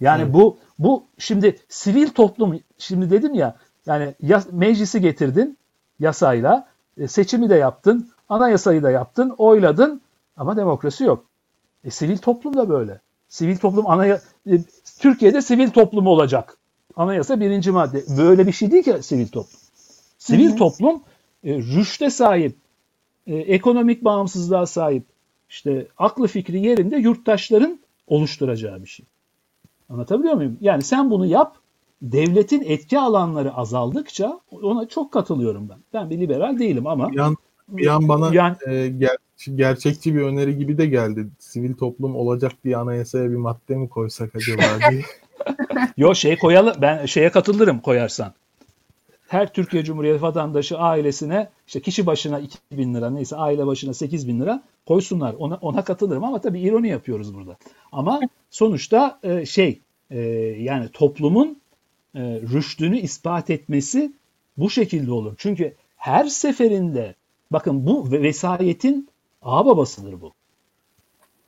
Yani 0.00 0.22
Evet. 0.22 0.34
bu 0.34 0.56
bu 0.78 1.04
şimdi 1.18 1.58
sivil 1.68 2.08
toplum 2.08 2.60
şimdi 2.78 3.10
dedim 3.10 3.34
ya 3.34 3.56
yani 3.86 4.14
ya, 4.22 4.42
meclisi 4.52 5.00
getirdin 5.00 5.58
yasayla 6.00 6.68
e, 6.98 7.08
seçimi 7.08 7.50
de 7.50 7.54
yaptın 7.54 8.10
anayasayı 8.28 8.82
da 8.82 8.90
yaptın 8.90 9.34
oyladın 9.38 10.00
ama 10.36 10.56
demokrasi 10.56 11.04
yok. 11.04 11.24
E, 11.84 11.90
sivil 11.90 12.18
toplum 12.18 12.56
da 12.56 12.68
böyle. 12.68 13.00
Sivil 13.28 13.56
toplum 13.56 13.90
anaya 13.90 14.20
e, 14.50 14.52
Türkiye'de 14.98 15.42
sivil 15.42 15.70
toplumu 15.70 16.10
olacak. 16.10 16.58
Anayasa 16.96 17.40
birinci 17.40 17.70
madde. 17.70 18.04
Böyle 18.18 18.46
bir 18.46 18.52
şey 18.52 18.70
değil 18.70 18.84
ki 18.84 19.02
sivil 19.02 19.28
toplum. 19.28 19.60
Sivil 20.24 20.48
Hı 20.48 20.52
hı. 20.52 20.56
toplum 20.56 21.02
e, 21.44 21.58
rüşte 21.58 22.10
sahip, 22.10 22.56
e, 23.26 23.36
ekonomik 23.36 24.04
bağımsızlığa 24.04 24.66
sahip, 24.66 25.04
işte 25.48 25.86
aklı 25.98 26.26
fikri 26.26 26.60
yerinde 26.60 26.96
yurttaşların 26.96 27.78
oluşturacağı 28.06 28.82
bir 28.82 28.88
şey. 28.88 29.06
Anlatabiliyor 29.90 30.34
muyum? 30.34 30.58
Yani 30.60 30.82
sen 30.82 31.10
bunu 31.10 31.26
yap, 31.26 31.56
devletin 32.02 32.62
etki 32.66 32.98
alanları 32.98 33.54
azaldıkça 33.54 34.40
ona 34.50 34.88
çok 34.88 35.12
katılıyorum 35.12 35.68
ben. 35.68 35.78
Ben 35.92 36.10
bir 36.10 36.18
liberal 36.18 36.58
değilim 36.58 36.86
ama 36.86 37.12
Bir 37.12 37.18
an, 37.18 37.36
bir 37.68 37.86
an 37.86 38.08
bana 38.08 38.34
yani 38.34 38.56
e, 38.66 38.70
ger- 38.70 39.54
gerçekçi 39.54 40.14
bir 40.14 40.20
öneri 40.22 40.58
gibi 40.58 40.78
de 40.78 40.86
geldi. 40.86 41.26
Sivil 41.38 41.74
toplum 41.74 42.16
olacak 42.16 42.52
diye 42.64 42.76
anayasaya 42.76 43.30
bir 43.30 43.36
madde 43.36 43.76
mi 43.76 43.88
koysak 43.88 44.34
acaba 44.34 44.62
diye. 44.90 45.02
yo 45.96 46.14
şey 46.14 46.38
koyalım 46.38 46.74
ben 46.82 47.06
şeye 47.06 47.30
katılırım 47.30 47.80
koyarsan. 47.80 48.32
Her 49.28 49.52
Türkiye 49.52 49.84
Cumhuriyeti 49.84 50.22
vatandaşı 50.22 50.78
ailesine 50.78 51.48
işte 51.66 51.80
kişi 51.80 52.06
başına 52.06 52.38
2000 52.38 52.94
lira 52.94 53.10
neyse 53.10 53.36
aile 53.36 53.66
başına 53.66 53.94
8 53.94 54.28
bin 54.28 54.40
lira 54.40 54.62
koysunlar. 54.86 55.34
Ona, 55.34 55.54
ona 55.54 55.84
katılırım 55.84 56.24
ama 56.24 56.40
tabii 56.40 56.60
ironi 56.60 56.88
yapıyoruz 56.88 57.34
burada. 57.34 57.56
Ama 57.92 58.20
sonuçta 58.50 59.18
e, 59.22 59.46
şey 59.46 59.80
e, 60.10 60.20
yani 60.58 60.88
toplumun 60.88 61.60
e, 62.14 62.20
rüştünü 62.52 62.98
ispat 62.98 63.50
etmesi 63.50 64.12
bu 64.56 64.70
şekilde 64.70 65.12
olur. 65.12 65.34
Çünkü 65.38 65.74
her 65.96 66.24
seferinde 66.24 67.14
bakın 67.50 67.86
bu 67.86 68.12
ve- 68.12 68.22
vesayetin 68.22 69.08
ağababasıdır 69.42 70.20
bu. 70.20 70.32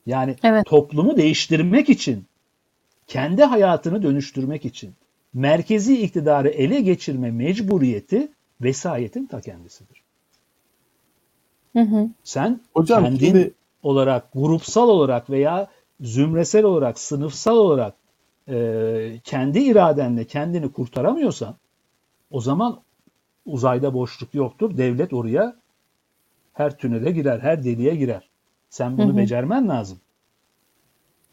Yani 0.06 0.36
Evet. 0.42 0.66
toplumu 0.66 1.16
değiştirmek 1.16 1.90
için, 1.90 2.24
kendi 3.06 3.42
hayatını 3.42 4.02
dönüştürmek 4.02 4.64
için 4.64 4.94
merkezi 5.36 6.02
iktidarı 6.02 6.48
ele 6.48 6.80
geçirme 6.80 7.30
mecburiyeti 7.30 8.28
vesayetin 8.60 9.26
ta 9.26 9.40
kendisidir. 9.40 10.02
Hı 11.72 11.80
hı. 11.80 12.08
Sen 12.24 12.60
Hocam 12.74 13.04
kendin 13.04 13.26
şimdi 13.26 13.54
olarak, 13.82 14.32
grupsal 14.32 14.88
olarak 14.88 15.30
veya 15.30 15.68
zümresel 16.00 16.64
olarak, 16.64 16.98
sınıfsal 16.98 17.56
olarak 17.56 17.94
e, 18.48 19.20
kendi 19.24 19.58
iradenle 19.58 20.24
kendini 20.24 20.72
kurtaramıyorsan 20.72 21.56
o 22.30 22.40
zaman 22.40 22.80
uzayda 23.46 23.94
boşluk 23.94 24.34
yoktur. 24.34 24.76
Devlet 24.76 25.12
oraya 25.12 25.56
her 26.52 26.78
tünele 26.78 27.10
girer, 27.10 27.38
her 27.38 27.64
deliğe 27.64 27.94
girer. 27.94 28.28
Sen 28.70 28.98
bunu 28.98 29.08
Hı 29.08 29.12
hı. 29.12 29.16
becermen 29.16 29.68
lazım. 29.68 29.98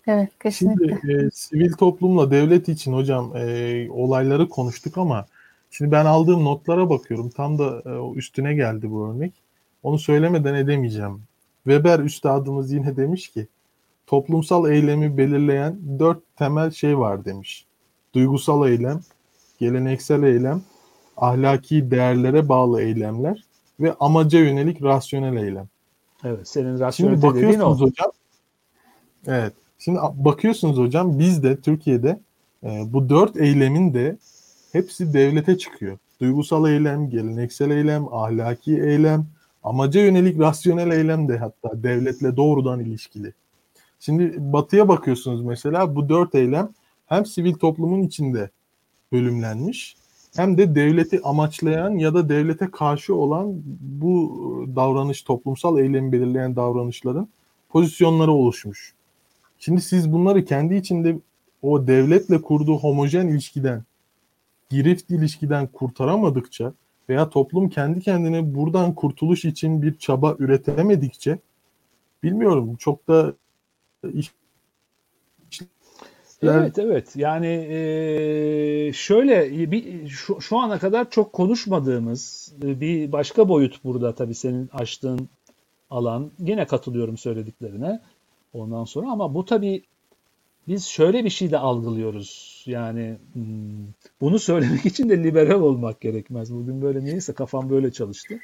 Evet 0.07 0.29
kesinlikle. 0.39 0.99
Şimdi 1.01 1.25
e, 1.25 1.31
sivil 1.31 1.73
toplumla 1.73 2.31
devlet 2.31 2.69
için 2.69 2.93
hocam 2.93 3.35
e, 3.35 3.87
olayları 3.91 4.49
konuştuk 4.49 4.97
ama 4.97 5.25
şimdi 5.71 5.91
ben 5.91 6.05
aldığım 6.05 6.43
notlara 6.43 6.89
bakıyorum. 6.89 7.29
Tam 7.29 7.59
da 7.59 7.81
e, 7.85 7.89
o 7.89 8.15
üstüne 8.15 8.53
geldi 8.53 8.91
bu 8.91 9.07
örnek. 9.07 9.33
Onu 9.83 9.99
söylemeden 9.99 10.53
edemeyeceğim. 10.53 11.21
Weber 11.63 11.99
üstadımız 11.99 12.71
yine 12.71 12.97
demiş 12.97 13.29
ki 13.29 13.47
toplumsal 14.07 14.71
eylemi 14.71 15.17
belirleyen 15.17 15.79
dört 15.99 16.19
temel 16.35 16.71
şey 16.71 16.97
var 16.97 17.25
demiş. 17.25 17.65
Duygusal 18.13 18.67
eylem, 18.67 19.01
geleneksel 19.59 20.23
eylem, 20.23 20.61
ahlaki 21.17 21.91
değerlere 21.91 22.49
bağlı 22.49 22.81
eylemler 22.81 23.43
ve 23.79 23.93
amaca 23.99 24.39
yönelik 24.39 24.83
rasyonel 24.83 25.43
eylem. 25.43 25.67
Evet, 26.23 26.47
senin 26.47 26.65
Şimdi 26.65 26.79
rasyonelite 26.79 27.27
dediğin 27.29 27.35
bakıyorsunuz 27.35 27.81
o. 27.81 27.85
hocam. 27.85 28.11
Evet. 29.27 29.53
Şimdi 29.83 29.99
bakıyorsunuz 30.13 30.77
hocam 30.77 31.19
biz 31.19 31.43
de 31.43 31.61
Türkiye'de 31.61 32.19
e, 32.63 32.93
bu 32.93 33.09
dört 33.09 33.37
eylemin 33.37 33.93
de 33.93 34.17
hepsi 34.71 35.13
devlete 35.13 35.57
çıkıyor. 35.57 35.97
Duygusal 36.21 36.69
eylem, 36.71 37.09
geleneksel 37.09 37.71
eylem, 37.71 38.13
ahlaki 38.13 38.81
eylem, 38.81 39.25
amaca 39.63 40.01
yönelik 40.01 40.39
rasyonel 40.39 40.91
eylem 40.91 41.27
de 41.27 41.37
hatta 41.37 41.83
devletle 41.83 42.37
doğrudan 42.37 42.79
ilişkili. 42.79 43.33
Şimdi 43.99 44.35
batıya 44.39 44.87
bakıyorsunuz 44.87 45.41
mesela 45.41 45.95
bu 45.95 46.09
dört 46.09 46.35
eylem 46.35 46.69
hem 47.05 47.25
sivil 47.25 47.53
toplumun 47.53 48.01
içinde 48.01 48.49
bölümlenmiş 49.11 49.95
hem 50.35 50.57
de 50.57 50.75
devleti 50.75 51.21
amaçlayan 51.23 51.91
ya 51.91 52.13
da 52.13 52.29
devlete 52.29 52.71
karşı 52.71 53.15
olan 53.15 53.53
bu 53.79 54.35
davranış 54.75 55.21
toplumsal 55.21 55.79
eylemi 55.79 56.11
belirleyen 56.11 56.55
davranışların 56.55 57.27
pozisyonları 57.69 58.31
oluşmuş. 58.31 58.93
Şimdi 59.63 59.81
siz 59.81 60.11
bunları 60.11 60.45
kendi 60.45 60.75
içinde 60.75 61.17
o 61.61 61.87
devletle 61.87 62.41
kurduğu 62.41 62.77
homojen 62.77 63.27
ilişkiden, 63.27 63.83
girift 64.69 65.09
ilişkiden 65.09 65.67
kurtaramadıkça 65.67 66.73
veya 67.09 67.29
toplum 67.29 67.69
kendi 67.69 68.01
kendine 68.01 68.55
buradan 68.55 68.95
kurtuluş 68.95 69.45
için 69.45 69.81
bir 69.81 69.97
çaba 69.97 70.35
üretemedikçe 70.39 71.39
bilmiyorum 72.23 72.75
çok 72.75 73.07
da 73.07 73.33
iş 74.13 74.31
Evet 76.41 76.79
evet. 76.79 77.15
Yani 77.15 77.47
e, 77.47 78.93
şöyle 78.93 79.71
bir 79.71 80.07
şu, 80.09 80.41
şu 80.41 80.57
ana 80.57 80.79
kadar 80.79 81.09
çok 81.09 81.33
konuşmadığımız 81.33 82.53
e, 82.63 82.81
bir 82.81 83.11
başka 83.11 83.49
boyut 83.49 83.83
burada 83.83 84.15
tabii 84.15 84.35
senin 84.35 84.69
açtığın 84.73 85.29
alan. 85.89 86.31
Yine 86.39 86.67
katılıyorum 86.67 87.17
söylediklerine 87.17 87.99
ondan 88.53 88.83
sonra 88.83 89.11
ama 89.11 89.33
bu 89.33 89.45
tabii 89.45 89.83
biz 90.67 90.85
şöyle 90.85 91.25
bir 91.25 91.29
şey 91.29 91.51
de 91.51 91.57
algılıyoruz 91.57 92.63
yani 92.67 93.17
hmm, 93.33 93.87
bunu 94.21 94.39
söylemek 94.39 94.85
için 94.85 95.09
de 95.09 95.23
liberal 95.23 95.61
olmak 95.61 96.01
gerekmez 96.01 96.53
bugün 96.53 96.81
böyle 96.81 97.05
neyse 97.05 97.33
kafam 97.33 97.69
böyle 97.69 97.91
çalıştı 97.91 98.39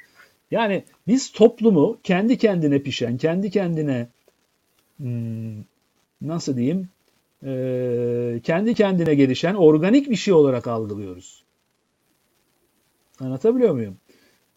yani 0.52 0.84
biz 1.08 1.32
toplumu 1.32 1.98
kendi 2.04 2.38
kendine 2.38 2.80
pişen 2.80 3.18
kendi 3.18 3.52
kendine 3.52 4.08
hmm, 4.98 5.64
nasıl 6.22 6.58
diyeyim 6.58 6.90
e, 7.44 8.40
kendi 8.44 8.74
kendine 8.74 9.16
gelişen 9.16 9.56
organik 9.56 10.10
bir 10.10 10.16
şey 10.16 10.34
olarak 10.34 10.68
algılıyoruz. 10.68 11.44
Anlatabiliyor 13.20 13.74
muyum? 13.74 13.98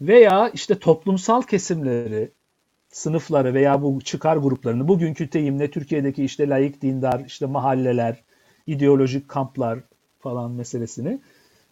Veya 0.01 0.49
işte 0.49 0.79
toplumsal 0.79 1.43
kesimleri, 1.43 2.31
sınıfları 2.93 3.55
veya 3.55 3.82
bu 3.82 4.01
çıkar 4.01 4.36
gruplarını 4.36 4.89
bugünkü 4.89 5.32
deyimle 5.32 5.70
Türkiye'deki 5.70 6.24
işte 6.24 6.48
layık 6.48 6.82
dindar, 6.82 7.24
işte 7.27 7.47
mahalleler, 7.47 8.23
ideolojik 8.66 9.28
kamplar 9.28 9.78
falan 10.19 10.51
meselesini 10.51 11.20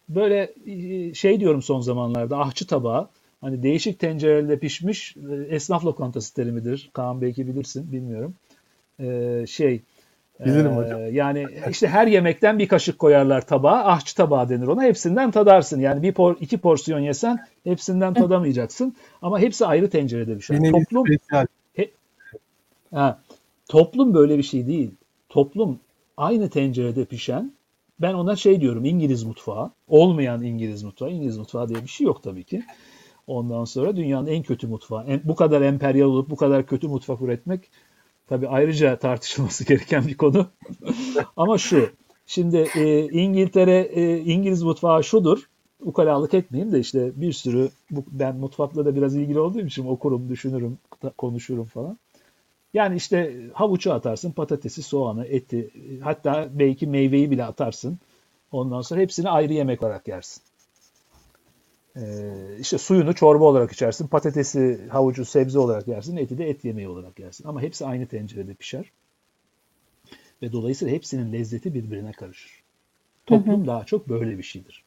böyle 0.09 0.55
e, 0.67 1.15
şey 1.15 1.41
diyorum 1.41 1.63
son 1.63 1.81
zamanlarda 1.81 2.39
ahçı 2.39 2.67
tabağı 2.67 3.09
hani 3.41 3.63
değişik 3.63 3.99
tencerelerde 3.99 4.59
pişmiş 4.59 5.17
e, 5.17 5.55
esnaf 5.55 5.85
lokantası 5.85 6.35
terimidir. 6.35 6.91
Kaan 6.93 7.21
belki 7.21 7.47
bilirsin 7.47 7.93
bilmiyorum. 7.93 8.35
Ee, 9.01 9.45
şey 9.49 9.83
Bilirim 10.45 10.77
hocam. 10.77 11.01
Ee, 11.01 11.11
yani 11.11 11.47
işte 11.71 11.89
her 11.89 12.07
yemekten 12.07 12.59
bir 12.59 12.69
kaşık 12.69 12.99
koyarlar 12.99 13.47
tabağa. 13.47 13.85
Ahçı 13.85 14.17
tabağı 14.17 14.49
denir 14.49 14.67
ona. 14.67 14.83
Hepsinden 14.83 15.31
tadarsın. 15.31 15.81
Yani 15.81 16.03
bir 16.03 16.13
por, 16.13 16.37
iki 16.41 16.59
porsiyon 16.59 17.01
yesen 17.01 17.39
hepsinden 17.65 18.15
tadamayacaksın. 18.15 18.97
Ama 19.23 19.41
hepsi 19.41 19.67
ayrı 19.67 19.91
tencerede 19.91 20.37
bir 20.37 20.41
şey. 20.41 20.71
Toplum, 20.71 21.07
he, 21.75 21.91
ha, 22.95 23.19
toplum 23.69 24.15
böyle 24.15 24.39
bir 24.39 24.43
şey 24.43 24.67
değil. 24.67 24.91
Toplum 25.29 25.81
aynı 26.17 26.49
tencerede 26.49 27.05
pişen 27.05 27.53
ben 28.01 28.15
ona 28.15 28.37
şey 28.37 28.61
diyorum 28.61 28.85
İngiliz 28.85 29.23
mutfağı. 29.23 29.71
Olmayan 29.89 30.43
İngiliz 30.43 30.83
mutfağı. 30.83 31.11
İngiliz 31.11 31.39
mutfağı 31.39 31.69
diye 31.69 31.83
bir 31.83 31.89
şey 31.89 32.07
yok 32.07 32.23
tabii 32.23 32.45
ki. 32.45 32.63
Ondan 33.27 33.65
sonra 33.65 33.97
dünyanın 33.97 34.27
en 34.27 34.43
kötü 34.43 34.67
mutfağı. 34.67 35.05
En, 35.07 35.21
bu 35.25 35.35
kadar 35.35 35.63
emperyal 35.63 36.07
olup 36.07 36.31
bu 36.31 36.37
kadar 36.37 36.67
kötü 36.67 36.89
mutfak 36.89 37.21
üretmek 37.21 37.71
Tabi 38.31 38.49
ayrıca 38.49 38.97
tartışılması 38.97 39.65
gereken 39.69 40.07
bir 40.07 40.17
konu. 40.17 40.47
Ama 41.37 41.59
şu, 41.59 41.89
şimdi 42.27 42.67
e, 42.77 43.09
İngiltere, 43.09 43.79
e, 43.79 44.19
İngiliz 44.19 44.63
mutfağı 44.63 45.05
şudur. 45.05 45.49
Ukalalık 45.81 46.35
etmeyeyim 46.35 46.73
de 46.73 46.81
işte 46.81 47.21
bir 47.21 47.33
sürü, 47.33 47.71
bu, 47.91 48.05
ben 48.11 48.37
mutfakla 48.37 48.85
da 48.85 48.97
biraz 48.97 49.17
ilgili 49.17 49.41
olduğum 49.41 49.67
için 49.67 49.87
okurum, 49.87 50.29
düşünürüm, 50.29 50.79
konuşurum 51.19 51.65
falan. 51.65 51.99
Yani 52.75 52.97
işte 52.97 53.37
havucu 53.53 53.93
atarsın, 53.93 54.33
patatesi, 54.33 54.83
soğanı, 54.83 55.27
eti, 55.27 55.71
hatta 56.03 56.49
belki 56.53 56.87
meyveyi 56.87 57.31
bile 57.31 57.45
atarsın. 57.45 57.99
Ondan 58.53 58.81
sonra 58.83 59.01
hepsini 59.01 59.29
ayrı 59.29 59.53
yemek 59.53 59.83
olarak 59.83 60.09
yersin. 60.09 60.43
Ee, 61.97 62.57
işte 62.61 62.79
suyunu 62.79 63.15
çorba 63.15 63.45
olarak 63.45 63.73
içersin, 63.73 64.07
patatesi, 64.07 64.89
havucu 64.89 65.25
sebze 65.25 65.59
olarak 65.59 65.89
yersin, 65.89 66.17
eti 66.17 66.39
de 66.39 66.51
et 66.51 66.65
yemeği 66.65 66.89
olarak 66.89 67.19
yersin. 67.19 67.49
Ama 67.49 67.63
hepsi 67.63 67.87
aynı 67.87 68.07
tencerede 68.07 68.55
pişer. 68.55 68.93
Ve 70.43 70.53
dolayısıyla 70.53 70.95
hepsinin 70.95 71.33
lezzeti 71.33 71.75
birbirine 71.75 72.13
karışır. 72.13 72.63
Toplum 73.27 73.59
hı 73.59 73.63
hı. 73.63 73.67
daha 73.67 73.85
çok 73.85 74.09
böyle 74.09 74.39
bir 74.39 74.43
şeydir. 74.43 74.85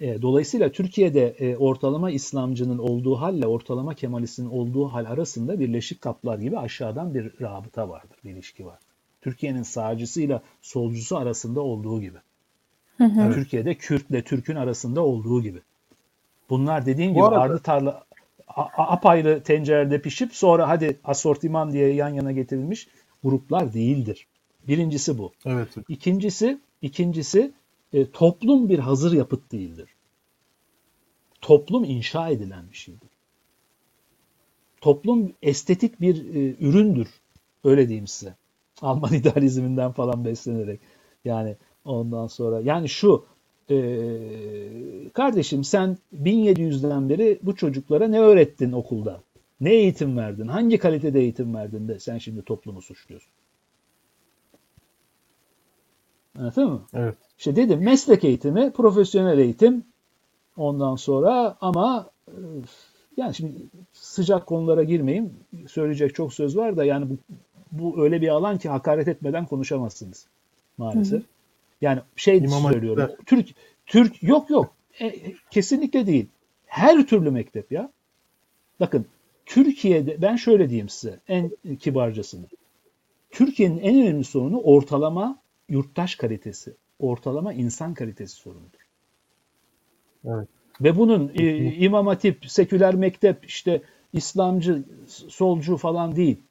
E, 0.00 0.22
dolayısıyla 0.22 0.72
Türkiye'de 0.72 1.28
e, 1.28 1.56
ortalama 1.56 2.10
İslamcının 2.10 2.78
olduğu 2.78 3.14
halle 3.14 3.46
ortalama 3.46 3.94
Kemalist'in 3.94 4.46
olduğu 4.46 4.88
hal 4.88 5.04
arasında 5.04 5.60
birleşik 5.60 6.00
kaplar 6.00 6.38
gibi 6.38 6.58
aşağıdan 6.58 7.14
bir 7.14 7.40
rabıta 7.40 7.88
vardır, 7.88 8.16
bir 8.24 8.30
ilişki 8.30 8.66
var. 8.66 8.78
Türkiye'nin 9.20 9.62
sağcısıyla 9.62 10.42
solcusu 10.62 11.16
arasında 11.16 11.60
olduğu 11.60 12.00
gibi. 12.00 12.18
Hı 12.98 13.04
hı. 13.04 13.34
Türkiye'de 13.34 13.74
Kürtle 13.74 14.22
Türk'ün 14.22 14.56
arasında 14.56 15.04
olduğu 15.04 15.42
gibi. 15.42 15.58
Bunlar 16.50 16.86
dediğin 16.86 17.10
gibi 17.10 17.22
arada... 17.22 17.40
ardı 17.40 17.58
tarla 17.58 18.04
apayrı 18.76 19.42
tencerede 19.42 20.00
pişip 20.00 20.34
sonra 20.34 20.68
hadi 20.68 21.00
asortiman 21.04 21.72
diye 21.72 21.94
yan 21.94 22.08
yana 22.08 22.32
getirilmiş 22.32 22.88
gruplar 23.24 23.74
değildir. 23.74 24.26
Birincisi 24.68 25.18
bu. 25.18 25.32
Evet. 25.46 25.68
İkincisi, 25.88 26.58
ikincisi 26.82 27.52
e, 27.92 28.10
toplum 28.10 28.68
bir 28.68 28.78
hazır 28.78 29.12
yapıt 29.12 29.52
değildir. 29.52 29.94
Toplum 31.40 31.84
inşa 31.84 32.28
edilen 32.28 32.70
bir 32.70 32.76
şeydir. 32.76 33.08
Toplum 34.80 35.32
estetik 35.42 36.00
bir 36.00 36.34
e, 36.34 36.56
üründür. 36.60 37.08
Öyle 37.64 37.88
diyeyim 37.88 38.06
size. 38.06 38.34
Alman 38.82 39.12
idealizminden 39.14 39.92
falan 39.92 40.24
beslenerek. 40.24 40.80
Yani 41.24 41.56
ondan 41.84 42.26
sonra 42.26 42.60
yani 42.60 42.88
şu 42.88 43.26
ee, 43.70 45.10
kardeşim 45.14 45.64
sen 45.64 45.98
1700'den 46.22 47.08
beri 47.08 47.38
bu 47.42 47.56
çocuklara 47.56 48.08
ne 48.08 48.20
öğrettin 48.20 48.72
okulda? 48.72 49.20
Ne 49.60 49.74
eğitim 49.74 50.16
verdin? 50.16 50.48
Hangi 50.48 50.78
kalitede 50.78 51.20
eğitim 51.20 51.54
verdin 51.54 51.88
de 51.88 52.00
sen 52.00 52.18
şimdi 52.18 52.42
toplumu 52.42 52.82
suçluyorsun? 52.82 53.32
Anladın 56.38 56.68
mı? 56.68 56.82
Evet. 56.94 57.14
İşte 57.38 57.56
dedim 57.56 57.84
meslek 57.84 58.24
eğitimi, 58.24 58.70
profesyonel 58.70 59.38
eğitim 59.38 59.84
ondan 60.56 60.96
sonra 60.96 61.56
ama 61.60 62.10
yani 63.16 63.34
şimdi 63.34 63.54
sıcak 63.92 64.46
konulara 64.46 64.82
girmeyeyim. 64.82 65.34
Söyleyecek 65.68 66.14
çok 66.14 66.34
söz 66.34 66.56
var 66.56 66.76
da 66.76 66.84
yani 66.84 67.10
bu, 67.10 67.16
bu 67.72 68.04
öyle 68.04 68.20
bir 68.20 68.28
alan 68.28 68.58
ki 68.58 68.68
hakaret 68.68 69.08
etmeden 69.08 69.46
konuşamazsınız 69.46 70.26
maalesef. 70.78 71.22
Hı. 71.22 71.26
Yani 71.80 72.00
şey 72.16 72.38
İmam 72.38 72.72
söylüyorum. 72.72 73.02
Hatipler. 73.02 73.24
Türk 73.26 73.48
Türk 73.86 74.22
yok 74.22 74.50
yok. 74.50 74.74
E, 75.00 75.32
kesinlikle 75.50 76.06
değil. 76.06 76.26
Her 76.66 77.06
türlü 77.06 77.30
mektep 77.30 77.72
ya. 77.72 77.92
Bakın 78.80 79.06
Türkiye'de 79.46 80.22
ben 80.22 80.36
şöyle 80.36 80.68
diyeyim 80.68 80.88
size 80.88 81.20
en 81.28 81.50
kibarcasını. 81.80 82.46
Türkiye'nin 83.30 83.78
en 83.78 84.02
önemli 84.02 84.24
sorunu 84.24 84.60
ortalama 84.60 85.38
yurttaş 85.68 86.14
kalitesi, 86.14 86.74
ortalama 86.98 87.52
insan 87.52 87.94
kalitesi 87.94 88.36
sorunudur. 88.36 88.78
Evet. 90.24 90.48
Ve 90.80 90.96
bunun 90.96 91.32
e, 91.34 91.74
İmam 91.74 92.06
Hatip, 92.06 92.50
seküler 92.50 92.94
mektep, 92.94 93.44
işte 93.44 93.82
İslamcı, 94.12 94.84
solcu 95.28 95.76
falan 95.76 96.16
değil. 96.16 96.42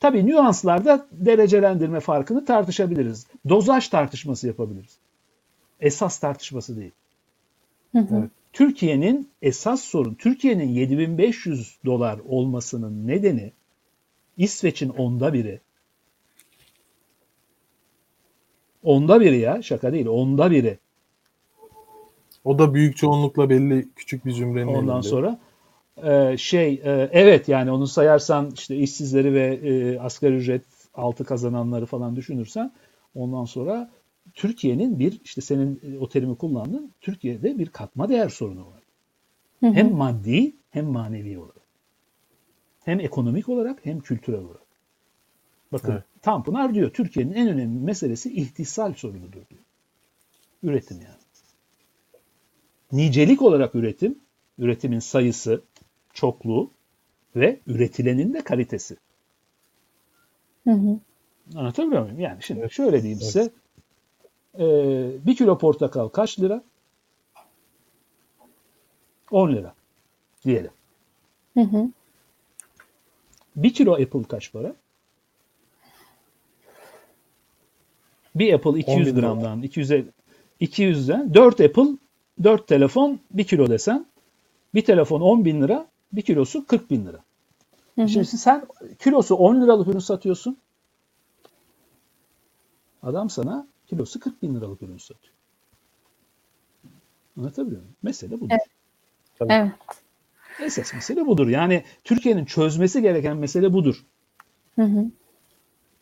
Tabii 0.00 0.26
nüanslarda 0.26 1.06
derecelendirme 1.12 2.00
farkını 2.00 2.44
tartışabiliriz. 2.44 3.26
Dozaj 3.48 3.88
tartışması 3.88 4.46
yapabiliriz. 4.46 4.98
Esas 5.80 6.18
tartışması 6.18 6.76
değil. 6.76 6.92
Evet. 7.94 8.30
Türkiye'nin 8.52 9.30
esas 9.42 9.80
sorun, 9.80 10.14
Türkiye'nin 10.14 10.68
7500 10.68 11.78
dolar 11.84 12.18
olmasının 12.28 13.06
nedeni 13.06 13.52
İsveç'in 14.36 14.88
onda 14.88 15.32
biri. 15.32 15.60
Onda 18.82 19.20
biri 19.20 19.38
ya 19.38 19.62
şaka 19.62 19.92
değil 19.92 20.06
onda 20.06 20.50
biri. 20.50 20.78
O 22.44 22.58
da 22.58 22.74
büyük 22.74 22.96
çoğunlukla 22.96 23.50
belli 23.50 23.88
küçük 23.96 24.26
bir 24.26 24.32
cümlenin 24.32 24.66
Ondan 24.66 24.94
elinde. 24.94 25.08
sonra 25.08 25.38
e, 26.04 26.36
şey 26.36 26.72
e, 26.84 27.08
evet 27.12 27.48
yani 27.48 27.70
onu 27.70 27.86
sayarsan 27.86 28.50
işte 28.54 28.76
işsizleri 28.76 29.34
ve 29.34 29.60
e, 29.62 29.98
asgari 29.98 30.34
ücret 30.34 30.64
altı 30.94 31.24
kazananları 31.24 31.86
falan 31.86 32.16
düşünürsen 32.16 32.72
ondan 33.14 33.44
sonra 33.44 33.90
Türkiye'nin 34.34 34.98
bir 34.98 35.20
işte 35.24 35.40
senin 35.40 35.80
e, 35.82 35.98
o 35.98 36.08
terimi 36.08 36.36
kullandın 36.36 36.92
Türkiye'de 37.00 37.58
bir 37.58 37.68
katma 37.68 38.08
değer 38.08 38.28
sorunu 38.28 38.66
var. 38.66 38.82
Hı 39.60 39.66
hı. 39.66 39.72
Hem 39.72 39.92
maddi 39.92 40.52
hem 40.70 40.86
manevi 40.86 41.38
olarak. 41.38 41.68
Hem 42.84 43.00
ekonomik 43.00 43.48
olarak 43.48 43.86
hem 43.86 44.00
kültürel 44.00 44.40
olarak. 44.40 44.68
Bakın 45.72 45.92
Evet. 45.92 46.02
Tanpınar 46.22 46.74
diyor 46.74 46.90
Türkiye'nin 46.90 47.32
en 47.32 47.48
önemli 47.48 47.80
meselesi 47.80 48.34
ihtisal 48.34 48.94
sorunudur 48.94 49.32
diyor. 49.32 49.62
Üretim 50.62 50.96
yani. 50.96 51.18
Nicelik 52.92 53.42
olarak 53.42 53.74
üretim, 53.74 54.18
üretimin 54.58 54.98
sayısı, 54.98 55.62
çokluğu 56.18 56.70
ve 57.36 57.60
üretilenin 57.66 58.34
de 58.34 58.40
kalitesi. 58.44 58.96
Hı 60.64 60.70
hı. 60.70 60.98
Anlatabiliyor 61.54 62.02
muyum? 62.02 62.20
Yani 62.20 62.42
şimdi 62.42 62.60
Evet. 62.60 62.72
şöyle 62.72 63.02
diyeyim 63.02 63.18
Evet. 63.22 63.32
size. 63.32 63.50
Ee, 64.58 65.26
bir 65.26 65.36
kilo 65.36 65.58
portakal 65.58 66.08
kaç 66.08 66.40
lira? 66.40 66.62
10 69.30 69.52
lira 69.52 69.74
diyelim. 70.44 70.70
Hı 71.54 71.60
hı. 71.60 71.88
Bir 73.56 73.74
kilo 73.74 73.92
Apple 73.92 74.22
kaç 74.22 74.52
para? 74.52 74.74
Bir 78.34 78.52
Apple 78.52 78.70
10 78.70 78.76
200 78.76 79.06
bin 79.06 79.16
lira. 79.16 79.26
gramdan 79.26 79.62
200'e 79.62 80.04
200'den 80.60 81.34
4 81.34 81.60
Apple 81.60 81.88
4 82.42 82.68
telefon 82.68 83.20
1 83.30 83.44
kilo 83.44 83.70
desen 83.70 84.06
bir 84.74 84.84
telefon 84.84 85.20
10 85.20 85.44
bin 85.44 85.62
lira 85.62 85.86
bir 86.12 86.22
kilosu 86.22 86.66
40 86.66 86.90
bin 86.90 87.06
lira. 87.06 87.24
Hı 87.94 88.02
hı. 88.02 88.08
Şimdi 88.08 88.26
sen 88.26 88.66
kilosu 88.98 89.34
10 89.34 89.60
liralık 89.60 89.88
ürün 89.88 89.98
satıyorsun. 89.98 90.56
Adam 93.02 93.30
sana 93.30 93.66
kilosu 93.86 94.20
40 94.20 94.42
bin 94.42 94.54
liralık 94.54 94.82
ürün 94.82 94.98
satıyor. 94.98 95.34
Anlatabiliyor 97.38 97.80
muyum? 97.80 97.96
Mesele 98.02 98.40
budur. 98.40 98.56
Evet. 99.40 99.72
Esas 100.60 100.94
mesele 100.94 101.26
budur. 101.26 101.48
Yani 101.48 101.84
Türkiye'nin 102.04 102.44
çözmesi 102.44 103.02
gereken 103.02 103.36
mesele 103.36 103.72
budur. 103.72 104.04
Hı 104.76 104.82
hı. 104.82 105.10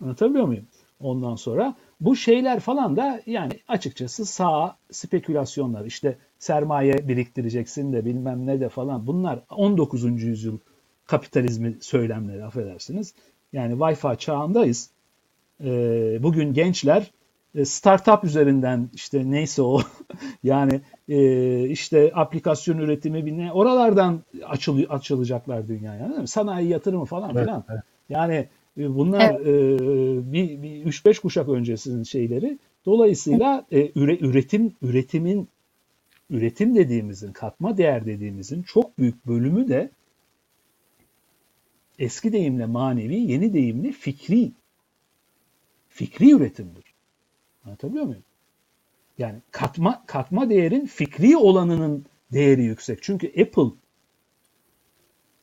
Anlatabiliyor 0.02 0.46
muyum? 0.46 0.66
Ondan 1.00 1.36
sonra 1.36 1.74
bu 2.01 2.16
şeyler 2.16 2.60
falan 2.60 2.97
da 2.97 3.20
yani 3.27 3.52
açıkçası 3.68 4.27
sağ 4.27 4.77
spekülasyonlar 4.90 5.85
işte 5.85 6.18
sermaye 6.39 7.09
biriktireceksin 7.09 7.93
de 7.93 8.05
bilmem 8.05 8.47
ne 8.47 8.60
de 8.60 8.68
falan 8.68 9.06
bunlar 9.06 9.40
19. 9.51 10.23
yüzyıl 10.23 10.59
kapitalizmi 11.06 11.77
söylemleri 11.81 12.44
affedersiniz. 12.44 13.14
Yani 13.52 13.74
Wi-Fi 13.74 14.18
çağındayız. 14.18 14.90
Ee, 15.64 16.18
bugün 16.23 16.55
gençler 16.55 17.10
e, 17.55 17.64
startup 17.64 18.24
üzerinden 18.24 18.89
işte 18.94 19.31
neyse 19.31 19.62
o 19.62 19.81
yani 20.43 20.81
e, 21.09 21.68
işte 21.68 22.12
aplikasyon 22.14 22.78
üretimi 22.78 23.27
bir 23.27 23.39
ne 23.39 23.52
oralardan 23.52 24.23
açıl, 24.47 24.85
açılacaklar 24.89 25.68
dünyaya. 25.68 26.09
Değil 26.09 26.20
mi? 26.20 26.28
Sanayi 26.28 26.68
yatırımı 26.68 27.05
falan 27.05 27.31
Evet, 27.31 27.43
filan. 27.43 27.64
evet. 27.68 27.82
Yani 28.09 28.48
e, 28.78 28.94
bunlar 28.94 29.40
e, 29.40 30.32
bir, 30.32 30.62
bir 30.62 30.84
3-5 30.84 31.20
kuşak 31.20 31.48
öncesinin 31.48 32.02
şeyleri. 32.02 32.58
Dolayısıyla 32.86 33.66
e, 33.70 33.86
üre- 33.86 34.26
üretim 34.26 34.72
üretimin 34.82 35.48
üretim 36.30 36.74
dediğimizin, 36.74 37.32
katma 37.32 37.76
değer 37.76 38.06
dediğimizin 38.06 38.62
çok 38.62 38.98
büyük 38.98 39.26
bölümü 39.26 39.68
de 39.68 39.90
eski 41.98 42.32
deyimle 42.32 42.66
manevi, 42.66 43.16
yeni 43.16 43.52
deyimle 43.52 43.92
fikri 43.92 44.52
fikri 45.88 46.30
üretimdir. 46.30 46.84
Anlatabiliyor 47.64 48.04
muyum? 48.04 48.22
Yani 49.18 49.38
katma 49.50 50.02
katma 50.06 50.50
değerin 50.50 50.86
fikri 50.86 51.36
olanının 51.36 52.06
değeri 52.32 52.64
yüksek. 52.64 53.02
Çünkü 53.02 53.28
Apple 53.28 53.76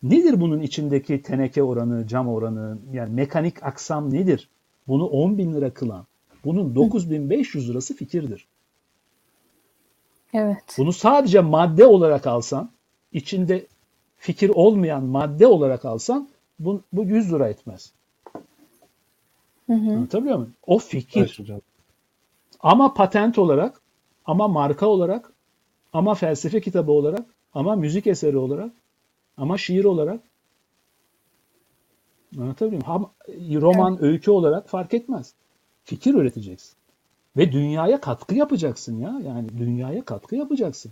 nedir 0.04 0.42
bunun 0.42 0.60
içindeki 0.60 1.22
teneke 1.22 1.64
oranı, 1.64 2.08
cam 2.08 2.30
oranı, 2.30 2.78
yani 2.94 3.14
mekanik 3.14 3.64
aksam 3.64 4.14
nedir? 4.14 4.50
Bunu 4.88 5.06
10 5.06 5.38
bin 5.38 5.54
lira 5.54 5.70
kılan, 5.74 6.06
bunun 6.46 6.76
9500 6.76 7.70
lirası 7.70 7.96
fikirdir. 7.96 8.48
Evet. 10.34 10.76
Bunu 10.78 10.94
sadece 10.94 11.40
madde 11.40 11.86
olarak 11.86 12.28
alsan, 12.28 12.70
içinde 13.14 13.66
fikir 14.18 14.50
olmayan 14.50 15.04
madde 15.04 15.48
olarak 15.48 15.86
alsan 15.86 16.30
bu, 16.60 16.82
bu 16.94 17.04
100 17.04 17.34
lira 17.34 17.50
etmez. 17.50 17.92
Hı 19.68 19.74
hı. 19.74 19.92
Anlatabiliyor 19.92 20.38
muyum? 20.38 20.54
O 20.68 20.80
fikir. 20.80 21.40
Evet. 21.50 21.64
Ama 22.60 22.94
patent 22.94 23.38
olarak, 23.38 23.82
ama 24.26 24.48
marka 24.48 24.88
olarak, 24.88 25.32
ama 25.94 26.16
felsefe 26.16 26.62
kitabı 26.62 26.92
olarak, 26.92 27.26
ama 27.54 27.76
müzik 27.76 28.08
eseri 28.08 28.38
olarak, 28.38 28.72
ama 29.38 29.58
şiir 29.58 29.86
olarak. 29.86 30.20
Anlatabiliyor 32.38 32.86
muyum? 32.86 33.10
Ham- 33.28 33.62
Roman, 33.62 34.04
öykü 34.04 34.32
olarak 34.32 34.70
fark 34.70 34.94
etmez. 34.94 35.34
Fikir 35.84 36.14
üreteceksin. 36.14 36.76
Ve 37.38 37.52
dünyaya 37.52 38.02
katkı 38.02 38.36
yapacaksın 38.36 39.00
ya. 39.00 39.22
Yani 39.26 39.50
dünyaya 39.58 40.06
katkı 40.06 40.36
yapacaksın. 40.36 40.92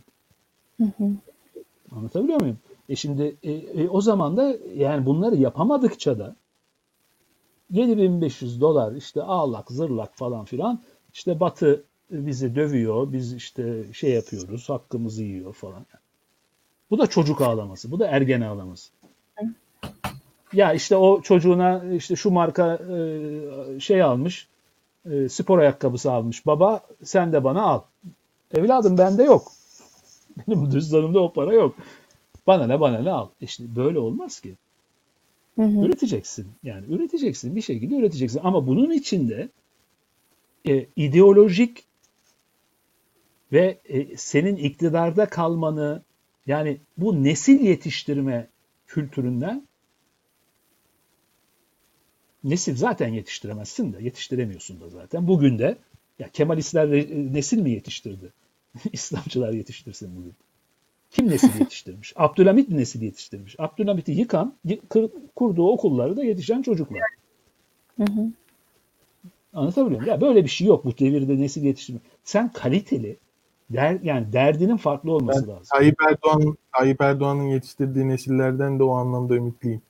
Hı 0.77 0.83
hı. 0.83 1.11
Anlatabiliyor 1.91 2.41
muyum? 2.41 2.57
E 2.89 2.95
şimdi 2.95 3.35
e, 3.43 3.51
e, 3.51 3.89
o 3.89 4.01
zaman 4.01 4.37
da 4.37 4.55
yani 4.75 5.05
bunları 5.05 5.35
yapamadıkça 5.35 6.19
da 6.19 6.35
7500 7.69 8.61
dolar 8.61 8.95
işte 8.95 9.23
ağlak 9.23 9.71
zırlak 9.71 10.15
falan 10.15 10.45
filan 10.45 10.81
işte 11.13 11.39
Batı 11.39 11.83
bizi 12.11 12.55
dövüyor, 12.55 13.11
biz 13.11 13.33
işte 13.33 13.93
şey 13.93 14.11
yapıyoruz, 14.11 14.69
hakkımızı 14.69 15.23
yiyor 15.23 15.53
falan. 15.53 15.85
Bu 16.91 16.97
da 16.97 17.07
çocuk 17.07 17.41
ağlaması, 17.41 17.91
bu 17.91 17.99
da 17.99 18.07
ergen 18.07 18.41
ağlaması. 18.41 18.91
Ya 20.53 20.73
işte 20.73 20.95
o 20.95 21.21
çocuğuna 21.21 21.93
işte 21.93 22.15
şu 22.15 22.31
marka 22.31 22.75
e, 22.75 23.79
şey 23.79 24.03
almış, 24.03 24.47
e, 25.05 25.29
spor 25.29 25.59
ayakkabısı 25.59 26.11
almış. 26.11 26.45
Baba 26.45 26.81
sen 27.03 27.33
de 27.33 27.43
bana 27.43 27.61
al. 27.61 27.81
Evladım 28.53 28.97
bende 28.97 29.23
yok. 29.23 29.51
Benim 30.47 30.69
cüzdanımda 30.69 31.19
o 31.19 31.33
para 31.33 31.53
yok. 31.53 31.75
Bana 32.47 32.67
ne 32.67 32.79
bana 32.79 32.99
ne 32.99 33.11
al. 33.11 33.27
İşte 33.41 33.75
böyle 33.75 33.99
olmaz 33.99 34.39
ki. 34.39 34.55
Hı 35.55 35.61
hı. 35.61 35.85
Üreteceksin. 35.85 36.47
Yani 36.63 36.85
üreteceksin. 36.89 37.55
Bir 37.55 37.61
şekilde 37.61 37.95
üreteceksin. 37.95 38.41
Ama 38.43 38.67
bunun 38.67 38.91
içinde 38.91 39.49
e, 40.67 40.85
ideolojik 40.95 41.83
ve 43.51 43.79
e, 43.85 44.17
senin 44.17 44.55
iktidarda 44.55 45.25
kalmanı 45.25 46.01
yani 46.47 46.77
bu 46.97 47.23
nesil 47.23 47.61
yetiştirme 47.61 48.47
kültüründen 48.87 49.67
nesil 52.43 52.75
zaten 52.75 53.07
yetiştiremezsin 53.07 53.93
de 53.93 54.03
yetiştiremiyorsun 54.03 54.81
da 54.81 54.89
zaten. 54.89 55.27
Bugün 55.27 55.59
de 55.59 55.77
ya 56.19 56.29
Kemalistler 56.29 56.89
nesil 57.33 57.61
mi 57.61 57.71
yetiştirdi? 57.71 58.33
İslamcılar 58.93 59.53
yetiştirsin 59.53 60.15
bugün. 60.15 60.33
Kim 61.11 61.27
nesil 61.27 61.59
yetiştirmiş? 61.59 62.13
Abdülhamit 62.15 62.69
nesil 62.69 63.01
yetiştirmiş. 63.01 63.55
Abdülhamit'i 63.59 64.11
yıkan, 64.11 64.55
kurduğu 65.35 65.67
okulları 65.67 66.17
da 66.17 66.23
yetişen 66.23 66.61
çocuklar. 66.61 67.01
Hı 67.97 68.03
hı. 68.03 68.31
Anlatabiliyor 69.53 70.01
muyum? 70.01 70.13
Ya 70.13 70.21
böyle 70.21 70.43
bir 70.43 70.49
şey 70.49 70.67
yok 70.67 70.85
bu 70.85 70.97
devirde 70.97 71.39
nesil 71.41 71.63
yetiştirme. 71.63 71.99
Sen 72.23 72.51
kaliteli, 72.51 73.17
der, 73.73 73.99
yani 74.03 74.33
derdinin 74.33 74.77
farklı 74.77 75.11
olması 75.11 75.47
Ben 75.47 75.53
lazım. 75.53 75.67
Tayyip 75.73 75.95
Erdoğan, 76.09 76.57
Tayyip 76.77 77.01
Erdoğan'ın 77.01 77.47
yetiştirdiği 77.47 78.07
nesillerden 78.07 78.79
de 78.79 78.83
o 78.83 78.93
anlamda 78.93 79.35
ümitliyim. 79.35 79.81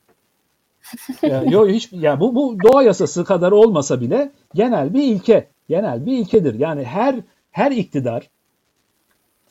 Ya, 1.22 1.44
yo, 1.44 1.68
hiç, 1.68 1.94
ya 1.94 2.20
bu, 2.20 2.36
bu 2.36 2.58
doğa 2.64 2.84
yasası 2.84 3.26
kadar 3.26 3.52
olmasa 3.52 4.02
bile 4.02 4.32
genel 4.54 4.94
bir 4.94 5.04
ilke. 5.04 5.48
Genel 5.70 6.06
bir 6.06 6.18
ilkedir. 6.18 6.60
Yani 6.60 6.84
her 6.84 7.16
her 7.52 7.72
iktidar, 7.72 8.30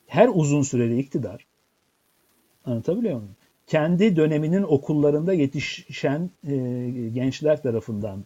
her 0.07 0.31
uzun 0.35 0.63
süreli 0.63 0.99
iktidar 0.99 1.47
anlatabiliyor 2.67 3.15
muyum? 3.15 3.37
Kendi 3.67 4.17
döneminin 4.17 4.63
okullarında 4.63 5.33
yetişen 5.33 6.31
e, 6.45 6.57
gençler 7.15 7.63
tarafından 7.63 8.25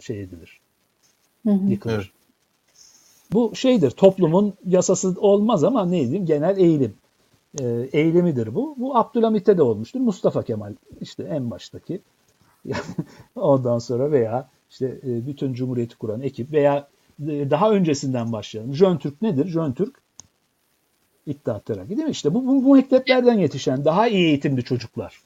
şey 0.00 0.20
edilir, 0.22 0.60
Hı 1.46 1.52
hı. 1.52 1.70
yıkılır. 1.70 1.94
Evet. 1.94 2.23
Bu 3.32 3.52
şeydir, 3.54 3.90
toplumun 3.90 4.54
yasası 4.66 5.14
olmaz 5.18 5.64
ama 5.64 5.86
ne 5.86 6.00
diyeyim, 6.00 6.26
genel 6.26 6.56
eğilim. 6.56 6.94
E, 7.60 7.88
eğilimidir 7.92 8.54
bu. 8.54 8.74
Bu 8.78 8.96
Abdülhamit'te 8.96 9.58
de 9.58 9.62
olmuştur. 9.62 10.00
Mustafa 10.00 10.42
Kemal 10.42 10.74
işte 11.00 11.22
en 11.22 11.50
baştaki. 11.50 12.00
Ondan 13.36 13.78
sonra 13.78 14.12
veya 14.12 14.48
işte 14.70 14.86
e, 15.06 15.26
bütün 15.26 15.54
Cumhuriyeti 15.54 15.96
kuran 15.96 16.20
ekip 16.20 16.52
veya 16.52 16.88
e, 17.28 17.50
daha 17.50 17.70
öncesinden 17.70 18.32
başlayan. 18.32 18.72
Jön 18.72 18.96
Türk 18.96 19.22
nedir? 19.22 19.46
Jön 19.46 19.72
Türk 19.72 20.04
İttihat 21.26 21.66
Terakki 21.66 21.96
değil 21.96 22.08
mi? 22.08 22.10
İşte 22.10 22.34
bu, 22.34 22.46
bu, 22.46 22.64
bu 22.64 22.74
mekteplerden 22.74 23.38
yetişen 23.38 23.84
daha 23.84 24.08
iyi 24.08 24.26
eğitimli 24.26 24.64
çocuklar. 24.64 25.20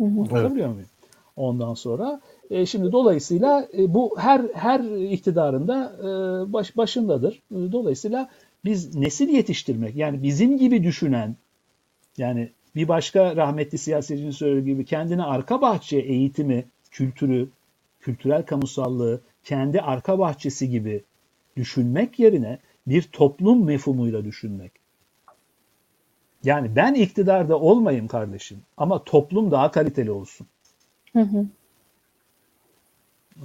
Anlatabiliyor 0.00 0.68
muyum? 0.68 0.88
Ondan 1.36 1.74
sonra 1.74 2.20
e, 2.50 2.66
şimdi 2.66 2.92
dolayısıyla 2.92 3.68
e, 3.78 3.94
bu 3.94 4.14
her 4.18 4.40
her 4.54 4.80
iktidarında 5.10 5.92
e, 5.98 6.52
baş, 6.52 6.76
başındadır. 6.76 7.42
Dolayısıyla 7.52 8.28
biz 8.64 8.94
nesil 8.94 9.28
yetiştirmek 9.28 9.96
yani 9.96 10.22
bizim 10.22 10.58
gibi 10.58 10.82
düşünen 10.84 11.36
yani 12.18 12.50
bir 12.74 12.88
başka 12.88 13.36
rahmetli 13.36 13.78
siyasetçinin 13.78 14.30
söylediği 14.30 14.74
gibi 14.74 14.84
kendine 14.84 15.22
arka 15.22 15.60
bahçe 15.60 15.98
eğitimi, 15.98 16.64
kültürü 16.90 17.48
kültürel 18.00 18.46
kamusallığı 18.46 19.20
kendi 19.44 19.80
arka 19.80 20.18
bahçesi 20.18 20.70
gibi 20.70 21.04
düşünmek 21.56 22.18
yerine 22.18 22.58
bir 22.86 23.02
toplum 23.02 23.64
mefhumuyla 23.64 24.24
düşünmek. 24.24 24.72
Yani 26.44 26.76
ben 26.76 26.94
iktidarda 26.94 27.60
olmayayım 27.60 28.08
kardeşim 28.08 28.58
ama 28.76 29.04
toplum 29.04 29.50
daha 29.50 29.70
kaliteli 29.70 30.10
olsun. 30.10 30.46
Hı 31.12 31.20
hı. 31.20 31.46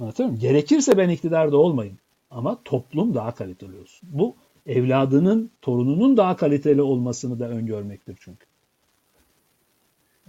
Anlatıyor 0.00 0.28
muyum? 0.28 0.40
Gerekirse 0.40 0.98
ben 0.98 1.08
iktidarda 1.08 1.56
olmayayım 1.56 1.98
ama 2.30 2.58
toplum 2.64 3.14
daha 3.14 3.34
kaliteli 3.34 3.76
olsun. 3.76 4.08
Bu 4.12 4.34
evladının, 4.66 5.50
torununun 5.62 6.16
daha 6.16 6.36
kaliteli 6.36 6.82
olmasını 6.82 7.38
da 7.38 7.48
öngörmektir 7.48 8.16
çünkü. 8.20 8.46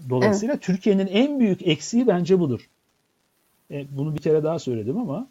Dolayısıyla 0.09 0.53
evet. 0.53 0.63
Türkiye'nin 0.63 1.07
en 1.07 1.39
büyük 1.39 1.67
eksiği 1.67 2.07
bence 2.07 2.39
budur. 2.39 2.69
E, 3.71 3.97
bunu 3.97 4.15
bir 4.15 4.21
kere 4.21 4.43
daha 4.43 4.59
söyledim 4.59 4.97
ama 4.97 5.27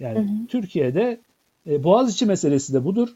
yani 0.00 0.18
hı 0.18 0.22
hı. 0.22 0.46
Türkiye'de 0.48 1.20
e, 1.66 1.84
Boğaziçi 1.84 2.26
meselesi 2.26 2.74
de 2.74 2.84
budur. 2.84 3.08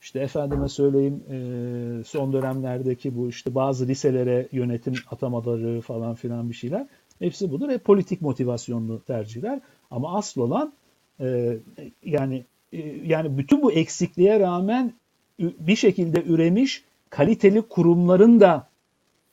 İşte 0.00 0.20
efendime 0.20 0.68
söyleyeyim 0.68 1.22
e, 1.30 2.04
son 2.04 2.32
dönemlerdeki 2.32 3.16
bu 3.16 3.28
işte 3.28 3.54
bazı 3.54 3.88
liselere 3.88 4.48
yönetim 4.52 4.94
atamaları 5.10 5.80
falan 5.80 6.14
filan 6.14 6.50
bir 6.50 6.54
şeyler. 6.54 6.86
Hepsi 7.18 7.50
budur. 7.50 7.70
Hep 7.70 7.84
politik 7.84 8.22
motivasyonlu 8.22 9.02
tercihler. 9.04 9.60
Ama 9.90 10.16
asıl 10.16 10.40
olan 10.40 10.72
e, 11.20 11.56
yani 12.04 12.44
e, 12.72 12.78
yani 13.06 13.38
bütün 13.38 13.62
bu 13.62 13.72
eksikliğe 13.72 14.40
rağmen 14.40 14.92
bir 15.38 15.76
şekilde 15.76 16.22
üremiş 16.22 16.84
kaliteli 17.10 17.62
kurumların 17.62 18.40
da 18.40 18.68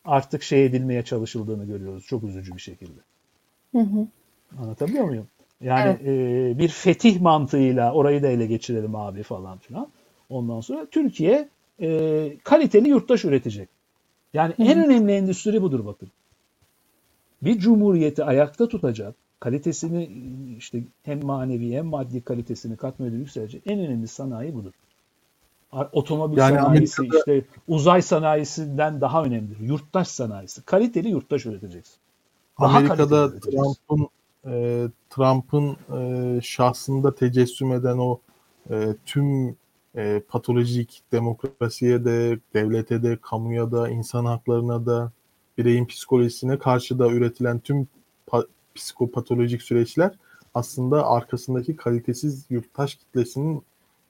artık 0.06 0.44
şey 0.44 0.66
edilmeye 0.66 1.04
çalışıldığını 1.04 1.66
görüyoruz. 1.66 2.06
Çok 2.06 2.24
üzücü 2.24 2.56
bir 2.56 2.62
şekilde. 2.62 3.00
Hı 3.72 3.80
hı. 3.80 4.08
Anlatabiliyor 4.60 5.06
muyum? 5.06 5.28
Yani 5.62 5.98
evet. 6.04 6.56
e, 6.56 6.60
bir 6.60 6.68
fetih 6.68 7.22
mantığıyla 7.22 7.94
orayı 7.94 8.24
da 8.24 8.28
ele 8.28 8.46
geçirelim 8.46 8.96
abi 8.96 9.24
falan 9.24 9.58
filan. 9.58 9.88
Ondan 10.30 10.62
sonra 10.62 10.86
Türkiye 10.86 11.50
e, 11.82 12.38
kaliteli 12.44 12.90
yurttaş 12.90 13.26
üretecek. 13.26 13.70
Yani 14.34 14.54
Hı-hı. 14.54 14.68
en 14.68 14.86
önemli 14.86 15.12
endüstri 15.12 15.62
budur 15.62 15.86
bakın. 15.86 16.10
Bir 17.46 17.60
cumhuriyeti 17.60 18.24
ayakta 18.24 18.68
tutacak, 18.68 19.16
kalitesini 19.40 20.10
işte 20.58 20.84
hem 21.04 21.24
manevi 21.24 21.74
hem 21.74 21.86
maddi 21.86 22.22
kalitesini 22.22 22.78
katma 22.78 23.06
yükselecek 23.06 23.64
en 23.66 23.80
önemli 23.80 24.08
sanayi 24.08 24.56
budur. 24.56 24.72
Otomobil 25.92 26.38
yani 26.38 26.56
sanayisi 26.56 27.02
Amerika'da... 27.02 27.20
işte 27.20 27.48
uzay 27.68 28.02
sanayisinden 28.02 29.02
daha 29.02 29.24
önemlidir. 29.24 29.60
Yurttaş 29.60 30.08
sanayisi. 30.08 30.62
Kaliteli 30.62 31.10
yurttaş 31.10 31.46
üreteceksin. 31.46 31.96
Daha 32.62 32.78
Amerika'da 32.78 33.40
Trump'ın 33.40 34.08
e, 34.46 34.88
Trump'ın 35.10 35.78
e, 35.98 36.42
şahsında 36.42 37.16
tecessüm 37.16 37.72
eden 37.72 37.98
o 37.98 38.20
e, 38.70 38.96
tüm 39.06 39.56
e, 39.96 40.22
patolojik 40.30 41.02
demokrasiye 41.12 42.06
de, 42.06 42.40
devlete 42.54 43.04
de, 43.04 43.18
kamuya 43.22 43.72
da, 43.72 43.90
insan 43.90 44.26
haklarına 44.26 44.86
da, 44.86 45.12
bireyin 45.58 45.86
psikolojisine 45.86 46.60
karşı 46.60 47.00
da 47.00 47.08
üretilen 47.08 47.60
tüm 47.60 47.88
pa- 48.28 48.48
psikopatolojik 48.76 49.62
süreçler 49.62 50.12
aslında 50.54 51.08
arkasındaki 51.08 51.76
kalitesiz 51.76 52.46
yurttaş 52.50 52.96
kitlesinin 52.96 53.64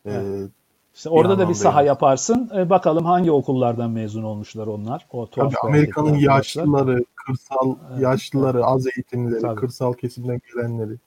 e, 0.05 0.11
evet. 0.11 0.51
İşte 0.95 1.09
orada 1.09 1.39
da 1.39 1.49
bir 1.49 1.53
saha 1.53 1.79
yani. 1.79 1.87
yaparsın. 1.87 2.49
E, 2.57 2.69
bakalım 2.69 3.05
hangi 3.05 3.31
okullardan 3.31 3.91
mezun 3.91 4.23
olmuşlar 4.23 4.67
onlar. 4.67 5.07
O 5.11 5.29
Tabii 5.29 5.55
Amerika'nın 5.63 6.15
yaşlıları, 6.15 7.03
kırsal 7.15 7.75
evet. 7.91 8.01
yaşlıları, 8.01 8.65
az 8.65 8.87
eğitimlileri, 8.87 9.41
Tabii. 9.41 9.59
kırsal 9.59 9.93
kesimden 9.93 10.41
gelenleri. 10.53 10.97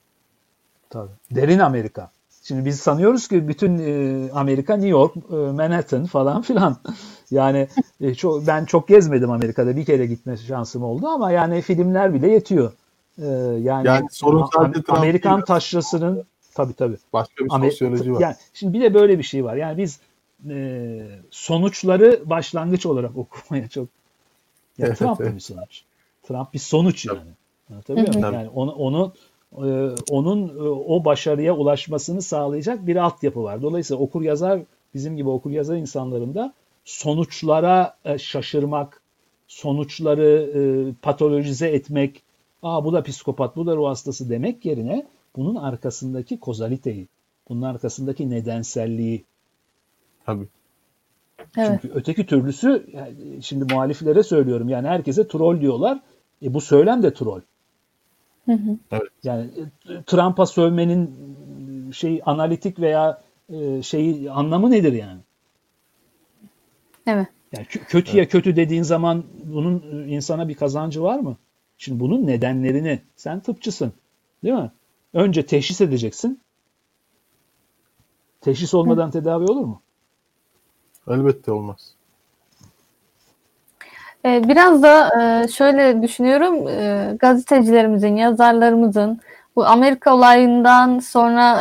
Tabii. 0.89 1.11
Derin 1.31 1.59
Amerika. 1.59 2.11
Şimdi 2.43 2.65
biz 2.65 2.79
sanıyoruz 2.79 3.27
ki 3.27 3.47
bütün 3.47 3.77
e, 3.79 4.31
Amerika 4.31 4.73
New 4.73 4.89
York, 4.89 5.15
e, 5.15 5.35
Manhattan 5.35 6.05
falan 6.05 6.41
filan. 6.41 6.77
Yani 7.31 7.67
e, 8.01 8.15
çok, 8.15 8.47
ben 8.47 8.65
çok 8.65 8.87
gezmedim 8.87 9.31
Amerika'da. 9.31 9.75
Bir 9.75 9.85
kere 9.85 10.05
gitme 10.05 10.37
şansım 10.37 10.83
oldu 10.83 11.07
ama 11.07 11.31
yani 11.31 11.61
filmler 11.61 12.13
bile 12.13 12.31
yetiyor. 12.31 12.71
E, 13.17 13.25
yani, 13.61 13.87
yani 13.87 14.07
sorun 14.11 14.45
sadece 14.53 14.83
Amerikan 14.87 15.43
taşrasının 15.43 16.23
tabii 16.53 16.73
tabii. 16.73 16.97
Başka 17.13 17.45
bir 17.45 17.49
Amer- 17.49 17.69
sosyoloji 17.69 18.13
var. 18.13 18.21
Yani 18.21 18.35
şimdi 18.53 18.73
bir 18.73 18.81
de 18.81 18.93
böyle 18.93 19.17
bir 19.17 19.23
şey 19.23 19.45
var. 19.45 19.55
Yani 19.55 19.77
biz 19.77 19.99
e, 20.49 21.01
sonuçları 21.31 22.21
başlangıç 22.25 22.85
olarak 22.85 23.11
okumaya 23.17 23.67
çok 23.67 23.87
yani 24.77 24.87
evet, 24.87 24.97
Trump 24.97 25.21
evet. 25.21 25.35
bir 25.35 25.39
sonuç. 25.39 25.81
Trump 26.23 26.53
bir 26.53 26.59
sonuç 26.59 27.05
yani. 27.05 27.19
Tabii. 27.87 28.05
Tabii. 28.05 28.21
Yani 28.21 28.49
onu, 28.49 28.71
onu 28.71 29.13
e, 29.57 29.95
onun 30.09 30.47
e, 30.47 30.69
o 30.69 31.05
başarıya 31.05 31.55
ulaşmasını 31.55 32.21
sağlayacak 32.21 32.87
bir 32.87 32.95
altyapı 32.95 33.43
var. 33.43 33.61
Dolayısıyla 33.61 34.03
okur 34.03 34.21
yazar 34.21 34.59
bizim 34.93 35.17
gibi 35.17 35.29
okur 35.29 35.51
yazar 35.51 35.75
insanlarında 35.75 36.53
sonuçlara 36.89 37.97
e, 38.05 38.17
şaşırmak, 38.17 39.01
sonuçları 39.47 40.93
patolojize 41.01 41.67
etmek, 41.67 42.23
aa 42.63 42.85
bu 42.85 42.93
da 42.93 43.03
psikopat, 43.03 43.55
bu 43.55 43.65
da 43.65 43.75
ruh 43.75 43.87
hastası 43.87 44.29
demek 44.29 44.65
yerine 44.65 45.07
bunun 45.35 45.55
arkasındaki 45.55 46.39
kozaliteyi, 46.39 47.07
bunun 47.49 47.61
arkasındaki 47.61 48.29
nedenselliği. 48.29 49.25
Tabii. 50.25 50.47
Çünkü 51.55 51.87
evet. 51.87 51.91
öteki 51.93 52.25
türlüsü 52.25 52.85
yani 52.93 53.43
şimdi 53.43 53.73
muhaliflere 53.73 54.23
söylüyorum 54.23 54.69
yani 54.69 54.87
herkese 54.87 55.27
troll 55.27 55.61
diyorlar. 55.61 55.99
E 56.43 56.53
bu 56.53 56.61
söylem 56.61 57.03
de 57.03 57.13
troll. 57.13 57.41
Hı 58.45 58.51
hı. 58.51 58.77
Evet. 58.91 59.11
Yani 59.23 59.49
e, 59.89 60.03
Trump'a 60.03 60.45
sövmenin 60.45 61.11
şey 61.91 62.21
analitik 62.25 62.79
veya 62.79 63.21
e, 63.49 63.81
şeyi 63.81 64.31
anlamı 64.31 64.71
nedir 64.71 64.93
yani? 64.93 65.19
Evet. 67.09 67.27
Yani 67.53 67.65
kötüye 67.65 68.23
evet. 68.23 68.31
kötü 68.31 68.55
dediğin 68.55 68.83
zaman 68.83 69.23
bunun 69.43 69.83
e, 69.91 70.07
insana 70.07 70.47
bir 70.47 70.55
kazancı 70.55 71.03
var 71.03 71.19
mı? 71.19 71.37
Şimdi 71.77 71.99
bunun 71.99 72.27
nedenlerini 72.27 72.99
sen 73.15 73.39
tıpçısın. 73.39 73.93
Değil 74.43 74.55
mi? 74.55 74.71
Önce 75.13 75.45
teşhis 75.45 75.81
edeceksin. 75.81 76.41
Teşhis 78.41 78.73
olmadan 78.73 79.07
Hı. 79.07 79.11
tedavi 79.11 79.43
olur 79.43 79.65
mu? 79.65 79.81
Elbette 81.07 81.51
olmaz. 81.51 81.95
Ee, 84.25 84.41
biraz 84.47 84.83
da 84.83 85.09
e, 85.21 85.47
şöyle 85.47 86.01
düşünüyorum, 86.01 86.67
e, 86.67 87.15
gazetecilerimizin, 87.19 88.15
yazarlarımızın 88.15 89.19
bu 89.55 89.65
Amerika 89.65 90.15
olayından 90.15 90.99
sonra 90.99 91.57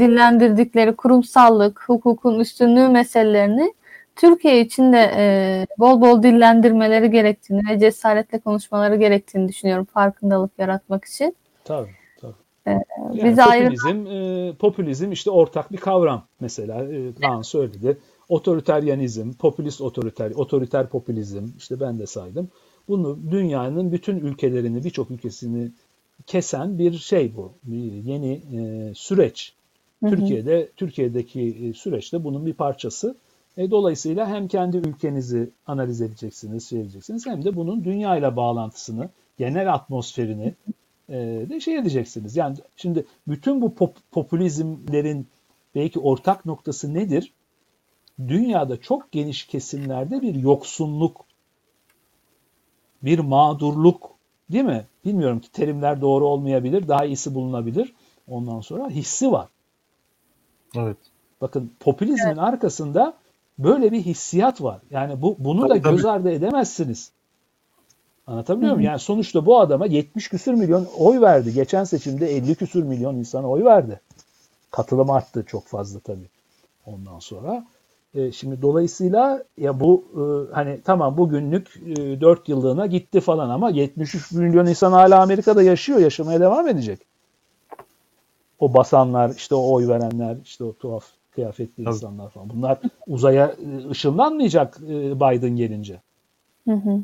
dillendirdikleri 0.00 0.96
kurumsallık, 0.96 1.84
hukukun 1.86 2.40
üstünlüğü 2.40 2.88
meselelerini 2.88 3.74
Türkiye 4.16 4.60
için 4.60 4.92
de 4.92 5.66
bol 5.78 6.00
bol 6.00 6.22
dillendirmeleri 6.22 7.10
gerektiğini 7.10 7.62
ve 7.70 7.78
cesaretle 7.78 8.38
konuşmaları 8.38 8.96
gerektiğini 8.96 9.48
düşünüyorum 9.48 9.84
farkındalık 9.84 10.50
yaratmak 10.58 11.04
için. 11.04 11.36
Tabii. 11.64 11.90
tabii. 12.20 12.32
Ee, 12.66 12.70
yani 13.12 13.36
popülizm, 13.36 14.06
ayrı... 14.06 14.54
popülizm 14.56 15.12
işte 15.12 15.30
ortak 15.30 15.72
bir 15.72 15.78
kavram 15.78 16.24
mesela. 16.40 16.86
Kaan 17.20 17.42
söyledi 17.42 17.96
otoriteryanizm, 18.32 19.32
popülist 19.32 19.80
otoriter, 19.80 20.30
otoriter 20.30 20.88
popülizm 20.88 21.44
işte 21.58 21.80
ben 21.80 21.98
de 21.98 22.06
saydım. 22.06 22.48
Bunu 22.88 23.18
dünyanın 23.30 23.92
bütün 23.92 24.16
ülkelerini, 24.16 24.84
birçok 24.84 25.10
ülkesini 25.10 25.70
kesen 26.26 26.78
bir 26.78 26.98
şey 26.98 27.36
bu. 27.36 27.52
Bir 27.64 27.92
yeni 27.92 28.32
e, 28.32 28.92
süreç. 28.94 29.52
Hı 30.02 30.06
hı. 30.06 30.10
Türkiye'de 30.10 30.68
Türkiye'deki 30.76 31.40
e, 31.40 31.72
süreçte 31.72 32.24
bunun 32.24 32.46
bir 32.46 32.52
parçası. 32.52 33.16
E, 33.56 33.70
dolayısıyla 33.70 34.28
hem 34.28 34.48
kendi 34.48 34.76
ülkenizi 34.76 35.50
analiz 35.66 36.00
edeceksiniz, 36.00 36.68
şey 36.68 36.80
edeceksiniz 36.80 37.26
hem 37.26 37.44
de 37.44 37.56
bunun 37.56 37.84
dünya 37.84 38.16
ile 38.16 38.36
bağlantısını, 38.36 39.08
genel 39.38 39.74
atmosferini 39.74 40.54
e, 41.08 41.16
de 41.48 41.60
şey 41.60 41.76
edeceksiniz. 41.78 42.36
Yani 42.36 42.56
şimdi 42.76 43.06
bütün 43.28 43.62
bu 43.62 43.74
pop, 43.74 43.96
popülizmlerin 44.10 45.26
belki 45.74 46.00
ortak 46.00 46.46
noktası 46.46 46.94
nedir? 46.94 47.32
dünyada 48.18 48.80
çok 48.80 49.12
geniş 49.12 49.46
kesimlerde 49.46 50.22
bir 50.22 50.34
yoksunluk, 50.34 51.24
bir 53.02 53.18
mağdurluk 53.18 54.10
değil 54.52 54.64
mi? 54.64 54.86
Bilmiyorum 55.04 55.40
ki 55.40 55.52
terimler 55.52 56.00
doğru 56.00 56.26
olmayabilir, 56.26 56.88
daha 56.88 57.04
iyisi 57.04 57.34
bulunabilir. 57.34 57.92
Ondan 58.28 58.60
sonra 58.60 58.90
hissi 58.90 59.32
var. 59.32 59.48
Evet. 60.76 60.96
Bakın 61.40 61.72
popülizmin 61.80 62.26
evet. 62.26 62.38
arkasında 62.38 63.14
böyle 63.64 63.92
bir 63.92 64.00
hissiyat 64.00 64.62
var. 64.62 64.80
Yani 64.90 65.22
bu 65.22 65.36
bunu 65.38 65.68
tabii, 65.68 65.84
da 65.84 65.90
göz 65.90 66.04
ardı 66.04 66.30
edemezsiniz. 66.30 67.10
Anlatabiliyor 68.26 68.72
muyum? 68.72 68.86
Yani 68.86 68.98
sonuçta 68.98 69.46
bu 69.46 69.60
adama 69.60 69.86
70 69.86 70.28
küsür 70.28 70.54
milyon 70.54 70.86
oy 70.98 71.20
verdi. 71.20 71.54
Geçen 71.54 71.84
seçimde 71.84 72.36
50 72.36 72.54
küsür 72.54 72.82
milyon 72.82 73.16
insan 73.16 73.44
oy 73.44 73.64
verdi. 73.64 74.00
Katılım 74.70 75.10
arttı 75.10 75.44
çok 75.46 75.66
fazla 75.66 76.00
tabii. 76.00 76.28
Ondan 76.86 77.18
sonra 77.18 77.64
e, 78.14 78.32
şimdi 78.32 78.62
dolayısıyla 78.62 79.44
ya 79.58 79.80
bu 79.80 80.04
e, 80.14 80.54
hani 80.54 80.80
tamam 80.84 81.16
bugünlük 81.16 81.76
e, 81.86 82.20
4 82.20 82.48
yıllığına 82.48 82.86
gitti 82.86 83.20
falan 83.20 83.50
ama 83.50 83.70
73 83.70 84.32
milyon 84.32 84.66
insan 84.66 84.92
hala 84.92 85.22
Amerika'da 85.22 85.62
yaşıyor, 85.62 85.98
yaşamaya 85.98 86.40
devam 86.40 86.68
edecek. 86.68 87.00
o 88.58 88.74
basanlar, 88.74 89.30
işte 89.30 89.54
o 89.54 89.72
oy 89.72 89.88
verenler, 89.88 90.36
işte 90.44 90.64
o 90.64 90.72
tuhaf 90.72 91.04
kıyafetli 91.34 91.84
Tabii. 91.84 91.94
insanlar 91.94 92.30
falan. 92.30 92.50
Bunlar 92.50 92.78
uzaya 93.06 93.46
e, 93.46 93.88
ışınlanmayacak 93.90 94.80
e, 94.82 95.16
Biden 95.16 95.56
gelince. 95.56 96.00
Hı 96.68 96.74
hı. 96.74 97.00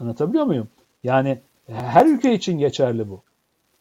Anlatabiliyor 0.00 0.44
muyum? 0.44 0.68
Yani 1.04 1.38
her 1.66 2.06
ülke 2.06 2.34
için 2.34 2.58
geçerli 2.58 3.08
bu. 3.10 3.22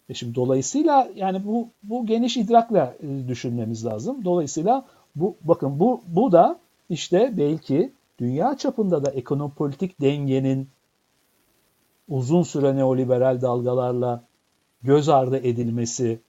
E 0.09 0.13
şimdi 0.13 0.35
dolayısıyla 0.35 1.09
yani 1.15 1.45
bu 1.45 1.67
bu 1.83 2.05
geniş 2.05 2.37
idrakla 2.37 2.95
e, 3.03 3.27
düşünmemiz 3.27 3.85
lazım. 3.85 4.25
Dolayısıyla 4.25 4.85
bu 5.15 5.35
bakın 5.43 5.79
bu 5.79 6.01
bu 6.07 6.31
da 6.31 6.59
işte 6.89 7.33
belki 7.37 7.91
dünya 8.19 8.57
çapında 8.57 9.05
da 9.05 9.11
ekonopolitik 9.11 10.01
dengenin 10.01 10.69
uzun 12.09 12.43
süre 12.43 12.75
neoliberal 12.75 13.41
dalgalarla 13.41 14.23
göz 14.83 15.09
ardı 15.09 15.37
edilmesi 15.37 16.19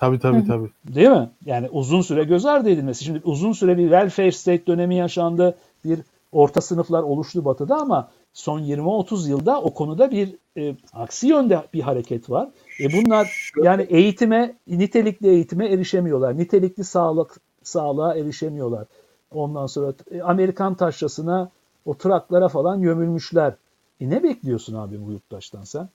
Tabii 0.00 0.18
tabii 0.18 0.46
tabii. 0.46 0.70
Değil 0.94 1.08
mi? 1.08 1.30
Yani 1.46 1.68
uzun 1.68 2.00
süre 2.00 2.24
göz 2.24 2.46
ardı 2.46 2.70
edilmesi. 2.70 3.04
Şimdi 3.04 3.20
uzun 3.24 3.52
süre 3.52 3.78
bir 3.78 3.82
welfare 3.82 4.32
state 4.32 4.66
dönemi 4.66 4.94
yaşandı. 4.96 5.58
Bir 5.84 6.00
orta 6.32 6.60
sınıflar 6.60 7.02
oluştu 7.02 7.44
batıda 7.44 7.76
ama 7.76 8.10
son 8.32 8.60
20-30 8.60 9.28
yılda 9.28 9.60
o 9.62 9.74
konuda 9.74 10.10
bir 10.10 10.34
e, 10.56 10.76
aksi 10.92 11.26
yönde 11.26 11.62
bir 11.72 11.80
hareket 11.80 12.30
var. 12.30 12.48
E 12.80 12.92
bunlar 12.92 13.52
yani 13.62 13.82
eğitime, 13.82 14.54
nitelikli 14.66 15.28
eğitime 15.28 15.68
erişemiyorlar. 15.68 16.38
Nitelikli 16.38 16.84
sağlık 16.84 17.40
sağlığa 17.62 18.14
erişemiyorlar. 18.14 18.86
Ondan 19.30 19.66
sonra 19.66 19.92
e, 20.10 20.22
Amerikan 20.22 20.74
taşrasına 20.74 21.50
o 21.86 21.94
traklara 21.94 22.48
falan 22.48 22.82
gömülmüşler. 22.82 23.54
E 24.00 24.10
ne 24.10 24.22
bekliyorsun 24.22 24.74
abi 24.74 25.06
bu 25.06 25.12
yurttaştan 25.12 25.64
sen? 25.64 25.88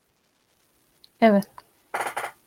Evet. 1.21 1.43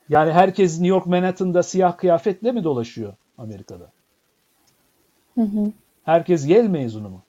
Yani 0.08 0.32
herkes 0.32 0.72
New 0.72 0.88
York 0.88 1.06
Manhattan'da 1.06 1.62
siyah 1.62 1.96
kıyafetle 1.96 2.52
mi 2.52 2.64
dolaşıyor 2.64 3.12
Amerika'da? 3.38 3.90
Hı 5.34 5.40
hı. 5.40 5.72
Herkes 6.04 6.48
Yale 6.48 6.68
mezunu 6.68 7.08
mu? 7.08 7.22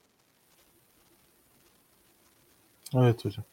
Evet 2.94 3.24
hocam. 3.24 3.44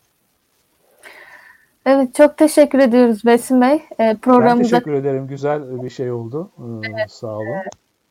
Evet 1.86 2.16
çok 2.16 2.38
teşekkür 2.38 2.80
ediyoruz 2.80 3.26
Besim 3.26 3.62
Bey. 3.62 3.82
Ben 4.00 4.18
programımıza 4.18 4.70
teşekkür 4.70 4.94
ederim. 4.94 5.28
Güzel 5.28 5.84
bir 5.84 5.90
şey 5.90 6.12
oldu. 6.12 6.52
Ee, 6.60 7.08
Sağ 7.08 7.38
olun. 7.38 7.56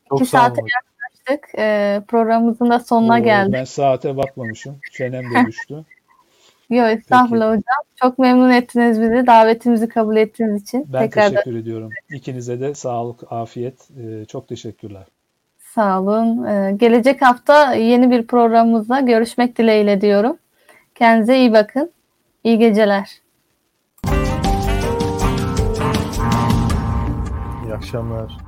Çok 0.09 0.21
iki 0.21 0.31
sağ 0.31 0.39
olun. 0.39 0.55
saate 0.55 0.61
yaklaştık. 0.61 1.59
Ee, 1.59 2.03
programımızın 2.09 2.71
da 2.71 2.81
sonuna 2.81 3.21
Oo, 3.21 3.23
geldik. 3.23 3.53
Ben 3.53 3.65
saate 3.65 4.17
bakmamışım. 4.17 4.77
Çenem 4.93 5.25
de 5.25 5.47
düştü. 5.47 5.85
Yok 6.71 6.87
estağfurullah 6.89 7.49
hocam. 7.49 7.63
Çok 7.97 8.19
memnun 8.19 8.51
ettiniz 8.51 9.01
bizi. 9.01 9.27
Davetimizi 9.27 9.89
kabul 9.89 10.17
ettiğiniz 10.17 10.63
için. 10.63 10.87
Ben 10.93 11.01
Tekrardan 11.01 11.31
teşekkür 11.31 11.57
ediyorum. 11.57 11.91
İkinize 12.11 12.61
de 12.61 12.75
sağlık, 12.75 13.33
afiyet. 13.33 13.89
Ee, 14.01 14.25
Çok 14.25 14.49
teşekkürler. 14.49 15.05
sağ 15.59 16.01
olun. 16.01 16.45
Ee, 16.45 16.73
gelecek 16.77 17.23
hafta 17.23 17.75
yeni 17.75 18.11
bir 18.11 18.27
programımızda 18.27 19.01
görüşmek 19.01 19.59
dileğiyle 19.59 20.01
diyorum. 20.01 20.37
Kendinize 20.95 21.39
iyi 21.39 21.53
bakın. 21.53 21.91
İyi 22.45 22.59
geceler. 22.59 23.11
İyi 27.65 27.75
akşamlar. 27.75 28.44